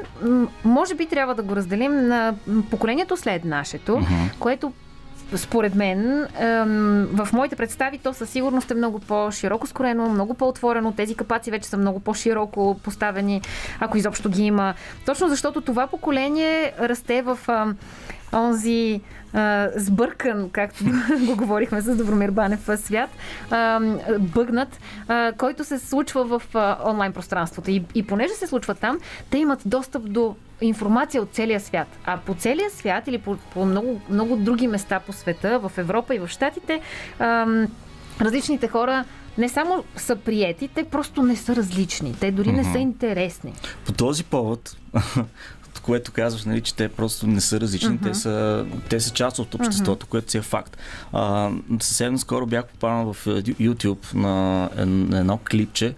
може 0.64 0.96
би 0.96 1.06
трябва 1.06 1.36
да 1.36 1.44
го 1.44 1.56
разделим 1.56 2.08
на 2.08 2.36
поколението 2.72 3.18
след 3.18 3.46
нашето, 3.46 3.92
uh-huh. 3.92 4.38
което 4.40 4.74
според 5.36 5.76
мен, 5.76 6.28
в 7.14 7.30
моите 7.34 7.56
представи 7.56 7.98
то 7.98 8.14
със 8.14 8.30
сигурност 8.30 8.72
е 8.72 8.76
много 8.76 9.00
по-широко 9.00 9.68
скорено, 9.68 10.10
много 10.10 10.34
по-отворено. 10.34 10.92
Тези 10.92 11.16
капаци 11.16 11.52
вече 11.52 11.70
са 11.70 11.78
много 11.78 12.00
по-широко 12.00 12.80
поставени, 12.84 13.42
ако 13.80 13.98
изобщо 13.98 14.30
ги 14.30 14.44
има. 14.44 14.74
Точно 15.06 15.30
защото 15.30 15.62
това 15.62 15.88
поколение 15.88 16.74
расте 16.80 17.22
в 17.22 17.40
онзи 18.36 19.02
а, 19.34 19.70
сбъркан, 19.76 20.50
както 20.50 20.84
го 21.26 21.36
говорихме 21.36 21.82
с 21.82 21.96
Добромир 21.96 22.32
Банев, 22.32 22.70
свят, 22.76 23.10
а, 23.52 23.80
бъгнат, 24.20 24.80
а, 25.08 25.32
който 25.38 25.64
се 25.64 25.80
случва 25.80 26.40
в 26.40 26.42
а, 26.54 26.78
онлайн 26.86 27.14
пространството. 27.14 27.72
И, 27.72 27.84
и 27.96 28.08
понеже 28.08 28.34
се 28.34 28.48
случва 28.48 28.76
там, 28.76 29.00
те 29.30 29.38
имат 29.38 29.62
достъп 29.66 30.12
до 30.12 30.36
информация 30.62 31.22
от 31.22 31.30
целия 31.32 31.60
свят. 31.60 31.88
А 32.06 32.18
по 32.18 32.34
целия 32.34 32.70
свят 32.70 33.08
или 33.08 33.18
по, 33.18 33.38
по 33.54 33.66
много, 33.66 34.02
много 34.10 34.36
други 34.36 34.68
места 34.68 35.00
по 35.00 35.14
света, 35.14 35.60
в 35.60 35.72
Европа 35.78 36.16
и 36.16 36.20
в 36.20 36.28
Штатите, 36.28 36.82
а, 37.20 37.48
различните 38.22 38.68
хора 38.68 39.06
не 39.38 39.50
само 39.50 39.84
са 39.96 40.16
приети, 40.16 40.68
те 40.68 40.84
просто 40.84 41.24
не 41.24 41.36
са 41.36 41.56
различни. 41.56 42.16
Те 42.20 42.32
дори 42.32 42.50
mm-hmm. 42.50 42.56
не 42.56 42.64
са 42.64 42.78
интересни. 42.78 43.54
По 43.86 43.94
този 43.94 44.24
повод 44.24 44.78
което 45.86 46.12
казваш, 46.12 46.46
нали, 46.46 46.62
че 46.62 46.76
те 46.76 46.90
просто 46.90 47.28
не 47.28 47.42
са 47.42 47.60
различни, 47.60 47.90
mm-hmm. 47.90 48.04
те, 48.04 48.14
са, 48.14 48.66
те 48.90 49.00
са 49.00 49.14
част 49.14 49.40
от 49.40 49.54
обществото, 49.54 50.06
mm-hmm. 50.06 50.10
което 50.10 50.32
си 50.32 50.38
е 50.38 50.42
факт. 50.42 50.78
А, 51.14 51.52
съвсем 51.80 52.18
скоро 52.18 52.46
бях 52.46 52.66
попаднал 52.66 53.14
в 53.14 53.26
YouTube 53.26 54.14
на 54.14 54.70
едно 55.20 55.38
клипче 55.38 55.96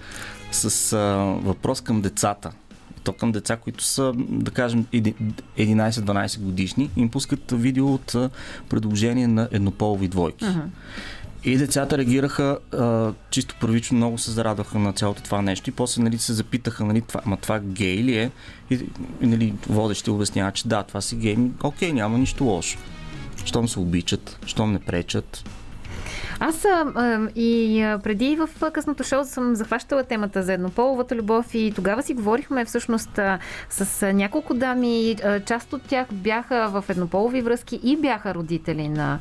с 0.51 0.93
а, 0.93 0.97
въпрос 1.43 1.81
към 1.81 2.01
децата 2.01 2.51
то 3.03 3.13
към 3.13 3.31
деца, 3.31 3.57
които 3.57 3.83
са, 3.83 4.13
да 4.17 4.51
кажем, 4.51 4.85
11-12 4.85 6.39
годишни, 6.39 6.89
им 6.95 7.09
пускат 7.09 7.51
видео 7.51 7.93
от 7.93 8.15
предложение 8.69 9.27
на 9.27 9.47
еднополови 9.51 10.07
двойки. 10.07 10.45
Uh-huh. 10.45 10.65
И 11.43 11.57
децата 11.57 11.97
реагираха 11.97 12.57
а, 12.73 13.13
чисто 13.29 13.55
първично, 13.61 13.97
много 13.97 14.17
се 14.17 14.31
зарадваха 14.31 14.79
на 14.79 14.93
цялото 14.93 15.23
това 15.23 15.41
нещо 15.41 15.69
и 15.69 15.73
после 15.73 16.03
нали, 16.03 16.17
се 16.17 16.33
запитаха, 16.33 16.85
нали, 16.85 17.01
това, 17.01 17.21
ма 17.25 17.37
това 17.37 17.59
гей 17.59 17.97
ли 17.97 18.17
е? 18.17 18.31
И, 18.69 18.79
нали, 19.21 19.53
водещи 19.69 20.09
обяснява, 20.09 20.51
че 20.51 20.67
да, 20.67 20.83
това 20.83 21.01
си 21.01 21.15
гей. 21.15 21.37
Окей, 21.63 21.93
няма 21.93 22.17
нищо 22.17 22.43
лошо. 22.43 22.77
Щом 23.45 23.67
се 23.67 23.79
обичат, 23.79 24.39
щом 24.45 24.71
не 24.73 24.79
пречат. 24.79 25.49
Аз 26.39 26.65
а, 26.65 27.19
и 27.35 27.81
преди 28.03 28.35
в 28.35 28.49
късното 28.71 29.03
шоу 29.03 29.23
съм 29.23 29.55
захващала 29.55 30.03
темата 30.03 30.43
за 30.43 30.53
еднополовата 30.53 31.15
любов 31.15 31.53
и 31.53 31.71
тогава 31.75 32.03
си 32.03 32.13
говорихме 32.13 32.65
всъщност 32.65 33.19
с 33.69 34.13
няколко 34.13 34.53
дами. 34.53 35.15
Част 35.45 35.73
от 35.73 35.81
тях 35.81 36.07
бяха 36.11 36.69
в 36.69 36.89
еднополови 36.89 37.41
връзки 37.41 37.79
и 37.83 37.97
бяха 37.97 38.33
родители 38.33 38.89
на 38.89 39.19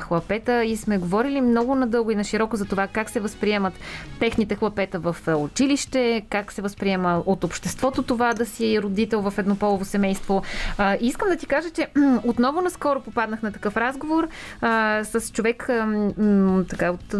хлапета 0.00 0.64
и 0.64 0.76
сме 0.76 0.98
говорили 0.98 1.40
много 1.40 1.74
надълго 1.74 2.10
и 2.10 2.14
на 2.14 2.24
широко 2.24 2.56
за 2.56 2.64
това 2.64 2.86
как 2.86 3.10
се 3.10 3.20
възприемат 3.20 3.74
техните 4.20 4.54
хлапета 4.54 4.98
в 4.98 5.16
училище, 5.36 6.22
как 6.30 6.52
се 6.52 6.62
възприема 6.62 7.22
от 7.26 7.44
обществото 7.44 8.02
това 8.02 8.34
да 8.34 8.46
си 8.46 8.82
родител 8.82 9.20
в 9.20 9.38
еднополово 9.38 9.84
семейство. 9.84 10.42
А, 10.78 10.96
искам 11.00 11.28
да 11.28 11.36
ти 11.36 11.46
кажа, 11.46 11.70
че 11.70 11.88
отново 12.24 12.60
наскоро 12.60 13.00
попаднах 13.00 13.42
на 13.42 13.52
такъв 13.52 13.76
разговор 13.76 14.28
с 15.02 15.32
човек 15.32 15.68
така 16.68 16.90
от 16.90 17.14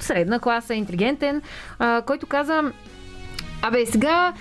средна 0.00 0.38
класа, 0.38 0.74
интелигентен, 0.74 1.42
който 2.06 2.26
каза 2.26 2.72
Абе, 3.66 3.86
сега 3.86 4.32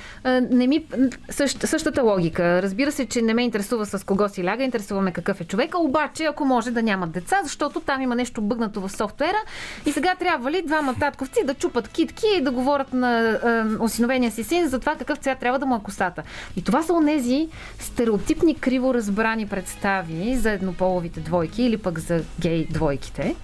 не 0.52 0.68
ми... 0.68 0.86
Същ, 1.30 1.68
същата 1.68 2.04
логика. 2.04 2.62
Разбира 2.62 2.92
се, 2.92 3.06
че 3.06 3.22
не 3.22 3.34
ме 3.34 3.44
интересува 3.44 3.86
с 3.86 4.06
кого 4.06 4.30
си 4.30 4.44
ляга, 4.44 4.64
интересуваме 4.64 5.12
какъв 5.12 5.42
е 5.42 5.44
човека, 5.44 5.78
обаче 5.78 6.24
ако 6.24 6.46
може 6.46 6.72
да 6.72 6.84
нямат 6.84 7.12
деца, 7.12 7.40
защото 7.44 7.80
там 7.80 8.02
има 8.02 8.16
нещо 8.16 8.42
бъгнато 8.42 8.82
в 8.82 8.90
софтуера 8.90 9.38
и 9.86 9.92
сега 9.92 10.16
трябва 10.16 10.52
ли 10.52 10.62
двама 10.62 10.96
татковци 11.00 11.40
да 11.46 11.54
чупат 11.54 11.88
китки 11.88 12.26
и 12.38 12.42
да 12.42 12.52
говорят 12.52 12.94
на 12.94 13.20
а, 13.20 13.66
осиновения 13.80 14.32
си 14.32 14.44
син 14.44 14.68
за 14.68 14.80
това 14.80 14.96
какъв 14.96 15.18
цвят 15.18 15.40
трябва 15.40 15.60
да 15.60 15.66
му 15.66 15.76
е 15.76 15.80
косата. 15.84 16.24
И 16.56 16.64
това 16.64 16.84
са 16.84 16.94
онези 16.94 17.48
стереотипни, 17.80 18.56
криво 18.56 18.94
разбрани 18.94 19.48
представи 19.48 20.36
за 20.36 20.52
еднополовите 20.52 21.20
двойки 21.20 21.64
или 21.64 21.78
пък 21.78 22.00
за 22.00 22.22
гей 22.40 22.68
двойките. 22.70 23.36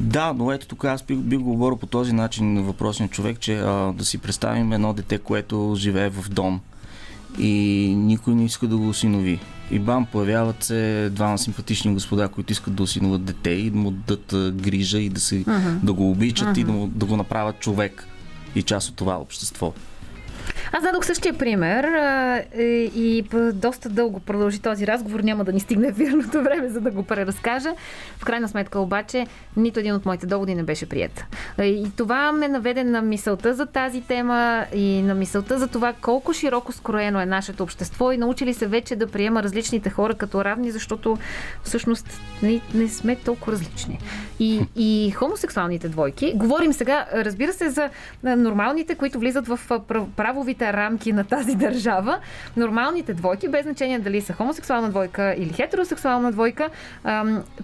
Да, 0.00 0.32
но 0.32 0.52
ето 0.52 0.66
тук 0.66 0.84
аз 0.84 1.02
бих, 1.02 1.16
бих 1.18 1.38
говорил 1.38 1.76
по 1.76 1.86
този 1.86 2.12
начин 2.12 2.54
на 2.54 2.62
въпросния 2.62 3.08
човек, 3.08 3.40
че 3.40 3.58
а, 3.58 3.92
да 3.92 4.04
си 4.04 4.18
представим 4.18 4.72
едно 4.72 4.92
дете, 4.92 5.18
което 5.18 5.74
живее 5.76 6.10
в 6.10 6.28
дом 6.30 6.60
и 7.38 7.52
никой 7.96 8.34
не 8.34 8.44
иска 8.44 8.66
да 8.66 8.76
го 8.76 8.88
осинови. 8.88 9.40
И 9.70 9.78
бам, 9.78 10.06
появяват 10.12 10.64
се 10.64 11.10
двама 11.12 11.38
симпатични 11.38 11.94
господа, 11.94 12.28
които 12.28 12.52
искат 12.52 12.74
да 12.74 12.82
осиноват 12.82 13.24
дете 13.24 13.50
и 13.50 13.70
да 13.70 13.78
му 13.78 13.90
дадат 13.90 14.56
грижа 14.56 14.98
и 14.98 15.08
да, 15.08 15.20
си, 15.20 15.44
Мгм. 15.46 15.78
да 15.82 15.92
го 15.92 16.10
обичат 16.10 16.56
и 16.56 16.64
да, 16.64 16.72
му, 16.72 16.86
да 16.86 17.06
го 17.06 17.16
направят 17.16 17.60
човек 17.60 18.08
и 18.54 18.62
част 18.62 18.88
от 18.88 18.96
това 18.96 19.16
общество. 19.16 19.72
Аз 20.72 20.82
дадох 20.82 21.06
същия 21.06 21.38
пример 21.38 21.84
е, 22.52 22.62
и 22.94 23.24
доста 23.52 23.88
дълго 23.88 24.20
продължи 24.20 24.60
този 24.60 24.86
разговор. 24.86 25.20
Няма 25.20 25.44
да 25.44 25.52
ни 25.52 25.60
стигне 25.60 25.92
вярното 25.92 26.42
време, 26.42 26.68
за 26.68 26.80
да 26.80 26.90
го 26.90 27.02
преразкажа. 27.02 27.74
В 28.18 28.24
крайна 28.24 28.48
сметка 28.48 28.80
обаче, 28.80 29.26
нито 29.56 29.80
един 29.80 29.94
от 29.94 30.06
моите 30.06 30.26
доводи 30.26 30.54
не 30.54 30.62
беше 30.62 30.88
прият. 30.88 31.24
А, 31.58 31.64
И 31.64 31.86
това 31.96 32.32
ме 32.32 32.48
наведе 32.48 32.84
на 32.84 33.02
мисълта 33.02 33.54
за 33.54 33.66
тази 33.66 34.00
тема 34.00 34.64
и 34.74 35.02
на 35.02 35.14
мисълта 35.14 35.58
за 35.58 35.68
това 35.68 35.92
колко 35.92 36.32
широко 36.32 36.72
скроено 36.72 37.20
е 37.20 37.26
нашето 37.26 37.62
общество 37.62 38.12
и 38.12 38.16
научили 38.16 38.54
се 38.54 38.66
вече 38.66 38.96
да 38.96 39.06
приема 39.06 39.42
различните 39.42 39.90
хора 39.90 40.14
като 40.14 40.44
равни, 40.44 40.70
защото 40.70 41.18
всъщност 41.62 42.20
не, 42.42 42.60
не 42.74 42.88
сме 42.88 43.16
толкова 43.16 43.52
различни. 43.52 43.98
И, 44.40 44.60
и 44.76 45.10
хомосексуалните 45.10 45.88
двойки, 45.88 46.32
говорим 46.34 46.72
сега, 46.72 47.06
разбира 47.14 47.52
се, 47.52 47.70
за 47.70 47.90
нормалните, 48.22 48.94
които 48.94 49.18
влизат 49.18 49.48
в 49.48 49.60
а, 49.70 49.80
прав- 50.58 50.68
правовите 50.68 50.72
рамки 50.72 51.12
на 51.12 51.24
тази 51.24 51.54
държава. 51.54 52.18
Нормалните 52.56 53.14
двойки, 53.14 53.48
без 53.48 53.62
значение 53.62 53.98
дали 53.98 54.20
са 54.20 54.32
хомосексуална 54.32 54.88
двойка 54.90 55.34
или 55.38 55.52
хетеросексуална 55.52 56.32
двойка, 56.32 56.68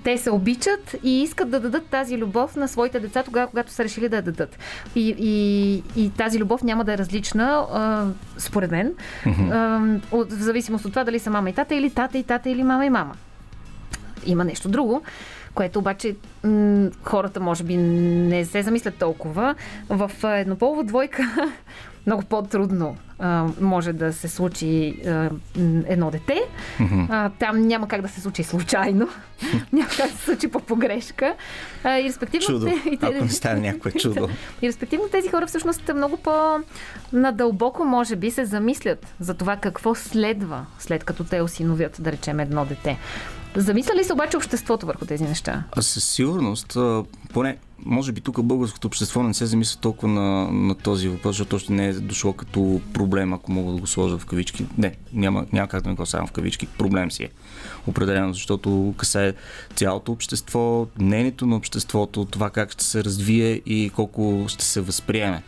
те 0.05 0.19
се 0.19 0.31
обичат 0.31 0.97
и 1.03 1.23
искат 1.23 1.51
да 1.51 1.61
дадат 1.61 1.87
тази 1.87 2.19
любов 2.19 2.57
на 2.57 2.69
своите 2.69 3.01
деца 3.01 3.23
тогава, 3.23 3.47
когато 3.47 3.73
са 3.73 3.85
решили 3.85 4.09
да 4.09 4.17
я 4.17 4.23
дадат. 4.23 4.59
И, 4.95 5.15
и, 5.19 6.03
и 6.05 6.11
тази 6.11 6.39
любов 6.39 6.63
няма 6.63 6.85
да 6.85 6.93
е 6.93 6.99
различна, 6.99 7.67
според 8.39 8.71
мен, 8.71 8.95
от, 10.13 10.33
в 10.33 10.43
зависимост 10.43 10.85
от 10.85 10.93
това 10.93 11.05
дали 11.05 11.19
са 11.19 11.31
мама 11.31 11.51
и 11.51 11.53
тата 11.53 11.75
или 11.75 11.91
тата 11.91 12.19
и 12.19 12.23
тата 12.23 12.51
или 12.51 12.63
мама 12.63 12.87
и 12.87 12.91
мама. 12.91 13.15
Има 14.27 14.45
нещо 14.45 14.69
друго, 14.69 15.03
което 15.55 15.79
обаче 15.79 16.17
м- 16.45 16.91
хората 17.03 17.41
може 17.41 17.65
би 17.65 17.77
не 17.77 18.45
се 18.45 18.63
замислят 18.63 18.95
толкова. 18.95 19.55
В 19.89 20.11
еднополова 20.25 20.85
двойка 20.85 21.23
много 22.07 22.23
по-трудно 22.23 22.97
а, 23.19 23.47
може 23.61 23.93
да 23.93 24.13
се 24.13 24.29
случи 24.29 25.01
а, 25.07 25.31
едно 25.87 26.11
дете. 26.11 26.43
А, 27.11 27.31
там 27.31 27.67
няма 27.67 27.89
как 27.89 28.03
да 28.03 28.09
се 28.09 28.21
случи 28.21 28.43
случайно. 28.43 29.09
няма 29.73 29.89
как 29.89 30.11
да 30.11 30.17
се 30.17 30.25
случи 30.25 30.49
по 30.49 30.61
погрешка. 30.61 31.35
А, 31.85 31.99
и 31.99 32.05
респективно, 32.05 32.47
Чудо, 32.47 32.67
и 32.91 32.99
ако 33.03 33.25
не 33.25 33.29
стане 33.29 33.61
някое 33.61 33.93
чудо. 34.01 34.29
и 34.63 34.69
респективно 34.69 35.09
тези 35.09 35.29
хора 35.29 35.47
всъщност 35.47 35.91
много 35.95 36.17
по-надълбоко, 36.17 37.85
може 37.85 38.17
би, 38.17 38.31
се 38.31 38.45
замислят 38.45 39.07
за 39.21 39.35
това 39.35 39.57
какво 39.57 39.95
следва, 39.95 40.67
след 40.79 41.05
като 41.05 41.25
те 41.25 41.41
осиновят, 41.41 41.97
да 42.01 42.13
речем, 42.13 42.41
едно 42.41 42.65
дете. 42.65 42.99
Замисля 43.57 43.95
ли 43.95 44.05
се 44.05 44.13
обаче 44.13 44.37
обществото 44.37 44.87
върху 44.87 45.07
тези 45.07 45.25
неща? 45.25 45.63
А 45.77 45.83
със 45.83 46.05
сигурност, 46.05 46.77
поне, 47.33 47.59
може 47.85 48.13
би 48.13 48.21
тук 48.21 48.43
българското 48.43 48.87
общество 48.87 49.23
не 49.23 49.35
се 49.35 49.47
замисля 49.47 49.81
толкова 49.81 50.09
на, 50.09 50.53
на 50.53 50.75
този 50.75 51.09
въпрос, 51.09 51.37
защото 51.37 51.57
още 51.57 51.73
не 51.73 51.89
е 51.89 51.93
дошло 51.93 52.33
като 52.33 52.81
проблем, 52.93 53.33
ако 53.33 53.53
мога 53.53 53.73
да 53.73 53.81
го 53.81 53.87
сложа 53.87 54.19
в 54.19 54.27
кавички. 54.27 54.67
Не, 54.79 54.95
няма, 55.13 55.47
няма 55.53 55.69
как 55.69 55.83
да 55.83 55.89
не 55.89 55.95
го 55.95 56.07
слагам 56.07 56.27
в 56.27 56.33
кавички. 56.33 56.67
Проблем 56.67 57.11
си 57.11 57.23
е. 57.23 57.31
Определено, 57.87 58.33
защото 58.33 58.95
касае 58.97 59.33
цялото 59.75 60.13
общество, 60.13 60.87
мнението 60.99 61.47
на 61.47 61.57
обществото, 61.57 62.25
това 62.25 62.51
как 62.51 62.71
ще 62.71 62.85
се 62.85 63.05
развие 63.05 63.61
и 63.67 63.91
колко 63.95 64.45
ще 64.49 64.65
се 64.65 64.81
възприеме. 64.81 65.43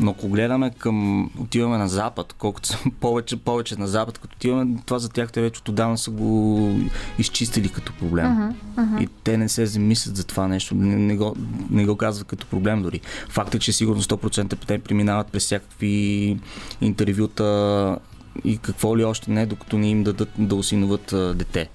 Но 0.00 0.10
ако 0.10 0.28
гледаме 0.28 0.70
към, 0.70 1.30
отиваме 1.38 1.78
на 1.78 1.88
запад, 1.88 2.34
колкото 2.38 2.68
са 2.68 2.78
повече, 3.00 3.36
повече 3.36 3.76
на 3.76 3.86
запад, 3.86 4.18
като 4.18 4.36
отиваме, 4.36 4.76
това 4.86 4.98
за 4.98 5.08
тях 5.08 5.32
те 5.32 5.40
вече 5.40 5.60
отдавна 5.68 5.98
са 5.98 6.10
го 6.10 6.70
изчистили 7.18 7.68
като 7.68 7.92
проблем. 7.92 8.32
Мгм, 8.32 8.54
мгм. 8.82 9.02
И 9.02 9.08
те 9.24 9.36
не 9.38 9.48
се 9.48 9.66
замислят 9.66 10.16
за 10.16 10.24
това 10.24 10.48
нещо, 10.48 10.74
не, 10.74 10.96
не, 10.96 11.16
го, 11.16 11.36
не 11.70 11.86
го 11.86 11.96
казват 11.96 12.26
като 12.26 12.46
проблем 12.46 12.82
дори. 12.82 13.00
Факт 13.28 13.54
е, 13.54 13.58
че 13.58 13.72
сигурно 13.72 14.02
100% 14.02 14.66
те 14.66 14.78
преминават 14.78 15.26
през 15.26 15.44
всякакви 15.44 16.38
интервюта 16.80 17.98
и 18.44 18.58
какво 18.58 18.96
ли 18.98 19.04
още 19.04 19.30
не, 19.30 19.46
докато 19.46 19.78
не 19.78 19.88
им 19.90 20.04
дадат 20.04 20.28
да 20.38 20.54
осиноват 20.54 21.12
а, 21.12 21.34
дете. 21.34 21.68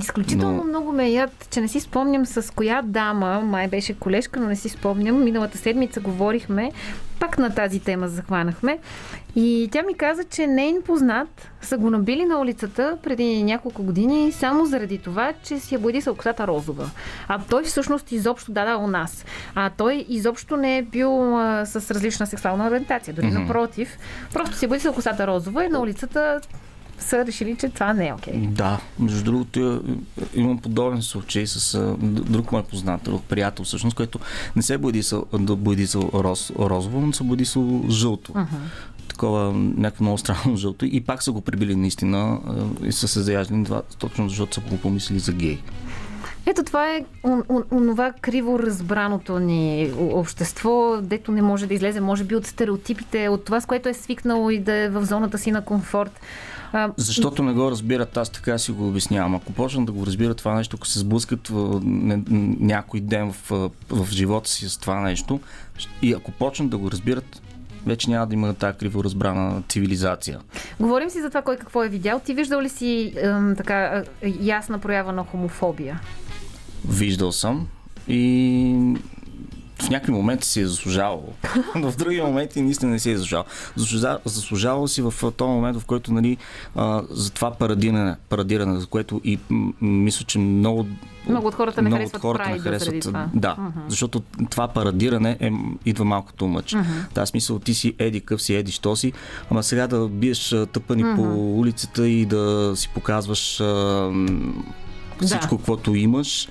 Изключително 0.00 0.56
Но- 0.56 0.64
много 0.64 0.92
ме 0.92 1.10
яд, 1.10 1.48
че 1.50 1.60
не 1.60 1.68
си 1.68 1.80
спомням 1.80 2.26
с 2.26 2.54
коя 2.54 2.82
дама, 2.82 3.40
май 3.40 3.68
беше 3.68 3.94
колежка, 3.94 4.40
но 4.40 4.46
не 4.46 4.56
си 4.56 4.68
спомням. 4.68 5.24
Миналата 5.24 5.58
седмица 5.58 6.00
говорихме, 6.00 6.72
пак 7.20 7.38
на 7.38 7.54
тази 7.54 7.80
тема 7.80 8.08
захванахме. 8.08 8.78
И 9.36 9.68
тя 9.72 9.82
ми 9.82 9.94
каза, 9.94 10.24
че 10.24 10.46
нейн 10.46 10.82
познат 10.82 11.48
са 11.62 11.78
го 11.78 11.90
набили 11.90 12.24
на 12.24 12.40
улицата 12.40 12.98
преди 13.02 13.42
няколко 13.42 13.82
години 13.82 14.32
само 14.32 14.66
заради 14.66 14.98
това, 14.98 15.32
че 15.42 15.58
си 15.58 15.74
е 15.74 15.78
бодисал 15.78 16.14
косата 16.14 16.46
розова. 16.46 16.90
А 17.28 17.40
той 17.50 17.64
всъщност 17.64 18.12
изобщо 18.12 18.52
да, 18.52 18.64
да, 18.64 18.76
у 18.76 18.86
нас. 18.86 19.24
А 19.54 19.70
той 19.70 20.06
изобщо 20.08 20.56
не 20.56 20.78
е 20.78 20.82
бил 20.82 21.38
а, 21.38 21.66
с 21.66 21.90
различна 21.90 22.26
сексуална 22.26 22.66
ориентация. 22.66 23.14
Дори 23.14 23.26
Мгм. 23.26 23.40
напротив. 23.40 23.98
Просто 24.32 24.56
си 24.56 24.64
е 24.64 24.68
бодисал 24.68 24.92
косата 24.92 25.26
розова 25.26 25.64
и 25.64 25.68
на 25.68 25.80
улицата 25.80 26.40
са 26.98 27.26
решили, 27.26 27.56
че 27.60 27.68
това 27.68 27.92
не 27.92 28.08
е 28.08 28.12
окей. 28.14 28.34
Да, 28.36 28.80
между 28.98 29.24
другото 29.24 29.82
имам 30.34 30.58
подобен 30.58 31.02
случай 31.02 31.46
с 31.46 31.94
друг 32.02 32.52
мой 32.52 32.62
познат, 32.62 33.02
друг 33.02 33.22
приятел 33.22 33.64
всъщност, 33.64 33.96
който 33.96 34.18
не 34.56 34.62
се 34.62 34.74
е 34.74 34.78
бодисал 34.78 36.10
роз, 36.14 36.52
розово, 36.58 37.00
но 37.00 37.12
се 37.12 37.24
бодисал 37.24 37.84
жълто. 37.90 38.32
Мгм. 38.34 38.56
Такова 39.08 39.52
някакво 39.52 40.04
много 40.04 40.18
странно 40.18 40.56
жълто. 40.56 40.84
И 40.84 41.00
пак 41.00 41.22
са 41.22 41.32
го 41.32 41.40
прибили 41.40 41.76
наистина 41.76 42.38
и 42.84 42.92
са 42.92 43.08
се 43.08 43.22
заяждали 43.22 43.64
това, 43.64 43.82
точно 43.98 44.28
защото 44.28 44.54
са 44.54 44.60
го 44.60 44.78
помислили 44.78 45.18
за 45.18 45.32
гей. 45.32 45.58
Ето 46.46 46.62
това 46.62 46.90
е 46.90 47.04
он- 47.22 47.42
он- 47.42 47.64
онова 47.70 48.12
криво 48.12 48.58
разбраното 48.58 49.38
ни 49.38 49.90
общество, 49.98 50.98
дето 51.02 51.32
не 51.32 51.42
може 51.42 51.66
да 51.66 51.74
излезе, 51.74 52.00
може 52.00 52.24
би 52.24 52.36
от 52.36 52.46
стереотипите, 52.46 53.28
от 53.28 53.44
това, 53.44 53.60
с 53.60 53.66
което 53.66 53.88
е 53.88 53.94
свикнало 53.94 54.50
и 54.50 54.58
да 54.58 54.72
е 54.74 54.88
в 54.88 55.04
зоната 55.04 55.38
си 55.38 55.50
на 55.50 55.64
комфорт. 55.64 56.20
А, 56.72 56.90
Защото 56.96 57.42
не 57.42 57.52
го 57.52 57.70
разбират, 57.70 58.16
аз 58.16 58.30
така 58.30 58.58
си 58.58 58.72
го 58.72 58.88
обяснявам. 58.88 59.34
Ако 59.34 59.52
почнат 59.52 59.86
да 59.86 59.92
го 59.92 60.06
разбират 60.06 60.36
това 60.36 60.54
нещо, 60.54 60.76
ако 60.76 60.86
се 60.86 60.98
сблъскат 60.98 61.50
някой 62.60 63.00
ден 63.00 63.32
в, 63.32 63.50
в 63.90 64.06
живота 64.10 64.50
си 64.50 64.68
с 64.68 64.78
това 64.78 65.00
нещо, 65.00 65.40
и 66.02 66.12
ако 66.12 66.30
почнат 66.30 66.70
да 66.70 66.78
го 66.78 66.90
разбират, 66.90 67.42
вече 67.86 68.10
няма 68.10 68.26
да 68.26 68.34
има 68.34 68.54
тази 68.54 68.78
криво 68.78 69.04
разбрана 69.04 69.62
цивилизация. 69.68 70.38
Говорим 70.80 71.10
си 71.10 71.20
за 71.20 71.28
това 71.28 71.42
кой 71.42 71.56
какво 71.56 71.84
е 71.84 71.88
видял. 71.88 72.20
Ти 72.20 72.34
виждал 72.34 72.60
ли 72.60 72.68
си 72.68 73.12
ем, 73.16 73.54
така 73.56 74.02
е, 74.22 74.34
ясна 74.40 74.78
проява 74.78 75.12
на 75.12 75.24
хомофобия? 75.24 76.00
Виждал 76.88 77.32
съм 77.32 77.66
и 78.08 78.94
в 79.76 79.90
някакви 79.90 80.12
моменти 80.12 80.48
си 80.48 80.60
е 80.60 80.66
заслужавал. 80.66 81.24
в 81.74 81.94
други 81.98 82.20
моменти 82.20 82.62
наистина 82.62 82.92
не 82.92 82.98
си 82.98 83.10
е 83.10 83.16
заслужавал. 83.16 83.44
Заслужа- 83.76 84.18
Заслужавал 84.24 84.88
си 84.88 85.02
в 85.02 85.14
този 85.32 85.48
момент, 85.48 85.78
в 85.78 85.84
който 85.84 86.12
нали, 86.12 86.36
а, 86.74 87.02
за 87.10 87.30
това 87.30 87.50
парадиране, 87.50 88.14
парадиране, 88.28 88.80
за 88.80 88.86
което 88.86 89.20
и 89.24 89.38
м- 89.50 89.72
мисля, 89.80 90.24
че 90.24 90.38
много 90.38 90.86
Много 91.28 91.46
от 91.48 91.54
хората 91.54 91.82
не 91.82 91.88
много 91.88 91.98
харесват 91.98 92.22
хората 92.22 92.50
не 92.50 92.58
харесват. 92.58 93.00
това. 93.00 93.28
Да, 93.34 93.56
Мгм. 93.58 93.80
защото 93.88 94.22
това 94.50 94.68
парадиране 94.68 95.36
е, 95.40 95.50
идва 95.86 96.04
малко 96.04 96.32
ту 96.32 96.46
мъч. 96.46 96.72
Мгм. 96.74 96.90
Да, 97.14 97.26
смисъл 97.26 97.58
ти 97.58 97.74
си 97.74 97.94
еди 97.98 98.20
къв 98.20 98.42
си, 98.42 98.54
еди 98.54 98.72
що 98.72 98.96
си, 98.96 99.12
ама 99.50 99.62
сега 99.62 99.86
да 99.86 100.08
биеш 100.08 100.48
тъпани 100.72 101.04
Мгм. 101.04 101.16
по 101.16 101.22
улицата 101.52 102.08
и 102.08 102.26
да 102.26 102.72
си 102.76 102.88
показваш 102.88 103.60
а, 103.60 103.64
м, 104.12 104.26
Да. 105.20 105.26
всичко, 105.26 105.56
каквото 105.56 105.94
имаш. 105.94 106.48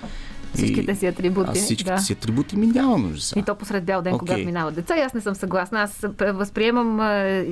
Всичките 0.56 0.96
си 0.96 1.08
атрибути, 1.08 1.50
А 1.50 1.54
всичките 1.54 1.92
да. 1.92 1.98
си 1.98 2.14
атрибути 2.14 2.58
ми 2.58 2.68
няма 2.68 2.98
нужда. 2.98 3.40
И 3.40 3.44
то 3.44 3.56
посред 3.56 3.84
бял 3.84 4.02
ден, 4.02 4.14
Окей. 4.14 4.26
когато 4.28 4.46
минават 4.46 4.76
деца. 4.76 4.98
И 4.98 5.02
аз 5.02 5.14
не 5.14 5.22
съм 5.22 5.36
съгласна. 5.36 5.82
Аз 5.82 6.06
възприемам 6.20 7.00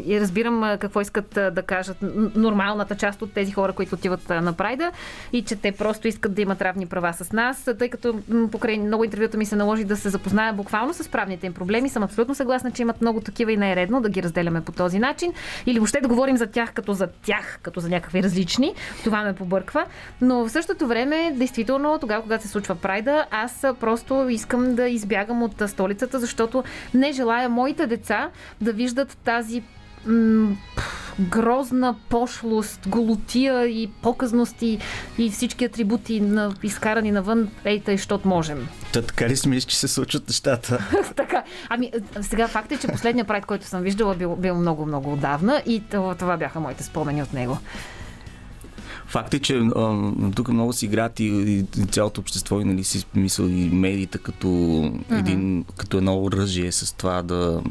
и 0.05 0.17
разбирам 0.21 0.77
какво 0.79 1.01
искат 1.01 1.29
да 1.51 1.63
кажат 1.65 1.97
нормалната 2.35 2.95
част 2.95 3.21
от 3.21 3.33
тези 3.33 3.51
хора, 3.51 3.73
които 3.73 3.95
отиват 3.95 4.29
на 4.29 4.53
Прайда 4.53 4.91
и 5.33 5.41
че 5.41 5.55
те 5.55 5.71
просто 5.71 6.07
искат 6.07 6.33
да 6.33 6.41
имат 6.41 6.61
равни 6.61 6.85
права 6.85 7.13
с 7.13 7.31
нас, 7.31 7.69
тъй 7.79 7.89
като 7.89 8.19
покрай 8.51 8.77
много 8.77 9.03
интервюта 9.03 9.37
ми 9.37 9.45
се 9.45 9.55
наложи 9.55 9.83
да 9.83 9.97
се 9.97 10.09
запозная 10.09 10.53
буквално 10.53 10.93
с 10.93 11.09
правните 11.09 11.47
им 11.47 11.53
проблеми. 11.53 11.89
Съм 11.89 12.03
абсолютно 12.03 12.35
съгласна, 12.35 12.71
че 12.71 12.81
имат 12.81 13.01
много 13.01 13.21
такива 13.21 13.51
и 13.51 13.57
не 13.57 13.71
е 13.71 13.75
редно 13.75 14.01
да 14.01 14.09
ги 14.09 14.23
разделяме 14.23 14.61
по 14.61 14.71
този 14.71 14.99
начин. 14.99 15.33
Или 15.65 15.79
въобще 15.79 16.01
да 16.01 16.07
говорим 16.07 16.37
за 16.37 16.47
тях 16.47 16.73
като 16.73 16.93
за 16.93 17.07
тях, 17.07 17.59
като 17.61 17.79
за 17.79 17.89
някакви 17.89 18.23
различни. 18.23 18.73
Това 19.03 19.23
ме 19.23 19.33
побърква. 19.33 19.85
Но 20.21 20.45
в 20.45 20.49
същото 20.49 20.87
време, 20.87 21.33
действително, 21.35 21.97
тогава, 22.01 22.21
когато 22.21 22.43
се 22.43 22.49
случва 22.49 22.75
Прайда, 22.75 22.92
аз 23.31 23.63
а, 23.63 23.73
просто 23.73 24.29
искам 24.29 24.75
да 24.75 24.87
избягам 24.89 25.43
от 25.43 25.63
столицата, 25.67 26.19
защото 26.19 26.63
не 26.93 27.11
желая 27.11 27.49
моите 27.49 27.87
деца 27.87 28.29
да 28.61 28.73
виждат 28.73 29.17
тази 29.23 29.63
м- 30.05 30.55
грозна 31.19 31.95
пошлост, 32.09 32.87
голотия 32.87 33.67
и 33.67 33.89
показност 34.01 34.61
и, 34.61 34.79
и 35.17 35.29
всички 35.29 35.65
атрибути 35.65 36.21
на, 36.21 36.53
изкарани 36.63 37.11
навън, 37.11 37.49
ей 37.65 37.79
тъй, 37.79 37.97
щот 37.97 38.25
можем. 38.25 38.67
Та, 38.93 39.01
така 39.01 39.29
ли 39.29 39.37
смееш, 39.37 39.63
че 39.63 39.77
се 39.77 39.87
случват 39.87 40.27
нещата? 40.27 40.83
така. 41.15 41.43
Ами, 41.69 41.91
сега 42.21 42.47
факт 42.47 42.71
е, 42.71 42.77
че 42.77 42.87
последния 42.87 43.25
прайд, 43.25 43.45
който 43.45 43.65
съм 43.65 43.81
виждала, 43.81 44.15
бил, 44.15 44.35
бил 44.35 44.55
много, 44.55 44.85
много 44.85 45.13
отдавна 45.13 45.61
и 45.65 45.83
това, 45.91 46.15
това 46.15 46.37
бяха 46.37 46.59
моите 46.59 46.83
спомени 46.83 47.23
от 47.23 47.33
него. 47.33 47.57
Факт 49.13 49.33
е, 49.33 49.39
че 49.39 49.57
а, 49.75 50.11
тук 50.35 50.47
много 50.49 50.73
си 50.73 50.85
играят 50.85 51.19
и, 51.19 51.23
и 51.77 51.85
цялото 51.91 52.21
общество 52.21 52.61
и 52.61 52.63
нали, 52.63 52.83
си 52.83 53.05
мисъл 53.15 53.45
и 53.45 53.69
медиите 53.69 54.17
като, 54.17 54.47
един, 55.11 55.65
като 55.77 55.97
едно 55.97 56.23
оръжие 56.23 56.71
с 56.71 56.93
това 56.93 57.21
да 57.21 57.61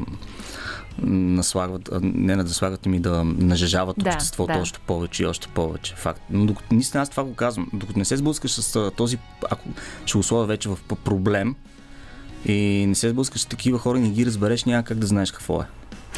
наслагват, 1.07 1.89
не 2.01 2.35
да 2.35 2.43
наслагват, 2.43 2.85
ами 2.85 2.99
да 2.99 3.23
нажежават 3.23 3.95
Да, 3.99 4.09
обществото 4.09 4.53
да. 4.53 4.59
още 4.59 4.79
повече 4.87 5.23
и 5.23 5.25
още 5.25 5.47
повече. 5.47 5.95
Факт. 5.95 6.21
Но 6.29 6.45
докато, 6.45 6.73
наистина 6.73 7.01
аз 7.03 7.09
това 7.09 7.23
го 7.23 7.33
казвам. 7.33 7.69
Докато 7.73 7.99
не 7.99 8.05
се 8.05 8.17
сблъскаш 8.17 8.51
с 8.51 8.91
този, 8.91 9.17
ако 9.51 9.69
ще 10.05 10.23
сложа 10.23 10.47
вече 10.47 10.69
в 10.69 10.79
проблем 11.03 11.55
и 12.45 12.85
не 12.87 12.95
се 12.95 13.09
сблъскаш 13.09 13.41
с 13.41 13.45
такива 13.45 13.79
хора 13.79 13.97
и 13.97 14.01
не 14.01 14.09
ги 14.09 14.25
разбереш, 14.25 14.63
няма 14.63 14.83
как 14.83 14.97
да 14.97 15.07
знаеш 15.07 15.31
какво 15.31 15.61
е. 15.61 15.65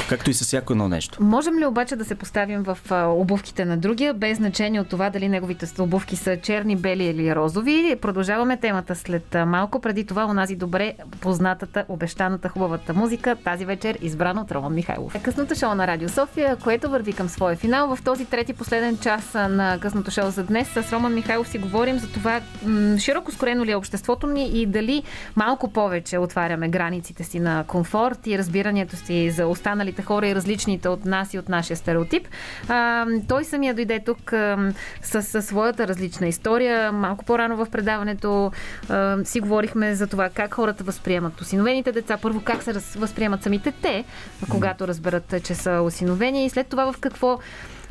Както 0.08 0.30
и 0.30 0.34
с 0.34 0.44
всяко 0.44 0.72
едно 0.72 0.88
нещо. 0.88 1.22
Можем 1.22 1.58
ли 1.58 1.66
обаче 1.66 1.96
да 1.96 2.04
се 2.04 2.14
поставим 2.14 2.62
в 2.62 2.78
обувките 2.92 3.64
на 3.64 3.76
другия, 3.76 4.14
без 4.14 4.36
значение 4.36 4.80
от 4.80 4.88
това 4.88 5.10
дали 5.10 5.28
неговите 5.28 5.66
обувки 5.82 6.16
са 6.16 6.36
черни, 6.36 6.76
бели 6.76 7.04
или 7.04 7.34
розови? 7.34 7.96
Продължаваме 8.00 8.56
темата 8.56 8.94
след 8.94 9.36
малко. 9.46 9.80
Преди 9.80 10.06
това 10.06 10.26
онази 10.26 10.56
добре 10.56 10.94
познатата, 11.20 11.84
обещаната, 11.88 12.48
хубавата 12.48 12.94
музика, 12.94 13.36
тази 13.44 13.64
вечер 13.64 13.98
избрана 14.02 14.40
от 14.40 14.52
Роман 14.52 14.74
Михайлов. 14.74 15.22
Късното 15.22 15.54
шоу 15.54 15.74
на 15.74 15.86
Радио 15.86 16.08
София, 16.08 16.56
което 16.56 16.90
върви 16.90 17.12
към 17.12 17.28
своя 17.28 17.56
финал. 17.56 17.96
В 17.96 18.02
този 18.02 18.24
трети 18.24 18.52
последен 18.52 18.98
час 18.98 19.34
на 19.34 19.78
късното 19.80 20.10
шоу 20.10 20.30
за 20.30 20.44
днес 20.44 20.68
с 20.68 20.92
Роман 20.92 21.14
Михайлов 21.14 21.48
си 21.48 21.58
говорим 21.58 21.98
за 21.98 22.08
това 22.08 22.40
м- 22.66 22.98
широко 22.98 23.32
скорено 23.32 23.64
ли 23.64 23.70
е 23.70 23.76
обществото 23.76 24.26
ни 24.26 24.48
и 24.48 24.66
дали 24.66 25.02
малко 25.36 25.72
повече 25.72 26.18
отваряме 26.18 26.68
границите 26.68 27.24
си 27.24 27.40
на 27.40 27.64
комфорт 27.66 28.26
и 28.26 28.38
разбирането 28.38 28.96
си 28.96 29.30
за 29.30 29.46
останалите 29.86 30.02
хора 30.02 30.28
и 30.28 30.34
различните 30.34 30.88
от 30.88 31.04
нас 31.04 31.34
и 31.34 31.38
от 31.38 31.48
нашия 31.48 31.76
стереотип. 31.76 32.28
А, 32.68 33.06
той 33.28 33.44
самия 33.44 33.74
дойде 33.74 34.00
тук 34.04 34.32
а, 34.32 34.72
с, 35.02 35.22
с 35.22 35.42
своята 35.42 35.88
различна 35.88 36.26
история. 36.26 36.92
Малко 36.92 37.24
по-рано 37.24 37.56
в 37.56 37.70
предаването 37.70 38.52
а, 38.88 39.24
си 39.24 39.40
говорихме 39.40 39.94
за 39.94 40.06
това 40.06 40.28
как 40.28 40.54
хората 40.54 40.84
възприемат 40.84 41.40
осиновените 41.40 41.92
деца. 41.92 42.18
Първо 42.22 42.40
как 42.40 42.62
се 42.62 42.74
раз, 42.74 42.94
възприемат 42.94 43.42
самите 43.42 43.72
те, 43.72 44.04
когато 44.48 44.88
разберат, 44.88 45.34
че 45.44 45.54
са 45.54 45.80
осиновени 45.84 46.44
и 46.44 46.50
след 46.50 46.66
това 46.66 46.92
в 46.92 46.98
какво 47.00 47.38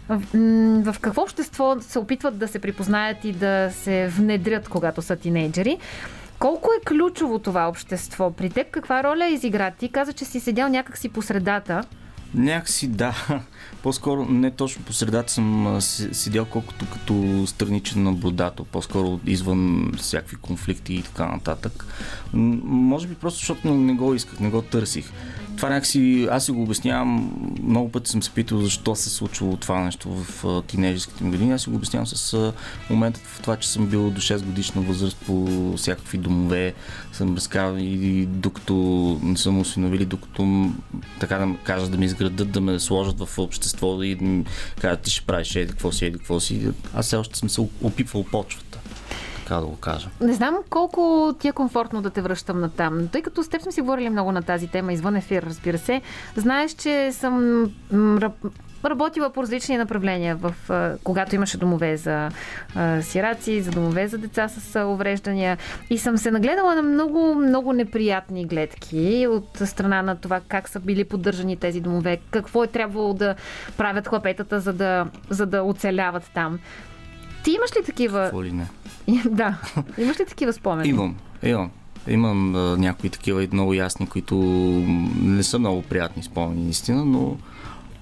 в 0.09 0.21
в 0.93 0.95
какво 1.01 1.21
общество 1.21 1.75
се 1.81 1.99
опитват 1.99 2.37
да 2.37 2.47
се 2.47 2.59
припознаят 2.59 3.25
и 3.25 3.31
да 3.31 3.71
се 3.71 4.07
внедрят, 4.07 4.69
когато 4.69 5.01
са 5.01 5.15
тинейджери. 5.15 5.77
Колко 6.39 6.69
е 6.77 6.85
ключово 6.85 7.39
това 7.39 7.67
общество? 7.67 8.31
При 8.31 8.49
теб 8.49 8.71
каква 8.71 9.03
роля 9.03 9.27
изигра? 9.27 9.71
Ти 9.71 9.89
каза, 9.89 10.13
че 10.13 10.25
си 10.25 10.39
седял 10.39 10.69
някакси 10.69 11.09
по 11.09 11.21
средата. 11.21 11.83
Някакси 12.33 12.87
да. 12.87 13.27
По-скоро 13.83 14.25
не 14.25 14.51
точно 14.51 14.83
по 14.83 14.93
средата 14.93 15.31
съм 15.31 15.77
седял 15.81 16.45
колкото 16.45 16.85
като 16.93 17.43
страничен 17.47 18.03
наблюдател, 18.03 18.65
по-скоро 18.65 19.19
извън 19.25 19.91
всякакви 19.97 20.35
конфликти 20.35 20.93
и 20.93 21.01
така 21.01 21.25
нататък. 21.25 21.85
Може 22.33 23.07
би 23.07 23.15
просто 23.15 23.39
защото 23.39 23.73
не 23.73 23.93
го 23.93 24.13
исках, 24.13 24.39
не 24.39 24.49
го 24.49 24.61
търсих. 24.61 25.11
Това 25.57 25.69
някакси, 25.69 26.27
аз 26.31 26.45
си 26.45 26.51
го 26.51 26.63
обяснявам, 26.63 27.31
много 27.63 27.91
пъти 27.91 28.11
съм 28.11 28.23
се 28.23 28.31
питал 28.31 28.61
защо 28.61 28.95
се 28.95 29.09
е 29.09 29.11
случило 29.11 29.57
това 29.57 29.83
нещо 29.83 30.09
в 30.09 30.63
тинейджерските 30.67 31.23
ми 31.23 31.31
години. 31.31 31.53
Аз 31.53 31.61
си 31.61 31.69
го 31.69 31.75
обяснявам 31.75 32.07
с 32.07 32.53
момента 32.89 33.19
в 33.19 33.41
това, 33.41 33.55
че 33.55 33.69
съм 33.69 33.87
бил 33.87 34.09
до 34.09 34.21
6 34.21 34.43
годишна 34.43 34.81
възраст 34.81 35.17
по 35.25 35.47
всякакви 35.77 36.17
домове, 36.17 36.73
съм 37.11 37.35
разкарал 37.35 37.77
и 37.77 38.25
докато 38.25 38.75
не 39.23 39.37
съм 39.37 39.59
осиновили, 39.59 40.05
докато 40.05 40.71
така 41.19 41.37
да 41.37 41.45
м- 41.45 41.57
кажа 41.63 41.87
да 41.89 41.97
ме 41.97 42.05
изградат, 42.05 42.51
да 42.51 42.61
ме 42.61 42.79
сложат 42.79 43.19
в 43.19 43.39
общество 43.39 44.03
и 44.03 44.15
да 44.15 44.25
ми 44.25 44.45
кажат 44.81 45.01
ти 45.01 45.11
ще 45.11 45.25
правиш 45.25 45.55
еди 45.55 45.71
какво 45.71 45.91
си, 45.91 46.05
еди 46.05 46.17
какво 46.17 46.39
си. 46.39 46.67
Аз 46.93 47.05
все 47.05 47.15
още 47.15 47.39
съм 47.39 47.49
се 47.49 47.61
опипвал 47.81 48.23
почвата, 48.23 48.64
така 49.45 49.59
да 49.59 49.65
го 49.65 49.75
кажа. 49.75 50.09
Не 50.21 50.33
знам 50.33 50.55
колко 50.69 51.33
ти 51.39 51.47
е 51.47 51.51
комфортно 51.51 52.01
да 52.01 52.09
те 52.09 52.21
връщам 52.21 52.59
на 52.59 52.69
там. 52.69 53.07
Тъй 53.07 53.21
като 53.21 53.43
с 53.43 53.49
теб 53.49 53.61
сме 53.61 53.71
си 53.71 53.81
говорили 53.81 54.09
много 54.09 54.31
на 54.31 54.41
тази 54.41 54.67
тема, 54.67 54.93
извън 54.93 55.15
ефир, 55.15 55.43
разбира 55.43 55.77
се. 55.77 56.01
Знаеш, 56.35 56.71
че 56.71 57.11
съм 57.11 57.65
работила 58.85 59.29
по 59.29 59.43
различни 59.43 59.77
направления, 59.77 60.35
в, 60.35 60.53
когато 61.03 61.35
имаше 61.35 61.57
домове 61.57 61.97
за 61.97 62.29
сираци, 63.01 63.61
за 63.61 63.71
домове 63.71 64.07
за 64.07 64.17
деца 64.17 64.47
с 64.47 64.85
увреждания. 64.85 65.57
И 65.89 65.97
съм 65.97 66.17
се 66.17 66.31
нагледала 66.31 66.75
на 66.75 66.81
много, 66.81 67.35
много 67.35 67.73
неприятни 67.73 68.45
гледки 68.45 69.27
от 69.29 69.49
страна 69.65 70.01
на 70.01 70.15
това 70.15 70.41
как 70.47 70.69
са 70.69 70.79
били 70.79 71.03
поддържани 71.03 71.57
тези 71.57 71.81
домове, 71.81 72.17
какво 72.31 72.63
е 72.63 72.67
трябвало 72.67 73.13
да 73.13 73.35
правят 73.77 74.07
хлапетата, 74.07 74.59
за 74.59 74.73
да, 74.73 75.05
за 75.29 75.45
да 75.45 75.63
оцеляват 75.63 76.31
там. 76.33 76.59
Ти 77.43 77.51
имаш 77.51 77.71
ли 77.79 77.85
такива 77.85 78.23
Какво 78.23 78.43
ли 78.43 78.51
не? 78.51 78.67
да. 79.29 79.57
Имаш 79.97 80.19
ли 80.19 80.25
такива 80.25 80.53
спомени? 80.53 80.89
Имам, 80.89 81.15
имам. 81.43 81.71
Имам 82.07 82.55
а, 82.55 82.77
някои 82.77 83.09
такива 83.09 83.47
много 83.51 83.73
ясни, 83.73 84.07
които 84.07 84.35
не 85.15 85.43
са 85.43 85.59
много 85.59 85.81
приятни 85.81 86.23
спомени, 86.23 86.63
наистина, 86.63 87.05
но 87.05 87.37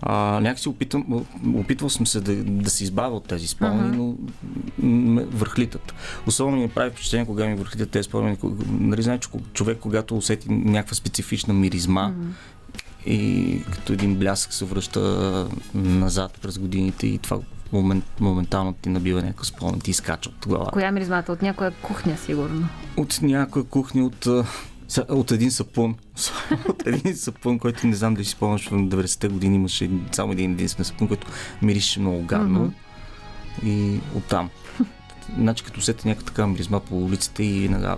а, 0.01 0.15
някакси 0.39 0.69
опитвам, 0.69 1.25
опитвал 1.55 1.89
съм 1.89 2.07
се 2.07 2.21
да, 2.21 2.35
да 2.35 2.69
се 2.69 2.83
избавя 2.83 3.15
от 3.15 3.23
тези 3.23 3.47
спомени, 3.47 3.97
но 3.97 4.03
м, 4.03 4.15
ме 5.13 5.25
върхлитат. 5.25 5.93
Особено 6.27 6.57
ми 6.57 6.69
прави 6.69 6.89
впечатление, 6.91 7.25
кога 7.25 7.45
ми 7.45 7.55
върхлитат 7.55 7.89
тези 7.89 8.03
спомени. 8.03 8.37
кога- 8.37 8.65
Нали, 8.71 9.01
знаеш, 9.01 9.19
човек, 9.53 9.77
когато 9.79 10.17
усети 10.17 10.47
някаква 10.49 10.95
специфична 10.95 11.53
миризма, 11.53 12.11
и 13.05 13.59
като 13.71 13.93
един 13.93 14.15
блясък 14.15 14.53
се 14.53 14.65
връща 14.65 15.01
назад 15.73 16.39
през 16.41 16.57
годините 16.57 17.07
и 17.07 17.17
това 17.17 17.37
момент, 17.73 18.05
моментално 18.19 18.73
ти 18.73 18.89
набива 18.89 19.21
някакъв 19.21 19.47
спомен, 19.47 19.79
ти 19.79 19.91
изкача 19.91 20.29
от 20.29 20.47
главата. 20.47 20.71
Коя 20.71 20.91
миризмата? 20.91 21.31
От 21.31 21.41
някоя 21.41 21.71
кухня, 21.71 22.17
сигурно. 22.17 22.67
От 22.97 23.19
някоя 23.21 23.65
кухня, 23.65 24.05
от, 24.05 24.27
от 25.09 25.31
един 25.31 25.51
сапун. 25.51 25.95
от 26.69 26.87
един 26.87 27.15
сапун, 27.15 27.59
който 27.59 27.87
не 27.87 27.95
знам 27.95 28.13
дали 28.13 28.25
си 28.25 28.31
спомняш, 28.31 28.67
в 28.67 28.71
90-те 28.71 29.27
години 29.27 29.55
имаше 29.55 29.89
само 30.11 30.31
един 30.31 30.51
единствен 30.51 30.85
сапун, 30.85 31.07
който 31.07 31.27
мирише 31.61 31.99
много 31.99 32.23
гадно. 32.23 32.59
Мгм. 32.59 32.73
И 33.69 33.99
оттам. 34.15 34.49
Значи 35.37 35.63
като 35.63 35.79
усетя 35.79 36.07
някаква 36.07 36.27
така 36.27 36.47
миризма 36.47 36.79
по 36.79 37.05
улиците 37.05 37.43
и 37.43 37.69
нага... 37.69 37.97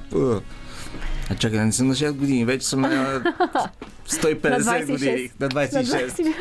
А 1.29 1.35
чакай, 1.35 1.65
не 1.65 1.71
съм 1.71 1.87
на 1.87 1.95
6 1.95 2.11
години, 2.11 2.45
вече 2.45 2.67
съм 2.67 2.81
на 2.81 2.89
150 4.09 4.49
На 4.49 4.59
26. 4.59 4.91
години. 4.91 5.29
На 5.39 5.49
26. 5.49 6.33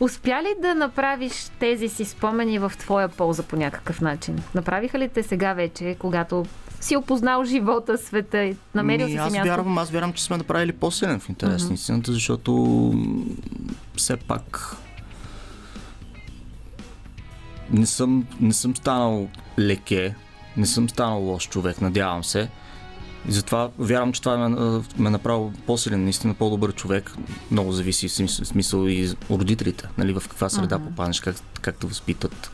Успя 0.00 0.42
ли 0.42 0.62
да 0.62 0.74
направиш 0.74 1.32
тези 1.60 1.88
си 1.88 2.04
спомени 2.04 2.58
в 2.58 2.72
твоя 2.78 3.08
полза 3.08 3.42
по 3.42 3.56
някакъв 3.56 4.00
начин? 4.00 4.42
Направиха 4.54 4.98
ли 4.98 5.08
те 5.08 5.22
сега 5.22 5.52
вече, 5.52 5.96
когато 5.98 6.46
си 6.80 6.96
опознал 6.96 7.44
живота, 7.44 7.98
света 7.98 8.44
и 8.44 8.56
намерил 8.74 9.06
Ми, 9.06 9.12
си 9.12 9.18
си 9.18 9.22
аз 9.22 9.32
място? 9.32 9.48
вярвам, 9.48 9.78
аз 9.78 9.90
вярвам, 9.90 10.12
че 10.12 10.24
сме 10.24 10.36
направили 10.36 10.72
по-силен 10.72 11.20
в 11.20 11.28
интерес 11.28 11.68
на 11.68 11.74
истината, 11.74 12.12
защото 12.12 12.92
все 13.96 14.16
пак 14.16 14.76
не 17.70 17.86
съм, 17.86 18.26
не 18.40 18.52
съм 18.52 18.76
станал 18.76 19.28
леке, 19.58 20.14
не 20.56 20.66
съм 20.66 20.88
станал 20.88 21.20
лош 21.20 21.48
човек, 21.48 21.80
надявам 21.80 22.24
се. 22.24 22.48
И 23.28 23.32
затова 23.32 23.70
вярвам, 23.78 24.12
че 24.12 24.22
това 24.22 24.48
ме, 24.48 24.80
ме 24.98 25.10
направило 25.10 25.52
по-силен, 25.66 26.04
наистина 26.04 26.34
по-добър 26.34 26.72
човек. 26.72 27.12
Много 27.50 27.72
зависи 27.72 28.08
смисъл, 28.28 28.86
и 28.86 29.10
родителите, 29.30 29.88
нали, 29.98 30.12
в 30.12 30.22
каква 30.28 30.48
среда 30.48 30.78
попаднеш, 30.78 31.20
как, 31.20 31.36
как 31.60 31.76
те 31.76 31.86
възпитат. 31.86 32.50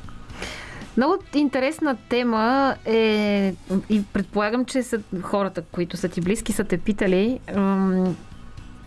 Много 0.96 1.18
интересна 1.34 1.96
тема 2.08 2.74
е 2.84 3.54
и 3.90 4.02
предполагам, 4.12 4.64
че 4.64 4.82
са 4.82 5.00
хората, 5.22 5.62
които 5.62 5.96
са 5.96 6.08
ти 6.08 6.20
близки, 6.20 6.52
са 6.52 6.64
те 6.64 6.78
питали. 6.78 7.40
Ам, 7.54 8.16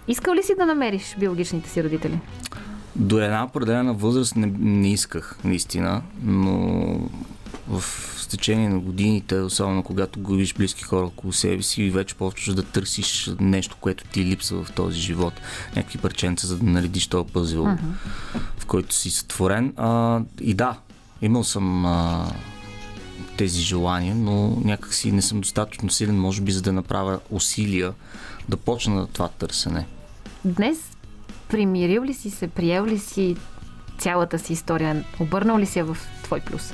Искал 0.08 0.34
ли 0.36 0.44
си 0.44 0.54
да 0.58 0.66
намериш 0.66 1.16
биологичните 1.20 1.70
си 1.70 1.84
родители? 1.84 2.20
До 2.96 3.20
една 3.20 3.44
определена 3.44 3.94
възраст 3.94 4.36
не, 4.36 4.54
не 4.60 4.92
исках, 4.92 5.38
наистина, 5.44 6.02
но 6.24 7.00
в 7.70 7.84
течение 8.30 8.70
на 8.70 8.80
годините, 8.80 9.36
особено 9.36 9.84
когато 9.84 10.20
губиш 10.20 10.54
близки 10.54 10.84
хора 10.84 11.06
около 11.06 11.34
себе 11.34 11.64
си, 11.64 11.90
вече 11.90 12.16
почваш 12.16 12.56
да 12.56 12.64
търсиш 12.64 13.32
нещо, 13.40 13.78
което 13.80 14.04
ти 14.04 14.26
липсва 14.26 14.64
в 14.64 14.72
този 14.72 15.00
живот. 15.00 15.34
Някакви 15.76 16.00
парченца, 16.00 16.48
за 16.48 16.58
да 16.58 16.66
наредиш 16.66 17.08
този 17.08 17.34
пъзел, 17.34 17.64
uh-huh. 17.64 18.40
в 18.58 18.66
който 18.66 18.96
си 18.96 19.10
сътворен. 19.10 19.74
А, 19.78 20.22
и 20.42 20.54
да, 20.54 20.78
имал 21.22 21.44
съм 21.44 21.86
а, 21.86 22.26
тези 23.38 23.62
желания, 23.62 24.16
но 24.16 24.62
някакси 24.64 25.12
не 25.12 25.22
съм 25.22 25.42
достатъчно 25.42 25.90
силен, 25.90 26.20
може 26.20 26.42
би, 26.42 26.52
за 26.52 26.62
да 26.62 26.74
направя 26.74 27.20
усилия 27.30 27.94
да 28.50 28.58
почна 28.58 29.08
това 29.08 29.28
търсене. 29.28 29.86
Днес 30.46 30.78
примирил 31.50 32.04
ли 32.04 32.14
си 32.14 32.30
се, 32.30 32.48
приел 32.48 32.86
ли 32.86 33.00
си 33.00 33.36
цялата 33.98 34.40
си 34.40 34.54
история? 34.54 35.06
Обърнал 35.20 35.60
ли 35.60 35.66
си 35.66 35.80
я 35.80 35.86
в 35.86 35.98
твой 36.24 36.40
плюс? 36.40 36.74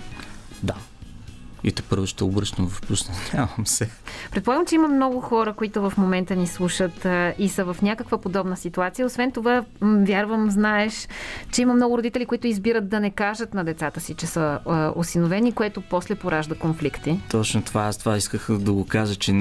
Да. 1.64 1.70
И 1.70 1.72
те 1.72 1.82
първо 1.82 2.08
ще 2.08 2.24
обръщам 2.24 2.70
в 2.70 2.82
плюс, 2.82 3.10
надявам 3.10 3.68
се. 3.68 3.90
Предполагам, 4.32 4.66
че 4.66 4.76
има 4.76 4.88
много 4.88 5.22
хора, 5.22 5.54
които 5.54 5.90
в 5.90 5.94
момента 5.98 6.36
ни 6.36 6.48
слушат 6.48 7.08
и 7.40 7.50
са 7.50 7.66
в 7.66 7.78
някаква 7.82 8.18
подобна 8.18 8.58
ситуация. 8.58 9.06
Освен 9.06 9.32
това, 9.32 9.64
вярвам, 9.82 10.52
знаеш, 10.52 11.08
че 11.52 11.62
има 11.62 11.74
много 11.74 11.98
родители, 11.98 12.26
които 12.26 12.48
избират 12.48 12.90
да 12.90 13.00
не 13.00 13.10
кажат 13.10 13.54
на 13.54 13.64
децата 13.64 14.00
си, 14.00 14.14
че 14.14 14.28
са 14.28 14.60
осиновени, 14.96 15.52
което 15.52 15.82
после 15.82 16.16
поражда 16.16 16.56
конфликти. 16.56 17.20
Точно 17.30 17.62
това, 17.62 17.82
аз 17.82 17.98
това 17.98 18.18
исках 18.18 18.52
да 18.52 18.74
го 18.74 18.86
кажа, 18.88 19.16
че 19.16 19.32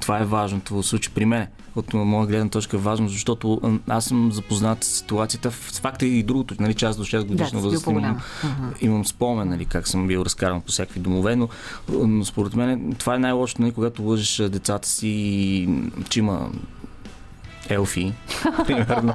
това 0.00 0.18
е 0.18 0.24
важното 0.24 0.74
в 0.74 0.82
случай 0.82 1.14
при 1.14 1.24
мен. 1.24 1.46
От 1.76 1.94
моя 1.94 2.26
гледна 2.26 2.48
точка 2.48 2.76
е 2.76 2.80
важно, 2.80 3.08
защото 3.08 3.80
аз 3.88 4.04
съм 4.04 4.32
запознат 4.32 4.84
с 4.84 4.86
ситуацията. 4.86 5.50
С 5.50 5.80
факта 5.80 6.06
и 6.06 6.22
другото, 6.22 6.54
нали, 6.60 6.74
че 6.74 6.86
аз 6.86 6.96
до 6.96 7.04
6 7.04 7.24
годишна 7.24 7.60
бил 7.60 7.70
възраст 7.70 7.86
имам, 7.86 8.20
имам 8.80 9.04
спомен, 9.04 9.48
нали, 9.48 9.64
как 9.64 9.88
съм 9.88 10.06
бил 10.06 10.20
разкаран 10.20 10.60
по 10.60 10.72
всякакви 10.72 11.00
домове, 11.00 11.36
но, 11.36 11.48
но 11.88 12.24
според 12.24 12.54
мен 12.54 12.94
това 12.98 13.14
е 13.14 13.18
най-лошото, 13.18 13.62
нали, 13.62 13.72
когато 13.72 14.02
лъжеш 14.02 14.48
децата 14.48 14.88
си, 14.88 15.08
и, 15.08 15.68
че 16.08 16.18
има 16.18 16.50
елфи, 17.68 18.12
примерно. 18.66 19.14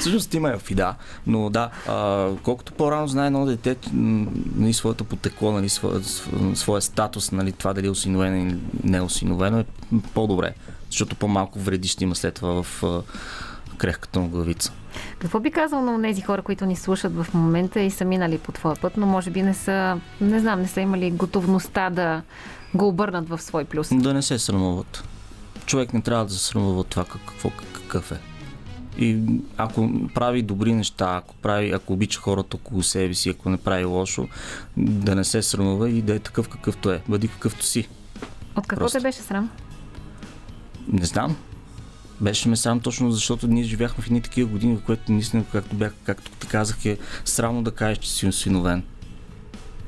Всъщност 0.00 0.34
има 0.34 0.50
елфи, 0.50 0.74
да. 0.74 0.94
Но 1.26 1.50
да, 1.50 1.70
а, 1.88 2.28
колкото 2.42 2.72
по-рано 2.72 3.08
знае 3.08 3.26
едно 3.26 3.46
дете 3.46 3.76
нали, 3.92 4.72
своята 4.72 5.04
потекло, 5.04 5.52
нали, 5.52 5.68
своя, 5.68 6.00
своя 6.54 6.82
статус, 6.82 7.32
нали, 7.32 7.52
това 7.52 7.72
дали 7.72 7.86
е 7.86 7.90
осиновено 7.90 8.36
или 8.36 8.56
не 8.84 8.96
е 8.96 9.00
осиновено, 9.00 9.58
е 9.58 9.64
по-добре. 10.14 10.54
Защото 10.90 11.16
по-малко 11.16 11.58
вреди 11.58 11.88
ще 11.88 12.04
има 12.04 12.14
след 12.14 12.34
това 12.34 12.62
в 12.62 12.84
а, 12.84 13.02
крехката 13.76 14.20
му 14.20 14.28
главица. 14.28 14.72
Какво 15.18 15.40
би 15.40 15.50
казал 15.50 15.82
на 15.82 16.02
тези 16.02 16.20
хора, 16.20 16.42
които 16.42 16.66
ни 16.66 16.76
слушат 16.76 17.14
в 17.14 17.26
момента 17.34 17.80
и 17.80 17.90
са 17.90 18.04
минали 18.04 18.38
по 18.38 18.52
твоя 18.52 18.76
път, 18.76 18.96
но 18.96 19.06
може 19.06 19.30
би 19.30 19.42
не 19.42 19.54
са, 19.54 20.00
не 20.20 20.40
знам, 20.40 20.60
не 20.60 20.68
са 20.68 20.80
имали 20.80 21.10
готовността 21.10 21.90
да 21.90 22.22
го 22.74 22.88
обърнат 22.88 23.28
в 23.28 23.38
свой 23.42 23.64
плюс? 23.64 23.88
Да 23.92 24.14
не 24.14 24.22
се 24.22 24.38
срамуват. 24.38 25.04
Човек 25.66 25.94
не 25.94 26.00
трябва 26.02 26.24
да 26.24 26.32
се 26.32 26.38
срамува 26.46 26.80
от 26.80 26.86
това 26.86 27.04
как- 27.04 27.24
какво, 27.26 27.50
какъв 27.50 28.12
е. 28.12 28.18
И 28.98 29.18
ако 29.56 29.90
прави 30.14 30.42
добри 30.42 30.72
неща, 30.74 31.16
ако, 31.16 31.34
прави, 31.34 31.70
ако 31.70 31.92
обича 31.92 32.20
хората 32.20 32.56
около 32.56 32.82
себе 32.82 33.14
си, 33.14 33.30
ако 33.30 33.50
не 33.50 33.56
прави 33.56 33.84
лошо, 33.84 34.28
да 34.76 35.14
не 35.14 35.24
се 35.24 35.42
срамува 35.42 35.90
и 35.90 36.02
да 36.02 36.14
е 36.14 36.18
такъв 36.18 36.48
какъвто 36.48 36.90
е. 36.90 37.02
Бъди 37.08 37.28
какъвто 37.28 37.64
си. 37.64 37.88
От 38.56 38.66
какво 38.66 38.82
Просто. 38.82 38.98
те 38.98 39.02
беше 39.02 39.18
срам? 39.18 39.50
Не 40.88 41.04
знам. 41.04 41.36
Беше 42.20 42.48
ме 42.48 42.56
срам 42.56 42.80
точно 42.80 43.12
защото 43.12 43.46
ние 43.46 43.62
живяхме 43.62 44.04
в 44.04 44.06
едни 44.06 44.20
такива 44.20 44.50
години, 44.50 44.76
в 44.76 44.82
което 44.82 45.12
наистина, 45.12 45.44
както, 45.52 45.76
бях, 45.76 45.92
както 46.04 46.30
ти 46.30 46.46
казах, 46.46 46.84
е 46.86 46.98
срамно 47.24 47.62
да 47.62 47.70
кажеш, 47.70 47.98
че 47.98 48.10
си 48.10 48.26
осиновен. 48.26 48.82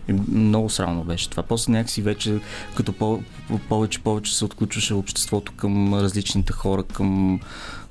И 0.09 0.13
много 0.29 0.71
срамно 0.71 1.05
беше 1.05 1.31
това. 1.31 1.43
После 1.43 1.73
някакси 1.73 2.03
вече, 2.03 2.41
като 2.77 2.93
по- 2.93 3.23
по- 3.49 3.59
повече 3.59 4.03
повече 4.03 4.37
се 4.37 4.45
отключваше 4.45 4.95
обществото 4.95 5.53
към 5.53 5.95
различните 5.95 6.53
хора, 6.53 6.83
към 6.83 7.41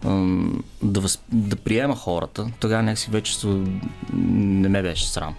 ам, 0.06 0.64
да, 0.84 1.00
въз, 1.00 1.20
да 1.32 1.56
приема 1.56 1.96
хората, 1.96 2.48
тогава 2.60 2.84
някакси 2.84 3.12
вече 3.12 3.40
се, 3.40 3.48
не 4.14 4.70
ме 4.70 4.82
беше 4.82 5.08
срам. 5.08 5.36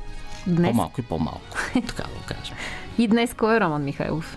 Днес. 0.46 0.70
По-малко 0.70 1.00
и 1.00 1.04
по-малко, 1.04 1.56
така 1.74 2.02
да 2.02 2.08
го 2.08 2.20
кажем. 2.26 2.56
И 2.98 3.08
днес 3.08 3.34
кой 3.34 3.56
е 3.56 3.60
Роман 3.60 3.84
Михайлов? 3.84 4.36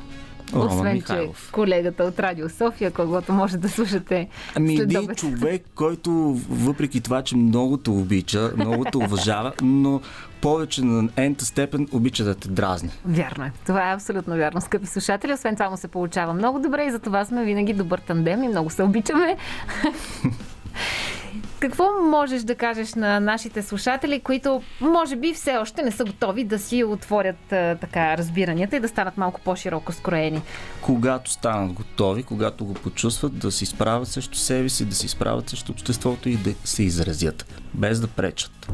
Роман 0.53 0.67
Освен, 0.67 0.93
Михайлов. 0.93 1.45
че 1.45 1.51
колегата 1.51 2.03
от 2.03 2.19
Радио 2.19 2.49
София, 2.49 2.91
когото 2.91 3.33
може 3.33 3.57
да 3.57 3.69
слушате 3.69 4.27
Ами 4.55 4.77
след 4.77 4.93
един 4.93 5.15
човек, 5.15 5.65
който 5.75 6.11
въпреки 6.49 7.01
това, 7.01 7.21
че 7.21 7.37
много 7.37 7.77
те 7.77 7.89
обича, 7.89 8.51
много 8.57 8.85
те 8.91 8.97
уважава, 8.97 9.53
но 9.61 10.01
повече 10.41 10.85
на 10.85 11.09
ента 11.15 11.45
степен 11.45 11.87
обича 11.91 12.23
да 12.23 12.35
те 12.35 12.47
дразни. 12.47 12.89
Вярно 13.05 13.45
е. 13.45 13.51
Това 13.65 13.91
е 13.91 13.93
абсолютно 13.93 14.35
вярно, 14.35 14.61
скъпи 14.61 14.87
слушатели. 14.87 15.33
Освен 15.33 15.55
това 15.55 15.69
му 15.69 15.77
се 15.77 15.87
получава 15.87 16.33
много 16.33 16.59
добре 16.59 16.85
и 16.85 16.91
за 16.91 16.99
това 16.99 17.25
сме 17.25 17.45
винаги 17.45 17.73
добър 17.73 17.99
тандем 17.99 18.43
и 18.43 18.47
много 18.47 18.69
се 18.69 18.83
обичаме. 18.83 19.37
Какво 21.59 21.83
можеш 22.03 22.41
да 22.43 22.55
кажеш 22.55 22.93
на 22.93 23.19
нашите 23.19 23.61
слушатели, 23.61 24.19
които 24.19 24.61
може 24.81 25.15
би 25.15 25.33
все 25.33 25.57
още 25.57 25.83
не 25.83 25.91
са 25.91 26.05
готови 26.05 26.43
да 26.43 26.59
си 26.59 26.83
отворят 26.83 27.35
така 27.81 28.17
разбиранията 28.17 28.75
и 28.75 28.79
да 28.79 28.87
станат 28.87 29.17
малко 29.17 29.41
по-широко 29.41 29.91
скроени? 29.91 30.41
Когато 30.81 31.31
станат 31.31 31.73
готови, 31.73 32.23
когато 32.23 32.65
го 32.65 32.73
почувстват, 32.73 33.37
да 33.37 33.51
се 33.51 33.63
изправят 33.63 34.07
срещу 34.07 34.37
себе 34.37 34.69
си, 34.69 34.85
да 34.85 34.95
се 34.95 35.05
изправят 35.05 35.49
срещу 35.49 35.71
обществото 35.71 36.29
и 36.29 36.37
да 36.37 36.53
се 36.63 36.83
изразят, 36.83 37.61
без 37.73 37.99
да 37.99 38.07
пречат 38.07 38.69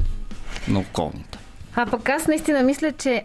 на 0.68 0.80
околните. 0.80 1.41
А 1.76 1.86
пък 1.86 2.10
аз 2.10 2.28
наистина 2.28 2.64
мисля, 2.64 2.92
че 2.92 3.24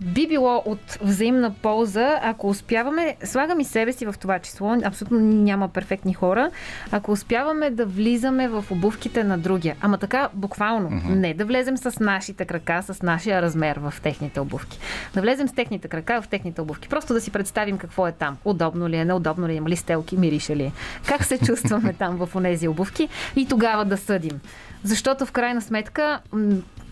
би 0.00 0.28
било 0.28 0.62
от 0.66 0.98
взаимна 1.02 1.54
полза, 1.62 2.20
ако 2.22 2.48
успяваме, 2.48 3.16
слагам 3.24 3.60
и 3.60 3.64
себе 3.64 3.92
си 3.92 4.06
в 4.06 4.14
това 4.20 4.38
число, 4.38 4.76
абсолютно 4.84 5.20
няма 5.20 5.68
перфектни 5.68 6.14
хора, 6.14 6.50
ако 6.90 7.12
успяваме 7.12 7.70
да 7.70 7.86
влизаме 7.86 8.48
в 8.48 8.64
обувките 8.70 9.24
на 9.24 9.38
другия. 9.38 9.76
Ама 9.80 9.98
така, 9.98 10.28
буквално, 10.34 10.90
mm-hmm. 10.90 11.14
не 11.14 11.34
да 11.34 11.44
влезем 11.44 11.76
с 11.76 12.00
нашите 12.00 12.44
крака, 12.44 12.82
с 12.82 13.02
нашия 13.02 13.42
размер 13.42 13.78
в 13.78 13.94
техните 14.02 14.40
обувки. 14.40 14.78
Да 15.14 15.20
влезем 15.20 15.48
с 15.48 15.52
техните 15.52 15.88
крака 15.88 16.22
в 16.22 16.28
техните 16.28 16.60
обувки. 16.60 16.88
Просто 16.88 17.14
да 17.14 17.20
си 17.20 17.30
представим 17.30 17.78
какво 17.78 18.06
е 18.06 18.12
там. 18.12 18.36
Удобно 18.44 18.88
ли 18.88 18.96
е, 18.96 19.04
неудобно 19.04 19.48
ли 19.48 19.52
е, 19.52 19.56
има 19.56 19.68
ли 19.68 19.76
стелки, 19.76 20.16
мирише 20.16 20.56
ли 20.56 20.62
е. 20.62 20.72
Как 21.08 21.24
се 21.24 21.38
чувстваме 21.38 21.92
там 21.92 22.16
в 22.16 22.36
онези 22.36 22.68
обувки 22.68 23.08
и 23.36 23.48
тогава 23.48 23.84
да 23.84 23.96
съдим. 23.96 24.40
Защото 24.84 25.26
в 25.26 25.32
крайна 25.32 25.60
сметка 25.60 26.20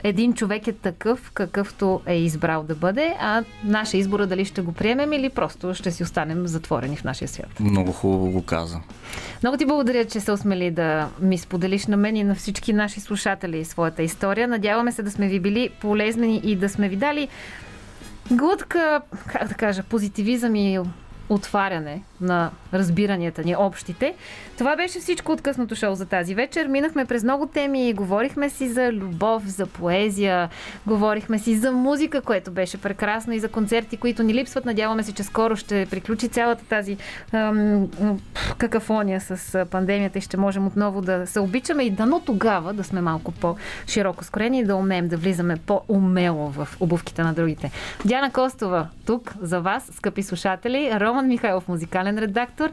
един 0.03 0.35
човек 0.35 0.67
е 0.67 0.73
такъв, 0.73 1.31
какъвто 1.35 2.01
е 2.07 2.15
избрал 2.15 2.63
да 2.63 2.75
бъде, 2.75 3.15
а 3.21 3.45
наша 3.65 3.97
избора 3.97 4.27
дали 4.27 4.45
ще 4.45 4.61
го 4.61 4.73
приемем 4.73 5.13
или 5.13 5.31
просто 5.31 5.75
ще 5.75 5.91
си 5.91 6.03
останем 6.03 6.47
затворени 6.47 6.97
в 6.97 7.05
нашия 7.05 7.29
свят. 7.29 7.61
Много 7.61 7.93
хубаво 7.93 8.31
го 8.31 8.43
каза. 8.43 8.81
Много 9.43 9.57
ти 9.57 9.67
благодаря, 9.67 10.05
че 10.05 10.21
се 10.21 10.33
осмели 10.33 10.71
да 10.71 11.09
ми 11.21 11.39
споделиш 11.39 11.87
на 11.87 11.97
мен 11.97 12.17
и 12.17 12.25
на 12.25 12.35
всички 12.35 12.73
наши 12.73 13.01
слушатели 13.01 13.65
своята 13.65 14.03
история. 14.03 14.49
Надяваме 14.49 14.93
се 14.93 15.03
да 15.03 15.11
сме 15.11 15.29
ви 15.29 15.41
били 15.41 15.71
полезни 15.81 16.41
и 16.45 16.57
да 16.57 16.69
сме 16.69 16.89
ви 16.89 16.97
дали 16.97 17.29
глътка, 18.31 19.01
как 19.27 19.49
да 19.49 19.55
кажа, 19.55 19.83
позитивизъм 19.83 20.55
и 20.55 20.81
отваряне 21.29 22.03
на 22.21 22.51
разбиранията 22.75 23.45
ни, 23.45 23.57
общите. 23.57 24.15
Това 24.59 24.77
беше 24.77 25.01
всичко 25.01 25.33
от 25.33 25.43
късното 25.43 25.75
шоу 25.75 25.95
за 25.95 26.07
тази 26.07 26.35
вечер. 26.35 26.67
Минахме 26.67 27.05
през 27.05 27.25
много 27.25 27.47
теми, 27.47 27.93
говорихме 27.93 28.51
си 28.51 28.69
за 28.69 28.93
любов, 28.93 29.43
за 29.47 29.67
поезия, 29.67 30.49
говорихме 30.87 31.39
си 31.39 31.57
за 31.57 31.73
музика, 31.73 32.21
което 32.21 32.51
беше 32.51 32.81
прекрасно 32.81 33.33
и 33.33 33.39
за 33.39 33.49
концерти, 33.49 33.97
които 33.97 34.23
ни 34.23 34.35
липсват. 34.35 34.65
Надяваме 34.65 35.03
се, 35.03 35.13
че 35.13 35.23
скоро 35.23 35.57
ще 35.57 35.87
приключи 35.91 36.29
цялата 36.29 36.65
тази 36.65 36.97
ам, 37.33 37.89
какафония 38.59 39.21
с 39.21 39.67
пандемията 39.71 40.19
и 40.19 40.23
ще 40.23 40.37
можем 40.37 40.67
отново 40.67 41.01
да 41.01 41.27
се 41.27 41.41
обичаме 41.41 41.83
и 41.83 41.91
дано 41.91 42.21
тогава 42.21 42.73
да 42.73 42.85
сме 42.85 43.01
малко 43.01 43.33
по-широко 43.33 44.25
скорени 44.25 44.59
и 44.59 44.65
да 44.65 44.77
умеем 44.77 45.09
да 45.09 45.17
влизаме 45.17 45.57
по-умело 45.67 46.51
в 46.51 46.69
обувките 46.81 47.23
на 47.23 47.35
другите. 47.35 47.71
Диана 48.05 48.31
Костова 48.31 48.89
тук 49.07 49.35
за 49.41 49.61
вас, 49.61 49.91
скъпи 49.93 50.23
слушатели, 50.23 50.91
Роман 51.01 51.29
Михайлов, 51.29 51.69
музикален 51.69 52.10
редактор 52.19 52.71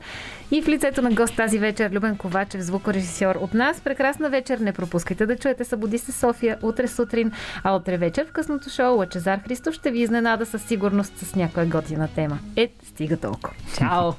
и 0.51 0.61
в 0.61 0.68
лицето 0.68 1.01
на 1.01 1.11
гост 1.11 1.35
тази 1.35 1.59
вечер 1.59 1.91
Любен 1.91 2.18
Ковачев, 2.18 2.61
звукорежисьор 2.61 3.35
от 3.35 3.53
нас. 3.53 3.81
Прекрасна 3.81 4.30
вечер, 4.30 4.59
не 4.59 4.73
пропускайте 4.73 5.26
да 5.26 5.38
чуете 5.38 5.64
Събуди 5.64 5.97
се 5.97 6.11
София 6.11 6.57
утре 6.61 6.88
сутрин, 6.88 7.31
а 7.64 7.76
утре 7.76 7.97
вечер 7.97 8.26
в 8.26 8.31
късното 8.31 8.69
шоу 8.69 8.97
Лъчезар 8.97 9.39
Христов 9.39 9.73
ще 9.73 9.91
ви 9.91 9.99
изненада 9.99 10.45
със 10.45 10.64
сигурност 10.64 11.18
с 11.18 11.35
някоя 11.35 11.65
готина 11.65 12.07
тема. 12.07 12.39
Е, 12.55 12.69
стига 12.84 13.18
толкова. 13.18 13.55
Чао! 13.77 14.11